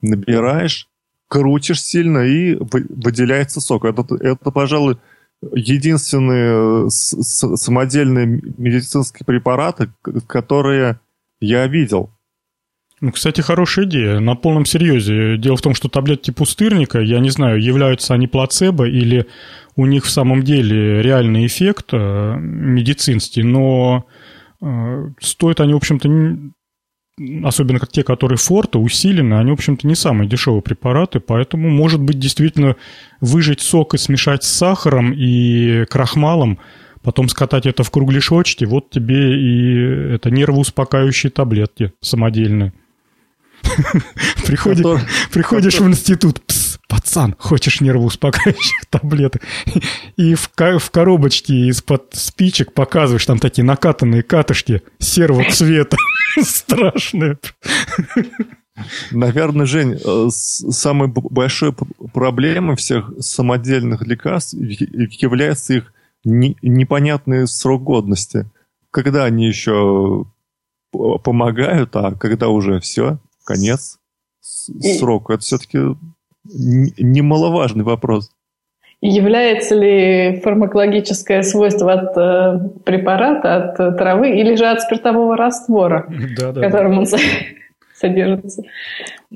набираешь, 0.00 0.88
крутишь 1.28 1.82
сильно, 1.82 2.18
и 2.18 2.56
выделяется 2.56 3.60
сок. 3.60 3.84
Это, 3.84 4.04
это 4.16 4.50
пожалуй, 4.50 4.98
единственные 5.52 6.90
самодельные 6.90 8.26
медицинские 8.26 9.26
препараты, 9.26 9.90
которые 10.26 11.00
я 11.40 11.66
видел. 11.66 12.10
Ну, 13.02 13.10
кстати, 13.10 13.40
хорошая 13.40 13.84
идея. 13.86 14.20
На 14.20 14.36
полном 14.36 14.64
серьезе. 14.64 15.36
Дело 15.36 15.56
в 15.56 15.60
том, 15.60 15.74
что 15.74 15.88
таблетки 15.88 16.30
пустырника, 16.30 17.00
я 17.00 17.18
не 17.18 17.30
знаю, 17.30 17.60
являются 17.60 18.14
они 18.14 18.28
плацебо 18.28 18.88
или 18.88 19.26
у 19.74 19.86
них 19.86 20.04
в 20.04 20.10
самом 20.10 20.44
деле 20.44 21.02
реальный 21.02 21.44
эффект 21.46 21.88
э, 21.90 22.36
медицинский, 22.38 23.42
но 23.42 24.06
э, 24.60 25.08
стоят 25.20 25.58
они, 25.58 25.74
в 25.74 25.78
общем-то, 25.78 26.06
не, 26.06 26.52
особенно 27.44 27.80
те, 27.80 28.04
которые 28.04 28.38
форта, 28.38 28.78
усилены, 28.78 29.34
они, 29.34 29.50
в 29.50 29.54
общем-то, 29.54 29.84
не 29.84 29.96
самые 29.96 30.28
дешевые 30.28 30.62
препараты, 30.62 31.18
поэтому, 31.18 31.70
может 31.70 32.00
быть, 32.00 32.20
действительно 32.20 32.76
выжать 33.20 33.60
сок 33.60 33.94
и 33.94 33.98
смешать 33.98 34.44
с 34.44 34.48
сахаром 34.48 35.12
и 35.12 35.86
крахмалом, 35.86 36.60
потом 37.02 37.28
скатать 37.28 37.66
это 37.66 37.82
в 37.82 37.90
кругляшочки, 37.90 38.64
вот 38.64 38.90
тебе 38.90 39.40
и 39.40 40.14
это 40.14 40.30
нервоуспокаивающие 40.30 41.32
таблетки 41.32 41.92
самодельные. 42.00 42.72
Приходишь, 44.46 45.00
приходишь 45.30 45.80
в 45.80 45.86
институт, 45.86 46.44
пс, 46.46 46.78
пацан, 46.88 47.34
хочешь 47.38 47.80
нервоуспокаивающих 47.80 48.86
таблеток, 48.90 49.42
и 50.16 50.34
в, 50.34 50.50
в 50.56 50.90
коробочке 50.90 51.54
из-под 51.68 52.08
спичек 52.12 52.72
показываешь 52.72 53.26
там 53.26 53.38
такие 53.38 53.64
накатанные 53.64 54.22
катышки 54.22 54.82
серого 54.98 55.44
цвета, 55.50 55.96
страшные. 56.42 57.38
Наверное, 59.10 59.66
Жень, 59.66 59.98
э, 60.02 60.28
самой 60.30 61.08
большой 61.08 61.74
проблемой 62.12 62.76
всех 62.76 63.12
самодельных 63.20 64.02
лекарств 64.02 64.54
является 64.54 65.74
их 65.74 65.92
непонятный 66.24 67.46
срок 67.46 67.82
годности. 67.82 68.50
Когда 68.90 69.24
они 69.24 69.46
еще 69.46 70.26
помогают, 70.90 71.96
а 71.96 72.12
когда 72.12 72.48
уже 72.48 72.80
все, 72.80 73.18
конец 73.52 73.98
срока. 74.40 75.34
Это 75.34 75.42
все-таки 75.42 75.78
немаловажный 76.44 77.84
вопрос. 77.84 78.30
Является 79.04 79.74
ли 79.74 80.40
фармакологическое 80.44 81.42
свойство 81.42 81.92
от 81.92 82.16
э, 82.16 82.68
препарата, 82.84 83.56
от 83.56 83.80
э, 83.80 83.92
травы, 83.98 84.30
или 84.30 84.54
же 84.54 84.66
от 84.66 84.80
спиртового 84.80 85.36
раствора, 85.36 86.06
да, 86.38 86.52
да, 86.52 86.60
в 86.60 86.62
котором 86.62 86.92
да. 86.92 86.98
он 86.98 87.06
содержится? 87.96 88.62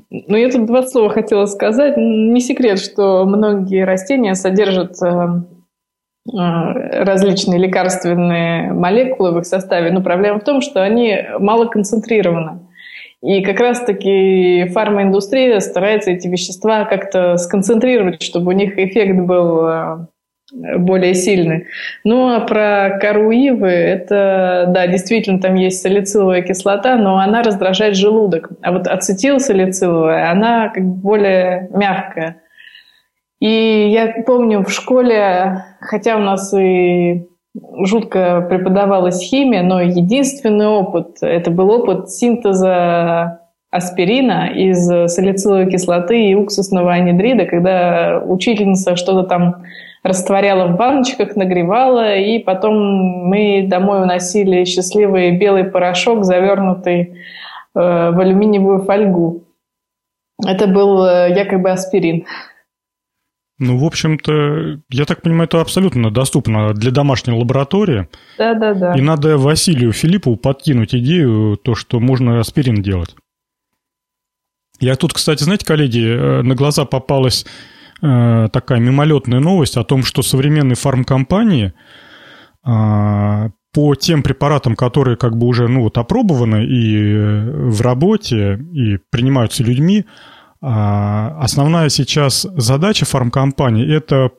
Ну, 0.09 0.37
я 0.37 0.49
тут 0.49 0.67
два 0.67 0.83
слова 0.83 1.09
хотела 1.09 1.47
сказать. 1.47 1.97
Не 1.97 2.39
секрет, 2.39 2.79
что 2.79 3.25
многие 3.25 3.83
растения 3.83 4.35
содержат 4.35 4.93
э, 5.03 5.07
э, 5.07 7.03
различные 7.03 7.59
лекарственные 7.59 8.71
молекулы 8.71 9.33
в 9.33 9.39
их 9.39 9.45
составе, 9.45 9.91
но 9.91 10.01
проблема 10.01 10.39
в 10.39 10.45
том, 10.45 10.61
что 10.61 10.81
они 10.81 11.25
мало 11.39 11.65
концентрированы. 11.65 12.66
И 13.23 13.41
как 13.41 13.59
раз-таки 13.59 14.67
фармаиндустрия 14.73 15.59
старается 15.59 16.11
эти 16.11 16.27
вещества 16.27 16.85
как-то 16.85 17.37
сконцентрировать, 17.37 18.21
чтобы 18.21 18.49
у 18.49 18.55
них 18.55 18.77
эффект 18.77 19.19
был 19.19 19.67
э, 19.67 20.07
более 20.77 21.15
сильный. 21.15 21.65
Ну, 22.03 22.33
а 22.33 22.41
про 22.41 22.99
кору 23.01 23.31
ивы, 23.31 23.69
это, 23.69 24.65
да, 24.69 24.85
действительно, 24.85 25.39
там 25.39 25.55
есть 25.55 25.81
салициловая 25.81 26.43
кислота, 26.43 26.95
но 26.95 27.17
она 27.17 27.41
раздражает 27.41 27.95
желудок. 27.95 28.51
А 28.61 28.71
вот 28.71 28.87
ацетилсалициловая, 28.87 30.29
она 30.31 30.69
как 30.69 30.83
более 30.83 31.69
мягкая. 31.73 32.41
И 33.39 33.89
я 33.89 34.23
помню 34.25 34.63
в 34.63 34.69
школе, 34.71 35.63
хотя 35.81 36.17
у 36.17 36.19
нас 36.19 36.53
и 36.53 37.27
жутко 37.83 38.45
преподавалась 38.49 39.21
химия, 39.21 39.63
но 39.63 39.81
единственный 39.81 40.67
опыт, 40.67 41.17
это 41.21 41.51
был 41.51 41.69
опыт 41.71 42.09
синтеза 42.09 43.41
аспирина 43.69 44.47
из 44.47 44.87
салициловой 45.11 45.69
кислоты 45.69 46.29
и 46.29 46.35
уксусного 46.35 46.93
анидрида, 46.93 47.45
когда 47.45 48.21
учительница 48.25 48.95
что-то 48.95 49.23
там 49.23 49.63
растворяла 50.03 50.67
в 50.67 50.77
баночках, 50.77 51.35
нагревала, 51.35 52.15
и 52.15 52.39
потом 52.39 52.75
мы 53.27 53.65
домой 53.67 54.01
уносили 54.03 54.63
счастливый 54.63 55.31
белый 55.37 55.65
порошок, 55.65 56.23
завернутый 56.23 57.01
э, 57.01 57.09
в 57.75 58.19
алюминиевую 58.19 58.83
фольгу. 58.83 59.43
Это 60.45 60.67
был 60.67 61.05
э, 61.05 61.33
якобы 61.35 61.71
аспирин. 61.71 62.25
Ну, 63.59 63.77
в 63.77 63.85
общем-то, 63.85 64.81
я 64.89 65.05
так 65.05 65.23
понимаю, 65.23 65.45
это 65.45 65.61
абсолютно 65.61 66.11
доступно 66.11 66.73
для 66.73 66.91
домашней 66.91 67.33
лаборатории. 67.33 68.07
Да, 68.37 68.53
да, 68.53 68.73
да. 68.75 68.93
И 68.93 69.01
надо 69.01 69.37
Василию 69.37 69.93
Филиппову 69.93 70.37
подкинуть 70.37 70.93
идею, 70.93 71.57
то, 71.57 71.73
что 71.73 71.99
можно 71.99 72.39
аспирин 72.39 72.83
делать. 72.83 73.15
Я 74.79 74.95
тут, 74.95 75.13
кстати, 75.13 75.43
знаете, 75.43 75.65
коллеги, 75.65 76.05
э, 76.05 76.41
на 76.43 76.53
глаза 76.53 76.85
попалась 76.85 77.45
э, 78.01 78.47
такая 78.53 78.79
мимолетная 78.79 79.39
новость 79.39 79.75
о 79.77 79.83
том, 79.83 80.03
что 80.03 80.21
современные 80.21 80.75
фармкомпании 80.75 81.73
э, 82.63 83.49
по 83.73 83.95
тем 83.95 84.21
препаратам, 84.21 84.75
которые 84.75 85.17
как 85.17 85.35
бы 85.35 85.47
уже 85.47 85.67
ну, 85.67 85.81
вот, 85.81 85.97
опробованы 85.97 86.63
и 86.63 87.15
в 87.71 87.81
работе, 87.81 88.59
и 88.71 88.97
принимаются 89.09 89.63
людьми, 89.63 90.05
основная 90.61 91.89
сейчас 91.89 92.47
задача 92.55 93.05
фармкомпании– 93.05 93.95
это 93.95 94.31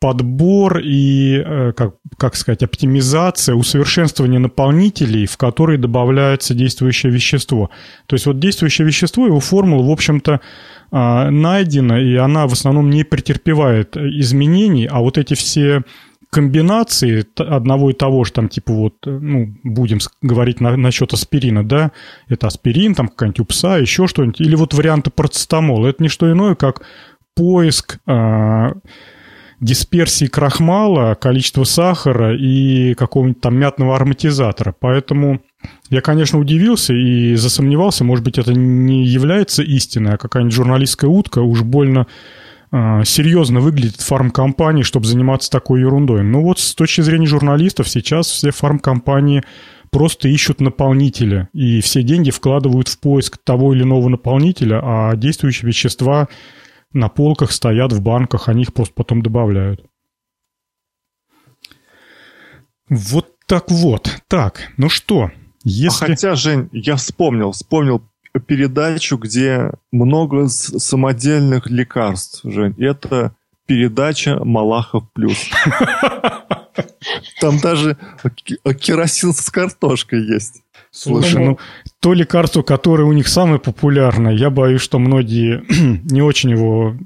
подбор 0.00 0.78
и, 0.78 1.42
э, 1.44 1.72
как, 1.72 1.96
как 2.16 2.36
сказать, 2.36 2.62
оптимизация, 2.62 3.54
усовершенствование 3.54 4.38
наполнителей, 4.38 5.26
в 5.26 5.36
которые 5.36 5.78
добавляется 5.78 6.54
действующее 6.54 7.12
вещество. 7.12 7.70
То 8.06 8.14
есть 8.14 8.26
вот 8.26 8.38
действующее 8.38 8.86
вещество, 8.86 9.26
его 9.26 9.40
формула, 9.40 9.82
в 9.82 9.90
общем-то, 9.90 10.40
а, 10.90 11.30
найдена, 11.30 12.00
и 12.00 12.14
она 12.14 12.46
в 12.46 12.52
основном 12.52 12.90
не 12.90 13.04
претерпевает 13.04 13.96
изменений, 13.96 14.86
а 14.86 15.00
вот 15.00 15.18
эти 15.18 15.34
все 15.34 15.82
комбинации 16.30 17.26
одного 17.36 17.90
и 17.90 17.94
того 17.94 18.24
же, 18.24 18.32
там, 18.32 18.48
типа 18.48 18.72
вот, 18.72 18.94
ну, 19.04 19.54
будем 19.64 19.98
говорить 20.22 20.60
на, 20.60 20.76
насчет 20.76 21.12
аспирина, 21.12 21.66
да, 21.66 21.92
это 22.28 22.46
аспирин, 22.46 22.94
там, 22.94 23.08
какая-нибудь 23.08 23.40
упса, 23.40 23.78
еще 23.78 24.06
что-нибудь, 24.06 24.40
или 24.40 24.54
вот 24.54 24.74
варианты 24.74 25.10
парацетамола, 25.10 25.88
это 25.88 26.02
не 26.02 26.08
что 26.08 26.30
иное, 26.30 26.54
как 26.54 26.82
поиск 27.34 27.98
э, 28.06 28.72
дисперсии 29.60 30.26
крахмала, 30.26 31.14
количества 31.14 31.64
сахара 31.64 32.36
и 32.36 32.94
какого-нибудь 32.94 33.40
там 33.40 33.56
мятного 33.56 33.96
ароматизатора. 33.96 34.74
Поэтому 34.78 35.40
я, 35.90 36.00
конечно, 36.00 36.38
удивился 36.38 36.92
и 36.94 37.34
засомневался, 37.34 38.04
может 38.04 38.24
быть, 38.24 38.38
это 38.38 38.52
не 38.52 39.04
является 39.06 39.62
истиной, 39.62 40.14
а 40.14 40.18
какая-нибудь 40.18 40.54
журналистская 40.54 41.10
утка 41.10 41.40
уж 41.40 41.62
больно 41.62 42.00
э, 42.00 42.47
серьезно 42.70 43.60
выглядит 43.60 44.00
фармкомпании, 44.00 44.82
чтобы 44.82 45.06
заниматься 45.06 45.50
такой 45.50 45.80
ерундой. 45.80 46.22
Но 46.22 46.42
вот 46.42 46.58
с 46.58 46.74
точки 46.74 47.00
зрения 47.00 47.26
журналистов 47.26 47.88
сейчас 47.88 48.26
все 48.26 48.50
фармкомпании 48.50 49.44
просто 49.90 50.28
ищут 50.28 50.60
наполнителя, 50.60 51.48
и 51.52 51.80
все 51.80 52.02
деньги 52.02 52.30
вкладывают 52.30 52.88
в 52.88 53.00
поиск 53.00 53.38
того 53.38 53.74
или 53.74 53.82
иного 53.82 54.08
наполнителя, 54.08 54.80
а 54.82 55.16
действующие 55.16 55.66
вещества 55.66 56.28
на 56.92 57.08
полках 57.08 57.52
стоят 57.52 57.92
в 57.92 58.02
банках, 58.02 58.48
они 58.48 58.62
их 58.62 58.74
просто 58.74 58.94
потом 58.94 59.22
добавляют. 59.22 59.84
Вот 62.88 63.28
так 63.46 63.70
вот. 63.70 64.10
Так, 64.28 64.72
ну 64.76 64.88
что, 64.88 65.24
а 65.24 65.32
если... 65.64 66.04
А 66.04 66.08
хотя, 66.08 66.34
Жень, 66.34 66.68
я 66.72 66.96
вспомнил, 66.96 67.52
вспомнил 67.52 68.02
передачу, 68.46 69.16
где 69.16 69.72
много 69.92 70.48
самодельных 70.48 71.68
лекарств, 71.68 72.40
Жень. 72.44 72.74
Это 72.78 73.34
передача 73.66 74.42
«Малахов 74.44 75.04
плюс». 75.12 75.38
Там 77.40 77.58
даже 77.58 77.96
керосин 78.80 79.32
с 79.32 79.50
картошкой 79.50 80.24
есть. 80.24 80.62
Слушай, 80.90 81.44
ну, 81.44 81.58
то 82.00 82.12
лекарство, 82.12 82.62
которое 82.62 83.04
у 83.04 83.12
них 83.12 83.28
самое 83.28 83.60
популярное, 83.60 84.32
я 84.32 84.50
боюсь, 84.50 84.80
что 84.80 84.98
многие 84.98 85.62
не 86.10 86.22
очень 86.22 86.50
его... 86.50 86.96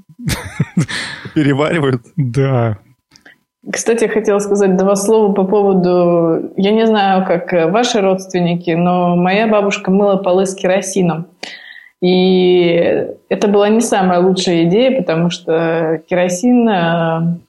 Переваривают? 1.33 2.05
Да. 2.15 2.79
Кстати, 3.71 4.03
я 4.03 4.09
хотела 4.09 4.39
сказать 4.39 4.75
два 4.75 4.95
слова 4.95 5.31
по 5.33 5.45
поводу... 5.45 6.51
Я 6.57 6.71
не 6.71 6.85
знаю, 6.85 7.25
как 7.25 7.71
ваши 7.71 8.01
родственники, 8.01 8.71
но 8.71 9.15
моя 9.15 9.47
бабушка 9.47 9.89
мыла 9.89 10.17
полы 10.17 10.45
с 10.45 10.53
керосином. 10.53 11.27
И 12.01 13.07
это 13.29 13.47
была 13.47 13.69
не 13.69 13.79
самая 13.79 14.19
лучшая 14.19 14.65
идея, 14.65 14.99
потому 14.99 15.29
что 15.29 16.01
керосин 16.09 16.67
э, 16.67 17.39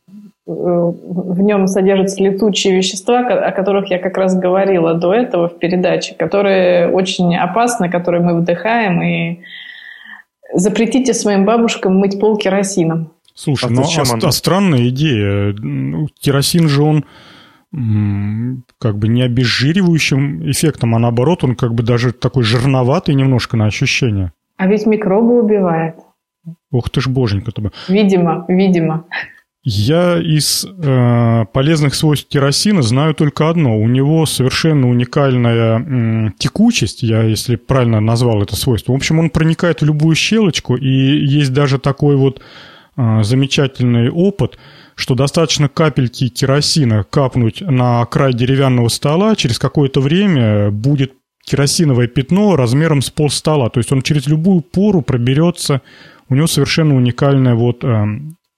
в 0.47 1.41
нем 1.41 1.66
содержатся 1.66 2.23
летучие 2.23 2.77
вещества, 2.77 3.20
о 3.20 3.51
которых 3.51 3.91
я 3.91 3.99
как 3.99 4.16
раз 4.16 4.39
говорила 4.39 4.95
до 4.95 5.12
этого 5.12 5.49
в 5.49 5.59
передаче, 5.59 6.15
которые 6.15 6.89
очень 6.89 7.36
опасны, 7.36 7.91
которые 7.91 8.23
мы 8.23 8.39
вдыхаем, 8.39 9.03
и 9.03 9.41
запретите 10.53 11.15
своим 11.15 11.45
бабушкам 11.45 11.97
мыть 11.97 12.20
пол 12.20 12.36
керосином. 12.36 13.14
Слушай, 13.35 13.66
а 13.66 13.70
ну 13.70 13.82
а, 13.82 14.28
а 14.28 14.32
странная 14.32 14.89
идея. 14.89 15.55
Ну, 15.59 16.09
керосин 16.20 16.69
же 16.69 16.82
он 16.82 17.05
как 18.78 18.98
бы 18.98 19.09
не 19.09 19.23
обезжиривающим 19.23 20.48
эффектом, 20.48 20.94
а 20.94 21.01
наоборот, 21.01 21.43
он 21.43 21.56
как 21.56 21.74
бы 21.74 21.82
даже 21.82 22.12
такой 22.12 22.44
жирноватый 22.44 23.16
немножко 23.16 23.56
на 23.56 23.66
ощущение. 23.66 24.32
А 24.56 24.69
ведь 24.69 24.86
микробы 24.86 25.43
убивает. 25.43 25.97
Ух 26.70 26.90
ты 26.90 27.01
ж 27.01 27.09
боженька-то 27.09 27.62
бы. 27.62 27.73
Видимо, 27.89 28.44
видимо. 28.47 29.06
Я 29.66 30.19
из 30.19 30.66
э, 30.66 31.44
полезных 31.52 31.94
свойств 31.94 32.28
керосина 32.28 32.82
знаю 32.82 33.15
только 33.15 33.48
одно. 33.48 33.78
У 33.78 33.89
него 33.89 34.27
совершенно 34.27 34.90
уникальная 34.90 35.78
э, 35.81 36.31
текучесть, 36.39 37.02
я 37.02 37.23
если 37.23 37.56
правильно 37.56 38.01
назвал 38.01 38.43
это 38.43 38.56
свойство. 38.56 38.93
В 38.93 38.97
общем, 38.97 39.19
он 39.19 39.31
проникает 39.31 39.81
в 39.81 39.86
любую 39.86 40.15
щелочку, 40.16 40.77
и 40.77 40.86
есть 40.86 41.55
даже 41.55 41.78
такой 41.78 42.16
вот 42.16 42.43
замечательный 42.96 44.10
опыт, 44.10 44.58
что 44.94 45.14
достаточно 45.14 45.68
капельки 45.68 46.28
керосина 46.28 47.04
капнуть 47.04 47.60
на 47.60 48.04
край 48.06 48.32
деревянного 48.32 48.88
стола, 48.88 49.36
через 49.36 49.58
какое-то 49.58 50.00
время 50.00 50.70
будет 50.70 51.12
керосиновое 51.44 52.06
пятно 52.06 52.56
размером 52.56 53.02
с 53.02 53.10
пол 53.10 53.30
стола. 53.30 53.68
То 53.68 53.80
есть 53.80 53.92
он 53.92 54.02
через 54.02 54.26
любую 54.26 54.62
пору 54.62 55.02
проберется. 55.02 55.82
У 56.28 56.34
него 56.34 56.46
совершенно 56.46 56.96
уникальная 56.96 57.54
вот 57.54 57.84
э, 57.84 58.04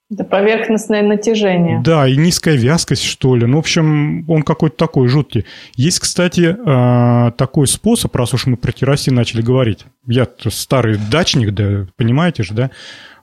это 0.09 0.23
поверхностное 0.23 1.01
натяжение. 1.01 1.81
Да, 1.83 2.07
и 2.07 2.15
низкая 2.15 2.55
вязкость, 2.55 3.03
что 3.03 3.35
ли. 3.35 3.45
Ну, 3.45 3.57
в 3.57 3.59
общем, 3.59 4.23
он 4.29 4.43
какой-то 4.43 4.77
такой 4.77 5.09
жуткий. 5.09 5.45
Есть, 5.75 5.99
кстати, 5.99 6.55
а, 6.65 7.31
такой 7.31 7.67
способ, 7.67 8.15
раз 8.15 8.33
уж 8.33 8.45
мы 8.45 8.55
про 8.55 8.71
керосин 8.71 9.15
начали 9.15 9.41
говорить. 9.41 9.85
Я 10.07 10.25
старый 10.49 10.97
дачник, 11.11 11.53
да, 11.53 11.87
понимаете 11.97 12.43
же, 12.43 12.53
да? 12.53 12.71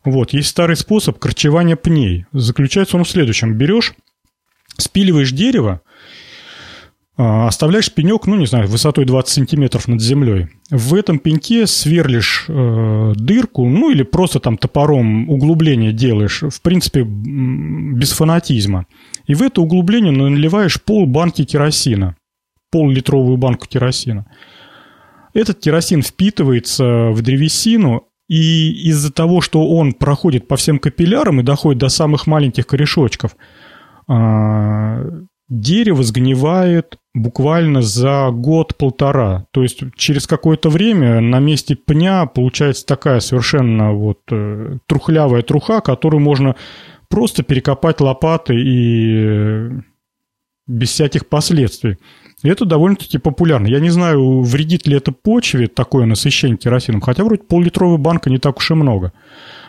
Вот, 0.04 0.32
есть 0.32 0.48
старый 0.48 0.76
способ 0.76 1.18
корчевания 1.18 1.76
пней. 1.76 2.26
Заключается 2.32 2.96
он 2.96 3.04
в 3.04 3.08
следующем. 3.08 3.54
Берешь, 3.54 3.94
спиливаешь 4.76 5.32
дерево, 5.32 5.80
а, 7.16 7.46
оставляешь 7.46 7.92
пенек, 7.92 8.26
ну, 8.26 8.34
не 8.34 8.46
знаю, 8.46 8.66
высотой 8.66 9.04
20 9.04 9.32
сантиметров 9.32 9.86
над 9.86 10.02
землей. 10.02 10.48
В 10.70 10.94
этом 10.94 11.20
пеньке 11.20 11.66
сверлишь 11.66 12.46
э, 12.48 13.12
дырку, 13.14 13.68
ну, 13.68 13.90
или 13.90 14.02
просто 14.02 14.40
там 14.40 14.58
топором 14.58 15.30
углубление 15.30 15.92
делаешь, 15.92 16.42
в 16.42 16.60
принципе, 16.60 17.04
без 17.04 18.12
фанатизма. 18.12 18.86
И 19.26 19.34
в 19.34 19.42
это 19.42 19.62
углубление 19.62 20.10
наливаешь 20.12 20.82
пол 20.82 21.06
банки 21.06 21.44
керосина, 21.44 22.16
пол-литровую 22.72 23.36
банку 23.36 23.66
керосина. 23.68 24.26
Этот 25.34 25.60
керосин 25.60 26.02
впитывается 26.02 27.10
в 27.10 27.22
древесину, 27.22 28.08
и 28.28 28.88
из-за 28.88 29.12
того, 29.12 29.40
что 29.40 29.68
он 29.68 29.92
проходит 29.92 30.48
по 30.48 30.56
всем 30.56 30.78
капиллярам 30.78 31.40
и 31.40 31.44
доходит 31.44 31.80
до 31.80 31.88
самых 31.88 32.26
маленьких 32.26 32.66
корешочков, 32.66 33.36
а, 34.08 35.04
дерево 35.48 36.02
сгнивает 36.02 36.98
буквально 37.14 37.82
за 37.82 38.30
год-полтора. 38.30 39.46
То 39.52 39.62
есть 39.62 39.80
через 39.96 40.26
какое-то 40.26 40.68
время 40.68 41.20
на 41.20 41.38
месте 41.38 41.76
пня 41.76 42.26
получается 42.26 42.86
такая 42.86 43.20
совершенно 43.20 43.92
вот 43.92 44.20
э, 44.30 44.78
трухлявая 44.86 45.42
труха, 45.42 45.80
которую 45.80 46.20
можно 46.20 46.56
просто 47.08 47.42
перекопать 47.42 48.00
лопатой 48.00 48.60
и 48.60 49.14
э, 49.16 49.70
без 50.66 50.90
всяких 50.90 51.28
последствий. 51.28 51.98
И 52.44 52.48
это 52.48 52.66
довольно-таки 52.66 53.16
популярно. 53.16 53.66
Я 53.66 53.80
не 53.80 53.88
знаю, 53.88 54.42
вредит 54.42 54.86
ли 54.86 54.96
это 54.98 55.12
почве 55.12 55.66
такое 55.66 56.04
насыщение 56.04 56.58
керосином, 56.58 57.00
хотя 57.00 57.24
вроде 57.24 57.42
пол-литровая 57.42 57.96
банка 57.96 58.28
не 58.28 58.38
так 58.38 58.58
уж 58.58 58.70
и 58.70 58.74
много. 58.74 59.14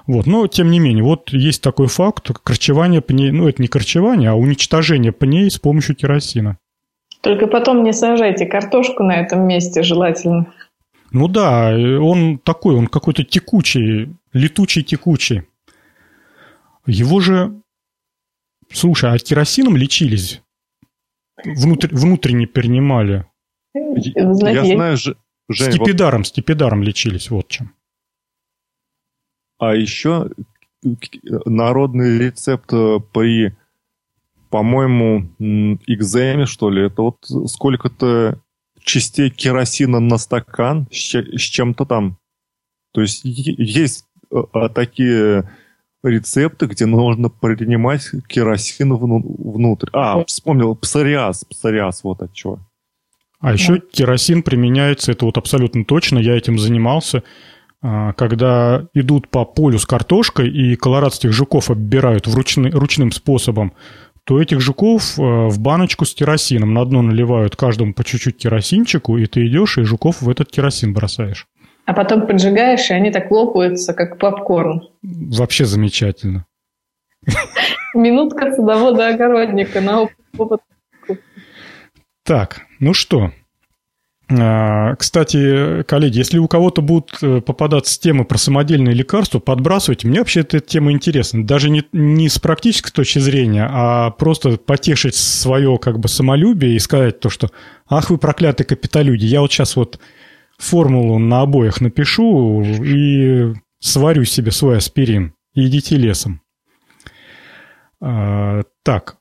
Вот. 0.07 0.27
Но, 0.27 0.45
тем 0.47 0.69
не 0.69 0.79
менее, 0.79 1.03
вот 1.03 1.31
есть 1.31 1.61
такой 1.61 1.87
факт, 1.87 2.29
корчевание 2.43 3.01
пней, 3.01 3.31
ну, 3.31 3.47
это 3.47 3.61
не 3.61 3.69
корчевание, 3.69 4.29
а 4.29 4.35
уничтожение 4.35 5.13
пней 5.13 5.49
с 5.49 5.57
помощью 5.57 5.95
керосина. 5.95 6.57
Только 7.21 7.47
потом 7.47 7.83
не 7.83 7.93
сажайте 7.93 8.45
картошку 8.45 9.03
на 9.03 9.21
этом 9.21 9.47
месте 9.47 9.81
желательно. 9.81 10.53
Ну 11.11 11.29
да, 11.29 11.73
он 11.73 12.39
такой, 12.39 12.75
он 12.75 12.87
какой-то 12.87 13.23
текучий, 13.23 14.13
летучий-текучий. 14.33 15.43
Его 16.85 17.21
же 17.21 17.61
Слушай, 18.71 19.13
а 19.13 19.17
керосином 19.17 19.77
лечились? 19.77 20.41
Внутр, 21.45 21.89
внутренне 21.93 22.45
перенимали? 22.45 23.25
Знаете, 23.73 24.43
я 24.43 24.65
знаю, 24.65 24.97
Жень, 25.47 25.73
Степидаром, 25.73 26.21
вот... 26.21 26.27
степидаром 26.27 26.81
лечились, 26.83 27.29
вот 27.29 27.47
чем. 27.47 27.71
А 29.57 29.75
еще 29.75 30.29
народный 31.45 32.17
рецепт 32.19 32.71
э, 32.73 32.99
при, 33.13 33.55
по-моему, 34.49 35.29
экземе, 35.87 36.45
что 36.45 36.69
ли, 36.69 36.83
это 36.83 37.01
вот 37.01 37.25
сколько-то 37.49 38.39
частей 38.79 39.29
керосина 39.29 39.99
на 39.99 40.17
стакан 40.17 40.87
с 40.91 41.41
чем-то 41.41 41.85
там. 41.85 42.17
То 42.91 43.01
есть 43.01 43.21
есть 43.23 44.05
э, 44.31 44.43
такие 44.73 45.49
рецепты, 46.05 46.67
где 46.67 46.85
нужно 46.85 47.29
принимать 47.29 48.09
керосин 48.27 48.93
внутрь. 48.95 49.89
А, 49.93 50.23
вспомнил, 50.25 50.75
псориаз, 50.75 51.43
псориаз, 51.45 52.03
вот 52.03 52.21
от 52.21 52.33
чего. 52.33 52.59
А 53.39 53.53
еще 53.53 53.79
керосин 53.79 54.43
применяется, 54.43 55.11
это 55.11 55.25
вот 55.25 55.37
абсолютно 55.37 55.85
точно, 55.85 56.19
я 56.19 56.35
этим 56.35 56.57
занимался, 56.57 57.23
а, 57.81 58.13
когда 58.13 58.87
идут 58.93 59.29
по 59.29 59.45
полю 59.45 59.77
с 59.77 59.85
картошкой 59.85 60.49
и 60.49 60.75
колорадских 60.75 61.31
жуков 61.31 61.69
оббирают 61.69 62.27
вручны, 62.27 62.71
ручным 62.71 63.11
способом, 63.11 63.73
то 64.23 64.41
этих 64.41 64.61
жуков 64.61 65.19
а, 65.19 65.49
в 65.49 65.59
баночку 65.59 66.05
с 66.05 66.15
керосином 66.15 66.73
на 66.73 66.85
дно 66.85 67.01
наливают 67.03 67.55
каждому 67.55 67.93
по 67.93 68.03
чуть-чуть 68.03 68.37
керосинчику, 68.37 69.17
и 69.17 69.27
ты 69.27 69.45
идешь 69.45 69.77
и 69.77 69.83
жуков 69.83 70.21
в 70.21 70.29
этот 70.29 70.49
керосин 70.49 70.93
бросаешь. 70.93 71.47
А 71.85 71.93
потом 71.93 72.25
поджигаешь, 72.25 72.89
и 72.89 72.93
они 72.93 73.11
так 73.11 73.29
лопаются, 73.31 73.93
как 73.93 74.17
попкорн. 74.17 74.89
Вообще 75.03 75.65
замечательно. 75.65 76.45
Минутка 77.93 78.51
садовода-огородника 78.51 79.81
на 79.81 80.07
опыт. 80.37 80.61
Так, 82.23 82.61
ну 82.79 82.93
что, 82.93 83.31
а, 84.27 84.95
кстати, 84.95 85.83
коллеги, 85.83 86.17
если 86.17 86.39
у 86.39 86.47
кого-то 86.47 86.81
будут 86.81 87.11
э, 87.21 87.41
попадаться 87.41 87.99
темы 87.99 88.25
про 88.25 88.39
самодельные 88.39 88.95
лекарства, 88.95 89.37
подбрасывайте. 89.37 90.07
Мне 90.07 90.19
вообще 90.19 90.39
эта 90.39 90.59
тема 90.59 90.91
интересна. 90.91 91.45
Даже 91.45 91.69
не, 91.69 91.83
не 91.91 92.27
с 92.27 92.39
практической 92.39 92.91
точки 92.91 93.19
зрения, 93.19 93.67
а 93.69 94.09
просто 94.09 94.57
потешить 94.57 95.15
свое 95.15 95.77
как 95.77 95.99
бы 95.99 96.07
самолюбие 96.07 96.75
и 96.75 96.79
сказать 96.79 97.19
то, 97.19 97.29
что 97.29 97.51
«Ах 97.87 98.09
вы 98.09 98.17
проклятые 98.17 98.65
капиталюди, 98.65 99.25
я 99.25 99.41
вот 99.41 99.51
сейчас 99.51 99.75
вот 99.75 99.99
формулу 100.57 101.19
на 101.19 101.41
обоих 101.41 101.81
напишу 101.81 102.61
и 102.63 103.53
сварю 103.79 104.23
себе 104.25 104.51
свой 104.51 104.77
аспирин. 104.77 105.33
Идите 105.53 105.95
лесом». 105.95 106.41
А, 108.01 108.63
так, 108.83 109.17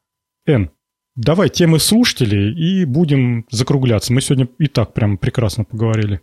Н, 0.47 0.71
Давай 1.17 1.49
темы 1.49 1.79
слушателей 1.79 2.53
и 2.53 2.85
будем 2.85 3.47
закругляться. 3.49 4.13
Мы 4.13 4.21
сегодня 4.21 4.49
и 4.59 4.67
так 4.67 4.95
прям 4.95 5.17
прекрасно 5.17 5.65
поговорили. 5.65 6.21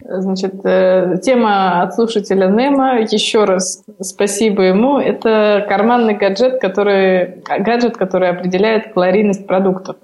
Значит, 0.00 0.54
э, 0.64 1.18
тема 1.22 1.82
от 1.82 1.94
слушателя 1.94 2.48
Нема. 2.48 2.98
Еще 2.98 3.44
раз 3.44 3.84
спасибо 4.00 4.62
ему. 4.62 4.98
Это 4.98 5.64
карманный 5.66 6.14
гаджет, 6.14 6.60
который, 6.60 7.42
гаджет, 7.60 7.96
который 7.96 8.28
определяет 8.28 8.92
калорийность 8.92 9.46
продуктов. 9.46 9.96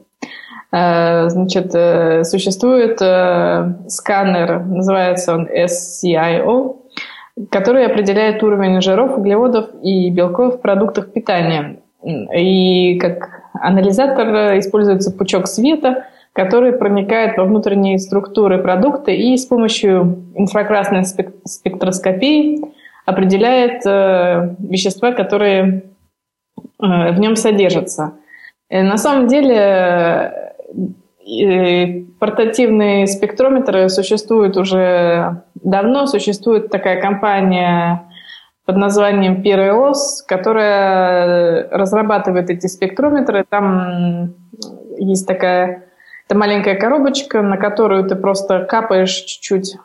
Э, 0.74 1.28
значит, 1.28 1.72
э, 1.74 2.24
существует 2.24 2.98
сканер, 3.90 4.64
называется 4.64 5.34
он 5.34 5.46
SCIO, 5.46 6.76
который 7.50 7.86
определяет 7.86 8.42
уровень 8.42 8.80
жиров, 8.80 9.16
углеводов 9.18 9.66
и 9.82 10.10
белков 10.10 10.56
в 10.56 10.60
продуктах 10.60 11.12
питания. 11.12 11.76
И 12.36 12.98
как 12.98 13.28
анализатор 13.54 14.58
используется 14.58 15.12
пучок 15.12 15.46
света, 15.46 16.06
который 16.32 16.72
проникает 16.72 17.38
во 17.38 17.44
внутренние 17.44 17.98
структуры 17.98 18.58
продукта 18.58 19.12
и 19.12 19.36
с 19.36 19.46
помощью 19.46 20.24
инфракрасной 20.34 21.04
спектроскопии 21.04 22.60
определяет 23.06 23.86
э, 23.86 24.56
вещества, 24.58 25.12
которые 25.12 25.84
э, 26.56 27.12
в 27.12 27.20
нем 27.20 27.36
содержатся. 27.36 28.14
На 28.70 28.96
самом 28.96 29.28
деле 29.28 30.43
портативные 32.18 33.06
спектрометры 33.06 33.88
существуют 33.88 34.56
уже 34.56 35.42
давно. 35.54 36.06
Существует 36.06 36.70
такая 36.70 37.00
компания 37.00 38.10
под 38.66 38.76
названием 38.76 39.42
Piraeos, 39.42 40.22
которая 40.26 41.68
разрабатывает 41.70 42.50
эти 42.50 42.66
спектрометры. 42.66 43.44
Там 43.48 44.34
есть 44.98 45.26
такая 45.26 45.84
это 46.26 46.38
маленькая 46.38 46.74
коробочка, 46.74 47.42
на 47.42 47.56
которую 47.56 48.08
ты 48.08 48.16
просто 48.16 48.60
капаешь 48.60 49.14
чуть-чуть 49.14 49.76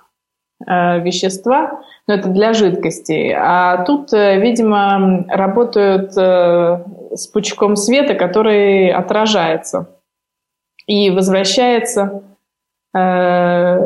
э, 0.66 1.00
вещества, 1.02 1.82
но 2.08 2.14
это 2.14 2.30
для 2.30 2.54
жидкости. 2.54 3.36
А 3.38 3.84
тут, 3.84 4.14
э, 4.14 4.40
видимо, 4.40 5.26
работают 5.28 6.14
э, 6.18 6.84
с 7.14 7.28
пучком 7.28 7.76
света, 7.76 8.14
который 8.14 8.90
отражается 8.90 9.90
и 10.90 11.12
возвращается 11.12 12.24
э, 12.96 13.78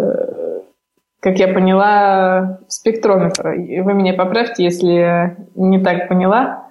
как 1.19 1.39
я 1.39 1.47
поняла, 1.49 2.59
спектрометр. 2.69 3.47
Вы 3.47 3.93
меня 3.93 4.13
поправьте, 4.13 4.63
если 4.63 5.37
не 5.55 5.81
так 5.81 6.07
поняла. 6.07 6.69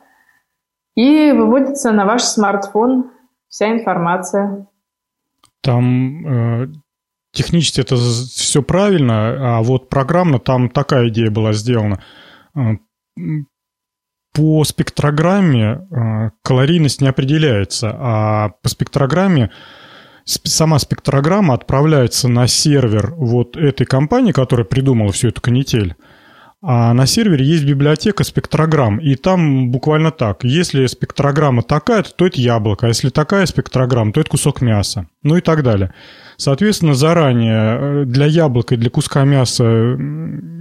И 0.94 1.32
выводится 1.32 1.92
на 1.92 2.06
ваш 2.06 2.22
смартфон 2.22 3.10
вся 3.48 3.72
информация. 3.72 4.66
Там 5.62 6.26
э, 6.62 6.68
технически 7.32 7.80
это 7.80 7.96
все 7.96 8.62
правильно, 8.62 9.58
а 9.58 9.62
вот 9.62 9.88
программно 9.88 10.38
там 10.38 10.70
такая 10.70 11.08
идея 11.08 11.30
была 11.30 11.52
сделана. 11.52 12.02
Э, 12.54 12.76
по 14.34 14.64
спектрограмме 14.64 15.86
э, 15.90 16.30
калорийность 16.42 17.02
не 17.02 17.08
определяется, 17.08 17.94
а 17.98 18.48
по 18.62 18.68
спектрограмме 18.68 19.50
сама 20.24 20.78
спектрограмма 20.78 21.54
отправляется 21.54 22.28
на 22.28 22.46
сервер 22.46 23.14
вот 23.16 23.56
этой 23.56 23.86
компании, 23.86 24.32
которая 24.32 24.64
придумала 24.64 25.12
всю 25.12 25.28
эту 25.28 25.40
канитель. 25.40 25.94
А 26.64 26.94
на 26.94 27.06
сервере 27.06 27.44
есть 27.44 27.64
библиотека 27.64 28.22
спектрограмм, 28.22 28.98
и 28.98 29.16
там 29.16 29.72
буквально 29.72 30.12
так. 30.12 30.44
Если 30.44 30.86
спектрограмма 30.86 31.64
такая, 31.64 32.04
то 32.04 32.24
это 32.24 32.40
яблоко, 32.40 32.86
а 32.86 32.88
если 32.88 33.08
такая 33.08 33.46
спектрограмма, 33.46 34.12
то 34.12 34.20
это 34.20 34.30
кусок 34.30 34.60
мяса, 34.60 35.08
ну 35.24 35.36
и 35.36 35.40
так 35.40 35.64
далее. 35.64 35.92
Соответственно, 36.36 36.94
заранее 36.94 37.78
э, 37.80 38.04
для 38.04 38.26
яблока 38.26 38.76
и 38.76 38.78
для 38.78 38.90
куска 38.90 39.24
мяса 39.24 39.64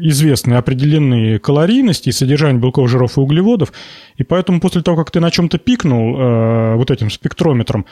известны 0.01 0.55
определенные 0.55 1.37
калорийности 1.37 2.09
и 2.09 2.13
содержание 2.13 2.59
белков, 2.59 2.89
жиров 2.89 3.17
и 3.17 3.21
углеводов, 3.21 3.71
и 4.15 4.23
поэтому 4.23 4.59
после 4.59 4.81
того, 4.81 4.97
как 4.97 5.11
ты 5.11 5.19
на 5.19 5.29
чем-то 5.29 5.59
пикнул 5.59 6.19
э, 6.19 6.75
вот 6.77 6.89
этим 6.89 7.11
спектрометром, 7.11 7.85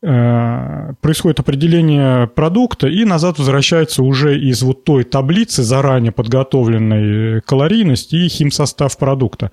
происходит 0.00 1.40
определение 1.40 2.26
продукта 2.26 2.86
и 2.86 3.04
назад 3.04 3.38
возвращается 3.38 4.02
уже 4.02 4.38
из 4.38 4.62
вот 4.62 4.84
той 4.84 5.04
таблицы 5.04 5.62
заранее 5.62 6.12
подготовленной 6.12 7.40
калорийность 7.40 8.12
и 8.12 8.28
химсостав 8.28 8.96
продукта. 8.98 9.50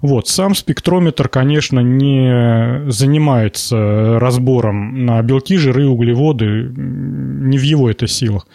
Вот, 0.00 0.28
сам 0.28 0.54
спектрометр, 0.54 1.28
конечно, 1.28 1.80
не 1.80 2.90
занимается 2.90 4.18
разбором 4.18 5.04
на 5.04 5.22
белки, 5.22 5.56
жиры, 5.56 5.86
углеводы, 5.86 6.72
не 6.74 7.58
в 7.58 7.62
его 7.62 7.90
это 7.90 8.06
силах. 8.06 8.46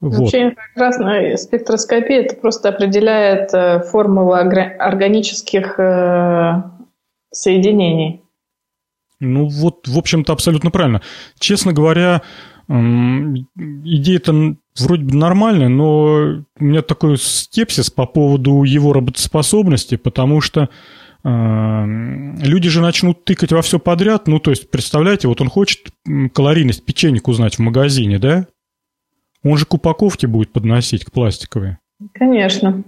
Вообще 0.00 0.44
вот. 0.44 0.54
прекрасно. 0.56 1.36
Спектроскопия 1.36 2.22
это 2.22 2.36
просто 2.36 2.68
определяет 2.68 3.54
э, 3.54 3.80
формулы 3.80 4.38
органических 4.38 5.78
э, 5.78 6.62
соединений. 7.32 8.22
Ну 9.20 9.46
вот, 9.46 9.88
в 9.88 9.98
общем-то, 9.98 10.32
абсолютно 10.32 10.70
правильно. 10.70 11.02
Честно 11.38 11.72
говоря, 11.72 12.22
идея-то 12.68 14.56
вроде 14.78 15.04
бы 15.04 15.16
нормальная, 15.16 15.68
но 15.68 16.44
у 16.58 16.64
меня 16.64 16.82
такой 16.82 17.16
скепсис 17.16 17.90
по 17.90 18.06
поводу 18.06 18.64
его 18.64 18.92
работоспособности, 18.92 19.96
потому 19.96 20.40
что 20.40 20.68
люди 21.24 22.68
же 22.68 22.80
начнут 22.80 23.24
тыкать 23.24 23.52
во 23.52 23.62
все 23.62 23.78
подряд. 23.78 24.28
Ну, 24.28 24.38
то 24.38 24.50
есть, 24.50 24.70
представляете, 24.70 25.28
вот 25.28 25.40
он 25.40 25.48
хочет 25.48 25.88
калорийность 26.32 26.84
печенек 26.84 27.28
узнать 27.28 27.56
в 27.56 27.60
магазине, 27.60 28.18
да? 28.18 28.46
Он 29.42 29.56
же 29.56 29.64
к 29.64 29.74
упаковке 29.74 30.26
будет 30.26 30.52
подносить, 30.52 31.04
к 31.04 31.12
пластиковой. 31.12 31.78
Конечно. 32.14 32.84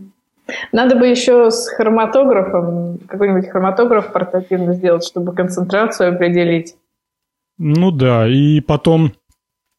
Надо 0.73 0.97
бы 0.97 1.07
еще 1.07 1.51
с 1.51 1.69
хроматографом, 1.69 2.99
какой-нибудь 3.07 3.51
хроматограф 3.51 4.13
портативно 4.13 4.75
сделать, 4.75 5.05
чтобы 5.07 5.35
концентрацию 5.35 6.15
определить. 6.15 6.75
Ну 7.59 7.91
да, 7.91 8.27
и 8.29 8.61
потом, 8.61 9.13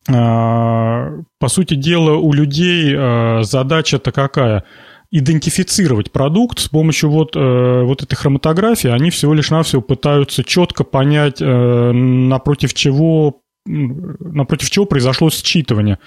а, 0.10 1.12
по 1.40 1.48
сути 1.48 1.76
дела, 1.76 2.18
у 2.18 2.34
людей 2.34 2.96
а, 2.96 3.42
задача-то 3.44 4.12
какая? 4.12 4.64
идентифицировать 5.12 6.12
продукт 6.12 6.60
с 6.60 6.68
помощью 6.68 7.10
вот, 7.10 7.36
э, 7.36 7.82
вот 7.84 8.04
этой 8.04 8.16
хроматографии, 8.16 8.92
они 8.92 9.10
всего 9.10 9.34
лишь 9.34 9.50
навсего 9.50 9.82
пытаются 9.82 10.44
четко 10.44 10.84
понять, 10.84 11.42
э, 11.42 11.46
напротив 11.92 12.76
чего 12.76 13.42
напротив 13.66 14.70
чего 14.70 14.86
произошло 14.86 15.30
считывание. 15.30 15.98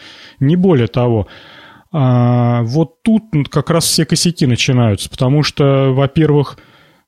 Не 0.41 0.57
более 0.57 0.89
того. 0.89 1.29
А, 1.93 2.63
вот 2.63 3.03
тут 3.03 3.25
как 3.51 3.71
раз 3.71 3.85
все 3.85 4.07
косяки 4.07 4.47
начинаются, 4.47 5.11
потому 5.11 5.43
что, 5.43 5.93
во-первых, 5.93 6.59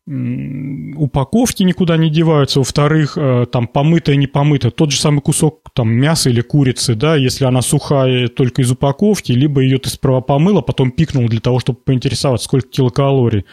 упаковки 0.06 1.62
никуда 1.62 1.96
не 1.96 2.10
деваются, 2.10 2.58
во-вторых, 2.58 3.16
э, 3.16 3.46
там 3.50 3.66
помытое, 3.66 4.16
не 4.16 4.26
помытое, 4.26 4.70
тот 4.70 4.90
же 4.90 4.98
самый 4.98 5.22
кусок 5.22 5.70
там 5.72 5.90
мяса 5.90 6.28
или 6.28 6.42
курицы, 6.42 6.94
да, 6.94 7.16
если 7.16 7.46
она 7.46 7.62
сухая 7.62 8.28
только 8.28 8.60
из 8.60 8.70
упаковки, 8.70 9.32
либо 9.32 9.62
ее 9.62 9.78
ты 9.78 9.88
сперва 9.88 10.20
помыла, 10.20 10.60
потом 10.60 10.90
пикнул 10.90 11.26
для 11.26 11.40
того, 11.40 11.58
чтобы 11.58 11.78
поинтересоваться, 11.78 12.44
сколько 12.44 12.68
килокалорий, 12.68 13.46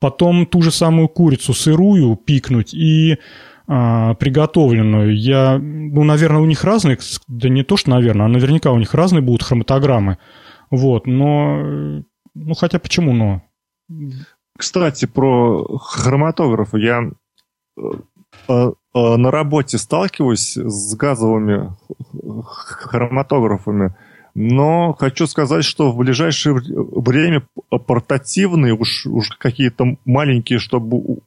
потом 0.00 0.46
ту 0.46 0.62
же 0.62 0.70
самую 0.70 1.08
курицу 1.08 1.52
сырую 1.52 2.16
пикнуть 2.16 2.72
и 2.72 3.18
а, 3.68 4.14
приготовленную. 4.14 5.14
Я, 5.14 5.58
ну, 5.58 6.04
наверное, 6.04 6.40
у 6.40 6.46
них 6.46 6.64
разные, 6.64 6.98
да 7.28 7.48
не 7.50 7.62
то, 7.62 7.76
что 7.76 7.90
наверное, 7.90 8.26
а 8.26 8.28
наверняка 8.28 8.72
у 8.72 8.78
них 8.78 8.94
разные 8.94 9.20
будут 9.20 9.42
хроматограммы. 9.42 10.16
Вот, 10.72 11.06
но, 11.06 11.62
ну, 12.34 12.54
хотя 12.54 12.78
почему 12.78 13.12
но? 13.12 13.42
Кстати, 14.56 15.04
про 15.04 15.76
хроматографы. 15.76 16.78
Я 16.78 17.10
э, 17.76 17.82
э, 18.48 18.72
на 18.94 19.30
работе 19.30 19.76
сталкиваюсь 19.76 20.56
с 20.56 20.94
газовыми 20.94 21.76
хроматографами, 22.42 23.94
но 24.34 24.94
хочу 24.98 25.26
сказать, 25.26 25.64
что 25.66 25.92
в 25.92 25.98
ближайшее 25.98 26.54
время 26.54 27.46
портативные, 27.68 28.72
уж, 28.72 29.04
уж 29.04 29.28
какие-то 29.28 29.98
маленькие, 30.06 30.58
чтобы 30.58 31.18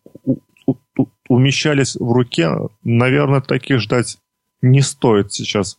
умещались 1.29 1.95
в 1.95 2.11
руке, 2.11 2.49
наверное, 2.83 3.41
таких 3.41 3.79
ждать 3.79 4.17
не 4.63 4.81
стоит 4.81 5.33
сейчас. 5.33 5.77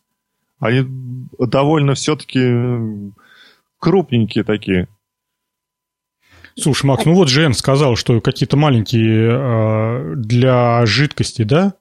Они 0.60 0.86
довольно 1.40 1.94
все-таки 1.94 3.12
крупненькие 3.78 4.44
такие. 4.44 4.88
Слушай, 6.58 6.86
Макс, 6.86 7.04
ну 7.04 7.14
вот 7.14 7.28
Жен 7.28 7.52
сказал, 7.52 7.96
что 7.96 8.20
какие-то 8.20 8.56
маленькие 8.56 9.30
э, 9.30 10.14
для 10.16 10.86
жидкости, 10.86 11.42
да? 11.42 11.74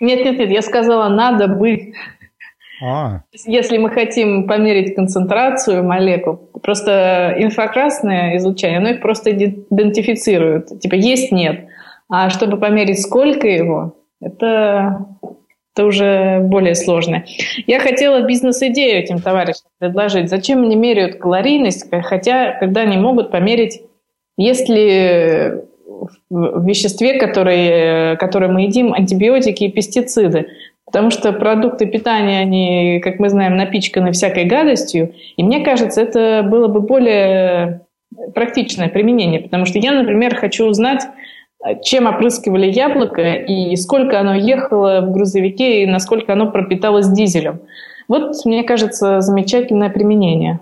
Нет, 0.00 0.24
нет, 0.24 0.38
нет, 0.38 0.50
я 0.50 0.62
сказала, 0.62 1.08
надо 1.08 1.46
бы. 1.46 1.92
А. 2.82 3.22
Если 3.46 3.78
мы 3.78 3.90
хотим 3.90 4.46
померить 4.46 4.94
концентрацию 4.94 5.82
молекул, 5.84 6.50
просто 6.62 7.34
инфракрасное 7.38 8.36
излучение, 8.36 8.78
оно 8.78 8.90
их 8.90 9.00
просто 9.00 9.32
идентифицирует. 9.32 10.80
Типа 10.80 10.94
есть, 10.94 11.32
нет. 11.32 11.68
А 12.08 12.28
чтобы 12.28 12.58
померить, 12.58 13.00
сколько 13.00 13.46
его, 13.46 13.96
это, 14.20 15.06
это 15.76 15.84
уже 15.84 16.40
более 16.40 16.74
сложно. 16.74 17.24
Я 17.66 17.80
хотела 17.80 18.22
бизнес-идею 18.22 18.98
этим 18.98 19.20
товарищам 19.20 19.68
предложить. 19.78 20.30
Зачем 20.30 20.62
они 20.62 20.74
меряют 20.74 21.16
калорийность, 21.16 21.86
хотя 22.02 22.52
когда 22.52 22.80
они 22.80 22.96
могут 22.96 23.30
померить, 23.30 23.82
если 24.38 25.64
в 26.30 26.66
веществе, 26.66 27.18
которые, 27.18 28.16
которые 28.16 28.50
мы 28.50 28.62
едим, 28.62 28.94
антибиотики 28.94 29.64
и 29.64 29.70
пестициды. 29.70 30.48
Потому 30.86 31.10
что 31.10 31.32
продукты 31.32 31.86
питания, 31.86 32.40
они, 32.40 33.00
как 33.02 33.18
мы 33.18 33.28
знаем, 33.28 33.56
напичканы 33.56 34.12
всякой 34.12 34.44
гадостью. 34.44 35.14
И 35.36 35.42
мне 35.42 35.60
кажется, 35.60 36.00
это 36.00 36.42
было 36.48 36.68
бы 36.68 36.80
более 36.80 37.82
практичное 38.34 38.88
применение. 38.88 39.40
Потому 39.40 39.66
что 39.66 39.78
я, 39.78 39.92
например, 39.92 40.36
хочу 40.36 40.64
узнать, 40.64 41.02
чем 41.82 42.06
опрыскивали 42.06 42.70
яблоко 42.70 43.34
и 43.34 43.74
сколько 43.76 44.20
оно 44.20 44.34
ехало 44.34 45.00
в 45.00 45.12
грузовике 45.12 45.82
и 45.82 45.86
насколько 45.86 46.32
оно 46.32 46.50
пропиталось 46.50 47.08
дизелем. 47.08 47.60
Вот, 48.08 48.44
мне 48.44 48.62
кажется, 48.62 49.20
замечательное 49.20 49.90
применение. 49.90 50.60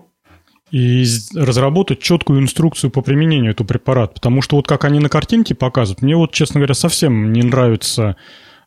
И 0.71 1.05
разработать 1.37 2.01
четкую 2.01 2.41
инструкцию 2.41 2.91
по 2.91 3.03
применению 3.03 3.53
этого 3.53 3.67
препарата. 3.67 4.15
Потому 4.15 4.43
что 4.43 4.57
вот 4.57 4.67
как 4.67 4.85
они 4.85 4.99
на 4.99 5.09
картинке 5.09 5.55
показывают, 5.55 6.03
мне 6.03 6.17
вот, 6.17 6.33
честно 6.33 6.59
говоря, 6.59 6.75
совсем 6.75 7.33
не 7.33 7.43
нравится 7.43 8.17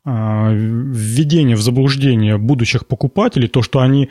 а, 0.05 0.51
введение 0.53 1.55
в 1.55 1.61
заблуждение 1.61 2.37
будущих 2.37 2.87
покупателей, 2.87 3.47
то, 3.47 3.61
что 3.61 3.79
они 3.79 4.09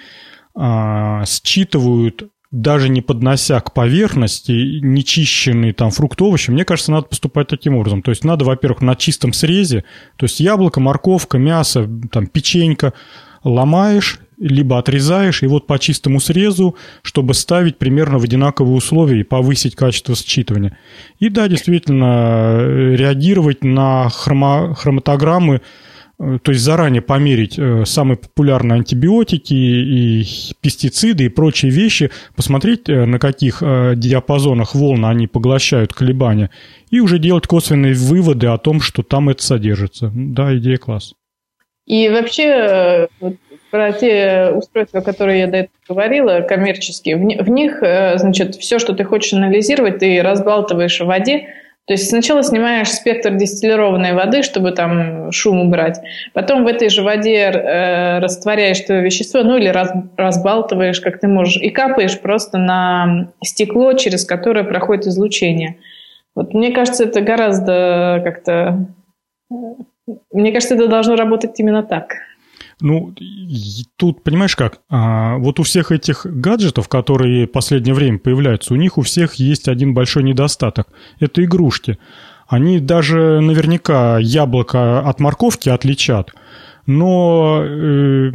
а, 0.54 1.24
считывают 1.24 2.28
даже 2.50 2.88
не 2.88 3.02
поднося 3.02 3.60
к 3.60 3.74
поверхности 3.74 4.80
нечищенный 4.80 5.72
там 5.72 5.90
фрукт, 5.90 6.20
овощи, 6.22 6.50
мне 6.50 6.64
кажется, 6.64 6.92
надо 6.92 7.06
поступать 7.06 7.48
таким 7.48 7.76
образом. 7.76 8.02
То 8.02 8.10
есть 8.10 8.24
надо, 8.24 8.44
во-первых, 8.44 8.80
на 8.80 8.94
чистом 8.94 9.32
срезе, 9.32 9.84
то 10.16 10.24
есть 10.24 10.40
яблоко, 10.40 10.80
морковка, 10.80 11.38
мясо, 11.38 11.88
там 12.10 12.26
печенька, 12.26 12.92
ломаешь, 13.42 14.20
либо 14.38 14.78
отрезаешь, 14.78 15.42
и 15.42 15.46
вот 15.46 15.66
по 15.66 15.78
чистому 15.78 16.20
срезу, 16.20 16.76
чтобы 17.02 17.32
ставить 17.34 17.78
примерно 17.78 18.18
в 18.18 18.24
одинаковые 18.24 18.76
условия 18.76 19.20
и 19.20 19.24
повысить 19.24 19.74
качество 19.74 20.12
считывания. 20.12 20.72
И 21.18 21.30
да, 21.30 21.48
действительно, 21.48 22.58
реагировать 22.94 23.64
на 23.64 24.08
хромо 24.10 24.74
хроматограммы 24.74 25.56
Э, 25.56 25.60
то 26.18 26.50
есть 26.50 26.62
заранее 26.62 27.02
померить 27.02 27.58
э, 27.58 27.84
самые 27.84 28.16
популярные 28.16 28.76
антибиотики 28.76 29.52
и 29.52 30.24
пестициды 30.62 31.24
и 31.24 31.28
прочие 31.28 31.70
вещи, 31.70 32.10
посмотреть, 32.34 32.88
э, 32.88 33.04
на 33.04 33.18
каких 33.18 33.60
диапазонах 33.60 34.74
волн 34.74 35.04
они 35.04 35.26
поглощают 35.26 35.92
колебания, 35.92 36.50
и 36.90 37.00
уже 37.00 37.18
делать 37.18 37.46
косвенные 37.46 37.92
выводы 37.92 38.46
о 38.46 38.56
том, 38.56 38.80
что 38.80 39.02
там 39.02 39.28
это 39.28 39.42
содержится. 39.42 40.10
Да, 40.14 40.56
идея 40.56 40.78
класс. 40.78 41.12
И 41.84 42.08
вообще, 42.08 43.08
про 43.70 43.92
те 43.92 44.52
устройства, 44.54 45.02
которые 45.02 45.40
я 45.40 45.46
до 45.46 45.56
этого 45.58 45.76
говорила, 45.88 46.40
коммерческие, 46.40 47.16
в 47.16 47.48
них, 47.48 47.78
значит, 47.80 48.56
все, 48.56 48.78
что 48.78 48.92
ты 48.94 49.04
хочешь 49.04 49.34
анализировать, 49.34 49.98
ты 49.98 50.20
разбалтываешь 50.20 50.98
в 50.98 51.04
воде, 51.04 51.48
то 51.86 51.92
есть 51.92 52.08
сначала 52.08 52.42
снимаешь 52.42 52.90
спектр 52.90 53.36
дистиллированной 53.36 54.12
воды, 54.12 54.42
чтобы 54.42 54.72
там 54.72 55.30
шум 55.30 55.60
убрать. 55.60 56.00
Потом 56.32 56.64
в 56.64 56.66
этой 56.66 56.88
же 56.88 57.02
воде 57.02 57.42
э, 57.42 58.18
растворяешь 58.18 58.80
то 58.80 58.94
вещество, 58.94 59.44
ну 59.44 59.56
или 59.56 59.68
раз, 59.68 59.92
разбалтываешь, 60.16 61.00
как 61.00 61.20
ты 61.20 61.28
можешь, 61.28 61.62
и 61.62 61.70
капаешь 61.70 62.18
просто 62.18 62.58
на 62.58 63.28
стекло, 63.40 63.92
через 63.92 64.24
которое 64.24 64.64
проходит 64.64 65.06
излучение. 65.06 65.76
Вот 66.34 66.54
мне 66.54 66.72
кажется, 66.72 67.04
это 67.04 67.20
гораздо 67.20 68.20
как-то... 68.24 68.86
Мне 70.32 70.52
кажется, 70.52 70.74
это 70.74 70.88
должно 70.88 71.14
работать 71.14 71.58
именно 71.60 71.84
так. 71.84 72.16
Ну, 72.80 73.14
тут, 73.96 74.22
понимаешь 74.22 74.54
как, 74.54 74.80
а, 74.90 75.38
вот 75.38 75.58
у 75.58 75.62
всех 75.62 75.92
этих 75.92 76.26
гаджетов, 76.26 76.88
которые 76.88 77.46
в 77.46 77.52
последнее 77.52 77.94
время 77.94 78.18
появляются, 78.18 78.74
у 78.74 78.76
них 78.76 78.98
у 78.98 79.02
всех 79.02 79.34
есть 79.34 79.66
один 79.68 79.94
большой 79.94 80.24
недостаток. 80.24 80.88
Это 81.18 81.42
игрушки. 81.42 81.98
Они 82.46 82.78
даже 82.78 83.40
наверняка 83.40 84.18
яблоко 84.18 85.00
от 85.00 85.20
морковки 85.20 85.70
отличат, 85.70 86.34
но 86.84 87.62
э, 87.64 88.30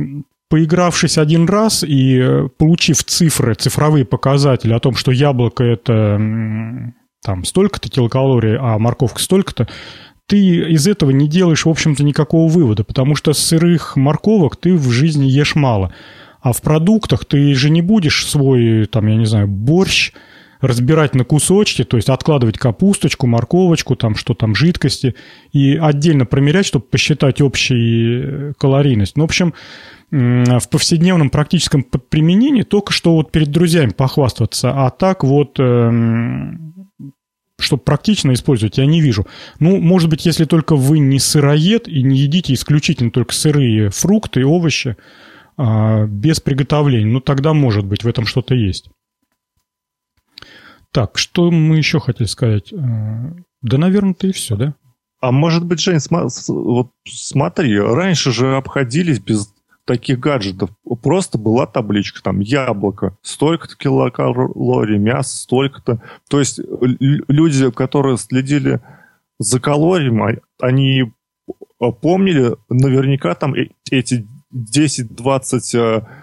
поигравшись 0.49 1.17
один 1.17 1.47
раз 1.47 1.83
и 1.83 2.19
э, 2.19 2.49
получив 2.57 3.03
цифры, 3.03 3.53
цифровые 3.53 4.05
показатели 4.05 4.73
о 4.73 4.79
том, 4.79 4.95
что 4.95 5.11
яблоко 5.11 5.63
это 5.63 6.19
там 7.23 7.45
столько-то 7.45 7.89
килокалорий, 7.89 8.57
а 8.57 8.79
морковка 8.79 9.21
столько-то, 9.21 9.67
ты 10.31 10.39
из 10.71 10.87
этого 10.87 11.11
не 11.11 11.27
делаешь, 11.27 11.65
в 11.65 11.69
общем-то, 11.69 12.05
никакого 12.05 12.49
вывода, 12.49 12.85
потому 12.85 13.15
что 13.15 13.33
сырых 13.33 13.97
морковок 13.97 14.55
ты 14.55 14.73
в 14.75 14.89
жизни 14.89 15.25
ешь 15.25 15.55
мало. 15.55 15.93
А 16.39 16.53
в 16.53 16.61
продуктах 16.61 17.25
ты 17.25 17.53
же 17.53 17.69
не 17.69 17.81
будешь 17.81 18.25
свой, 18.25 18.85
там, 18.85 19.07
я 19.07 19.17
не 19.17 19.25
знаю, 19.25 19.49
борщ 19.49 20.13
разбирать 20.61 21.15
на 21.15 21.25
кусочки, 21.25 21.83
то 21.83 21.97
есть 21.97 22.07
откладывать 22.07 22.57
капусточку, 22.57 23.27
морковочку, 23.27 23.97
там, 23.97 24.15
что 24.15 24.33
там, 24.33 24.55
жидкости, 24.55 25.15
и 25.51 25.75
отдельно 25.75 26.25
промерять, 26.25 26.65
чтобы 26.65 26.85
посчитать 26.85 27.41
общую 27.41 28.55
калорийность. 28.57 29.17
Ну, 29.17 29.23
в 29.23 29.25
общем, 29.25 29.53
в 30.11 30.69
повседневном 30.69 31.29
практическом 31.29 31.83
применении 31.83 32.63
только 32.63 32.93
что 32.93 33.15
вот 33.15 33.33
перед 33.33 33.49
друзьями 33.51 33.89
похвастаться, 33.89 34.71
а 34.71 34.91
так 34.91 35.25
вот 35.25 35.59
эм, 35.59 36.70
чтобы 37.61 37.83
практично 37.83 38.33
использовать, 38.33 38.77
я 38.77 38.85
не 38.85 39.01
вижу. 39.01 39.25
Ну, 39.59 39.79
может 39.79 40.09
быть, 40.09 40.25
если 40.25 40.45
только 40.45 40.75
вы 40.75 40.99
не 40.99 41.19
сыроед 41.19 41.87
и 41.87 42.03
не 42.03 42.19
едите 42.19 42.53
исключительно 42.53 43.11
только 43.11 43.33
сырые 43.33 43.89
фрукты 43.89 44.41
и 44.41 44.43
овощи 44.43 44.97
а, 45.57 46.05
без 46.05 46.39
приготовления, 46.39 47.05
ну, 47.11 47.19
тогда, 47.21 47.53
может 47.53 47.85
быть, 47.85 48.03
в 48.03 48.07
этом 48.07 48.25
что-то 48.25 48.55
есть. 48.55 48.89
Так, 50.91 51.17
что 51.17 51.51
мы 51.51 51.77
еще 51.77 51.99
хотели 51.99 52.27
сказать? 52.27 52.73
А, 52.73 53.33
да, 53.61 53.77
наверное, 53.77 54.11
это 54.11 54.27
и 54.27 54.31
все, 54.31 54.55
да? 54.55 54.75
А 55.21 55.31
может 55.31 55.63
быть, 55.65 55.79
Жень, 55.79 55.99
см- 55.99 56.29
вот 56.47 56.91
смотри, 57.07 57.79
раньше 57.79 58.31
же 58.31 58.55
обходились 58.55 59.19
без 59.19 59.53
таких 59.91 60.19
гаджетов. 60.19 60.69
Просто 61.03 61.37
была 61.37 61.65
табличка, 61.65 62.23
там, 62.23 62.39
яблоко, 62.39 63.17
столько-то 63.21 63.75
килокалорий, 63.75 64.97
мясо, 64.97 65.37
столько-то. 65.37 66.01
То 66.29 66.39
есть 66.39 66.61
люди, 66.79 67.69
которые 67.71 68.17
следили 68.17 68.79
за 69.37 69.59
калориями, 69.59 70.39
а, 70.61 70.65
они 70.65 71.11
помнили 72.01 72.55
наверняка 72.69 73.35
там 73.35 73.53
э, 73.53 73.67
эти 73.89 74.25
10-20 74.55 76.15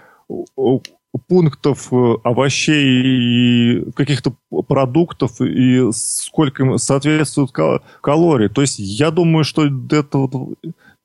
пунктов 1.27 1.93
э, 1.93 2.15
овощей 2.23 3.83
и 3.83 3.91
каких-то 3.91 4.33
продуктов 4.67 5.41
и 5.41 5.91
сколько 5.91 6.63
им 6.63 6.77
соответствует 6.79 7.51
калорий. 8.01 8.49
То 8.49 8.61
есть 8.61 8.79
я 8.79 9.11
думаю, 9.11 9.43
что 9.43 9.67
это 9.67 10.27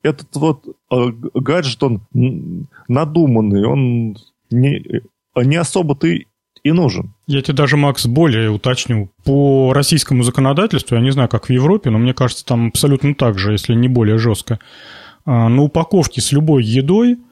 этот 0.05 0.35
вот 0.35 0.63
э, 0.91 1.11
гаджет, 1.33 1.83
он 1.83 2.01
надуманный, 2.87 3.65
он 3.65 4.17
не, 4.51 5.01
не 5.35 5.55
особо-то 5.55 6.07
и 6.07 6.71
нужен. 6.71 7.13
Я 7.27 7.41
тебе 7.41 7.55
даже, 7.55 7.77
Макс, 7.77 8.05
более 8.05 8.49
уточню. 8.49 9.09
По 9.23 9.73
российскому 9.73 10.23
законодательству, 10.23 10.95
я 10.95 11.01
не 11.01 11.11
знаю, 11.11 11.29
как 11.29 11.47
в 11.47 11.51
Европе, 11.51 11.89
но 11.89 11.97
мне 11.97 12.13
кажется, 12.13 12.45
там 12.45 12.67
абсолютно 12.67 13.13
так 13.13 13.37
же, 13.37 13.51
если 13.51 13.73
не 13.73 13.87
более 13.87 14.17
жестко. 14.17 14.59
А, 15.25 15.49
на 15.49 15.61
упаковке 15.61 16.21
с 16.21 16.31
любой 16.31 16.63
едой– 16.63 17.17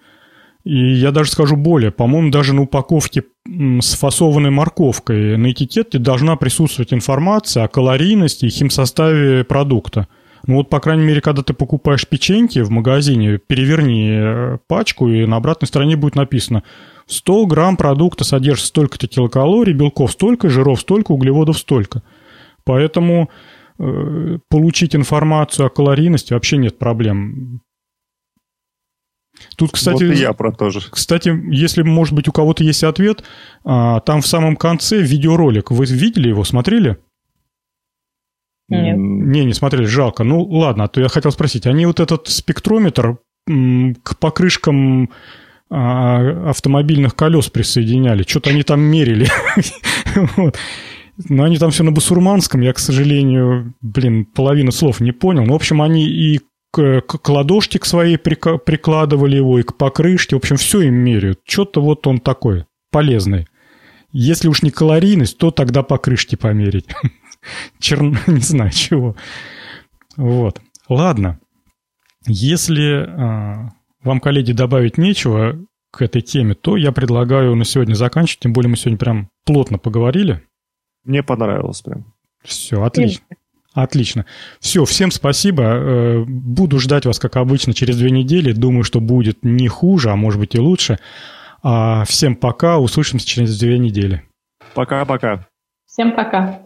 и 0.63 0.93
я 0.93 1.11
даже 1.11 1.31
скажу 1.31 1.57
более, 1.57 1.91
по-моему, 1.91 2.31
даже 2.31 2.53
на 2.53 2.61
упаковке 2.61 3.23
с 3.45 3.95
фасованной 3.95 4.49
морковкой 4.49 5.37
на 5.37 5.51
этикетке 5.51 5.99
должна 5.99 6.37
присутствовать 6.37 6.93
информация 6.93 7.65
о 7.65 7.67
калорийности 7.67 8.45
и 8.45 8.49
химсоставе 8.49 9.43
продукта. 9.43 10.07
Ну 10.45 10.55
вот, 10.55 10.69
по 10.69 10.79
крайней 10.79 11.03
мере, 11.03 11.21
когда 11.21 11.41
ты 11.41 11.53
покупаешь 11.53 12.07
печеньки 12.07 12.59
в 12.59 12.69
магазине, 12.69 13.37
переверни 13.37 14.09
э, 14.11 14.57
пачку, 14.67 15.07
и 15.07 15.25
на 15.25 15.37
обратной 15.37 15.67
стороне 15.67 15.95
будет 15.95 16.15
написано 16.15 16.63
100 17.07 17.45
грамм 17.45 17.77
продукта 17.77 18.23
содержит 18.25 18.65
столько-то 18.65 19.07
килокалорий, 19.07 19.73
белков 19.73 20.11
столько, 20.11 20.49
жиров 20.49 20.81
столько, 20.81 21.13
углеводов 21.13 21.57
столько. 21.57 22.03
Поэтому 22.65 23.29
э, 23.79 24.37
получить 24.49 24.95
информацию 24.95 25.67
о 25.67 25.69
калорийности 25.69 26.33
вообще 26.33 26.57
нет 26.57 26.77
проблем. 26.77 27.61
Тут, 29.57 29.71
кстати, 29.71 30.03
вот 30.03 30.13
и 30.13 30.19
я 30.19 30.33
про 30.33 30.51
то 30.51 30.69
же. 30.69 30.81
Кстати, 30.91 31.33
если, 31.51 31.83
может 31.83 32.13
быть, 32.13 32.27
у 32.27 32.31
кого-то 32.31 32.63
есть 32.63 32.83
ответ, 32.83 33.23
а, 33.63 33.99
там 34.01 34.21
в 34.21 34.27
самом 34.27 34.55
конце 34.55 35.01
видеоролик. 35.01 35.71
Вы 35.71 35.85
видели 35.85 36.29
его, 36.29 36.43
смотрели? 36.43 36.97
Нет. 38.81 38.97
Не, 38.97 39.45
не 39.45 39.53
смотрели, 39.53 39.85
жалко. 39.85 40.23
Ну, 40.23 40.43
ладно, 40.43 40.85
а 40.85 40.87
то 40.87 41.01
я 41.01 41.07
хотел 41.07 41.31
спросить. 41.31 41.67
Они 41.67 41.85
вот 41.85 41.99
этот 41.99 42.27
спектрометр 42.27 43.17
к 43.45 44.17
покрышкам 44.19 45.09
а, 45.69 46.49
автомобильных 46.49 47.15
колес 47.15 47.49
присоединяли. 47.49 48.23
Что-то 48.23 48.51
они 48.51 48.63
там 48.63 48.81
мерили. 48.81 49.27
Но 51.29 51.43
они 51.43 51.57
там 51.57 51.71
все 51.71 51.83
на 51.83 51.91
басурманском. 51.91 52.61
Я, 52.61 52.73
к 52.73 52.79
сожалению, 52.79 53.73
блин, 53.81 54.25
половину 54.25 54.71
слов 54.71 54.99
не 54.99 55.11
понял. 55.11 55.43
Ну, 55.43 55.53
в 55.53 55.55
общем, 55.55 55.81
они 55.81 56.05
и 56.05 56.41
к, 56.71 57.01
к 57.01 57.29
ладошке 57.29 57.79
к 57.79 57.85
своей 57.85 58.17
прикладывали 58.17 59.35
его, 59.35 59.59
и 59.59 59.63
к 59.63 59.77
покрышке. 59.77 60.35
В 60.35 60.39
общем, 60.39 60.57
все 60.57 60.81
им 60.81 60.95
меряют. 60.95 61.39
Что-то 61.45 61.81
вот 61.81 62.07
он 62.07 62.19
такой, 62.19 62.65
полезный. 62.91 63.47
Если 64.11 64.47
уж 64.47 64.61
не 64.61 64.71
калорийность, 64.71 65.37
то 65.37 65.51
тогда 65.51 65.83
покрышки 65.83 66.35
померить. 66.35 66.85
Черн... 67.79 68.17
Не 68.27 68.39
знаю 68.39 68.71
чего. 68.71 69.15
Вот. 70.17 70.61
Ладно. 70.89 71.39
Если 72.25 73.05
а, 73.05 73.71
вам, 74.03 74.19
коллеги, 74.19 74.51
добавить 74.51 74.97
нечего 74.97 75.59
к 75.91 76.01
этой 76.01 76.21
теме, 76.21 76.55
то 76.55 76.77
я 76.77 76.91
предлагаю 76.91 77.55
на 77.55 77.65
сегодня 77.65 77.95
заканчивать. 77.95 78.39
Тем 78.39 78.53
более 78.53 78.69
мы 78.69 78.77
сегодня 78.77 78.97
прям 78.97 79.29
плотно 79.45 79.77
поговорили. 79.77 80.43
Мне 81.03 81.23
понравилось 81.23 81.81
прям. 81.81 82.13
Все, 82.43 82.81
отлично. 82.83 83.25
Отлично. 83.73 84.25
Все, 84.59 84.85
всем 84.85 85.09
спасибо. 85.09 85.63
Э, 85.63 86.23
буду 86.27 86.79
ждать 86.79 87.05
вас, 87.05 87.17
как 87.17 87.37
обычно, 87.37 87.73
через 87.73 87.97
две 87.97 88.11
недели. 88.11 88.51
Думаю, 88.51 88.83
что 88.83 88.99
будет 88.99 89.43
не 89.43 89.67
хуже, 89.67 90.11
а 90.11 90.15
может 90.15 90.39
быть 90.39 90.53
и 90.53 90.59
лучше. 90.59 90.99
А 91.63 92.05
всем 92.05 92.35
пока. 92.35 92.77
Услышимся 92.77 93.27
через 93.27 93.57
две 93.59 93.79
недели. 93.79 94.23
Пока-пока. 94.75 95.47
Всем 95.87 96.15
пока. 96.15 96.61